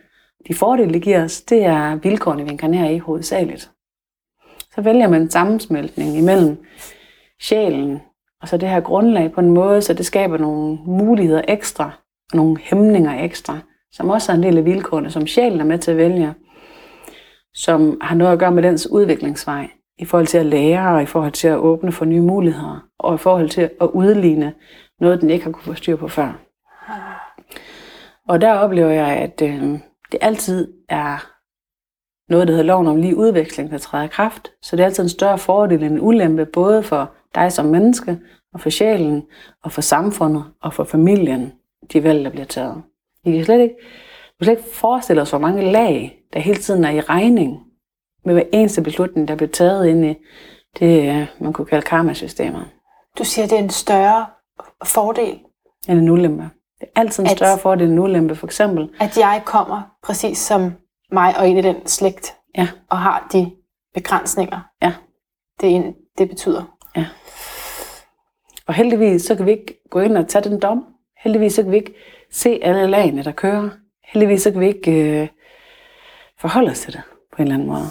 de 0.48 0.54
fordele, 0.54 0.92
det 0.92 1.02
giver 1.02 1.24
os, 1.24 1.40
det 1.40 1.64
er 1.64 1.94
vilkårene, 1.94 2.44
vi 2.44 2.50
inkarnerer 2.50 2.90
i 2.90 2.98
hovedsageligt. 2.98 3.70
Så 4.74 4.80
vælger 4.80 5.08
man 5.08 5.22
en 5.22 5.30
sammensmeltning 5.30 6.16
imellem 6.16 6.64
sjælen 7.40 8.00
og 8.42 8.48
så 8.48 8.56
det 8.56 8.68
her 8.68 8.80
grundlag 8.80 9.32
på 9.32 9.40
en 9.40 9.50
måde, 9.50 9.82
så 9.82 9.94
det 9.94 10.06
skaber 10.06 10.38
nogle 10.38 10.78
muligheder 10.86 11.42
ekstra, 11.48 11.90
og 12.32 12.36
nogle 12.36 12.56
hæmninger 12.60 13.24
ekstra, 13.24 13.58
som 13.92 14.10
også 14.10 14.32
er 14.32 14.36
en 14.36 14.42
del 14.42 14.58
af 14.58 14.64
vilkårene, 14.64 15.10
som 15.10 15.26
sjælen 15.26 15.60
er 15.60 15.64
med 15.64 15.78
til 15.78 15.90
at 15.90 15.96
vælge, 15.96 16.34
som 17.54 17.98
har 18.02 18.14
noget 18.14 18.32
at 18.32 18.38
gøre 18.38 18.52
med 18.52 18.62
dens 18.62 18.90
udviklingsvej, 18.90 19.70
i 19.98 20.04
forhold 20.04 20.26
til 20.26 20.38
at 20.38 20.46
lære, 20.46 20.94
og 20.94 21.02
i 21.02 21.06
forhold 21.06 21.32
til 21.32 21.48
at 21.48 21.58
åbne 21.58 21.92
for 21.92 22.04
nye 22.04 22.20
muligheder, 22.20 22.88
og 22.98 23.14
i 23.14 23.18
forhold 23.18 23.48
til 23.48 23.70
at 23.80 23.86
udligne 23.92 24.54
noget, 25.00 25.20
den 25.20 25.30
ikke 25.30 25.44
har 25.44 25.52
kunne 25.52 25.62
få 25.62 25.74
styr 25.74 25.96
på 25.96 26.08
før. 26.08 26.38
Og 28.28 28.40
der 28.40 28.54
oplever 28.54 28.90
jeg, 28.90 29.06
at 29.06 29.42
øh, 29.42 29.78
det 30.12 30.18
altid 30.22 30.72
er 30.88 31.30
noget, 32.32 32.48
der 32.48 32.54
hedder 32.54 32.66
loven 32.66 32.86
om 32.86 32.96
lige 32.96 33.16
udveksling, 33.16 33.70
der 33.70 33.78
træder 33.78 34.04
i 34.04 34.08
kraft. 34.08 34.52
Så 34.62 34.76
det 34.76 34.82
er 34.82 34.86
altid 34.86 35.02
en 35.02 35.08
større 35.08 35.38
fordel 35.38 35.82
end 35.82 35.94
en 35.94 36.00
ulempe, 36.00 36.46
både 36.46 36.82
for 36.82 37.12
dig 37.34 37.52
som 37.52 37.66
menneske, 37.66 38.18
og 38.54 38.60
for 38.60 38.70
sjælen, 38.70 39.22
og 39.64 39.72
for 39.72 39.80
samfundet, 39.80 40.44
og 40.62 40.74
for 40.74 40.84
familien, 40.84 41.52
de 41.92 42.04
valg, 42.04 42.24
der 42.24 42.30
bliver 42.30 42.44
taget. 42.44 42.82
Vi 43.24 43.32
kan 43.32 43.44
slet 43.44 43.60
ikke, 43.60 43.74
vi 44.38 44.38
kan 44.38 44.44
slet 44.44 44.58
ikke 44.58 44.74
forestille 44.74 45.22
os, 45.22 45.30
hvor 45.30 45.38
mange 45.38 45.72
lag, 45.72 46.22
der 46.32 46.40
hele 46.40 46.58
tiden 46.58 46.84
er 46.84 46.90
i 46.90 47.00
regning 47.00 47.60
med 48.24 48.34
hver 48.34 48.44
eneste 48.52 48.82
beslutning, 48.82 49.28
der 49.28 49.34
bliver 49.34 49.50
taget 49.50 49.86
ind 49.86 50.04
i 50.04 50.14
det, 50.78 51.26
man 51.40 51.52
kunne 51.52 51.66
kalde 51.66 51.86
karmasystemet. 51.86 52.64
Du 53.18 53.24
siger, 53.24 53.46
det 53.46 53.58
er 53.58 53.62
en 53.62 53.70
større 53.70 54.26
fordel? 54.84 55.38
End 55.88 55.98
en 55.98 56.08
ulempe. 56.08 56.50
Det 56.80 56.88
er 56.96 57.00
altid 57.00 57.22
en 57.22 57.30
at, 57.30 57.36
større 57.36 57.58
fordel 57.58 57.84
end 57.84 57.92
en 57.92 57.98
ulempe, 57.98 58.34
for 58.34 58.46
eksempel. 58.46 58.90
At 59.00 59.18
jeg 59.18 59.42
kommer 59.44 59.82
præcis 60.02 60.38
som 60.38 60.72
mig 61.12 61.38
og 61.38 61.48
ind 61.48 61.58
i 61.58 61.62
den 61.62 61.86
slægt, 61.86 62.36
ja. 62.58 62.68
og 62.90 62.98
har 62.98 63.28
de 63.32 63.50
begrænsninger, 63.94 64.60
ja. 64.82 64.92
det, 65.60 65.94
det 66.18 66.28
betyder. 66.28 66.62
Ja. 66.96 67.06
Og 68.66 68.74
heldigvis, 68.74 69.22
så 69.22 69.34
kan 69.34 69.46
vi 69.46 69.50
ikke 69.50 69.80
gå 69.90 70.00
ind 70.00 70.16
og 70.16 70.28
tage 70.28 70.50
den 70.50 70.60
dom. 70.60 70.84
Heldigvis, 71.18 71.52
så 71.52 71.62
kan 71.62 71.72
vi 71.72 71.76
ikke 71.76 71.94
se 72.32 72.60
alle 72.62 72.86
lagene, 72.86 73.24
der 73.24 73.32
kører. 73.32 73.68
Heldigvis, 74.04 74.42
så 74.42 74.50
kan 74.50 74.60
vi 74.60 74.66
ikke 74.66 75.20
øh, 75.22 75.28
forholde 76.38 76.70
os 76.70 76.80
til 76.80 76.92
det 76.92 77.02
på 77.32 77.36
en 77.36 77.42
eller 77.42 77.54
anden 77.54 77.68
måde. 77.68 77.86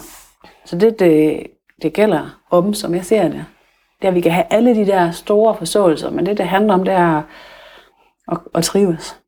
Så 0.64 0.78
det, 0.78 0.98
det, 0.98 1.46
det 1.82 1.92
gælder 1.92 2.40
om, 2.50 2.74
som 2.74 2.94
jeg 2.94 3.04
ser 3.04 3.22
det. 3.22 3.44
Det 4.00 4.04
er, 4.04 4.08
at 4.08 4.14
vi 4.14 4.20
kan 4.20 4.32
have 4.32 4.46
alle 4.50 4.74
de 4.74 4.86
der 4.86 5.10
store 5.10 5.54
forståelser, 5.54 6.10
men 6.10 6.26
det, 6.26 6.38
det 6.38 6.46
handler 6.46 6.74
om, 6.74 6.84
det 6.84 6.94
er 6.94 7.22
at, 8.32 8.38
at 8.54 8.64
trives. 8.64 9.20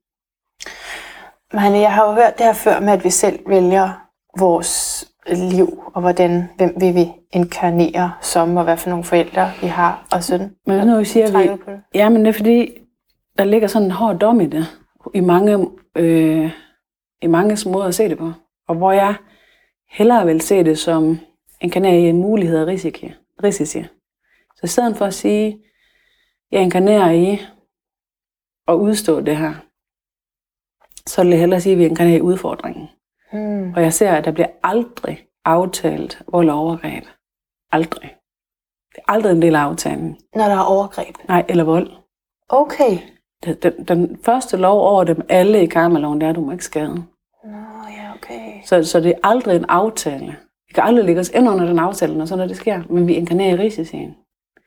Men 1.53 1.81
jeg 1.81 1.95
har 1.95 2.07
jo 2.07 2.13
hørt 2.13 2.39
det 2.39 2.47
her 2.47 2.53
før 2.53 2.81
med, 2.81 2.93
at 2.93 3.05
vi 3.05 3.11
selv 3.11 3.39
vælger 3.47 4.11
vores 4.39 5.05
liv, 5.27 5.83
og 5.95 6.01
hvordan, 6.01 6.51
hvem 6.57 6.75
vil 6.81 6.95
vi 6.95 7.13
inkarnere 7.33 8.13
som, 8.21 8.57
og 8.57 8.65
hvad 8.65 8.77
for 8.77 8.91
nogle 8.91 9.05
forældre 9.05 9.51
vi 9.61 9.67
har, 9.67 10.07
og 10.13 10.25
sådan. 10.25 10.57
Men 10.67 10.87
nu 10.87 11.05
siger 11.05 11.39
vi, 11.39 11.51
ja, 11.95 12.09
men 12.09 12.25
det 12.25 12.29
er 12.29 12.33
fordi, 12.33 12.79
der 13.39 13.45
ligger 13.45 13.69
sådan 13.69 13.87
en 13.87 13.93
hård 13.93 14.19
dom 14.19 14.41
i 14.41 14.47
det, 14.47 14.67
i 15.15 15.21
mange, 15.21 15.69
øh, 15.97 16.51
i 17.23 17.27
mange 17.27 17.71
måder 17.71 17.87
at 17.87 17.95
se 17.95 18.09
det 18.09 18.19
på. 18.19 18.33
Og 18.69 18.75
hvor 18.75 18.93
jeg 18.93 19.15
hellere 19.91 20.27
vil 20.27 20.41
se 20.41 20.65
det 20.65 20.79
som 20.79 21.19
inkarnere 21.61 22.01
i 22.01 22.09
en 22.09 22.17
mulighed 22.17 22.59
og 22.59 22.67
risici. 22.67 23.13
risici. 23.45 23.83
Så 24.57 24.61
i 24.65 24.67
stedet 24.67 24.97
for 24.97 25.07
at 25.07 25.15
sige, 25.15 25.59
jeg 26.53 26.63
inkarnerer 26.63 27.11
i 27.11 27.41
at 28.69 28.75
udstå 28.75 29.21
det 29.21 29.37
her, 29.37 29.55
så 31.07 31.23
vil 31.23 31.31
jeg 31.31 31.41
hellere 31.41 31.61
sige, 31.61 31.73
at 31.73 31.79
vi 31.79 31.87
inkarnerer 31.87 32.23
udfordringen. 32.23 32.89
Mm. 33.33 33.73
Og 33.77 33.83
jeg 33.83 33.93
ser, 33.93 34.13
at 34.13 34.25
der 34.25 34.31
bliver 34.31 34.49
aldrig 34.63 35.27
aftalt 35.45 36.23
vold 36.29 36.51
og 36.51 36.59
overgreb. 36.59 37.05
Aldrig. 37.73 38.15
Det 38.91 38.99
er 38.99 39.13
aldrig 39.13 39.33
en 39.33 39.43
del 39.43 39.57
af 39.57 39.61
aftalen. 39.61 40.17
Når 40.35 40.45
der 40.45 40.55
er 40.55 40.61
overgreb. 40.61 41.15
Nej, 41.29 41.45
eller 41.49 41.65
vold. 41.65 41.91
Okay. 42.49 42.99
Den, 43.45 43.57
den, 43.63 43.85
den 43.85 44.19
første 44.23 44.57
lov 44.57 44.81
over 44.81 45.05
dem 45.05 45.27
alle 45.29 45.63
i 45.63 45.67
karmaloven, 45.67 46.21
det 46.21 46.27
er, 46.27 46.31
at 46.31 46.37
du 46.37 46.41
må 46.41 46.53
ikke 46.53 46.65
skade. 46.65 46.95
Nå, 47.45 47.87
ja, 47.97 48.15
okay. 48.15 48.63
Så, 48.65 48.85
så 48.85 49.01
det 49.01 49.11
er 49.11 49.29
aldrig 49.29 49.57
en 49.57 49.65
aftale. 49.69 50.37
Vi 50.69 50.73
kan 50.75 50.85
aldrig 50.85 51.05
lægge 51.05 51.21
os 51.21 51.29
ind 51.29 51.49
under 51.49 51.67
den 51.67 51.79
aftale, 51.79 52.19
når 52.19 52.25
sådan 52.25 52.39
noget 52.39 52.49
det 52.49 52.57
sker, 52.57 52.83
men 52.91 53.07
vi 53.07 53.15
inkarnerer 53.15 53.55
i 53.55 53.59
risikoen. 53.59 54.17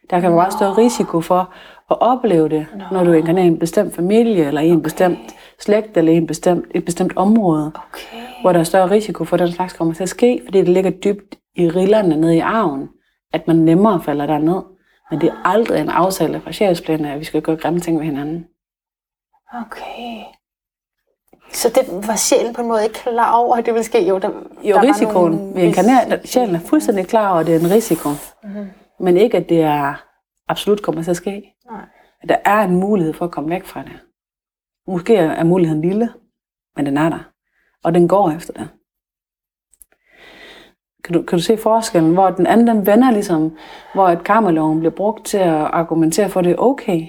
Der 0.10 0.20
kan 0.20 0.30
være 0.30 0.36
meget 0.36 0.54
større 0.54 0.78
risiko 0.78 1.22
for 1.22 1.54
at 1.92 1.98
opleve 2.02 2.50
det, 2.50 2.66
Nå. 2.78 2.84
når 2.92 3.04
du 3.04 3.12
inkarnerer 3.12 3.46
i 3.46 3.48
en 3.48 3.60
bestemt 3.60 3.96
familie, 3.96 4.46
eller 4.48 4.62
i 4.62 4.68
en 4.70 4.82
bestemt 4.84 5.20
slægt, 5.60 5.98
eller 5.98 6.12
i 6.12 6.16
en 6.18 6.28
bestemt, 6.28 6.66
et 6.76 6.86
bestemt 6.86 7.14
område, 7.16 7.72
Okay. 7.76 8.18
hvor 8.42 8.52
der 8.54 8.60
er 8.60 8.64
større 8.64 8.90
risiko 8.90 9.24
for, 9.26 9.36
at 9.36 9.40
den 9.40 9.52
slags 9.52 9.74
kommer 9.74 9.94
til 9.94 10.04
at 10.04 10.10
ske, 10.10 10.42
fordi 10.46 10.60
det 10.60 10.70
ligger 10.70 10.92
dybt 10.92 11.36
i 11.56 11.70
rillerne 11.70 12.16
nede 12.18 12.36
i 12.36 12.40
arven, 12.40 12.90
at 13.34 13.48
man 13.48 13.56
nemmere 13.56 14.02
falder 14.02 14.26
derned. 14.26 14.62
Men 15.12 15.22
det 15.22 15.30
er 15.30 15.48
aldrig 15.48 15.82
en 15.82 15.90
aftale 15.90 16.42
fra 16.42 16.52
sjælsplanen, 16.52 17.06
at 17.06 17.20
vi 17.20 17.24
skal 17.26 17.42
gøre 17.42 17.56
grimme 17.56 17.80
ting 17.80 17.98
ved 18.00 18.06
hinanden. 18.06 18.46
Okay. 19.62 20.24
Så 21.52 21.70
det 21.70 22.08
var 22.08 22.16
sjælen 22.16 22.54
på 22.54 22.62
en 22.62 22.68
måde 22.68 22.84
ikke 22.84 22.96
klar 22.96 23.36
over, 23.36 23.56
at 23.56 23.66
det 23.66 23.74
ville 23.74 23.84
ske? 23.86 24.08
Jo, 24.08 24.18
der, 24.18 24.30
Jo, 24.64 24.76
der 24.76 24.82
risikoen. 24.84 25.32
nogle 25.36 25.54
Vi 25.56 25.62
inkarnerer, 25.62 26.18
sjælen 26.26 26.56
er 26.56 26.60
fuldstændig 26.60 27.08
klar 27.08 27.30
over, 27.32 27.40
at 27.40 27.46
det 27.46 27.56
er 27.56 27.60
en 27.60 27.72
risiko. 27.72 28.10
Mhm. 28.44 28.68
Men 29.00 29.18
ikke, 29.18 29.38
at 29.38 29.50
det 29.50 29.62
er 29.62 30.04
absolut 30.48 30.82
kommer 30.82 31.04
til 31.04 31.12
at 31.12 31.18
ske. 31.18 31.56
Nej. 31.72 31.86
At 32.22 32.30
der 32.30 32.38
er 32.46 32.60
en 32.60 32.76
mulighed 32.76 33.14
for 33.14 33.26
at 33.26 33.32
komme 33.32 33.50
væk 33.50 33.66
fra 33.66 33.84
det. 33.84 34.00
Måske 34.88 35.16
er 35.16 35.32
er 35.32 35.44
muligheden 35.44 35.82
lille, 35.82 36.10
men 36.76 36.86
den 36.86 36.98
er 36.98 37.10
der. 37.10 37.30
Og 37.84 37.94
den 37.94 38.08
går 38.08 38.32
efter 38.32 38.54
det. 38.54 38.70
Kan 41.04 41.14
du, 41.14 41.22
kan 41.22 41.38
du 41.38 41.44
se 41.44 41.58
forskellen, 41.58 42.14
hvor 42.14 42.30
den 42.30 42.48
anden 42.48 42.68
den 42.68 42.86
vender 42.86 43.12
ligesom, 43.12 43.58
hvor 43.94 44.10
et 44.10 44.24
karmaloven 44.24 44.80
bliver 44.80 44.92
brugt 44.92 45.26
til 45.26 45.38
at 45.38 45.54
argumentere 45.54 46.30
for, 46.30 46.40
at 46.40 46.46
det 46.46 46.52
er 46.52 46.58
okay, 46.58 47.08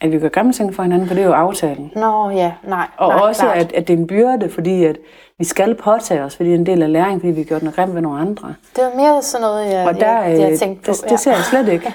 at 0.00 0.12
vi 0.12 0.18
gør 0.18 0.28
grimme 0.28 0.52
ting 0.52 0.74
for 0.74 0.82
hinanden, 0.82 1.08
for 1.08 1.14
det 1.14 1.22
er 1.22 1.26
jo 1.26 1.32
aftalen. 1.32 1.92
Nå, 1.94 2.30
ja, 2.30 2.52
nej. 2.64 2.88
Og 2.98 3.08
nej, 3.08 3.18
også, 3.20 3.42
klart. 3.42 3.56
at, 3.56 3.72
at 3.72 3.88
det 3.88 3.94
er 3.94 3.98
en 3.98 4.06
byrde, 4.06 4.50
fordi 4.50 4.84
at 4.84 4.98
vi 5.38 5.44
skal 5.44 5.74
påtage 5.74 6.22
os, 6.22 6.36
fordi 6.36 6.48
det 6.48 6.54
er 6.54 6.58
en 6.58 6.66
del 6.66 6.82
af 6.82 6.92
læring, 6.92 7.20
fordi 7.20 7.32
vi 7.32 7.44
gjort 7.44 7.62
noget 7.62 7.76
grimt 7.76 7.94
ved 7.94 8.02
nogle 8.02 8.20
andre. 8.20 8.54
Det 8.76 8.84
var 8.84 8.96
mere 8.96 9.22
sådan 9.22 9.42
noget, 9.42 9.72
jeg, 9.72 9.86
Og 9.86 9.94
der, 9.94 10.22
jeg, 10.22 10.40
jeg 10.40 10.52
øh, 10.52 10.58
tænkte 10.58 10.84
på. 10.84 10.92
det, 10.92 11.10
det 11.10 11.20
ser 11.20 11.32
jeg 11.32 11.44
slet 11.44 11.68
ikke. 11.68 11.94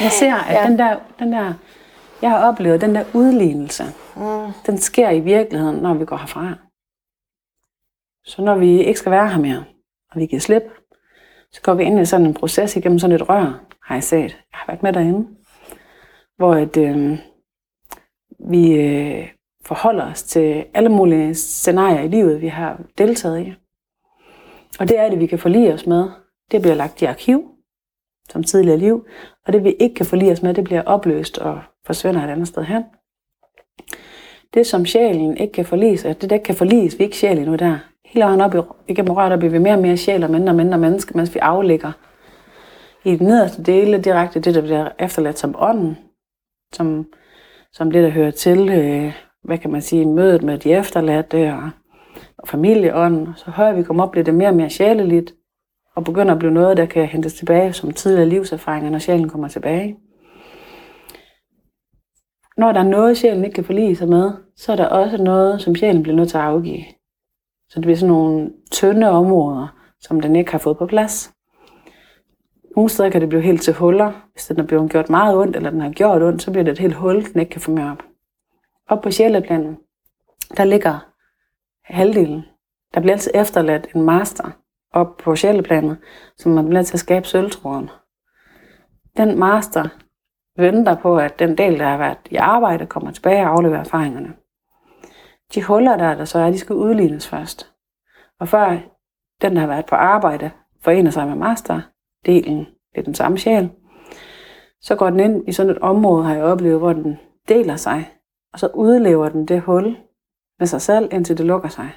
Jeg 0.00 0.10
ser, 0.12 0.34
at 0.34 0.54
Ja. 0.54 0.68
den, 0.70 0.78
der, 0.78 0.96
den 1.18 1.32
der, 1.32 1.52
jeg 2.22 2.30
har 2.30 2.48
oplevet, 2.48 2.80
den 2.80 2.94
der 2.94 3.04
udlignelse, 3.14 3.84
Mm. 4.16 4.52
den 4.66 4.78
sker 4.78 5.10
i 5.10 5.20
virkeligheden, 5.20 5.76
når 5.76 5.94
vi 5.94 6.04
går 6.04 6.16
herfra. 6.16 6.54
Så 8.24 8.42
når 8.42 8.54
vi 8.56 8.82
ikke 8.82 8.98
skal 8.98 9.12
være 9.12 9.28
her 9.28 9.38
mere, 9.38 9.64
og 10.10 10.20
vi 10.20 10.26
giver 10.26 10.40
slip, 10.40 10.62
så 11.52 11.62
går 11.62 11.74
vi 11.74 11.84
ind 11.84 12.00
i 12.00 12.04
sådan 12.04 12.26
en 12.26 12.34
proces 12.34 12.76
igennem 12.76 12.98
sådan 12.98 13.16
et 13.16 13.28
rør, 13.28 13.60
har 13.82 13.94
jeg 13.94 14.02
set. 14.04 14.22
Jeg 14.22 14.32
har 14.52 14.64
været 14.68 14.82
med 14.82 14.92
derinde, 14.92 15.28
hvor 16.36 16.54
at, 16.54 16.76
øh, 16.76 17.18
vi 18.50 18.72
øh, 18.72 19.28
forholder 19.66 20.10
os 20.10 20.22
til 20.22 20.64
alle 20.74 20.88
mulige 20.88 21.34
scenarier 21.34 22.00
i 22.00 22.08
livet, 22.08 22.40
vi 22.40 22.48
har 22.48 22.80
deltaget 22.98 23.46
i. 23.46 23.54
Og 24.80 24.88
det 24.88 24.98
er 24.98 25.10
det, 25.10 25.20
vi 25.20 25.26
kan 25.26 25.38
forlige 25.38 25.74
os 25.74 25.86
med. 25.86 26.10
Det 26.50 26.60
bliver 26.62 26.74
lagt 26.74 27.02
i 27.02 27.04
arkiv, 27.04 27.50
som 28.32 28.42
tidligere 28.42 28.78
liv, 28.78 29.06
og 29.46 29.52
det 29.52 29.64
vi 29.64 29.76
ikke 29.80 29.94
kan 29.94 30.06
forlige 30.06 30.32
os 30.32 30.42
med, 30.42 30.54
det 30.54 30.64
bliver 30.64 30.82
opløst 30.82 31.38
og 31.38 31.60
forsvinder 31.86 32.24
et 32.24 32.30
andet 32.30 32.48
sted 32.48 32.62
hen. 32.62 32.82
Det, 34.54 34.66
som 34.66 34.86
sjælen 34.86 35.36
ikke 35.36 35.52
kan 35.52 35.64
forlige 35.64 35.98
sig, 35.98 36.20
det, 36.20 36.30
der 36.30 36.36
ikke 36.36 36.44
kan 36.44 36.54
forliges, 36.54 36.98
vi 36.98 37.04
er 37.04 37.06
ikke 37.06 37.16
sjæl 37.16 37.38
endnu 37.38 37.54
der. 37.54 37.78
Hele 38.04 38.24
vejen 38.24 38.40
op 38.40 38.54
i, 38.54 38.58
igennem 38.88 39.12
røret, 39.12 39.30
der 39.30 39.36
bliver 39.36 39.52
vi 39.52 39.58
mere 39.58 39.74
og 39.74 39.80
mere 39.80 39.96
sjæl 39.96 40.24
og 40.24 40.30
mindre 40.30 40.52
og 40.52 40.56
mindre 40.56 40.78
menneske, 40.78 41.16
mens 41.16 41.34
vi 41.34 41.38
aflægger 41.38 41.92
i 43.04 43.16
den 43.16 43.26
nederste 43.26 43.62
dele 43.62 43.98
direkte 43.98 44.40
det, 44.40 44.54
der 44.54 44.62
bliver 44.62 44.88
efterladt 44.98 45.38
som 45.38 45.54
ånden, 45.58 45.98
som, 46.72 47.06
som 47.72 47.90
det, 47.90 48.02
der 48.02 48.10
hører 48.10 48.30
til, 48.30 48.68
øh, 48.68 49.12
hvad 49.44 49.58
kan 49.58 49.70
man 49.70 49.82
sige, 49.82 50.06
mødet 50.06 50.42
med 50.42 50.58
de 50.58 50.72
efterladte 50.72 51.52
og, 51.52 51.70
og 52.38 52.48
familieånden. 52.48 53.28
Så 53.36 53.50
højere 53.50 53.76
vi 53.76 53.82
kommer 53.82 54.02
op, 54.02 54.10
bliver 54.10 54.24
det 54.24 54.34
mere 54.34 54.48
og 54.48 54.54
mere 54.54 54.70
sjæleligt, 54.70 55.34
og 55.96 56.04
begynder 56.04 56.32
at 56.32 56.38
blive 56.38 56.52
noget, 56.52 56.76
der 56.76 56.86
kan 56.86 57.06
hentes 57.06 57.34
tilbage 57.34 57.72
som 57.72 57.90
tidligere 57.90 58.28
livserfaringer, 58.28 58.90
når 58.90 58.98
sjælen 58.98 59.28
kommer 59.28 59.48
tilbage. 59.48 59.96
Når 62.56 62.72
der 62.72 62.80
er 62.80 62.88
noget, 62.88 63.18
sjælen 63.18 63.44
ikke 63.44 63.54
kan 63.54 63.64
forlige 63.64 63.96
sig 63.96 64.08
med, 64.08 64.30
så 64.56 64.72
er 64.72 64.76
der 64.76 64.86
også 64.86 65.16
noget, 65.16 65.62
som 65.62 65.74
sjælen 65.74 66.02
bliver 66.02 66.16
nødt 66.16 66.28
til 66.28 66.36
at 66.36 66.42
afgive. 66.42 66.84
Så 67.68 67.74
det 67.74 67.82
bliver 67.82 67.96
sådan 67.96 68.12
nogle 68.12 68.52
tynde 68.70 69.10
områder, 69.10 69.76
som 70.00 70.20
den 70.20 70.36
ikke 70.36 70.52
har 70.52 70.58
fået 70.58 70.78
på 70.78 70.86
plads. 70.86 71.32
Nogle 72.76 72.90
steder 72.90 73.10
kan 73.10 73.20
det 73.20 73.28
blive 73.28 73.42
helt 73.42 73.62
til 73.62 73.74
huller. 73.74 74.12
Hvis 74.32 74.46
den 74.46 74.60
er 74.60 74.66
blevet 74.66 74.90
gjort 74.90 75.10
meget 75.10 75.36
ondt, 75.36 75.56
eller 75.56 75.70
den 75.70 75.80
har 75.80 75.90
gjort 75.90 76.22
ondt, 76.22 76.42
så 76.42 76.50
bliver 76.50 76.64
det 76.64 76.72
et 76.72 76.78
helt 76.78 76.94
hul, 76.94 77.32
den 77.32 77.40
ikke 77.40 77.50
kan 77.50 77.60
få 77.60 77.70
mere 77.70 77.90
op. 77.90 78.02
Op 78.88 79.02
på 79.02 79.10
sjæleplanen, 79.10 79.76
der 80.56 80.64
ligger 80.64 81.12
halvdelen. 81.84 82.42
Der 82.94 83.00
bliver 83.00 83.12
altid 83.12 83.30
efterladt 83.34 83.86
en 83.94 84.02
master 84.02 84.50
op 84.92 85.16
på 85.16 85.36
sjæleplanet, 85.36 85.98
som 86.36 86.52
man 86.52 86.68
bliver 86.68 86.82
til 86.82 86.94
at 86.94 87.00
skabe 87.00 87.26
sølvtråden. 87.26 87.90
Den 89.16 89.38
master 89.38 89.88
venter 90.56 90.96
på, 90.96 91.18
at 91.18 91.38
den 91.38 91.58
del, 91.58 91.78
der 91.78 91.86
har 91.88 91.98
været 91.98 92.18
i 92.30 92.36
arbejde, 92.36 92.86
kommer 92.86 93.10
tilbage 93.10 93.42
og 93.42 93.50
afleverer 93.50 93.80
erfaringerne. 93.80 94.32
De 95.54 95.62
huller, 95.62 95.96
der, 95.96 96.14
der 96.14 96.24
så 96.24 96.38
er, 96.38 96.50
de 96.50 96.58
skal 96.58 96.76
udlignes 96.76 97.28
først. 97.28 97.72
Og 98.40 98.48
før 98.48 98.78
den, 99.42 99.54
der 99.54 99.60
har 99.60 99.66
været 99.68 99.86
på 99.86 99.94
arbejde, 99.94 100.50
forener 100.84 101.10
sig 101.10 101.26
med 101.26 101.36
masterdelen, 101.36 102.66
det 102.94 103.00
er 103.00 103.02
den 103.02 103.14
samme 103.14 103.38
sjæl, 103.38 103.70
så 104.80 104.96
går 104.96 105.10
den 105.10 105.20
ind 105.20 105.48
i 105.48 105.52
sådan 105.52 105.72
et 105.72 105.78
område, 105.78 106.24
har 106.24 106.34
jeg 106.34 106.44
oplevet, 106.44 106.78
hvor 106.78 106.92
den 106.92 107.18
deler 107.48 107.76
sig, 107.76 108.12
og 108.52 108.58
så 108.58 108.66
udlever 108.74 109.28
den 109.28 109.48
det 109.48 109.60
hul 109.60 109.96
med 110.58 110.66
sig 110.66 110.80
selv, 110.80 111.08
indtil 111.12 111.38
det 111.38 111.46
lukker 111.46 111.68
sig. 111.68 111.90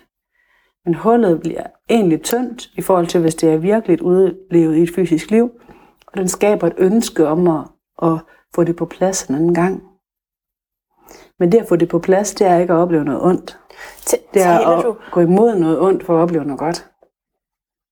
Men 0.85 0.93
hullet 0.93 1.39
bliver 1.41 1.63
egentlig 1.89 2.21
tyndt 2.21 2.69
i 2.77 2.81
forhold 2.81 3.07
til, 3.07 3.21
hvis 3.21 3.35
det 3.35 3.49
er 3.53 3.57
virkelig 3.57 4.01
udlevet 4.01 4.75
i 4.75 4.81
et 4.83 4.89
fysisk 4.95 5.31
liv, 5.31 5.51
og 6.07 6.17
den 6.17 6.27
skaber 6.27 6.67
et 6.67 6.73
ønske 6.77 7.27
om 7.27 7.47
at, 7.47 7.63
at 8.03 8.17
få 8.55 8.63
det 8.63 8.75
på 8.75 8.85
plads 8.85 9.23
en 9.25 9.35
anden 9.35 9.53
gang. 9.53 9.83
Men 11.39 11.51
det 11.51 11.57
at 11.57 11.67
få 11.67 11.75
det 11.75 11.89
på 11.89 11.99
plads, 11.99 12.33
det 12.33 12.47
er 12.47 12.57
ikke 12.57 12.73
at 12.73 12.77
opleve 12.79 13.05
noget 13.05 13.21
ondt. 13.23 13.59
T- 14.09 14.29
Det 14.33 14.41
er 14.41 14.59
at 14.77 14.83
du? 14.85 14.95
gå 15.11 15.19
imod 15.21 15.55
noget 15.55 15.79
ondt 15.81 16.05
for 16.05 16.17
at 16.17 16.21
opleve 16.23 16.43
noget 16.45 16.59
godt. 16.59 16.89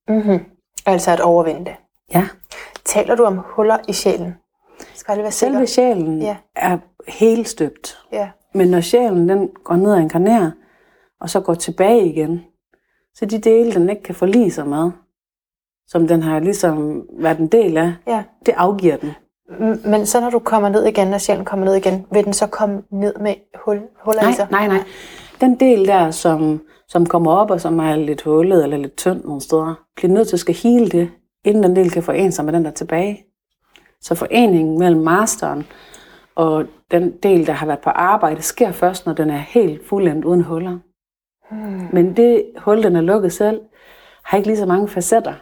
Mm-hmm. 0.08 0.40
Altså 0.86 1.12
at 1.12 1.20
overvinde 1.20 1.66
det. 1.66 1.76
Ja. 2.14 2.28
Taler 2.86 3.16
du 3.16 3.24
om 3.24 3.38
huller 3.46 3.78
i 3.88 3.94
sjælen? 3.94 4.36
Skal 4.96 5.16
lige 5.16 5.24
være 5.24 5.32
sikker? 5.32 5.54
Selve 5.56 5.68
sjælen 5.68 6.22
Ja. 6.22 6.38
er 6.56 6.78
helt 7.08 7.48
støbt. 7.48 7.98
Ja. 8.12 8.30
Men 8.54 8.68
når 8.68 8.82
sjælen 8.82 9.30
den 9.30 9.50
går 9.64 9.76
ned 9.76 9.94
og 9.94 10.02
inkarnerer, 10.02 10.52
og 11.22 11.30
så 11.30 11.40
går 11.42 11.54
tilbage 11.54 12.06
igen, 12.06 12.42
så 13.20 13.26
de 13.26 13.38
dele, 13.38 13.74
den 13.74 13.90
ikke 13.90 14.04
kan 14.04 14.16
forlige 14.16 14.52
sig 14.52 14.68
med, 14.68 14.92
som 15.88 16.08
den 16.08 16.24
har 16.24 16.40
ligesom 16.40 17.06
været 17.20 17.38
en 17.38 17.48
del 17.48 17.78
af, 17.78 17.94
ja. 18.08 18.24
det 18.46 18.54
afgiver 18.58 18.98
den. 18.98 19.12
Men 19.86 20.06
så 20.06 20.22
når 20.22 20.30
du 20.30 20.40
kommer 20.40 20.70
ned 20.70 20.86
igen, 20.86 21.08
når 21.08 21.18
sjælen 21.18 21.46
kommer 21.46 21.66
ned 21.66 21.76
igen, 21.76 22.06
vil 22.12 22.26
den 22.26 22.34
så 22.34 22.48
komme 22.48 22.84
ned 22.92 23.14
med 23.20 23.34
hul, 23.66 23.82
huller 24.06 24.22
Nej, 24.22 24.32
i 24.32 24.34
sig? 24.34 24.48
nej, 24.52 24.68
nej. 24.68 24.84
Den 25.42 25.56
del 25.60 25.88
der, 25.88 26.12
som, 26.12 26.62
som 26.88 27.06
kommer 27.06 27.32
op 27.32 27.52
og 27.52 27.62
som 27.62 27.80
er 27.80 27.96
lidt 27.96 28.22
hullet 28.22 28.64
eller 28.64 28.78
lidt 28.78 28.98
tyndt 28.98 29.26
nogle 29.26 29.42
steder, 29.42 29.74
bliver 29.96 30.14
nødt 30.14 30.28
til 30.28 30.36
at 30.36 30.40
skal 30.40 30.56
hele 30.56 30.90
det, 30.90 31.10
inden 31.46 31.64
den 31.64 31.76
del 31.76 31.92
kan 31.92 32.04
forene 32.04 32.32
sig 32.32 32.46
med 32.46 32.54
den 32.54 32.64
der 32.64 32.70
er 32.70 32.74
tilbage. 32.74 33.26
Så 34.02 34.16
foreningen 34.16 34.80
mellem 34.80 35.02
masteren 35.02 35.66
og 36.36 36.66
den 36.92 37.12
del, 37.24 37.48
der 37.48 37.54
har 37.54 37.66
været 37.66 37.80
på 37.80 37.90
arbejde, 37.90 38.42
sker 38.42 38.72
først, 38.72 39.06
når 39.06 39.14
den 39.14 39.30
er 39.30 39.38
helt 39.38 39.88
fuldendt 39.88 40.26
uden 40.26 40.42
huller. 40.42 40.78
Hmm. 41.52 41.88
Men 41.94 42.16
det 42.18 42.46
hul, 42.58 42.84
den 42.84 42.96
er 42.96 43.02
lukket 43.02 43.34
selv, 43.34 43.62
har 44.24 44.38
ikke 44.38 44.50
lige 44.50 44.58
så 44.58 44.66
mange 44.66 44.88
facetter, 44.88 45.34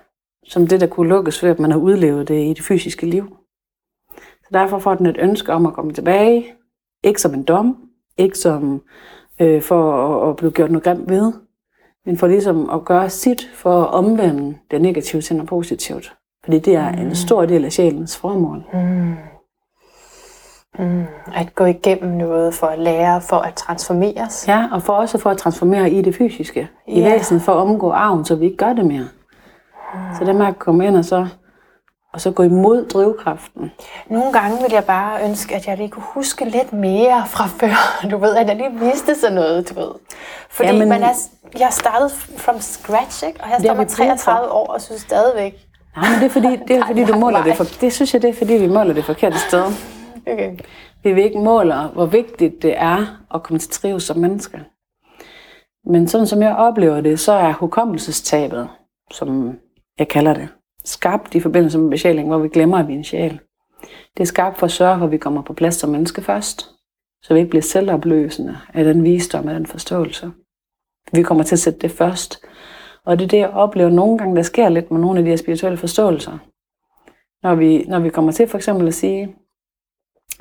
som 0.46 0.68
det, 0.68 0.82
der 0.82 0.88
kunne 0.88 1.10
lukkes, 1.10 1.44
ved 1.44 1.50
at 1.50 1.60
man 1.60 1.72
har 1.72 1.78
udlevet 1.78 2.28
det 2.28 2.46
i 2.46 2.54
det 2.54 2.64
fysiske 2.64 3.06
liv. 3.06 3.38
Så 4.18 4.50
derfor 4.54 4.80
får 4.80 4.96
den 4.96 5.06
et 5.06 5.18
ønske 5.20 5.54
om 5.54 5.66
at 5.66 5.74
komme 5.74 5.94
tilbage, 5.94 6.46
ikke 7.04 7.22
som 7.22 7.34
en 7.34 7.44
dom, 7.44 7.78
ikke 8.18 8.38
som 8.38 8.82
øh, 9.42 9.62
for 9.62 9.94
at, 9.94 10.30
at 10.30 10.36
blive 10.36 10.52
gjort 10.52 10.72
noget 10.72 10.84
grimt 10.84 11.10
ved, 11.10 11.34
men 12.06 12.18
for 12.18 12.28
ligesom 12.28 12.70
at 12.70 12.86
gøre 12.86 13.10
sit 13.10 13.50
for 13.54 13.84
at 13.84 13.94
omvende 13.94 14.58
det 14.72 14.82
negative 14.82 15.22
til 15.22 15.36
noget 15.36 15.50
positivt. 15.50 16.16
Fordi 16.44 16.60
det 16.60 16.76
er 16.76 16.90
en 16.90 17.16
stor 17.16 17.46
del 17.46 17.66
af 17.66 17.72
sjælens 17.72 18.18
formål. 18.18 18.64
Mm. 18.74 19.14
Mm. 20.80 21.04
At 21.36 21.56
gå 21.56 21.66
igennem 21.66 22.12
noget 22.12 22.54
for 22.54 22.68
at 22.68 22.80
lære, 22.80 23.22
for 23.22 23.38
at 23.38 23.54
transformeres. 23.54 24.46
Ja, 24.48 24.66
og 24.72 24.84
for 24.84 24.94
også 24.94 25.18
for 25.18 25.30
at 25.30 25.38
transformere 25.38 25.90
i 25.90 26.02
det 26.02 26.16
fysiske, 26.16 26.70
i 26.88 27.02
Ja. 27.02 27.10
væsenet, 27.10 27.42
for 27.42 27.52
at 27.54 27.58
omgå 27.58 27.92
arven, 27.92 28.26
så 28.26 28.36
vi 28.36 28.46
ikke 28.46 28.58
gør 28.58 28.74
det 28.74 28.86
mere. 28.86 29.08
Så 30.20 30.26
det 30.26 30.36
med 30.36 30.46
at 30.48 30.60
komme 30.60 30.88
ind 30.88 30.98
og 30.98 31.06
så, 31.06 31.28
og 32.14 32.22
så 32.22 32.32
gå 32.32 32.44
imod 32.44 32.86
drivkraften. 32.86 33.72
Nogle 34.10 34.34
gange 34.34 34.58
vil 34.62 34.72
jeg 34.72 34.84
bare 34.84 35.24
ønske, 35.24 35.56
at 35.56 35.68
jeg 35.68 35.78
lige 35.78 35.90
kunne 35.90 36.04
huske 36.14 36.46
lidt 36.46 36.74
mere 36.74 37.24
fra 37.28 37.48
før. 37.60 38.08
Du 38.12 38.18
ved, 38.18 38.36
at 38.36 38.48
jeg 38.48 38.56
lige 38.56 38.80
vidste 38.80 39.16
sådan 39.16 39.36
noget, 39.36 39.70
du 39.70 39.74
ved. 39.80 39.90
Fordi 40.50 40.70
Jamen- 40.70 40.90
man 40.90 41.04
er, 41.04 41.14
jeg 41.60 41.68
startede 41.72 42.10
from 42.38 42.60
scratch, 42.60 43.28
ikke? 43.28 43.40
og 43.44 43.50
jeg 43.50 43.58
står 43.60 43.74
med 43.74 43.86
brug 43.86 43.92
for. 43.92 44.04
33 44.04 44.52
år 44.52 44.68
og 44.74 44.82
synes 44.82 45.02
stadigvæk, 45.02 45.54
Nej, 45.98 46.10
men 46.10 46.20
det 46.20 46.26
er 46.26 46.30
fordi, 46.30 46.56
det 46.68 46.78
er, 46.78 46.86
fordi 46.88 47.06
du 47.06 47.16
måler 47.20 47.44
det 47.44 47.56
for, 47.58 47.64
det 47.82 47.94
synes 47.94 48.14
jeg, 48.14 48.22
det 48.22 48.30
er 48.30 48.34
fordi, 48.34 48.54
vi 48.54 48.68
måler 48.68 48.94
det 48.94 49.06
forkerte 49.06 49.40
sted. 49.40 49.64
Okay. 50.28 50.58
Vi 51.04 51.14
vil 51.14 51.24
ikke 51.24 51.40
måle, 51.40 51.88
hvor 51.94 52.06
vigtigt 52.06 52.62
det 52.62 52.78
er 52.78 53.26
at 53.34 53.44
komme 53.44 53.60
til 53.60 53.72
trives 53.72 54.04
som 54.04 54.18
mennesker. 54.18 54.60
Men 55.90 56.08
sådan 56.08 56.28
som 56.28 56.42
jeg 56.42 56.56
oplever 56.56 57.02
det, 57.02 57.20
så 57.20 57.32
er 57.32 57.54
hukommelsestabet, 57.54 58.70
som 59.12 59.60
jeg 60.00 60.08
kalder 60.08 60.34
det, 60.34 60.48
skabt 60.84 61.36
i 61.36 61.40
forbindelse 61.40 61.80
med 61.80 61.90
besjæling, 61.90 62.28
hvor 62.28 62.38
vi 62.38 62.50
glemmer, 62.50 62.78
at 62.78 62.88
vi 62.88 62.94
er 62.94 62.98
en 62.98 63.04
sjæl. 63.04 63.40
Det 64.18 64.22
er 64.22 64.26
skabt 64.26 64.58
for 64.58 64.66
at 64.66 64.72
sørge 64.72 64.98
for, 64.98 65.06
at 65.06 65.12
vi 65.12 65.18
kommer 65.18 65.42
på 65.42 65.54
plads 65.54 65.76
som 65.76 65.90
menneske 65.90 66.22
først, 66.22 66.72
så 67.24 67.34
vi 67.34 67.40
ikke 67.40 67.50
bliver 67.50 67.64
selvopløsende 67.64 68.58
af 68.74 68.84
den 68.84 69.04
visdom, 69.04 69.48
af 69.48 69.54
den 69.54 69.66
forståelse. 69.66 70.32
Vi 71.14 71.24
kommer 71.24 71.44
til 71.44 71.56
at 71.56 71.60
sætte 71.60 71.80
det 71.80 71.92
først. 71.92 72.46
Og 73.06 73.20
det 73.20 73.26
er 73.26 73.30
det, 73.30 73.38
jeg 73.38 73.50
oplever 73.50 73.90
nogle 73.90 74.18
gange, 74.18 74.36
der 74.36 74.42
sker 74.42 74.70
lidt 74.70 74.92
med 74.92 75.00
nogle 75.00 75.20
af 75.20 75.24
de 75.24 75.30
her 75.30 75.38
spirituelle 75.38 75.78
forståelser. 75.78 76.38
Når 77.44 77.56
vi, 77.56 77.86
når 77.88 78.00
vi 78.00 78.10
kommer 78.10 78.32
til 78.32 78.48
for 78.48 78.58
eksempel 78.58 78.88
at 78.88 78.94
sige, 78.94 79.36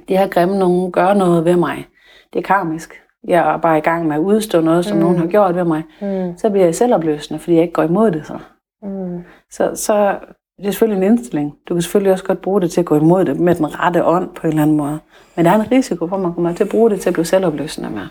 de 0.08 0.16
her 0.16 0.28
grimme 0.28 0.58
nogen 0.58 0.92
gør 0.92 1.14
noget 1.14 1.44
ved 1.44 1.56
mig. 1.56 1.86
Det 2.32 2.38
er 2.38 2.42
karmisk. 2.42 3.00
Jeg 3.28 3.52
er 3.52 3.56
bare 3.56 3.78
i 3.78 3.80
gang 3.80 4.06
med 4.06 4.16
at 4.16 4.20
udstå 4.20 4.60
noget, 4.60 4.84
som 4.84 4.96
mm. 4.96 5.02
nogen 5.02 5.18
har 5.18 5.26
gjort 5.26 5.54
ved 5.54 5.64
mig. 5.64 5.82
Mm. 6.00 6.38
Så 6.38 6.50
bliver 6.50 6.64
jeg 6.64 6.74
selvopløsende, 6.74 7.40
fordi 7.40 7.54
jeg 7.54 7.62
ikke 7.62 7.74
går 7.74 7.82
imod 7.82 8.10
det 8.10 8.26
så. 8.26 8.38
Mm. 8.82 9.24
Så, 9.50 9.70
så 9.74 10.18
det 10.58 10.66
er 10.66 10.70
selvfølgelig 10.70 11.06
en 11.06 11.12
indstilling. 11.12 11.54
Du 11.68 11.74
kan 11.74 11.82
selvfølgelig 11.82 12.12
også 12.12 12.24
godt 12.24 12.42
bruge 12.42 12.60
det 12.60 12.70
til 12.70 12.80
at 12.80 12.86
gå 12.86 12.96
imod 12.96 13.24
det 13.24 13.40
med 13.40 13.54
den 13.54 13.80
rette 13.80 14.04
ånd 14.04 14.34
på 14.34 14.46
en 14.46 14.48
eller 14.48 14.62
anden 14.62 14.76
måde. 14.76 14.98
Men 15.36 15.44
der 15.44 15.50
er 15.50 15.54
en 15.54 15.72
risiko 15.72 16.08
for, 16.08 16.16
at 16.16 16.22
man 16.22 16.34
kommer 16.34 16.54
til 16.54 16.64
at 16.64 16.70
bruge 16.70 16.90
det 16.90 17.00
til 17.00 17.08
at 17.08 17.12
blive 17.12 17.24
selvopløsende 17.24 17.90
med. 17.90 18.06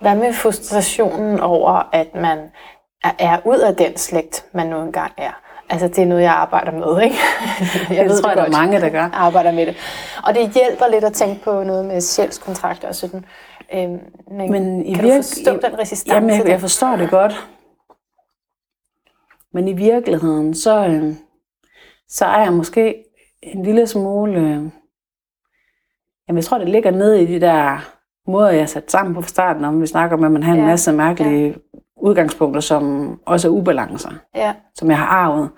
Hvad 0.00 0.16
med 0.16 0.32
frustrationen 0.32 1.40
over, 1.40 1.88
at 1.92 2.14
man 2.14 2.38
er 3.18 3.38
ud 3.44 3.58
af 3.58 3.76
den 3.76 3.96
slægt, 3.96 4.44
man 4.52 4.66
nu 4.66 4.82
engang 4.82 5.12
er? 5.16 5.40
Altså, 5.70 5.88
det 5.88 5.98
er 5.98 6.06
noget, 6.06 6.22
jeg 6.22 6.32
arbejder 6.32 6.72
med, 6.72 7.02
ikke? 7.02 7.16
jeg 7.94 8.04
det 8.04 8.10
ved 8.10 8.22
tror 8.22 8.30
det 8.30 8.36
jeg, 8.36 8.50
der 8.50 8.56
er 8.56 8.60
mange, 8.62 8.80
der 8.80 8.88
gør. 8.88 9.00
Jeg 9.00 9.10
arbejder 9.12 9.52
med 9.52 9.66
det. 9.66 9.76
Og 10.24 10.34
det 10.34 10.42
hjælper 10.42 10.86
lidt 10.90 11.04
at 11.04 11.12
tænke 11.12 11.44
på 11.44 11.62
noget 11.62 11.84
med 11.84 12.00
sjælskontrakter 12.00 12.88
og 12.88 12.94
sådan. 12.94 13.24
Øhm, 13.74 13.98
men, 14.30 14.50
men 14.50 14.86
i 14.86 14.94
kan 14.94 15.04
virke, 15.04 15.16
du 15.16 15.22
forstå 15.22 15.54
i, 15.54 15.58
den 15.70 15.78
resistance? 15.78 16.14
Jamen, 16.14 16.30
jeg, 16.30 16.48
jeg 16.48 16.60
forstår 16.60 16.96
det 16.96 17.10
godt. 17.10 17.48
Men 19.52 19.68
i 19.68 19.72
virkeligheden, 19.72 20.54
så, 20.54 20.86
øh, 20.86 21.14
så 22.08 22.24
er 22.24 22.42
jeg 22.42 22.52
måske 22.52 23.04
en 23.42 23.62
lille 23.62 23.86
smule... 23.86 24.40
Øh, 24.40 24.70
jamen, 26.28 26.36
jeg 26.36 26.44
tror, 26.44 26.58
det 26.58 26.68
ligger 26.68 26.90
nede 26.90 27.22
i 27.22 27.26
de 27.26 27.40
der 27.40 27.78
måder, 28.26 28.50
jeg 28.50 28.60
har 28.60 28.66
sat 28.66 28.90
sammen 28.90 29.14
på 29.14 29.22
starten, 29.22 29.64
om 29.64 29.80
vi 29.80 29.86
snakker 29.86 30.16
om, 30.16 30.24
at 30.24 30.32
man 30.32 30.42
har 30.42 30.52
en 30.52 30.60
ja. 30.60 30.66
masse 30.66 30.92
mærkelige 30.92 31.46
ja. 31.46 31.79
Udgangspunkter, 32.02 32.60
som 32.60 33.14
også 33.26 33.48
er 33.48 33.52
ubalancer, 33.52 34.10
ja. 34.34 34.54
som 34.74 34.90
jeg 34.90 34.98
har 34.98 35.06
arvet. 35.06 35.50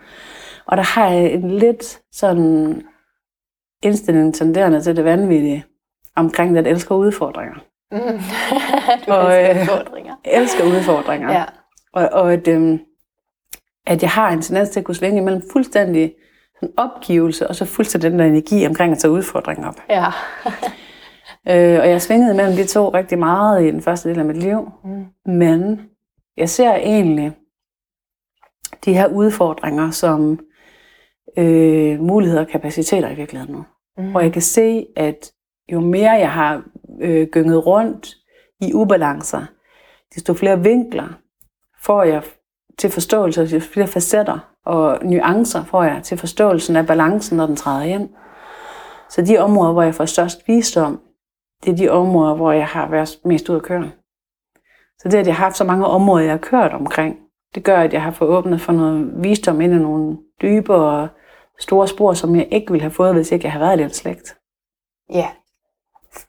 Og 0.67 0.77
der 0.77 0.83
har 0.83 1.09
jeg 1.09 1.33
en 1.33 1.51
lidt 1.51 2.01
sådan 2.13 2.83
indstilling 3.83 4.35
tenderende 4.35 4.81
til 4.81 4.97
det 4.97 5.05
vanvittige, 5.05 5.65
omkring 6.17 6.59
at 6.59 6.65
jeg 6.65 6.73
elsker 6.73 6.95
udfordringer. 6.95 7.55
Mm. 7.93 7.99
du 9.07 9.13
og, 9.13 9.35
elsker 9.35 9.55
øh, 9.55 9.63
udfordringer. 9.63 10.15
Jeg 10.25 10.41
elsker 10.41 10.65
udfordringer. 10.65 11.33
Ja. 11.33 11.45
Og, 11.93 12.09
og 12.13 12.33
at, 12.33 12.49
øh, 12.49 12.79
at 13.87 14.03
jeg 14.03 14.11
har 14.11 14.31
en 14.31 14.43
tendens 14.43 14.69
til 14.69 14.81
at 14.81 14.87
kunne 14.87 14.95
svinge 14.95 15.21
imellem 15.21 15.43
fuldstændig 15.53 16.15
sådan 16.61 16.75
opgivelse, 16.77 17.49
og 17.49 17.57
så 17.57 17.65
fuldstændig 17.65 18.11
den 18.11 18.19
der 18.19 18.25
energi 18.25 18.67
omkring 18.67 18.93
at 18.93 18.99
tage 18.99 19.11
udfordringer 19.11 19.69
op. 19.69 19.77
Ja. 19.91 20.07
øh, 21.49 21.81
og 21.81 21.89
jeg 21.89 22.03
svingede 22.03 22.35
mellem 22.35 22.57
de 22.57 22.67
to 22.67 22.89
rigtig 22.89 23.19
meget 23.19 23.65
i 23.65 23.71
den 23.71 23.83
første 23.83 24.09
del 24.09 24.19
af 24.19 24.25
mit 24.25 24.37
liv. 24.37 24.69
Mm. 24.85 25.33
Men 25.33 25.81
jeg 26.37 26.49
ser 26.49 26.75
egentlig 26.75 27.33
de 28.85 28.95
her 28.95 29.09
udfordringer 29.09 29.91
som 29.91 30.41
øh, 31.39 32.01
muligheder 32.01 32.41
og 32.41 32.49
kapaciteter 32.49 33.11
i 33.11 33.15
virkeligheden 33.15 33.55
nu. 33.55 33.65
Mm. 33.99 34.15
Og 34.15 34.25
jeg 34.25 34.33
kan 34.33 34.43
se, 34.43 34.87
at 34.97 35.33
jo 35.73 35.81
mere 35.81 36.11
jeg 36.11 36.33
har 36.33 36.65
øh, 37.01 37.29
gynget 37.33 37.67
rundt 37.67 38.15
i 38.61 38.75
ubalancer, 38.75 39.47
desto 40.15 40.35
flere 40.35 40.63
vinkler 40.63 41.09
får 41.83 42.03
jeg 42.03 42.23
til 42.79 42.91
forståelse, 42.91 43.43
desto 43.43 43.61
flere 43.61 43.87
facetter 43.87 44.53
og 44.65 44.99
nuancer 45.05 45.65
får 45.65 45.85
jeg 45.85 46.01
til 46.03 46.19
forståelsen 46.19 46.77
af 46.77 46.87
balancen, 46.87 47.37
når 47.37 47.47
den 47.47 47.57
træder 47.57 47.83
ind. 47.83 48.09
Så 49.11 49.23
de 49.23 49.39
områder, 49.39 49.73
hvor 49.73 49.83
jeg 49.83 49.95
får 49.95 50.05
størst 50.05 50.49
visdom, 50.49 51.01
det 51.65 51.73
er 51.73 51.77
de 51.77 51.89
områder, 51.89 52.35
hvor 52.35 52.53
jeg 52.53 52.67
har 52.67 52.89
været 52.91 53.19
mest 53.25 53.49
ud 53.49 53.57
at 53.57 53.63
køre. 53.63 53.91
Så 55.03 55.09
det, 55.09 55.19
at 55.19 55.27
jeg 55.27 55.37
har 55.37 55.45
haft 55.45 55.57
så 55.57 55.65
mange 55.65 55.87
områder, 55.87 56.25
jeg 56.25 56.33
har 56.33 56.39
kørt 56.39 56.73
omkring, 56.73 57.17
det 57.55 57.65
gør, 57.65 57.81
at 57.81 57.93
jeg 57.93 58.03
har 58.03 58.11
fået 58.11 58.31
åbnet 58.31 58.61
for 58.61 58.73
noget 58.73 59.13
visdom 59.23 59.61
ind 59.61 59.75
i 59.75 59.79
nogle 59.79 60.19
dybe 60.43 60.75
og 60.75 61.09
store 61.59 61.89
spor, 61.89 62.13
som 62.13 62.37
jeg 62.37 62.49
ikke 62.51 62.73
ville 62.73 62.83
have 62.83 62.91
fået, 62.91 63.15
hvis 63.15 63.33
ikke 63.33 63.45
jeg 63.45 63.53
havde 63.53 63.65
været 63.65 63.81
i 63.81 63.83
den 63.83 63.93
slægt. 63.93 64.37
Ja, 65.13 65.29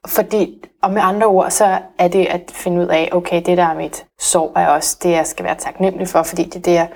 fordi, 0.08 0.64
og 0.82 0.92
med 0.92 1.02
andre 1.02 1.28
ord, 1.28 1.50
så 1.50 1.80
er 2.00 2.08
det 2.08 2.26
at 2.26 2.52
finde 2.54 2.82
ud 2.82 2.88
af, 2.88 3.10
okay, 3.12 3.42
det 3.46 3.58
der 3.58 3.64
er 3.64 3.76
mit 3.76 4.06
sorg, 4.20 4.52
er 4.56 4.68
også 4.68 5.00
det, 5.04 5.12
jeg 5.12 5.28
skal 5.28 5.46
være 5.46 5.56
taknemmelig 5.56 6.08
for, 6.08 6.24
fordi 6.24 6.44
det 6.44 6.56
er 6.56 6.86
det, 6.86 6.90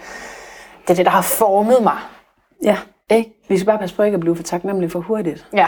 det, 0.81 0.89
er 0.89 0.95
det 0.95 1.05
der 1.05 1.11
har 1.11 1.21
formet 1.21 1.83
mig. 1.83 1.97
Ja. 2.63 2.77
Ikke? 3.11 3.33
Vi 3.49 3.57
skal 3.57 3.65
bare 3.65 3.77
passe 3.77 3.95
på 3.95 4.03
ikke 4.03 4.15
at 4.15 4.19
blive 4.19 4.35
for 4.35 4.43
taknemmelige 4.43 4.89
for 4.89 4.99
hurtigt. 4.99 5.45
Ja, 5.53 5.67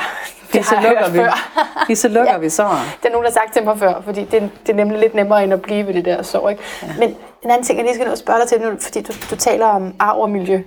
det 0.53 0.65
så 0.65 0.75
lukker 0.75 1.09
vi, 1.09 1.17
før. 1.17 1.95
så 1.95 2.07
lukker 2.07 2.33
ja. 2.33 2.37
vi 2.37 2.49
så. 2.49 2.63
Det 3.01 3.07
er 3.07 3.11
nogen, 3.11 3.25
der 3.25 3.31
har 3.31 3.33
sagt 3.33 3.53
til 3.53 3.63
mig 3.63 3.79
før, 3.79 4.01
fordi 4.01 4.23
det, 4.23 4.49
det 4.61 4.69
er 4.69 4.73
nemlig 4.73 4.99
lidt 4.99 5.13
nemmere 5.13 5.43
end 5.43 5.53
at 5.53 5.61
blive 5.61 5.87
ved 5.87 5.93
det 5.93 6.05
der 6.05 6.21
sorg. 6.21 6.51
Ikke? 6.51 6.63
Ja. 6.81 6.87
Men 6.99 7.09
en 7.43 7.51
anden 7.51 7.63
ting, 7.63 7.77
jeg 7.77 7.85
lige 7.85 7.95
skal 7.95 8.05
nå 8.05 8.11
at 8.11 8.17
spørge 8.17 8.39
dig 8.39 8.47
til 8.47 8.61
nu, 8.61 8.77
fordi 8.79 9.01
du, 9.01 9.13
du 9.29 9.35
taler 9.35 9.65
om 9.65 9.95
arv 9.99 10.19
og 10.19 10.29
miljø. 10.29 10.61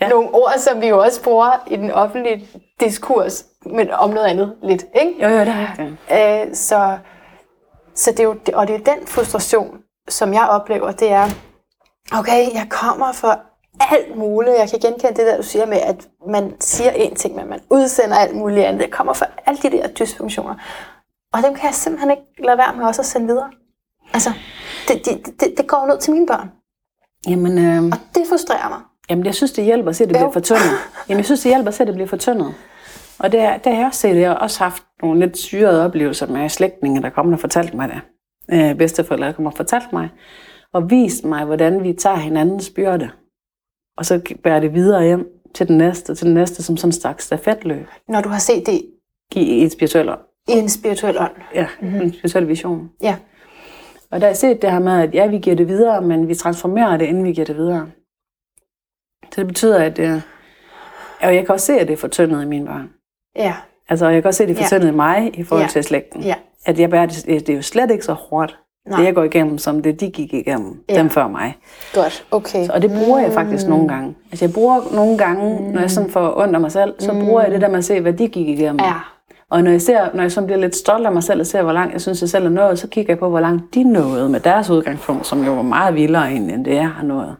Ja. 0.00 0.08
Nogle 0.08 0.28
ord, 0.34 0.52
som 0.58 0.80
vi 0.80 0.86
jo 0.86 0.98
også 0.98 1.22
bruger 1.22 1.64
i 1.66 1.76
den 1.76 1.90
offentlige 1.90 2.48
diskurs, 2.80 3.44
men 3.66 3.90
om 3.90 4.10
noget 4.10 4.26
andet 4.26 4.54
lidt, 4.62 4.84
ikke? 5.00 5.22
Jo, 5.22 5.28
jo, 5.28 5.38
det 5.38 5.48
har 5.48 5.74
jeg. 6.10 6.46
Øh, 6.46 6.54
så, 6.54 6.98
så 7.94 8.10
det 8.10 8.20
er 8.20 8.24
jo, 8.24 8.36
og 8.54 8.68
det 8.68 8.74
er 8.74 8.94
den 8.94 9.06
frustration, 9.06 9.78
som 10.08 10.34
jeg 10.34 10.46
oplever, 10.50 10.90
det 10.92 11.12
er, 11.12 11.28
okay, 12.12 12.54
jeg 12.54 12.66
kommer 12.70 13.12
for 13.12 13.40
alt 13.80 14.16
muligt. 14.16 14.56
Jeg 14.58 14.70
kan 14.70 14.78
genkende 14.78 15.16
det 15.16 15.26
der, 15.26 15.36
du 15.36 15.42
siger 15.42 15.66
med, 15.66 15.76
at 15.76 16.08
man 16.28 16.60
siger 16.60 16.90
en 16.90 17.14
ting, 17.14 17.36
men 17.36 17.48
man 17.48 17.60
udsender 17.70 18.16
alt 18.16 18.36
muligt 18.36 18.66
andet. 18.66 18.82
Jeg 18.82 18.90
kommer 18.90 19.12
for 19.12 19.26
alle 19.46 19.58
de 19.62 19.70
der 19.70 19.88
dysfunktioner. 19.88 20.54
Og 21.32 21.42
dem 21.42 21.54
kan 21.54 21.64
jeg 21.64 21.74
simpelthen 21.74 22.10
ikke 22.10 22.22
lade 22.38 22.58
være 22.58 22.76
med 22.76 22.84
også 22.84 23.02
at 23.02 23.06
sende 23.06 23.26
videre. 23.26 23.50
Altså, 24.14 24.30
det, 24.88 25.04
det, 25.04 25.40
det, 25.40 25.54
det 25.56 25.66
går 25.66 25.86
ned 25.86 25.98
til 25.98 26.12
mine 26.12 26.26
børn. 26.26 26.50
Jamen, 27.28 27.58
øh... 27.58 27.84
Og 27.84 27.98
det 28.14 28.22
frustrerer 28.28 28.68
mig. 28.68 28.78
Jamen, 29.10 29.26
jeg 29.26 29.34
synes, 29.34 29.52
det 29.52 29.64
hjælper 29.64 29.90
at 29.90 29.96
se, 29.96 30.04
at 30.04 30.08
det 30.08 30.16
bliver 30.16 30.32
fortyndet. 30.32 30.70
Jamen, 31.08 31.18
jeg 31.18 31.24
synes, 31.24 31.40
det 31.40 31.50
hjælper 31.50 31.68
at 31.68 31.74
se, 31.74 31.82
at 31.82 31.86
det 31.86 31.94
bliver 31.94 32.08
fortyndet. 32.08 32.54
Og 33.18 33.32
det, 33.32 33.40
det 33.64 33.72
har 33.72 33.78
jeg 33.78 33.86
også 33.86 34.00
set. 34.00 34.16
Jeg 34.16 34.30
har 34.30 34.36
også 34.36 34.62
haft 34.64 34.82
nogle 35.02 35.20
lidt 35.20 35.38
syrede 35.38 35.84
oplevelser 35.84 36.26
med 36.26 36.48
slægtninge, 36.48 37.02
der 37.02 37.10
kommer 37.10 37.32
og 37.32 37.40
fortalte 37.40 37.76
mig 37.76 37.88
det. 37.88 38.00
Øh, 38.52 38.74
bedsteforældre, 38.74 39.26
der 39.26 39.32
kommer 39.32 39.50
og 39.50 39.56
fortalte 39.56 39.88
mig. 39.92 40.08
Og 40.72 40.90
vist 40.90 41.24
mig, 41.24 41.44
hvordan 41.44 41.82
vi 41.82 41.92
tager 41.92 42.16
hinandens 42.16 42.70
byrde. 42.70 43.10
Og 43.98 44.06
så 44.06 44.20
bærer 44.42 44.60
det 44.60 44.74
videre 44.74 45.04
hjem 45.04 45.28
til 45.54 45.68
den 45.68 45.78
næste, 45.78 46.14
til 46.14 46.26
den 46.26 46.34
næste, 46.34 46.62
som 46.62 46.76
sådan 46.76 46.88
en 46.88 46.92
slags 46.92 47.24
stafetløb. 47.24 47.86
Når 48.08 48.20
du 48.20 48.28
har 48.28 48.38
set 48.38 48.66
det? 48.66 48.82
I 49.34 49.62
en 49.62 49.70
spirituel 49.70 50.08
ånd. 50.08 50.20
I 50.48 50.52
en 50.52 50.68
spirituel 50.68 51.18
ånd? 51.18 51.32
Ja, 51.54 51.66
mm-hmm. 51.80 52.00
en 52.00 52.12
spirituel 52.12 52.48
vision. 52.48 52.90
Ja. 53.02 53.16
Og 54.10 54.20
der 54.20 54.26
har 54.26 54.30
jeg 54.30 54.36
set 54.36 54.62
det 54.62 54.70
her 54.70 54.78
med, 54.78 54.92
at 54.92 55.14
ja, 55.14 55.26
vi 55.26 55.38
giver 55.38 55.56
det 55.56 55.68
videre, 55.68 56.02
men 56.02 56.28
vi 56.28 56.34
transformerer 56.34 56.96
det, 56.96 57.06
inden 57.06 57.24
vi 57.24 57.32
giver 57.32 57.46
det 57.46 57.56
videre. 57.56 57.90
Så 59.24 59.40
det 59.40 59.46
betyder, 59.46 59.84
at 59.84 59.98
øh, 59.98 60.20
og 61.20 61.34
jeg 61.34 61.46
kan 61.46 61.52
også 61.52 61.66
se, 61.66 61.72
at 61.72 61.88
det 61.88 61.92
er 61.92 61.98
fortyndet 61.98 62.42
i 62.42 62.46
mine 62.46 62.66
børn. 62.66 62.90
Ja. 63.36 63.54
Altså, 63.88 64.08
jeg 64.08 64.22
kan 64.22 64.28
også 64.28 64.38
se, 64.38 64.44
at 64.44 64.48
det 64.48 64.58
er 64.58 64.62
fortyndet 64.62 64.86
ja. 64.86 64.92
i 64.92 64.96
mig 64.96 65.38
i 65.38 65.42
forhold 65.42 65.66
ja. 65.66 65.70
til 65.70 65.84
slægten. 65.84 66.22
Ja. 66.22 66.34
At 66.66 66.78
jeg 66.78 66.90
bærer 66.90 67.06
det, 67.06 67.26
det 67.26 67.48
er 67.48 67.56
jo 67.56 67.62
slet 67.62 67.90
ikke 67.90 68.04
så 68.04 68.12
hårdt, 68.12 68.58
Nej. 68.88 68.98
det 68.98 69.06
jeg 69.06 69.14
går 69.14 69.22
igennem, 69.22 69.58
som 69.58 69.82
det 69.82 70.00
de 70.00 70.10
gik 70.10 70.34
igennem, 70.34 70.80
ja. 70.88 70.94
dem 70.94 71.10
før 71.10 71.28
mig. 71.28 71.56
Godt, 71.94 72.24
okay. 72.30 72.66
Så, 72.66 72.72
og 72.72 72.82
det 72.82 72.90
bruger 72.90 73.18
jeg 73.18 73.32
faktisk 73.32 73.66
mm. 73.66 73.70
nogle 73.70 73.88
gange. 73.88 74.14
Altså, 74.30 74.44
jeg 74.44 74.54
bruger 74.54 74.94
nogle 74.94 75.18
gange, 75.18 75.58
mm. 75.58 75.64
når 75.64 75.80
jeg 75.80 75.90
sådan 75.90 76.10
får 76.10 76.38
ondt 76.38 76.54
af 76.54 76.60
mig 76.60 76.72
selv, 76.72 76.94
så 76.98 77.12
mm. 77.12 77.24
bruger 77.24 77.42
jeg 77.42 77.50
det 77.50 77.60
der 77.60 77.68
med 77.68 77.78
at 77.78 77.84
se, 77.84 78.00
hvad 78.00 78.12
de 78.12 78.28
gik 78.28 78.48
igennem. 78.48 78.80
Ja. 78.80 78.94
Og 79.50 79.62
når 79.62 79.70
jeg, 79.70 79.82
ser, 79.82 80.08
når 80.14 80.22
jeg 80.22 80.32
sådan 80.32 80.46
bliver 80.46 80.60
lidt 80.60 80.76
stolt 80.76 81.06
af 81.06 81.12
mig 81.12 81.22
selv 81.22 81.40
og 81.40 81.46
ser, 81.46 81.62
hvor 81.62 81.72
langt 81.72 81.92
jeg 81.92 82.00
synes, 82.00 82.20
jeg 82.20 82.28
selv 82.28 82.46
er 82.46 82.50
nået, 82.50 82.78
så 82.78 82.88
kigger 82.88 83.12
jeg 83.12 83.18
på, 83.18 83.28
hvor 83.28 83.40
langt 83.40 83.74
de 83.74 83.82
nåede 83.82 84.28
med 84.28 84.40
deres 84.40 84.70
udgangspunkt, 84.70 85.26
som 85.26 85.44
jo 85.44 85.52
var 85.52 85.62
meget 85.62 85.94
vildere 85.94 86.32
end 86.32 86.64
det, 86.64 86.74
jeg 86.74 86.88
har 86.88 87.04
nået 87.04 87.36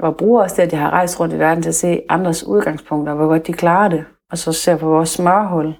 og 0.00 0.16
bruger 0.16 0.42
også 0.42 0.56
det, 0.56 0.62
at 0.62 0.72
jeg 0.72 0.80
har 0.80 0.90
rejst 0.90 1.20
rundt 1.20 1.34
i 1.34 1.38
verden 1.38 1.62
til 1.62 1.68
at 1.68 1.74
se 1.74 2.00
andres 2.08 2.44
udgangspunkter, 2.44 3.14
hvor 3.14 3.26
godt 3.26 3.46
de 3.46 3.52
klarer 3.52 3.88
det, 3.88 4.04
og 4.30 4.38
så 4.38 4.52
ser 4.52 4.76
på 4.76 4.88
vores 4.88 5.08
smørhul, 5.08 5.74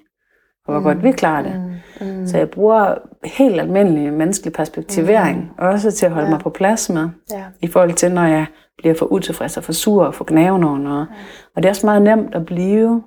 og 0.67 0.73
hvor 0.73 0.79
mm. 0.79 0.85
godt 0.85 1.03
vi 1.03 1.13
klarer 1.13 1.43
det. 1.43 1.81
Mm. 2.01 2.07
Mm. 2.07 2.27
Så 2.27 2.39
jeg 2.39 2.51
bruger 2.51 2.95
helt 3.25 3.61
almindelig 3.61 4.13
menneskelig 4.13 4.53
perspektivering, 4.53 5.39
mm. 5.39 5.65
også 5.65 5.91
til 5.91 6.07
at 6.07 6.13
holde 6.13 6.27
ja. 6.27 6.31
mig 6.31 6.41
på 6.41 6.51
plads 6.51 6.91
med, 6.91 7.09
ja. 7.31 7.45
i 7.61 7.67
forhold 7.67 7.93
til, 7.93 8.13
når 8.13 8.25
jeg 8.25 8.47
bliver 8.79 8.95
for 8.95 9.07
utilfreds 9.07 9.57
og 9.57 9.65
for 9.65 9.73
sur 9.73 10.05
og 10.05 10.15
for 10.15 10.25
gnaven 10.25 10.65
over 10.65 10.79
noget. 10.79 11.09
Ja. 11.11 11.17
Og 11.57 11.63
det 11.63 11.65
er 11.69 11.71
også 11.71 11.87
meget 11.87 12.03
nemt 12.03 12.35
at 12.35 12.47
blive 12.47 13.03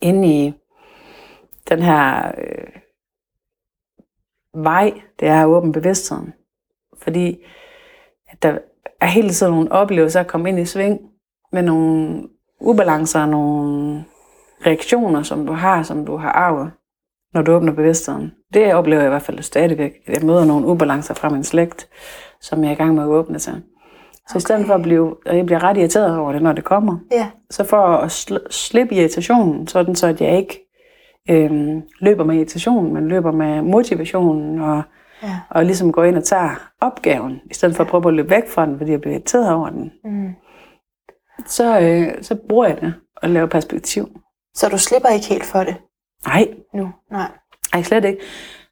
inde 0.00 0.28
i 0.28 0.54
den 1.68 1.82
her 1.82 2.32
øh, 2.38 2.80
vej, 4.64 4.92
det 5.20 5.28
er 5.28 5.42
at 5.42 5.46
åbne 5.46 5.72
bevidstheden. 5.72 6.32
Fordi 7.02 7.44
at 8.28 8.42
der, 8.42 8.58
er 9.00 9.06
hele 9.06 9.30
tiden 9.30 9.52
nogle 9.52 9.72
oplevelser 9.72 10.20
at 10.20 10.26
komme 10.26 10.48
ind 10.48 10.58
i 10.58 10.64
sving, 10.64 11.00
med 11.52 11.62
nogle 11.62 12.22
ubalancer, 12.60 13.26
nogle 13.26 14.04
reaktioner, 14.66 15.22
som 15.22 15.46
du 15.46 15.52
har, 15.52 15.82
som 15.82 16.06
du 16.06 16.16
har 16.16 16.30
arvet, 16.32 16.70
når 17.34 17.42
du 17.42 17.52
åbner 17.52 17.72
bevidstheden. 17.72 18.32
Det 18.54 18.74
oplever 18.74 19.00
jeg 19.02 19.08
i 19.08 19.10
hvert 19.10 19.22
fald 19.22 19.42
stadigvæk. 19.42 19.92
at 20.06 20.14
Jeg 20.18 20.26
møder 20.26 20.44
nogle 20.44 20.66
ubalancer 20.66 21.14
fra 21.14 21.28
min 21.28 21.44
slægt, 21.44 21.88
som 22.40 22.62
jeg 22.62 22.68
er 22.68 22.72
i 22.72 22.76
gang 22.76 22.94
med 22.94 23.02
at 23.02 23.08
åbne 23.08 23.38
sig. 23.38 23.54
Så 24.14 24.32
okay. 24.32 24.36
i 24.36 24.40
stedet 24.40 24.66
for 24.66 24.74
at 24.74 24.82
blive, 24.82 25.16
og 25.26 25.36
jeg 25.36 25.46
bliver 25.46 25.62
ret 25.64 25.76
irriteret 25.76 26.18
over 26.18 26.32
det, 26.32 26.42
når 26.42 26.52
det 26.52 26.64
kommer, 26.64 26.96
Ja. 27.12 27.26
så 27.50 27.64
for 27.64 27.76
at 27.76 28.10
sl- 28.30 28.50
slippe 28.50 28.94
irritationen, 28.94 29.66
sådan 29.66 29.94
så 29.94 30.06
at 30.06 30.20
jeg 30.20 30.36
ikke 30.36 30.64
øhm, 31.30 31.82
løber 32.00 32.24
med 32.24 32.36
irritationen, 32.36 32.94
men 32.94 33.08
løber 33.08 33.32
med 33.32 33.62
motivationen, 33.62 34.60
og, 34.60 34.82
Ja. 35.22 35.40
og 35.50 35.64
ligesom 35.64 35.92
går 35.92 36.04
ind 36.04 36.16
og 36.16 36.24
tager 36.24 36.70
opgaven, 36.80 37.40
i 37.50 37.54
stedet 37.54 37.76
for 37.76 37.84
at 37.84 37.90
prøve 37.90 38.08
at 38.08 38.14
løbe 38.14 38.30
væk 38.30 38.48
fra 38.48 38.66
den, 38.66 38.78
fordi 38.78 38.90
jeg 38.90 39.00
bliver 39.00 39.14
irriteret 39.14 39.52
over 39.54 39.68
den, 39.70 39.92
Mm. 40.04 40.28
så, 41.46 41.80
øh, 41.80 42.22
så 42.22 42.34
bruger 42.48 42.66
jeg 42.66 42.80
det 42.80 42.94
og 43.16 43.28
laver 43.30 43.46
perspektiv. 43.46 44.08
Så 44.58 44.68
du 44.68 44.78
slipper 44.78 45.08
ikke 45.08 45.26
helt 45.26 45.44
for 45.44 45.58
det 45.58 45.76
Nej, 46.26 46.48
nu? 46.74 46.92
Nej. 47.10 47.30
ej, 47.72 47.82
slet 47.82 48.04
ikke. 48.04 48.20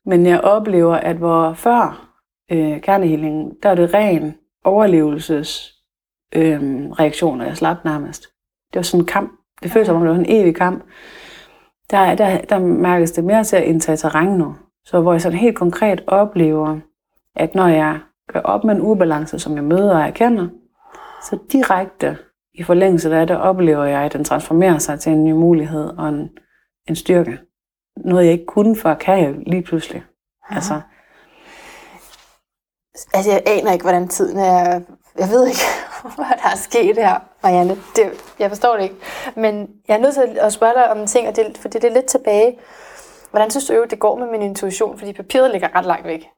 Men 0.06 0.26
jeg 0.26 0.40
oplever, 0.40 0.94
at 0.96 1.16
hvor 1.16 1.52
før 1.54 2.12
øh, 2.52 2.80
kernehealingen, 2.80 3.52
der 3.62 3.68
er 3.68 3.74
det 3.74 3.94
ren 3.94 4.34
overlevelses 4.64 5.74
øh, 6.34 6.60
reaktioner. 6.90 7.44
Jeg 7.46 7.56
slap 7.56 7.84
nærmest. 7.84 8.22
Det 8.72 8.76
var 8.76 8.82
sådan 8.82 9.00
en 9.00 9.06
kamp. 9.06 9.32
Det 9.62 9.70
føltes 9.70 9.86
som 9.86 9.96
om, 9.96 10.02
det 10.02 10.10
var 10.10 10.16
en 10.16 10.26
evig 10.28 10.56
kamp. 10.56 10.84
Der, 11.90 12.14
der, 12.14 12.40
der 12.40 12.58
mærkes 12.58 13.12
det 13.12 13.24
mere 13.24 13.44
til 13.44 13.56
at 13.56 13.64
indtage 13.64 13.96
terræn 13.96 14.28
nu. 14.28 14.54
Så 14.84 15.00
hvor 15.00 15.12
jeg 15.12 15.22
sådan 15.22 15.38
helt 15.38 15.56
konkret 15.56 16.04
oplever, 16.06 16.78
at 17.36 17.54
når 17.54 17.68
jeg 17.68 17.98
gør 18.32 18.40
op 18.40 18.64
med 18.64 18.74
en 18.74 18.80
ubalance, 18.80 19.38
som 19.38 19.54
jeg 19.54 19.64
møder 19.64 19.94
og 19.94 20.02
erkender, 20.02 20.48
så 21.22 21.38
direkte 21.52 22.18
i 22.58 22.62
forlængelse 22.62 23.16
af 23.16 23.26
det, 23.26 23.36
oplever 23.36 23.84
jeg, 23.84 24.00
at 24.00 24.12
den 24.12 24.24
transformerer 24.24 24.78
sig 24.78 25.00
til 25.00 25.12
en 25.12 25.24
ny 25.24 25.32
mulighed 25.32 25.84
og 25.98 26.08
en, 26.08 26.30
en 26.88 26.96
styrke. 26.96 27.38
Noget, 27.96 28.24
jeg 28.24 28.32
ikke 28.32 28.46
kunne 28.46 28.76
før, 28.76 28.94
kan 28.94 29.18
jeg 29.18 29.34
lige 29.46 29.62
pludselig. 29.62 30.04
Altså, 30.50 30.80
Altså, 33.14 33.30
jeg 33.30 33.42
aner 33.46 33.72
ikke, 33.72 33.82
hvordan 33.82 34.08
tiden 34.08 34.38
er. 34.38 34.80
Jeg 35.18 35.28
ved 35.28 35.46
ikke, 35.46 35.60
hvad 36.16 36.36
der 36.42 36.50
er 36.52 36.56
sket 36.56 36.96
her, 36.96 37.18
Marianne. 37.42 37.76
Det, 37.96 38.34
jeg 38.38 38.50
forstår 38.50 38.76
det 38.76 38.82
ikke. 38.82 38.96
Men 39.36 39.68
jeg 39.88 39.94
er 39.94 40.00
nødt 40.00 40.14
til 40.14 40.38
at 40.40 40.52
spørge 40.52 40.74
dig 40.74 40.90
om 40.90 40.98
en 40.98 41.06
ting, 41.06 41.28
og 41.28 41.36
det, 41.36 41.58
fordi 41.58 41.78
det 41.78 41.88
er 41.90 41.94
lidt 41.94 42.06
tilbage. 42.06 42.58
Hvordan 43.30 43.50
synes 43.50 43.66
du 43.66 43.74
jo, 43.74 43.84
det 43.84 43.98
går 43.98 44.18
med 44.18 44.26
min 44.30 44.42
intuition? 44.42 44.98
Fordi 44.98 45.12
papiret 45.12 45.50
ligger 45.50 45.76
ret 45.76 45.86
langt 45.86 46.06
væk. 46.06 46.28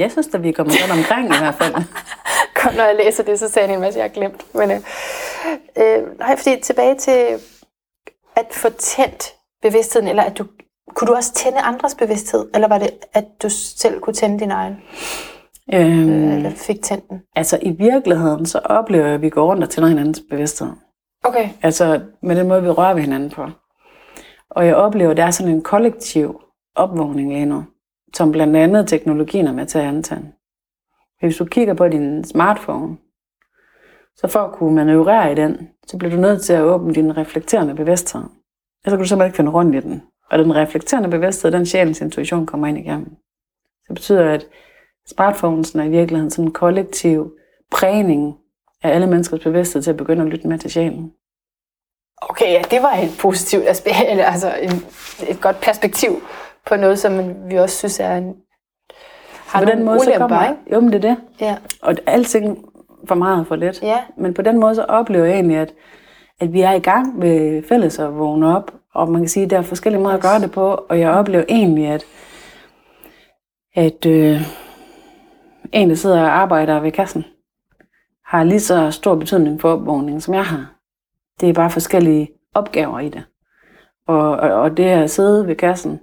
Jeg 0.00 0.10
synes, 0.10 0.28
at 0.34 0.42
vi 0.42 0.48
er 0.48 0.52
kommet 0.52 0.76
godt 0.80 0.98
omkring 0.98 1.24
i 1.26 1.38
hvert 1.38 1.54
fald. 1.54 1.74
Kom, 2.56 2.74
når 2.74 2.84
jeg 2.84 2.96
læser 3.04 3.22
det, 3.22 3.38
så 3.38 3.48
sagde 3.48 3.68
jeg 3.68 3.74
en 3.74 3.80
masse, 3.80 3.98
jeg 3.98 4.04
har 4.04 4.14
glemt. 4.14 4.54
Men, 4.54 4.70
øh, 4.70 4.76
øh, 5.78 6.18
nej, 6.18 6.36
fordi 6.36 6.60
tilbage 6.62 6.94
til 6.94 7.26
at 8.36 8.46
få 8.52 8.68
tændt 8.68 9.32
bevidstheden, 9.62 10.08
eller 10.08 10.22
at 10.22 10.38
du, 10.38 10.44
kunne 10.94 11.08
du 11.08 11.14
også 11.14 11.34
tænde 11.34 11.58
andres 11.58 11.94
bevidsthed? 11.94 12.48
Eller 12.54 12.68
var 12.68 12.78
det, 12.78 12.90
at 13.12 13.24
du 13.42 13.48
selv 13.50 14.00
kunne 14.00 14.14
tænde 14.14 14.40
din 14.40 14.50
egen? 14.50 14.76
Øhm, 15.74 16.32
Eller 16.32 16.50
fik 16.50 16.82
tændt 16.82 17.08
den? 17.10 17.22
altså 17.36 17.58
i 17.62 17.70
virkeligheden, 17.70 18.46
så 18.46 18.58
oplever 18.64 19.04
jeg, 19.04 19.14
at 19.14 19.22
vi 19.22 19.28
går 19.30 19.46
rundt 19.46 19.62
og 19.62 19.70
tænder 19.70 19.88
hinandens 19.88 20.22
bevidsthed. 20.30 20.68
Okay. 21.24 21.48
Altså 21.62 22.00
med 22.22 22.36
den 22.36 22.48
måde, 22.48 22.62
vi 22.62 22.70
rører 22.70 22.94
ved 22.94 23.02
hinanden 23.02 23.30
på. 23.30 23.46
Og 24.50 24.66
jeg 24.66 24.74
oplever, 24.76 25.10
at 25.10 25.16
der 25.16 25.24
er 25.24 25.30
sådan 25.30 25.52
en 25.52 25.62
kollektiv 25.62 26.40
opvågning 26.76 27.32
lige 27.32 27.46
nu, 27.46 27.64
som 28.16 28.32
blandt 28.32 28.56
andet 28.56 28.88
teknologien 28.88 29.46
er 29.46 29.52
med 29.52 29.66
til 29.66 29.78
at 29.78 29.84
antage. 29.84 30.32
Hvis 31.20 31.36
du 31.36 31.44
kigger 31.44 31.74
på 31.74 31.88
din 31.88 32.24
smartphone, 32.24 32.96
så 34.16 34.28
for 34.28 34.40
at 34.40 34.52
kunne 34.52 34.74
manøvrere 34.74 35.32
i 35.32 35.34
den, 35.34 35.68
så 35.86 35.98
bliver 35.98 36.14
du 36.14 36.20
nødt 36.20 36.42
til 36.42 36.52
at 36.52 36.62
åbne 36.62 36.94
din 36.94 37.16
reflekterende 37.16 37.74
bevidsthed. 37.74 38.22
Ellers 38.84 38.92
kan 38.92 38.98
du 38.98 39.04
simpelthen 39.04 39.28
ikke 39.28 39.36
finde 39.36 39.50
rundt 39.50 39.74
i 39.74 39.80
den. 39.80 40.02
Og 40.30 40.38
den 40.38 40.54
reflekterende 40.56 41.10
bevidsthed, 41.10 41.52
den 41.52 41.66
sjælens 41.66 42.00
intuition 42.00 42.46
kommer 42.46 42.66
ind 42.66 42.78
igennem. 42.78 43.16
Så 43.80 43.84
det 43.88 43.94
betyder, 43.94 44.30
at 44.30 44.46
smartphones 45.06 45.74
er 45.74 45.82
i 45.82 45.88
virkeligheden 45.88 46.30
sådan 46.30 46.44
en 46.44 46.52
kollektiv 46.52 47.32
prægning 47.70 48.38
af 48.82 48.94
alle 48.94 49.06
menneskers 49.06 49.40
bevidsthed 49.40 49.82
til 49.82 49.90
at 49.90 49.96
begynde 49.96 50.22
at 50.22 50.28
lytte 50.28 50.48
med 50.48 50.58
til 50.58 50.70
sjælen. 50.70 51.12
Okay, 52.22 52.52
ja, 52.52 52.62
det 52.70 52.82
var 52.82 52.92
et 52.92 53.16
positivt 53.20 53.68
aspekt, 53.68 53.96
altså 54.32 54.54
en, 54.56 54.70
et 55.28 55.40
godt 55.40 55.60
perspektiv 55.60 56.22
på 56.66 56.76
noget, 56.76 56.98
som 56.98 57.34
vi 57.50 57.56
også 57.56 57.76
synes 57.76 58.00
er 58.00 58.16
en, 58.16 58.36
har 59.46 59.64
på 59.64 59.70
den 59.70 59.84
måde, 59.84 60.00
så 60.00 60.14
kommer, 60.18 60.48
ikke? 60.48 60.60
jo, 60.72 60.80
men 60.80 60.92
det 60.92 61.04
er 61.04 61.08
det. 61.08 61.16
Ja. 61.40 61.56
Og 61.82 61.94
alting 62.06 62.64
for 63.08 63.14
meget 63.14 63.40
og 63.40 63.46
for 63.46 63.56
lidt. 63.56 63.82
Ja. 63.82 63.98
Men 64.16 64.34
på 64.34 64.42
den 64.42 64.60
måde, 64.60 64.74
så 64.74 64.82
oplever 64.82 65.24
jeg 65.24 65.34
egentlig, 65.34 65.56
at, 65.56 65.72
at 66.40 66.52
vi 66.52 66.60
er 66.60 66.72
i 66.72 66.78
gang 66.78 67.18
med 67.18 67.62
fælles 67.68 67.98
at 67.98 68.18
vågne 68.18 68.56
op. 68.56 68.72
Og 68.94 69.10
man 69.10 69.20
kan 69.20 69.28
sige, 69.28 69.44
at 69.44 69.50
der 69.50 69.58
er 69.58 69.62
forskellige 69.62 70.02
måder 70.02 70.14
at 70.14 70.22
gøre 70.22 70.40
det 70.40 70.50
på. 70.52 70.84
Og 70.88 71.00
jeg 71.00 71.10
oplever 71.10 71.44
egentlig, 71.48 71.86
at, 71.86 72.04
at 73.74 74.06
øh, 74.06 74.40
en, 75.72 75.88
der 75.88 75.94
sidder 75.94 76.22
og 76.22 76.36
arbejder 76.36 76.80
ved 76.80 76.92
kassen, 76.92 77.24
har 78.26 78.44
lige 78.44 78.60
så 78.60 78.90
stor 78.90 79.14
betydning 79.14 79.60
for 79.60 79.72
opvågningen, 79.72 80.20
som 80.20 80.34
jeg 80.34 80.44
har. 80.44 80.74
Det 81.40 81.48
er 81.48 81.52
bare 81.52 81.70
forskellige 81.70 82.30
opgaver 82.54 83.00
i 83.00 83.08
det. 83.08 83.24
Og, 84.06 84.30
og, 84.30 84.52
og 84.52 84.76
det 84.76 84.84
at 84.84 85.10
sidde 85.10 85.46
ved 85.46 85.56
kassen, 85.56 86.00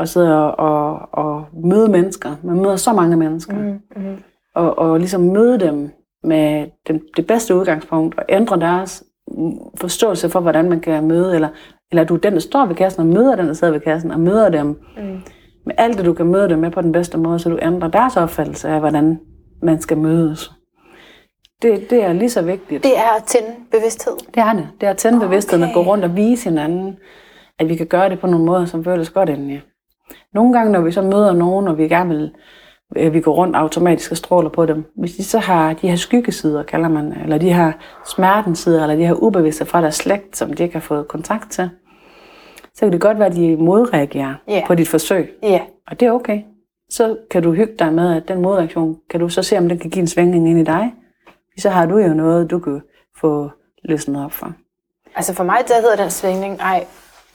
og 0.00 0.08
sidde 0.08 0.44
og, 0.52 0.54
og, 0.58 1.08
og 1.12 1.44
møde 1.64 1.88
mennesker. 1.88 2.30
Man 2.42 2.56
møder 2.56 2.76
så 2.76 2.92
mange 2.92 3.16
mennesker. 3.16 3.54
Mm, 3.56 3.80
mm. 4.02 4.16
Og, 4.54 4.78
og 4.78 4.98
ligesom 4.98 5.20
møde 5.20 5.60
dem 5.60 5.90
med 6.24 6.66
den, 6.88 7.00
det 7.16 7.26
bedste 7.26 7.54
udgangspunkt, 7.56 8.18
og 8.18 8.24
ændre 8.28 8.60
deres 8.60 9.04
forståelse 9.76 10.28
for, 10.28 10.40
hvordan 10.40 10.68
man 10.68 10.80
kan 10.80 11.06
møde, 11.08 11.34
eller, 11.34 11.48
eller 11.90 12.04
du 12.04 12.14
er 12.14 12.18
den, 12.18 12.32
der 12.32 12.38
står 12.40 12.66
ved 12.66 12.74
kassen, 12.74 13.00
og 13.00 13.06
møder 13.06 13.36
den, 13.36 13.46
der 13.46 13.52
sidder 13.52 13.72
ved 13.72 13.80
kassen, 13.80 14.10
og 14.10 14.20
møder 14.20 14.48
dem 14.48 14.66
Mm. 14.66 15.20
med 15.66 15.74
alt 15.78 15.98
det, 15.98 16.04
du 16.06 16.12
kan 16.12 16.26
møde 16.26 16.48
dem 16.48 16.58
med 16.58 16.70
på 16.70 16.80
den 16.82 16.92
bedste 16.92 17.18
måde, 17.18 17.38
så 17.38 17.48
du 17.50 17.58
ændrer 17.62 17.88
deres 17.88 18.16
opfattelse 18.16 18.68
af, 18.68 18.80
hvordan 18.80 19.18
man 19.62 19.80
skal 19.80 19.98
mødes. 19.98 20.52
Det, 21.62 21.90
det 21.90 22.04
er 22.04 22.12
lige 22.12 22.30
så 22.30 22.42
vigtigt. 22.42 22.82
Det 22.82 22.98
er 22.98 23.16
at 23.16 23.24
tænde 23.24 23.48
bevidsthed. 23.70 24.12
Det 24.34 24.36
er 24.42 24.52
det. 24.52 24.68
Det 24.80 24.86
er 24.86 24.90
at 24.90 24.96
tænde 24.96 25.16
Okay. 25.18 25.26
bevidstheden 25.26 25.64
og 25.64 25.70
gå 25.74 25.82
rundt 25.82 26.04
og 26.04 26.16
vise 26.16 26.48
hinanden, 26.48 26.96
at 27.58 27.68
vi 27.68 27.76
kan 27.76 27.86
gøre 27.86 28.08
det 28.08 28.20
på 28.20 28.26
nogle 28.26 28.46
måder, 28.46 28.64
som 28.64 28.84
føles 28.84 29.10
godt 29.10 29.28
indeni. 29.28 29.58
Nogle 30.34 30.52
gange, 30.52 30.72
når 30.72 30.80
vi 30.80 30.92
så 30.92 31.02
møder 31.02 31.32
nogen, 31.32 31.68
og 31.68 31.78
vi 31.78 31.88
gerne 31.88 32.08
vil, 32.08 32.30
øh, 32.96 33.12
vi 33.14 33.20
går 33.20 33.32
rundt 33.34 33.56
automatisk 33.56 34.10
og 34.10 34.16
stråler 34.16 34.50
på 34.50 34.66
dem, 34.66 34.84
hvis 34.96 35.14
de 35.16 35.24
så 35.24 35.38
har 35.38 35.72
de 35.72 35.88
her 35.88 35.96
skyggesider, 35.96 36.62
kalder 36.62 36.88
man, 36.88 37.12
eller 37.22 37.38
de 37.38 37.52
her 37.52 37.72
smertensider, 38.06 38.82
eller 38.82 38.96
de 38.96 39.06
her 39.06 39.14
ubevidste 39.14 39.64
fra 39.66 39.80
deres 39.82 39.94
slægt, 39.94 40.36
som 40.36 40.52
de 40.52 40.62
ikke 40.62 40.74
har 40.74 40.80
fået 40.80 41.08
kontakt 41.08 41.50
til, 41.50 41.70
så 42.74 42.80
kan 42.80 42.92
det 42.92 43.00
godt 43.00 43.18
være, 43.18 43.28
at 43.28 43.34
de 43.36 43.56
modreagerer 43.56 44.34
Ja. 44.48 44.64
på 44.66 44.74
dit 44.74 44.88
forsøg. 44.88 45.30
Ja. 45.42 45.60
Og 45.90 46.00
det 46.00 46.08
er 46.08 46.12
okay. 46.12 46.40
Så 46.90 47.16
kan 47.30 47.42
du 47.42 47.52
hygge 47.52 47.74
dig 47.78 47.92
med, 47.92 48.16
at 48.16 48.28
den 48.28 48.40
modreaktion, 48.42 48.96
kan 49.10 49.20
du 49.20 49.28
så 49.28 49.42
se, 49.42 49.58
om 49.58 49.68
den 49.68 49.78
kan 49.78 49.90
give 49.90 50.00
en 50.00 50.06
svingning 50.06 50.48
ind 50.48 50.58
i 50.58 50.64
dig. 50.64 50.92
Så 51.58 51.70
har 51.70 51.86
du 51.86 51.98
jo 51.98 52.08
noget, 52.14 52.50
du 52.50 52.58
kan 52.58 52.80
få 53.20 53.50
løsnet 53.84 54.24
op 54.24 54.32
for. 54.32 54.52
Altså 55.16 55.34
for 55.34 55.44
mig, 55.44 55.56
der 55.68 55.74
hedder 55.80 55.96
den 55.96 56.10
svingning, 56.10 56.58
ej, 56.60 56.84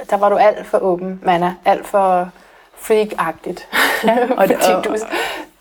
der 0.10 0.18
var 0.18 0.30
du 0.30 0.36
alt 0.36 0.66
for 0.66 0.78
åben, 0.78 1.20
Manna. 1.26 1.56
Alt 1.66 1.86
for 1.86 2.30
freak-agtigt. 2.78 3.68
Ja, 4.04 4.18
og 4.40 4.48
det- 4.48 4.58
og- 4.76 4.84
du 4.86 4.96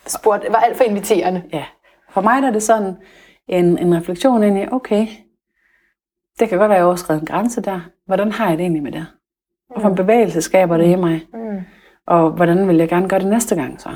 spurgte, 0.06 0.46
var 0.52 0.58
alt 0.58 0.76
for 0.76 0.84
inviterende. 0.84 1.42
Ja. 1.52 1.64
For 2.10 2.20
mig 2.20 2.42
der 2.42 2.48
er 2.48 2.52
det 2.52 2.62
sådan 2.62 2.96
en, 3.48 3.78
en 3.78 3.96
refleksion 3.96 4.42
ind 4.42 4.58
i, 4.58 4.66
okay, 4.72 5.06
det 6.38 6.48
kan 6.48 6.58
godt 6.58 6.68
være, 6.68 6.76
at 6.76 6.80
jeg 6.80 6.86
overskrevet 6.86 7.20
en 7.20 7.26
grænse 7.26 7.62
der. 7.62 7.80
Hvordan 8.06 8.32
har 8.32 8.48
jeg 8.48 8.58
det 8.58 8.64
egentlig 8.64 8.82
med 8.82 8.92
det? 8.92 9.06
Hvorfor 9.72 9.88
en 9.88 9.94
bevægelse 9.94 10.42
skaber 10.42 10.76
det 10.76 10.86
i 10.86 10.94
mig? 10.94 11.22
Mm. 11.34 11.60
Og 12.06 12.30
hvordan 12.30 12.68
vil 12.68 12.76
jeg 12.76 12.88
gerne 12.88 13.08
gøre 13.08 13.20
det 13.20 13.28
næste 13.28 13.54
gang 13.54 13.80
så? 13.80 13.88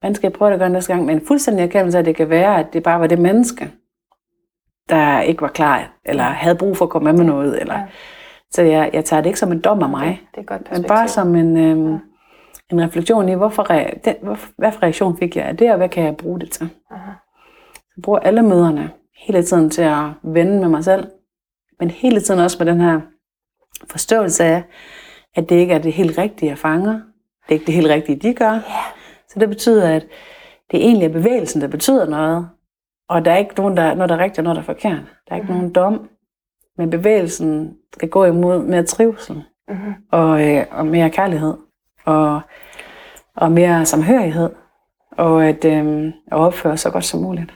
Hvordan 0.00 0.14
skal 0.14 0.26
jeg 0.28 0.32
prøve 0.32 0.52
at 0.52 0.58
gøre 0.58 0.68
det 0.68 0.72
næste 0.72 0.92
gang? 0.92 1.04
Men 1.06 1.26
fuldstændig 1.26 1.62
erkendelse 1.64 1.98
af, 1.98 2.02
at 2.02 2.06
det 2.06 2.16
kan 2.16 2.30
være, 2.30 2.58
at 2.58 2.66
det 2.72 2.82
bare 2.82 3.00
var 3.00 3.06
det 3.06 3.18
menneske, 3.18 3.70
der 4.88 5.20
ikke 5.20 5.42
var 5.42 5.48
klar, 5.48 5.92
eller 6.04 6.22
havde 6.24 6.54
brug 6.54 6.76
for 6.76 6.84
at 6.84 6.90
komme 6.90 7.12
med 7.12 7.18
med 7.24 7.32
noget. 7.32 7.60
Eller, 7.60 7.74
Ja. 7.78 7.84
Så 8.50 8.62
jeg, 8.62 8.90
jeg 8.92 9.04
tager 9.04 9.22
det 9.22 9.28
ikke 9.30 9.38
som 9.38 9.52
en 9.52 9.60
dom 9.60 9.82
af 9.82 9.88
mig, 9.88 10.20
Det 10.30 10.36
er 10.36 10.40
et 10.40 10.46
godt 10.46 10.72
men 10.72 10.84
bare 10.84 11.08
som 11.08 11.34
en, 11.34 11.56
øhm, 11.56 11.98
en 12.72 12.80
refleksion 12.80 13.28
i, 13.28 13.34
hvorfor, 13.34 13.62
den, 14.04 14.14
hvor, 14.22 14.38
hvad 14.56 14.72
for 14.72 14.82
reaktion 14.82 15.18
fik 15.18 15.36
jeg 15.36 15.44
af 15.44 15.56
det, 15.56 15.70
og 15.70 15.76
hvad 15.76 15.88
kan 15.88 16.04
jeg 16.04 16.16
bruge 16.16 16.40
det 16.40 16.50
til? 16.50 16.70
Aha. 16.90 17.10
Jeg 17.96 18.02
bruger 18.02 18.18
alle 18.18 18.42
møderne 18.42 18.90
hele 19.16 19.42
tiden 19.42 19.70
til 19.70 19.82
at 19.82 20.04
vende 20.22 20.60
med 20.60 20.68
mig 20.68 20.84
selv, 20.84 21.08
men 21.80 21.90
hele 21.90 22.20
tiden 22.20 22.40
også 22.40 22.56
med 22.64 22.72
den 22.72 22.80
her 22.80 23.00
forståelse 23.90 24.44
af, 24.44 24.62
at 25.34 25.48
det 25.48 25.56
ikke 25.56 25.74
er 25.74 25.78
det 25.78 25.92
helt 25.92 26.18
rigtige, 26.18 26.48
jeg 26.48 26.58
fanger. 26.58 26.92
Det 26.92 27.48
er 27.48 27.52
ikke 27.52 27.66
det 27.66 27.74
helt 27.74 27.88
rigtige, 27.88 28.16
de 28.16 28.34
gør. 28.34 28.52
Ja. 28.52 28.60
Så 29.28 29.40
det 29.40 29.48
betyder, 29.48 29.96
at 29.96 30.06
det 30.70 30.80
egentlig 30.80 31.06
er 31.06 31.12
bevægelsen, 31.12 31.60
der 31.60 31.68
betyder 31.68 32.08
noget, 32.08 32.48
og 33.08 33.24
der 33.24 33.32
er 33.32 33.36
ikke 33.36 33.54
nogen, 33.54 33.76
der, 33.76 33.94
noget, 33.94 34.08
der 34.08 34.16
er 34.16 34.22
rigtigt 34.22 34.38
og 34.38 34.44
noget, 34.44 34.56
der 34.56 34.62
er 34.62 34.66
forkert. 34.66 35.00
Der 35.28 35.34
er 35.34 35.36
ikke 35.36 35.52
nogen 35.52 35.72
dom, 35.72 36.08
men 36.78 36.90
bevægelsen 36.90 37.76
skal 37.94 38.08
gå 38.08 38.24
imod 38.24 38.62
mere 38.62 38.82
trivsel 38.82 39.44
Mm-hmm. 39.68 39.94
og, 40.10 40.48
øh, 40.48 40.66
og 40.70 40.86
mere 40.86 41.10
kærlighed 41.10 41.54
og, 42.08 42.40
og 43.36 43.52
mere 43.52 43.86
samhørighed 43.86 44.50
og 45.18 45.46
at 45.46 45.64
øh, 45.64 46.06
at 46.06 46.38
opføre 46.38 46.76
sig 46.76 46.78
så 46.78 46.90
godt 46.90 47.04
som 47.04 47.20
muligt. 47.20 47.54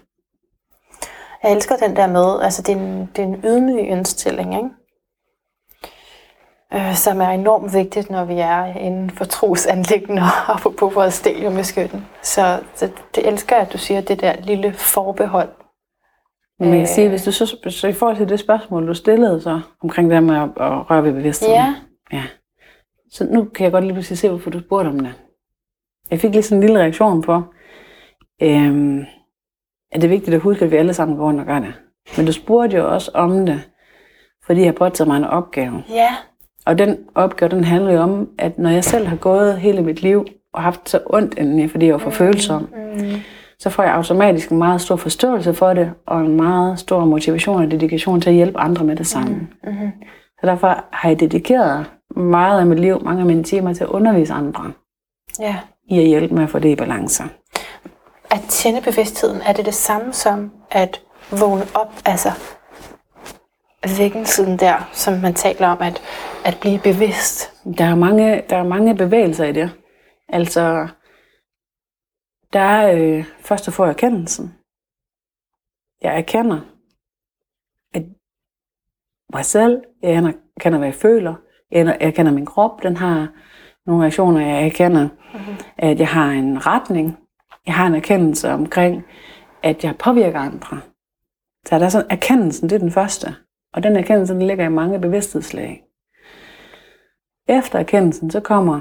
Jeg 1.43 1.53
elsker 1.53 1.77
den 1.77 1.97
der 1.97 2.07
med, 2.07 2.43
altså 2.43 2.63
det 2.63 2.73
er 2.73 2.81
en, 2.81 3.11
det 3.17 3.23
er 3.23 3.27
en 3.27 3.41
ydmyg 3.45 3.89
indstilling, 3.89 4.55
ikke? 4.57 4.69
Øh, 6.75 6.95
som 6.95 7.21
er 7.21 7.29
enormt 7.29 7.75
vigtigt, 7.75 8.11
når 8.11 8.25
vi 8.25 8.35
er 8.35 8.65
inden 8.65 9.11
for 9.11 9.25
trosanlæggende 9.25 10.23
og 10.49 10.61
på, 10.61 10.71
på 10.71 10.89
vores 10.89 11.15
stadium 11.15 11.53
med 11.53 11.65
skytten. 11.65 12.07
Så, 12.23 12.61
så 12.75 12.91
det 13.15 13.29
elsker 13.29 13.57
jeg, 13.57 13.67
at 13.67 13.73
du 13.73 13.79
siger 13.79 14.01
det 14.01 14.21
der 14.21 14.37
lille 14.41 14.73
forbehold. 14.73 15.49
Men 16.59 16.71
man 16.71 16.79
kan 16.79 16.87
sige, 16.87 17.09
hvis 17.09 17.23
du 17.23 17.33
så, 17.33 17.57
så 17.69 17.89
i 17.89 17.93
forhold 17.93 18.17
til 18.17 18.29
det 18.29 18.41
spørgsmål, 18.41 18.89
du 18.89 18.95
stillede 18.95 19.43
så 19.43 19.61
omkring 19.83 20.11
det 20.11 20.23
med 20.23 20.37
at, 20.37 20.43
at 20.43 20.91
røre 20.91 21.05
ved 21.05 21.13
bevidstheden. 21.13 21.55
Ja. 21.55 21.75
ja. 22.13 22.23
Så 23.13 23.27
nu 23.31 23.45
kan 23.45 23.65
jeg 23.65 23.73
godt 23.73 23.85
lige 23.85 23.93
pludselig 23.95 24.19
se, 24.19 24.29
hvorfor 24.29 24.51
du 24.51 24.61
spurgte 24.61 24.89
om 24.89 25.01
det. 25.01 25.13
Jeg 26.11 26.21
fik 26.21 26.31
lige 26.33 26.43
sådan 26.43 26.59
en 26.59 26.67
lille 26.67 26.81
reaktion 26.81 27.23
på, 27.23 27.43
øhm, 28.43 28.99
at 29.93 30.01
det 30.01 30.05
er 30.05 30.09
vigtigt 30.09 30.35
at 30.35 30.41
huske, 30.41 30.65
at 30.65 30.71
vi 30.71 30.77
alle 30.77 30.95
sammen 30.95 31.17
går 31.17 31.25
rundt 31.25 31.41
og 31.41 31.47
gør 31.47 31.59
det. 31.59 31.75
Men 32.17 32.27
du 32.27 32.33
spurgte 32.33 32.77
jo 32.77 32.93
også 32.95 33.11
om 33.15 33.47
det, 33.47 33.61
fordi 34.47 34.61
jeg 34.61 34.67
har 34.69 34.73
påtaget 34.73 35.09
mig 35.09 35.17
en 35.17 35.25
opgave. 35.25 35.85
Ja. 35.91 36.09
Og 36.67 36.79
den 36.79 36.99
opgave, 37.15 37.49
den 37.51 37.65
handler 37.65 37.93
jo 37.93 38.01
om, 38.01 38.29
at 38.39 38.59
når 38.59 38.71
jeg 38.71 38.85
selv 38.85 39.07
har 39.07 39.17
gået 39.17 39.59
hele 39.61 39.83
mit 39.83 40.03
liv 40.03 40.27
og 40.55 40.63
haft 40.63 40.89
så 40.89 41.01
ondt 41.07 41.39
indeni, 41.39 41.69
fordi 41.69 41.87
jeg 41.87 41.93
var 41.93 41.99
for 41.99 42.11
følsom, 42.11 42.69
Mm. 42.95 43.21
så 43.59 43.71
får 43.71 43.83
jeg 43.83 43.95
automatisk 43.95 44.51
en 44.51 44.59
meget 44.59 44.81
stor 44.81 44.97
forståelse 44.97 45.55
for 45.55 45.75
det, 45.75 45.93
og 46.07 46.21
en 46.21 46.37
meget 46.37 46.79
stor 46.79 47.05
motivation 47.05 47.63
og 47.65 47.71
dedikation 47.71 48.21
til 48.21 48.31
at 48.31 48.37
hjælpe 48.37 48.59
andre 48.59 48.85
med 48.85 48.97
det 48.97 49.07
samme. 49.07 49.49
Mm-hmm. 49.65 49.91
Så 50.41 50.47
derfor 50.47 50.85
har 50.93 51.09
jeg 51.09 51.21
dedikeret 51.21 51.87
meget 52.17 52.61
af 52.61 52.67
mit 52.67 52.81
liv, 52.81 53.03
mange 53.05 53.21
af 53.21 53.27
mine 53.27 53.45
timer 53.45 53.75
til 53.75 53.85
at 53.85 53.91
undervise 53.91 54.33
andre 54.33 54.73
Ja. 55.41 55.59
i 55.85 55.99
at 55.99 56.07
hjælpe 56.07 56.35
med 56.35 56.43
at 56.43 56.51
få 56.51 56.59
det 56.59 56.69
i 56.69 56.77
balance. 56.77 57.23
At 58.31 58.41
tænde 58.49 58.81
bevidstheden, 58.83 59.41
er 59.41 59.53
det 59.53 59.65
det 59.67 59.75
samme 59.75 60.13
som 60.13 60.53
at 60.71 61.03
vågne 61.41 61.65
op, 61.75 61.93
altså 62.07 62.29
vækkensiden 63.99 64.59
der, 64.59 64.91
som 64.93 65.19
man 65.19 65.35
taler 65.35 65.69
om, 65.69 65.79
at, 65.81 66.03
at 66.45 66.59
blive 66.61 66.81
bevidst? 66.81 67.53
Der 67.79 67.85
er 67.85 67.95
mange, 67.95 68.43
der 68.51 68.57
er 68.57 68.65
mange 68.65 68.97
bevægelser 68.97 69.45
i 69.45 69.53
det. 69.53 69.71
Altså, 70.29 70.89
der 72.53 72.61
er 72.61 72.93
øh, 72.97 73.25
først 73.41 73.69
at 73.69 73.75
få 73.75 73.85
erkendelsen. 73.85 74.55
Jeg 76.03 76.19
erkender 76.19 76.61
at 77.95 78.03
mig 79.33 79.45
selv, 79.45 79.83
jeg 80.03 80.35
erkender, 80.57 80.79
hvad 80.79 80.89
jeg 80.89 80.95
føler, 80.95 81.35
jeg 81.73 81.97
erkender 82.01 82.33
min 82.33 82.47
krop, 82.47 82.83
den 82.83 82.97
har 82.97 83.29
nogle 83.87 84.03
reaktioner, 84.03 84.41
jeg 84.41 84.67
erkender, 84.67 85.09
mm-hmm. 85.35 85.55
at 85.79 85.99
jeg 85.99 86.09
har 86.09 86.31
en 86.31 86.67
retning, 86.67 87.19
jeg 87.67 87.75
har 87.75 87.87
en 87.87 87.95
erkendelse 87.95 88.51
omkring, 88.51 89.05
at 89.63 89.85
jeg 89.85 89.97
påvirker 89.97 90.39
andre. 90.39 90.81
Så 91.67 91.79
der 91.79 91.85
er 91.85 91.89
sådan, 91.89 92.11
erkendelsen, 92.11 92.69
det 92.69 92.75
er 92.75 92.81
den 92.81 92.91
første. 92.91 93.35
Og 93.75 93.83
den 93.83 93.97
erkendelse, 93.97 94.35
den 94.35 94.43
ligger 94.43 94.65
i 94.65 94.69
mange 94.69 95.01
bevidsthedslag. 95.01 95.83
Efter 97.49 97.79
erkendelsen, 97.79 98.31
så 98.31 98.41
kommer 98.41 98.81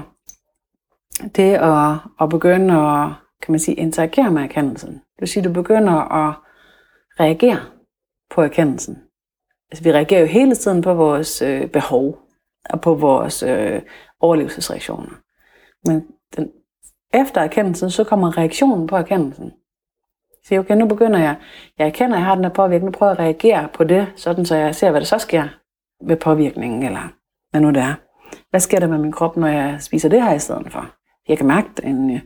det 1.36 1.54
at, 1.54 1.94
at 2.20 2.28
begynde 2.28 2.74
at, 2.74 3.08
kan 3.42 3.52
man 3.52 3.58
sige, 3.58 3.74
interagere 3.74 4.30
med 4.30 4.42
erkendelsen. 4.42 4.92
Det 4.92 5.20
vil 5.20 5.28
sige, 5.28 5.40
at 5.40 5.48
du 5.48 5.52
begynder 5.52 5.92
at 5.92 6.34
reagere 7.20 7.60
på 8.30 8.42
erkendelsen. 8.42 8.98
Altså, 9.70 9.84
vi 9.84 9.92
reagerer 9.92 10.20
jo 10.20 10.26
hele 10.26 10.54
tiden 10.54 10.82
på 10.82 10.94
vores 10.94 11.42
øh, 11.42 11.66
behov 11.66 12.21
og 12.70 12.80
på 12.80 12.94
vores 12.94 13.42
øh, 13.42 13.82
overlevelsesreaktioner. 14.20 15.10
Men 15.86 16.06
den, 16.36 16.50
efter 17.14 17.40
erkendelsen, 17.40 17.90
så 17.90 18.04
kommer 18.04 18.38
reaktionen 18.38 18.86
på 18.86 18.96
erkendelsen. 18.96 19.52
Så 20.44 20.58
okay, 20.58 20.74
nu 20.74 20.86
begynder 20.86 21.18
jeg, 21.18 21.36
jeg 21.78 21.86
erkender, 21.86 22.16
at 22.16 22.20
jeg 22.20 22.26
har 22.26 22.34
den 22.34 22.44
her 22.44 22.52
påvirkning, 22.52 22.84
nu 22.84 22.98
prøver 22.98 23.12
jeg 23.12 23.18
at 23.18 23.24
reagere 23.24 23.68
på 23.74 23.84
det, 23.84 24.06
sådan 24.16 24.46
så 24.46 24.56
jeg 24.56 24.74
ser, 24.74 24.90
hvad 24.90 25.00
der 25.00 25.06
så 25.06 25.18
sker 25.18 25.48
ved 26.06 26.16
påvirkningen, 26.16 26.82
eller 26.82 27.12
hvad 27.50 27.60
nu 27.60 27.68
det 27.68 27.82
er. 27.82 27.94
Hvad 28.50 28.60
sker 28.60 28.80
der 28.80 28.86
med 28.86 28.98
min 28.98 29.12
krop, 29.12 29.36
når 29.36 29.48
jeg 29.48 29.76
spiser 29.80 30.08
det 30.08 30.22
her 30.22 30.34
i 30.34 30.38
stedet 30.38 30.72
for? 30.72 30.90
Jeg 31.28 31.38
kan 31.38 31.46
mærke 31.46 31.68
det. 31.76 32.20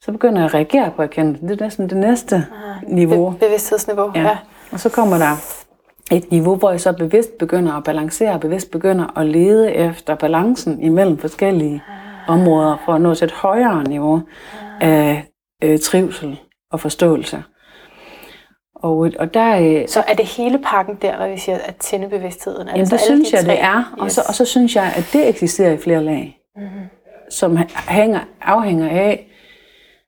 Så 0.00 0.12
begynder 0.12 0.38
jeg 0.38 0.44
at 0.44 0.54
reagere 0.54 0.90
på 0.96 1.02
erkendelsen. 1.02 1.48
Det 1.48 1.60
er 1.60 1.64
næsten 1.64 1.90
det 1.90 1.96
næste 1.96 2.36
ah, 2.36 2.88
niveau. 2.88 3.30
Be- 3.30 3.38
bevidsthedsniveau, 3.38 4.12
ja. 4.14 4.22
ja. 4.22 4.38
Og 4.72 4.80
så 4.80 4.88
kommer 4.88 5.18
der 5.18 5.63
et 6.12 6.30
niveau, 6.30 6.56
hvor 6.56 6.70
jeg 6.70 6.80
så 6.80 6.92
bevidst 6.92 7.38
begynder 7.38 7.72
at 7.72 7.84
balancere, 7.84 8.40
bevidst 8.40 8.70
begynder 8.70 9.18
at 9.18 9.26
lede 9.26 9.72
efter 9.74 10.14
balancen 10.14 10.82
imellem 10.82 11.18
forskellige 11.18 11.82
områder, 12.28 12.76
for 12.84 12.92
at 12.92 13.00
nå 13.00 13.14
til 13.14 13.24
et 13.24 13.32
højere 13.32 13.84
niveau 13.84 14.22
af 14.80 15.24
øh, 15.64 15.78
trivsel 15.78 16.40
og 16.70 16.80
forståelse. 16.80 17.44
Og, 18.74 19.10
og 19.18 19.34
der, 19.34 19.80
øh, 19.80 19.88
så 19.88 20.04
er 20.08 20.14
det 20.14 20.24
hele 20.24 20.58
pakken 20.58 20.98
der, 21.02 21.18
når 21.18 21.28
vi 21.28 21.38
siger, 21.38 21.58
at 21.58 21.76
tænde 21.76 22.08
bevidstheden? 22.08 22.68
Jamen, 22.68 22.86
det 22.86 23.00
synes 23.00 23.32
jeg, 23.32 23.44
det 23.44 23.60
er. 23.60 23.94
Og, 23.98 24.06
yes. 24.06 24.12
så, 24.12 24.22
og 24.28 24.34
så 24.34 24.44
synes 24.44 24.76
jeg, 24.76 24.92
at 24.96 25.10
det 25.12 25.28
eksisterer 25.28 25.72
i 25.72 25.76
flere 25.76 26.04
lag, 26.04 26.40
mm-hmm. 26.56 26.88
som 27.30 27.58
hænger, 27.88 28.20
afhænger 28.40 28.88
af 28.88 29.30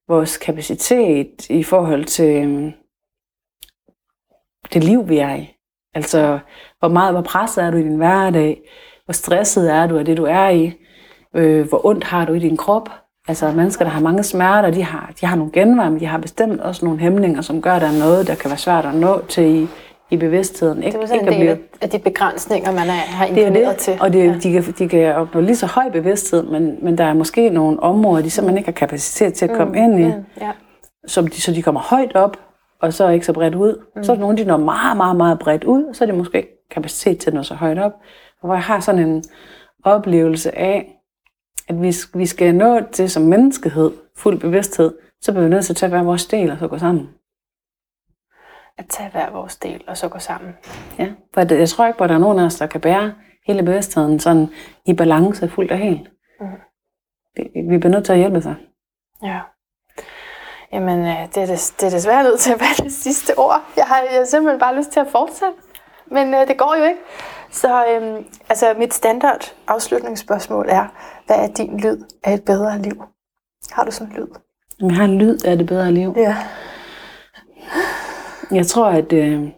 vores 0.09 0.37
kapacitet 0.37 1.51
i 1.51 1.63
forhold 1.63 2.05
til 2.05 2.45
øhm, 2.45 2.73
det 4.73 4.85
liv, 4.85 5.09
vi 5.09 5.19
er 5.19 5.35
i. 5.35 5.56
Altså, 5.97 6.39
hvor 6.79 6.89
meget, 6.89 7.13
hvor 7.13 7.23
presset 7.23 7.65
er 7.65 7.71
du 7.71 7.77
i 7.77 7.83
din 7.83 7.97
hverdag? 7.97 8.61
Hvor 9.05 9.13
stresset 9.13 9.73
er 9.73 9.87
du 9.87 9.99
af 9.99 10.05
det, 10.05 10.17
du 10.17 10.25
er 10.25 10.49
i? 10.49 10.73
Øh, 11.35 11.69
hvor 11.69 11.87
ondt 11.87 12.05
har 12.05 12.25
du 12.25 12.33
i 12.33 12.39
din 12.39 12.57
krop? 12.57 12.89
Altså 13.29 13.53
mennesker, 13.53 13.85
der 13.85 13.93
har 13.93 14.01
mange 14.01 14.23
smerter, 14.23 14.71
de 14.71 14.83
har, 14.83 15.13
de 15.21 15.27
har 15.27 15.37
nogle 15.37 15.53
genveje, 15.53 15.91
men 15.91 16.01
de 16.01 16.07
har 16.07 16.19
bestemt 16.19 16.61
også 16.61 16.85
nogle 16.85 17.01
hæmninger, 17.01 17.41
som 17.41 17.63
gør, 17.63 17.73
at 17.73 17.83
der 17.83 17.89
er 17.89 17.99
noget, 17.99 18.27
der 18.27 18.35
kan 18.35 18.51
være 18.51 18.59
svært 18.59 18.85
at 18.85 18.95
nå 18.95 19.21
til 19.29 19.45
i, 19.45 19.69
i 20.11 20.17
bevidstheden. 20.17 20.83
Ikke? 20.83 20.99
Det 20.99 21.05
er 21.05 21.09
sådan 21.09 21.33
en 21.33 21.41
del 21.41 21.59
af 21.81 21.91
de 21.91 21.99
begrænsninger, 21.99 22.73
man 22.73 22.87
er, 22.89 22.93
har 22.93 23.27
imponeret 23.27 23.69
det 23.69 23.77
til. 23.77 23.97
Og 24.01 24.13
det, 24.13 24.27
ja. 24.27 24.35
de, 24.43 24.53
kan, 24.53 24.75
de 24.79 24.89
kan 24.89 25.15
opnå 25.15 25.41
lige 25.41 25.57
så 25.57 25.67
høj 25.67 25.91
bevidsthed, 25.91 26.43
men, 26.43 26.79
men 26.83 26.99
der 26.99 27.05
er 27.05 27.15
måske 27.15 27.51
nogle 27.51 27.83
områder, 27.83 28.23
de 28.23 28.31
simpelthen 28.31 28.59
ikke 28.59 28.69
har 28.69 28.87
kapacitet 28.87 29.35
til 29.35 29.45
at 29.45 29.57
komme 29.57 29.73
mm, 29.73 29.79
ind 29.79 30.01
i, 30.01 30.05
mm, 30.05 30.25
ja. 30.41 30.51
som 31.07 31.27
de, 31.27 31.41
så 31.41 31.53
de 31.53 31.63
kommer 31.63 31.81
højt 31.81 32.17
op, 32.17 32.37
og 32.81 32.93
så 32.93 33.09
ikke 33.09 33.27
så 33.27 33.33
bredt 33.33 33.55
ud. 33.55 33.85
Mm. 33.97 34.05
Så 34.05 34.13
er 34.13 34.17
der 34.17 34.21
nogle, 34.21 34.39
de 34.39 34.45
når 34.45 34.57
meget, 34.57 34.97
meget, 34.97 35.17
meget 35.17 35.39
bredt 35.39 35.65
ud, 35.65 35.85
og 35.85 35.97
så 35.97 36.05
er 36.05 36.07
det 36.07 36.15
måske 36.15 36.39
ikke 36.39 36.69
kapacitet 36.71 37.19
til 37.19 37.31
at 37.31 37.35
nå 37.35 37.43
så 37.43 37.55
højt 37.55 37.79
op. 37.79 37.93
Og 38.41 38.47
hvor 38.47 38.55
jeg 38.55 38.63
har 38.63 38.81
sådan 38.81 39.09
en 39.09 39.25
oplevelse 39.85 40.59
af, 40.59 40.93
at 41.69 41.83
vi, 41.83 41.95
vi 42.15 42.27
skal 42.27 42.55
nå 42.55 42.81
til 42.93 43.11
som 43.11 43.23
menneskehed, 43.23 43.91
fuld 44.17 44.41
bevidsthed, 44.41 44.95
så 45.21 45.33
bliver 45.33 45.45
vi 45.45 45.51
nødt 45.51 45.65
til 45.65 45.73
at 45.73 45.77
tage 45.77 45.91
hver 45.91 46.03
vores 46.03 46.27
del 46.27 46.51
og 46.51 46.59
så 46.59 46.69
gå 46.69 46.79
sammen. 46.79 47.09
At 48.79 48.87
tage 48.89 49.11
hver 49.11 49.31
vores 49.31 49.57
del 49.57 49.85
og 49.87 49.97
så 49.97 50.09
gå 50.09 50.19
sammen. 50.19 50.57
Ja, 50.99 51.13
for 51.35 51.55
jeg 51.55 51.69
tror 51.69 51.87
ikke, 51.87 52.03
at 52.03 52.09
der 52.09 52.15
er 52.15 52.19
nogen 52.19 52.39
af 52.39 52.45
os, 52.45 52.59
der 52.59 52.67
kan 52.67 52.81
bære 52.81 53.15
hele 53.47 53.63
bevidstheden 53.63 54.21
sådan 54.21 54.49
i 54.87 54.95
balance 54.95 55.49
fuldt 55.49 55.73
og 55.73 55.79
helt. 55.79 56.11
Mm. 56.41 56.47
Vi, 57.37 57.61
vi 57.69 57.79
bliver 57.79 57.93
nødt 57.93 58.05
til 58.05 58.13
at 58.13 58.19
hjælpe 58.19 58.41
sig. 58.41 58.55
Ja. 59.23 59.41
Jamen, 60.77 60.99
øh, 60.99 61.29
det 61.35 61.37
er, 61.37 61.47
des, 61.47 61.71
det 61.71 61.87
er 61.87 61.91
desværre 61.91 62.23
nødt 62.23 62.41
til 62.41 62.53
at 62.53 62.61
være 62.61 62.77
det 62.85 62.93
sidste 62.93 63.39
ord. 63.39 63.63
Jeg 63.77 63.85
har, 63.85 64.01
jeg 64.01 64.19
har 64.19 64.25
simpelthen 64.25 64.61
bare 64.61 64.77
lyst 64.77 64.91
til 64.91 65.01
at 65.01 65.07
fortsætte. 65.11 65.59
Men 66.07 66.35
øh, 66.35 66.49
det 66.49 66.59
går 66.59 66.75
jo 66.79 66.85
ikke. 66.85 67.01
Så 67.51 67.87
øhm, 67.87 68.27
altså, 68.49 68.75
mit 68.79 68.95
standard 68.95 69.55
afslutningsspørgsmål 69.67 70.67
er, 70.69 70.87
hvad 71.27 71.37
er 71.37 71.47
din 71.47 71.81
lyd 71.81 72.05
af 72.25 72.35
et 72.35 72.45
bedre 72.45 72.79
liv? 72.79 73.03
Har 73.71 73.85
du 73.85 73.91
sådan 73.91 74.13
en 74.13 74.17
lyd? 74.17 74.27
Jeg 74.81 74.97
har 74.97 75.05
en 75.05 75.19
lyd 75.19 75.39
af 75.45 75.59
det 75.59 75.67
bedre 75.67 75.93
liv. 75.93 76.15
Ja. 76.17 76.37
Jeg 78.51 78.67
tror, 78.67 78.87
at 78.87 79.13
øh, 79.13 79.49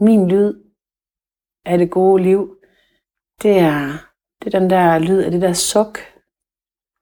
min 0.00 0.28
lyd 0.28 0.54
af 1.64 1.78
det 1.78 1.90
gode 1.90 2.22
liv, 2.22 2.56
det 3.42 3.58
er, 3.58 3.92
det 4.42 4.54
er 4.54 4.58
den 4.58 4.70
der 4.70 4.98
lyd 4.98 5.18
af 5.18 5.30
det 5.30 5.42
der 5.42 5.52
suk, 5.52 5.98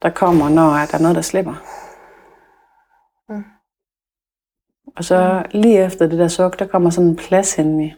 der 0.03 0.11
kommer, 0.11 0.49
når 0.49 0.71
der 0.71 0.95
er 0.95 1.03
noget, 1.03 1.17
der 1.17 1.23
slipper. 1.23 1.55
Mm. 3.29 3.45
Og 4.97 5.05
så 5.05 5.43
lige 5.51 5.85
efter 5.85 6.07
det 6.07 6.19
der 6.19 6.29
suk, 6.29 6.59
der 6.59 6.67
kommer 6.67 6.91
sådan 6.91 7.11
en 7.11 7.17
plads 7.17 7.59
i. 7.59 7.93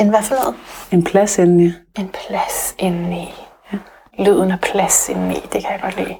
En 0.00 0.08
hvad 0.08 0.22
for 0.22 0.34
noget? 0.34 0.54
En 0.92 1.04
plads 1.04 1.38
indeni. 1.38 1.72
En 1.98 2.08
plads 2.08 2.74
indeni. 2.78 3.28
Ja. 3.72 3.78
Lyden 4.18 4.50
af 4.50 4.60
plads 4.60 5.08
indeni, 5.08 5.34
det 5.34 5.62
kan 5.62 5.72
jeg 5.72 5.80
godt 5.82 5.96
lide. 5.96 6.16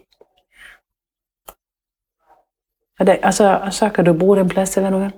Og, 2.99 3.07
der, 3.07 3.17
og, 3.23 3.35
så, 3.35 3.61
og 3.63 3.73
så 3.73 3.91
kan 3.91 4.05
du 4.05 4.19
bruge 4.19 4.37
den 4.37 4.49
plads 4.49 4.71
til, 4.71 4.83
hvad 4.83 4.93
du 4.93 4.99
vil. 4.99 5.13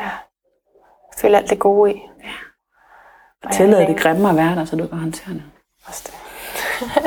Ja. 0.00 0.10
Føl 1.18 1.34
alt 1.34 1.50
det 1.50 1.58
gode 1.58 1.94
i. 1.94 2.02
Ja. 2.24 2.30
Og 3.44 3.52
tillade 3.52 3.86
det 3.86 4.00
grimme 4.00 4.28
at 4.30 4.36
være 4.36 4.56
der, 4.56 4.64
så 4.64 4.76
du 4.76 4.86
kan 4.86 4.98
håndtere 4.98 5.34
det. 5.34 5.42
Også 5.86 6.02
det. 6.06 6.14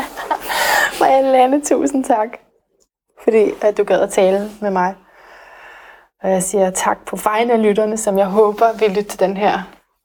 Marianne, 0.99 1.61
tusind 1.61 2.03
tak, 2.03 2.29
fordi 3.23 3.51
at 3.61 3.77
du 3.77 3.83
gad 3.83 4.01
at 4.01 4.09
tale 4.09 4.49
med 4.61 4.71
mig. 4.71 4.95
Og 6.23 6.29
jeg 6.29 6.43
siger 6.43 6.69
tak 6.69 6.97
på 7.05 7.15
vegne 7.15 7.53
af 7.53 7.63
lytterne, 7.63 7.97
som 7.97 8.17
jeg 8.17 8.25
håber 8.25 8.65
vil 8.79 8.89
lytte 8.89 9.09
til 9.09 9.19
den 9.19 9.37
her 9.37 9.61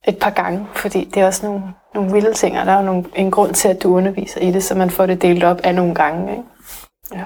et 0.08 0.18
par 0.18 0.30
gange, 0.30 0.66
fordi 0.74 1.04
det 1.04 1.22
er 1.22 1.26
også 1.26 1.46
nogle, 1.46 1.62
nogle 1.94 2.12
vilde 2.12 2.32
ting, 2.32 2.58
og 2.58 2.66
der 2.66 2.72
er 2.72 2.78
jo 2.78 2.86
nogle, 2.86 3.04
en 3.14 3.30
grund 3.30 3.54
til, 3.54 3.68
at 3.68 3.82
du 3.82 3.96
underviser 3.96 4.40
i 4.40 4.50
det, 4.50 4.64
så 4.64 4.74
man 4.74 4.90
får 4.90 5.06
det 5.06 5.22
delt 5.22 5.44
op 5.44 5.60
af 5.64 5.74
nogle 5.74 5.94
gange. 5.94 6.30
Ikke? 6.30 6.42
Ja. 7.14 7.24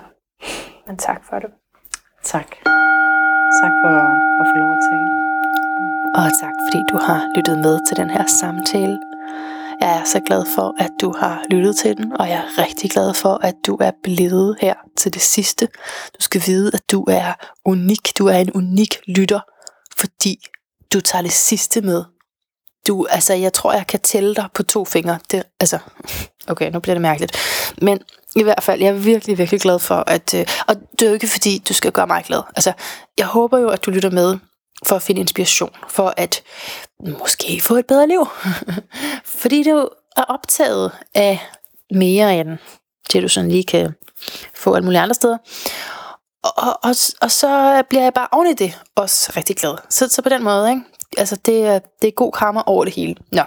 Men 0.87 0.97
tak 0.97 1.21
for 1.29 1.39
det. 1.39 1.51
Tak. 2.25 2.47
Tak 3.63 3.73
for 3.83 3.93
at 4.41 4.47
få 4.51 4.57
lov 4.59 4.71
at 4.73 4.81
tale. 4.91 5.09
Og 6.15 6.27
tak 6.43 6.55
fordi 6.67 6.81
du 6.93 6.99
har 7.07 7.37
lyttet 7.37 7.59
med 7.59 7.87
til 7.89 7.97
den 7.97 8.11
her 8.11 8.25
samtale. 8.27 9.10
Jeg 9.81 10.01
er 10.01 10.05
så 10.05 10.21
glad 10.27 10.45
for, 10.55 10.75
at 10.79 10.91
du 11.01 11.15
har 11.19 11.45
lyttet 11.51 11.77
til 11.77 11.97
den, 11.97 12.21
og 12.21 12.29
jeg 12.29 12.37
er 12.37 12.63
rigtig 12.63 12.91
glad 12.91 13.15
for, 13.15 13.39
at 13.43 13.55
du 13.67 13.77
er 13.81 13.91
blevet 14.03 14.57
her 14.61 14.75
til 14.97 15.15
det 15.15 15.23
sidste. 15.23 15.69
Du 16.19 16.23
skal 16.23 16.43
vide, 16.47 16.71
at 16.75 16.91
du 16.91 17.05
er 17.09 17.33
unik. 17.65 18.19
Du 18.19 18.27
er 18.27 18.37
en 18.37 18.53
unik 18.53 18.99
lytter, 19.07 19.41
fordi 19.99 20.39
du 20.93 21.01
tager 21.01 21.23
det 21.23 21.33
sidste 21.33 21.81
med. 21.81 22.05
Du, 22.89 23.07
altså, 23.11 23.35
jeg 23.35 23.53
tror, 23.53 23.73
jeg 23.73 23.87
kan 23.87 24.01
tælle 24.01 24.35
dig 24.35 24.49
på 24.55 24.63
to 24.63 24.85
fingre. 24.85 25.19
Det, 25.31 25.43
altså, 25.61 25.79
okay, 26.53 26.71
nu 26.71 26.81
bliver 26.81 26.95
det 26.95 27.03
mærkeligt. 27.03 27.37
Men 27.83 28.01
i 28.37 28.43
hvert 28.43 28.63
fald, 28.63 28.81
jeg 28.81 28.89
er 28.89 28.93
virkelig, 28.93 29.39
virkelig 29.39 29.61
glad 29.61 29.79
for, 29.79 30.05
at... 30.07 30.35
Øh, 30.35 30.47
og 30.67 30.77
det 30.77 31.03
er 31.03 31.07
jo 31.07 31.15
ikke, 31.15 31.29
fordi 31.29 31.63
du 31.69 31.75
skal 31.75 31.93
gøre 31.93 32.07
mig 32.07 32.25
glad. 32.27 32.43
Altså, 32.57 32.73
jeg 33.19 33.27
håber 33.27 33.59
jo, 33.59 33.69
at 33.69 33.87
du 33.87 33.91
lytter 33.91 34.11
med 34.11 34.39
for 34.87 34.97
at 34.97 35.03
finde 35.03 35.21
inspiration, 35.21 35.71
for 35.89 36.15
at 36.17 36.43
måske 37.01 37.61
få 37.63 37.75
et 37.75 37.87
bedre 37.87 38.09
liv. 38.09 38.29
Fordi 39.41 39.63
det 39.63 39.71
jo 39.71 39.89
er 40.17 40.23
optaget 40.23 40.93
af 41.15 41.39
mere 41.91 42.37
end 42.41 42.59
det, 43.13 43.23
du 43.23 43.29
sådan 43.29 43.51
lige 43.51 43.65
kan 43.65 43.95
få 44.55 44.75
alle 44.75 44.85
mulige 44.85 45.01
andre 45.01 45.15
steder. 45.15 45.39
Og, 46.43 46.79
og, 46.83 46.95
og 47.21 47.31
så 47.31 47.83
bliver 47.89 48.03
jeg 48.03 48.15
bare 48.15 48.29
oven 48.33 48.51
i 48.51 48.55
det 48.55 48.79
også 48.95 49.33
rigtig 49.37 49.57
glad. 49.57 49.75
Så, 49.89 50.09
så 50.09 50.23
på 50.23 50.29
den 50.29 50.43
måde, 50.43 50.71
ikke? 50.71 50.83
Altså 51.17 51.37
det, 51.37 51.67
er, 51.67 51.79
det 52.03 52.09
er 52.09 52.13
god 52.13 52.33
karma 52.33 52.63
over 52.67 52.85
det 52.85 52.95
hele. 52.95 53.15
Nå. 53.33 53.43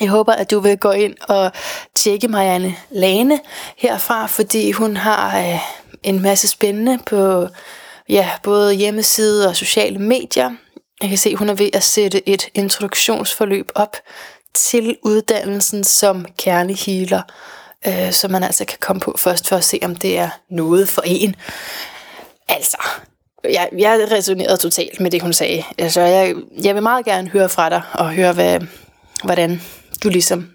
Jeg 0.00 0.08
håber, 0.08 0.32
at 0.32 0.50
du 0.50 0.60
vil 0.60 0.78
gå 0.78 0.90
ind 0.90 1.14
og 1.28 1.52
tjekke 1.94 2.28
Marianne 2.28 2.76
Lane 2.90 3.40
herfra, 3.76 4.26
fordi 4.26 4.70
hun 4.70 4.96
har 4.96 5.38
øh, 5.38 5.60
en 6.02 6.22
masse 6.22 6.48
spændende 6.48 6.98
på 7.06 7.48
ja, 8.10 8.30
både 8.42 8.74
hjemmeside 8.74 9.48
og 9.48 9.56
sociale 9.56 9.98
medier. 9.98 10.50
Jeg 11.00 11.08
kan 11.08 11.18
se, 11.18 11.30
at 11.30 11.38
hun 11.38 11.48
er 11.48 11.54
ved 11.54 11.70
at 11.72 11.82
sætte 11.82 12.28
et 12.28 12.48
introduktionsforløb 12.54 13.70
op 13.74 13.96
til 14.54 14.96
uddannelsen 15.02 15.84
som 15.84 16.26
kernehealer, 16.38 17.22
øh, 17.86 18.12
så 18.12 18.28
man 18.28 18.42
altså 18.42 18.64
kan 18.64 18.78
komme 18.80 19.00
på 19.00 19.14
først 19.18 19.48
for 19.48 19.56
at 19.56 19.64
se, 19.64 19.78
om 19.82 19.96
det 19.96 20.18
er 20.18 20.28
noget 20.50 20.88
for 20.88 21.02
en. 21.02 21.36
Altså, 22.48 22.76
jeg, 23.44 23.68
jeg 23.78 24.08
resonerede 24.10 24.56
totalt 24.56 25.00
med 25.00 25.10
det, 25.10 25.22
hun 25.22 25.32
sagde. 25.32 25.64
Altså, 25.78 26.00
jeg, 26.00 26.34
jeg 26.62 26.74
vil 26.74 26.82
meget 26.82 27.04
gerne 27.04 27.28
høre 27.28 27.48
fra 27.48 27.68
dig, 27.68 27.82
og 27.92 28.12
høre, 28.12 28.32
hvad, 28.32 28.60
hvordan 29.24 29.62
du 30.04 30.08
ligesom 30.08 30.50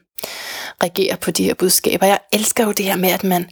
reagerer 0.84 1.16
på 1.16 1.32
de 1.32 1.44
her 1.44 1.54
budskaber. 1.54 2.06
Jeg 2.06 2.20
elsker 2.34 2.66
jo 2.66 2.72
det 2.72 2.86
her 2.86 2.96
med, 2.96 3.10
at 3.10 3.24
man 3.24 3.50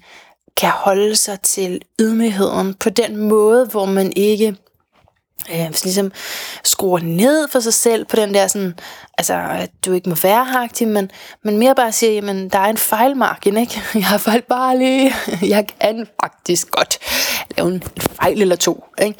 kan 0.58 0.70
holde 0.70 1.16
sig 1.16 1.40
til 1.42 1.82
ydmygheden 2.02 2.74
på 2.74 2.90
den 2.90 3.18
måde, 3.18 3.66
hvor 3.66 3.86
man 3.86 4.14
ikke 4.16 4.56
øh, 5.52 5.70
ligesom 5.84 6.12
skruer 6.64 7.00
ned 7.00 7.48
for 7.48 7.60
sig 7.60 7.74
selv 7.74 8.06
på 8.06 8.16
den 8.16 8.34
der 8.34 8.48
sådan, 8.48 8.74
altså 9.18 9.34
at 9.34 9.70
du 9.86 9.94
ikke 9.94 10.10
må 10.10 10.16
være 10.24 10.46
her, 10.46 10.86
men, 10.86 11.12
men 11.44 11.58
mere 11.58 11.76
bare 11.76 11.92
siger, 11.92 12.14
jamen 12.14 12.50
der 12.50 12.60
er 12.60 12.70
en 12.70 12.78
fejlmargin, 12.78 13.58
ikke? 13.58 13.82
Jeg 13.96 14.06
har 14.06 14.18
fejl 14.18 14.42
bare 14.42 14.78
lige, 14.78 15.14
jeg 15.56 15.68
kan 15.68 16.08
faktisk 16.24 16.72
godt 16.72 17.00
lave 17.58 17.74
en 17.74 17.84
fejl 18.00 18.42
eller 18.42 18.56
to, 18.56 18.86
ikke? 19.02 19.20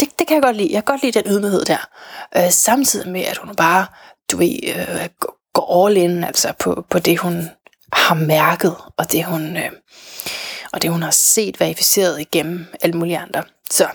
Det, 0.00 0.08
det 0.18 0.26
kan 0.26 0.34
jeg 0.34 0.42
godt 0.42 0.56
lide, 0.56 0.72
jeg 0.72 0.84
kan 0.84 0.92
godt 0.92 1.02
lide 1.02 1.20
den 1.20 1.32
ydmyghed 1.32 1.64
der, 1.64 1.88
øh, 2.36 2.50
samtidig 2.50 3.12
med 3.12 3.20
at 3.20 3.36
hun 3.36 3.54
bare, 3.54 3.86
du 4.32 4.36
ved, 4.36 4.58
øh, 4.64 5.08
går 5.52 5.86
all 5.86 5.96
in 5.96 6.24
altså 6.24 6.52
på, 6.58 6.84
på 6.90 6.98
det 6.98 7.18
hun 7.18 7.50
har 7.92 8.14
mærket, 8.14 8.76
og 8.96 9.12
det 9.12 9.24
hun, 9.24 9.56
øh, 9.56 9.70
og 10.74 10.82
det 10.82 10.90
hun 10.90 11.02
har 11.02 11.10
set 11.10 11.60
verificeret 11.60 12.20
igennem 12.20 12.66
alle 12.82 12.96
mulige 12.96 13.18
andre. 13.18 13.42
Så 13.70 13.88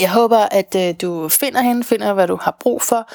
jeg 0.00 0.10
håber, 0.10 0.38
at 0.38 0.74
øh, 0.76 0.94
du 1.02 1.28
finder 1.28 1.60
hende, 1.60 1.84
finder 1.84 2.12
hvad 2.12 2.28
du 2.28 2.38
har 2.42 2.56
brug 2.60 2.82
for, 2.82 3.10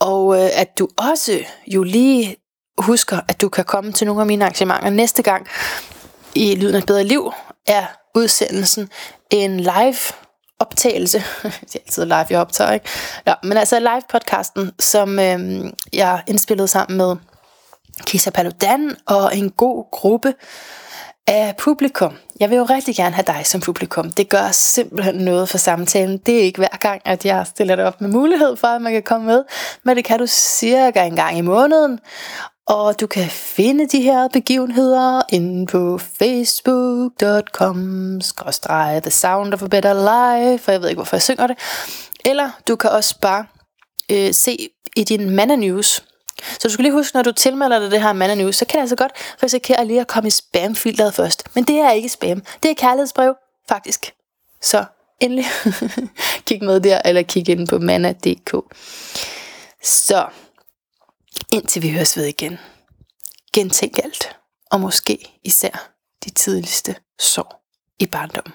og 0.00 0.42
øh, 0.42 0.60
at 0.60 0.78
du 0.78 0.88
også 0.96 1.38
jo 1.66 1.82
lige 1.82 2.36
husker, 2.78 3.20
at 3.28 3.40
du 3.40 3.48
kan 3.48 3.64
komme 3.64 3.92
til 3.92 4.06
nogle 4.06 4.20
af 4.20 4.26
mine 4.26 4.44
arrangementer 4.44 4.90
næste 4.90 5.22
gang 5.22 5.46
i 6.34 6.54
Lyden 6.54 6.74
af 6.74 6.78
et 6.78 6.86
bedre 6.86 7.04
liv, 7.04 7.32
er 7.66 7.86
udsendelsen 8.14 8.90
en 9.30 9.60
live 9.60 9.96
optagelse. 10.58 11.18
det 11.42 11.74
er 11.74 11.78
altid 11.86 12.04
live, 12.04 12.26
jeg 12.30 12.40
optager, 12.40 12.72
ikke? 12.72 12.88
Ja, 13.26 13.34
men 13.42 13.56
altså 13.56 13.78
live 13.78 14.02
podcasten, 14.08 14.72
som 14.78 15.18
øh, 15.18 15.64
jeg 15.92 16.22
indspillede 16.26 16.68
sammen 16.68 16.96
med 16.96 17.16
Kisa 18.06 18.30
Paludan 18.30 18.96
og 19.06 19.36
en 19.36 19.50
god 19.50 19.90
gruppe 19.90 20.34
af 21.26 21.54
publikum. 21.58 22.16
Jeg 22.40 22.50
vil 22.50 22.56
jo 22.56 22.64
rigtig 22.64 22.96
gerne 22.96 23.14
have 23.14 23.24
dig 23.26 23.42
som 23.44 23.60
publikum. 23.60 24.12
Det 24.12 24.28
gør 24.28 24.50
simpelthen 24.50 25.14
noget 25.14 25.48
for 25.48 25.58
samtalen. 25.58 26.18
Det 26.18 26.38
er 26.38 26.42
ikke 26.42 26.58
hver 26.58 26.76
gang, 26.80 27.02
at 27.04 27.24
jeg 27.24 27.46
stiller 27.46 27.76
dig 27.76 27.84
op 27.84 28.00
med 28.00 28.10
mulighed 28.10 28.56
for, 28.56 28.68
at 28.68 28.82
man 28.82 28.92
kan 28.92 29.02
komme 29.02 29.26
med. 29.26 29.44
Men 29.84 29.96
det 29.96 30.04
kan 30.04 30.18
du 30.18 30.26
cirka 30.26 31.04
en 31.04 31.16
gang 31.16 31.38
i 31.38 31.40
måneden. 31.40 32.00
Og 32.66 33.00
du 33.00 33.06
kan 33.06 33.30
finde 33.30 33.86
de 33.86 34.00
her 34.00 34.28
begivenheder 34.28 35.22
inde 35.32 35.66
på 35.66 35.98
facebook.com 35.98 38.20
The 39.02 39.10
Sound 39.10 39.54
of 39.54 39.62
a 39.62 39.66
Better 39.66 39.94
Life, 39.94 40.64
for 40.64 40.72
jeg 40.72 40.80
ved 40.80 40.88
ikke, 40.88 40.98
hvorfor 40.98 41.16
jeg 41.16 41.22
synger 41.22 41.46
det. 41.46 41.58
Eller 42.24 42.50
du 42.68 42.76
kan 42.76 42.90
også 42.90 43.20
bare 43.20 43.44
øh, 44.12 44.34
se 44.34 44.68
i 44.96 45.04
din 45.04 45.30
Manna 45.30 45.56
News, 45.56 46.04
så 46.42 46.68
du 46.68 46.72
skal 46.72 46.82
lige 46.82 46.92
huske, 46.92 47.16
når 47.16 47.22
du 47.22 47.32
tilmelder 47.32 47.78
dig 47.78 47.90
det 47.90 48.02
her 48.02 48.12
Manna 48.12 48.34
News, 48.34 48.56
så 48.56 48.64
kan 48.64 48.76
det 48.76 48.80
altså 48.80 48.96
godt 48.96 49.12
risikere 49.42 49.86
lige 49.86 50.00
at 50.00 50.06
komme 50.06 50.26
i 50.26 50.30
spamfilteret 50.30 51.14
først. 51.14 51.54
Men 51.54 51.64
det 51.64 51.78
er 51.78 51.90
ikke 51.90 52.08
spam. 52.08 52.42
Det 52.62 52.70
er 52.70 52.74
kærlighedsbrev, 52.74 53.34
faktisk. 53.68 54.12
Så 54.62 54.84
endelig 55.20 55.44
kig 56.46 56.64
med 56.64 56.80
der, 56.80 57.02
eller 57.04 57.22
kig 57.22 57.48
ind 57.48 57.68
på 57.68 57.78
manna.dk. 57.78 58.76
Så 59.82 60.26
indtil 61.52 61.82
vi 61.82 61.90
høres 61.90 62.16
ved 62.16 62.24
igen. 62.24 62.58
Gentænk 63.52 63.98
alt, 64.04 64.36
og 64.70 64.80
måske 64.80 65.40
især 65.44 65.90
de 66.24 66.30
tidligste 66.30 66.94
sår 67.18 67.62
i 67.98 68.06
barndommen. 68.06 68.52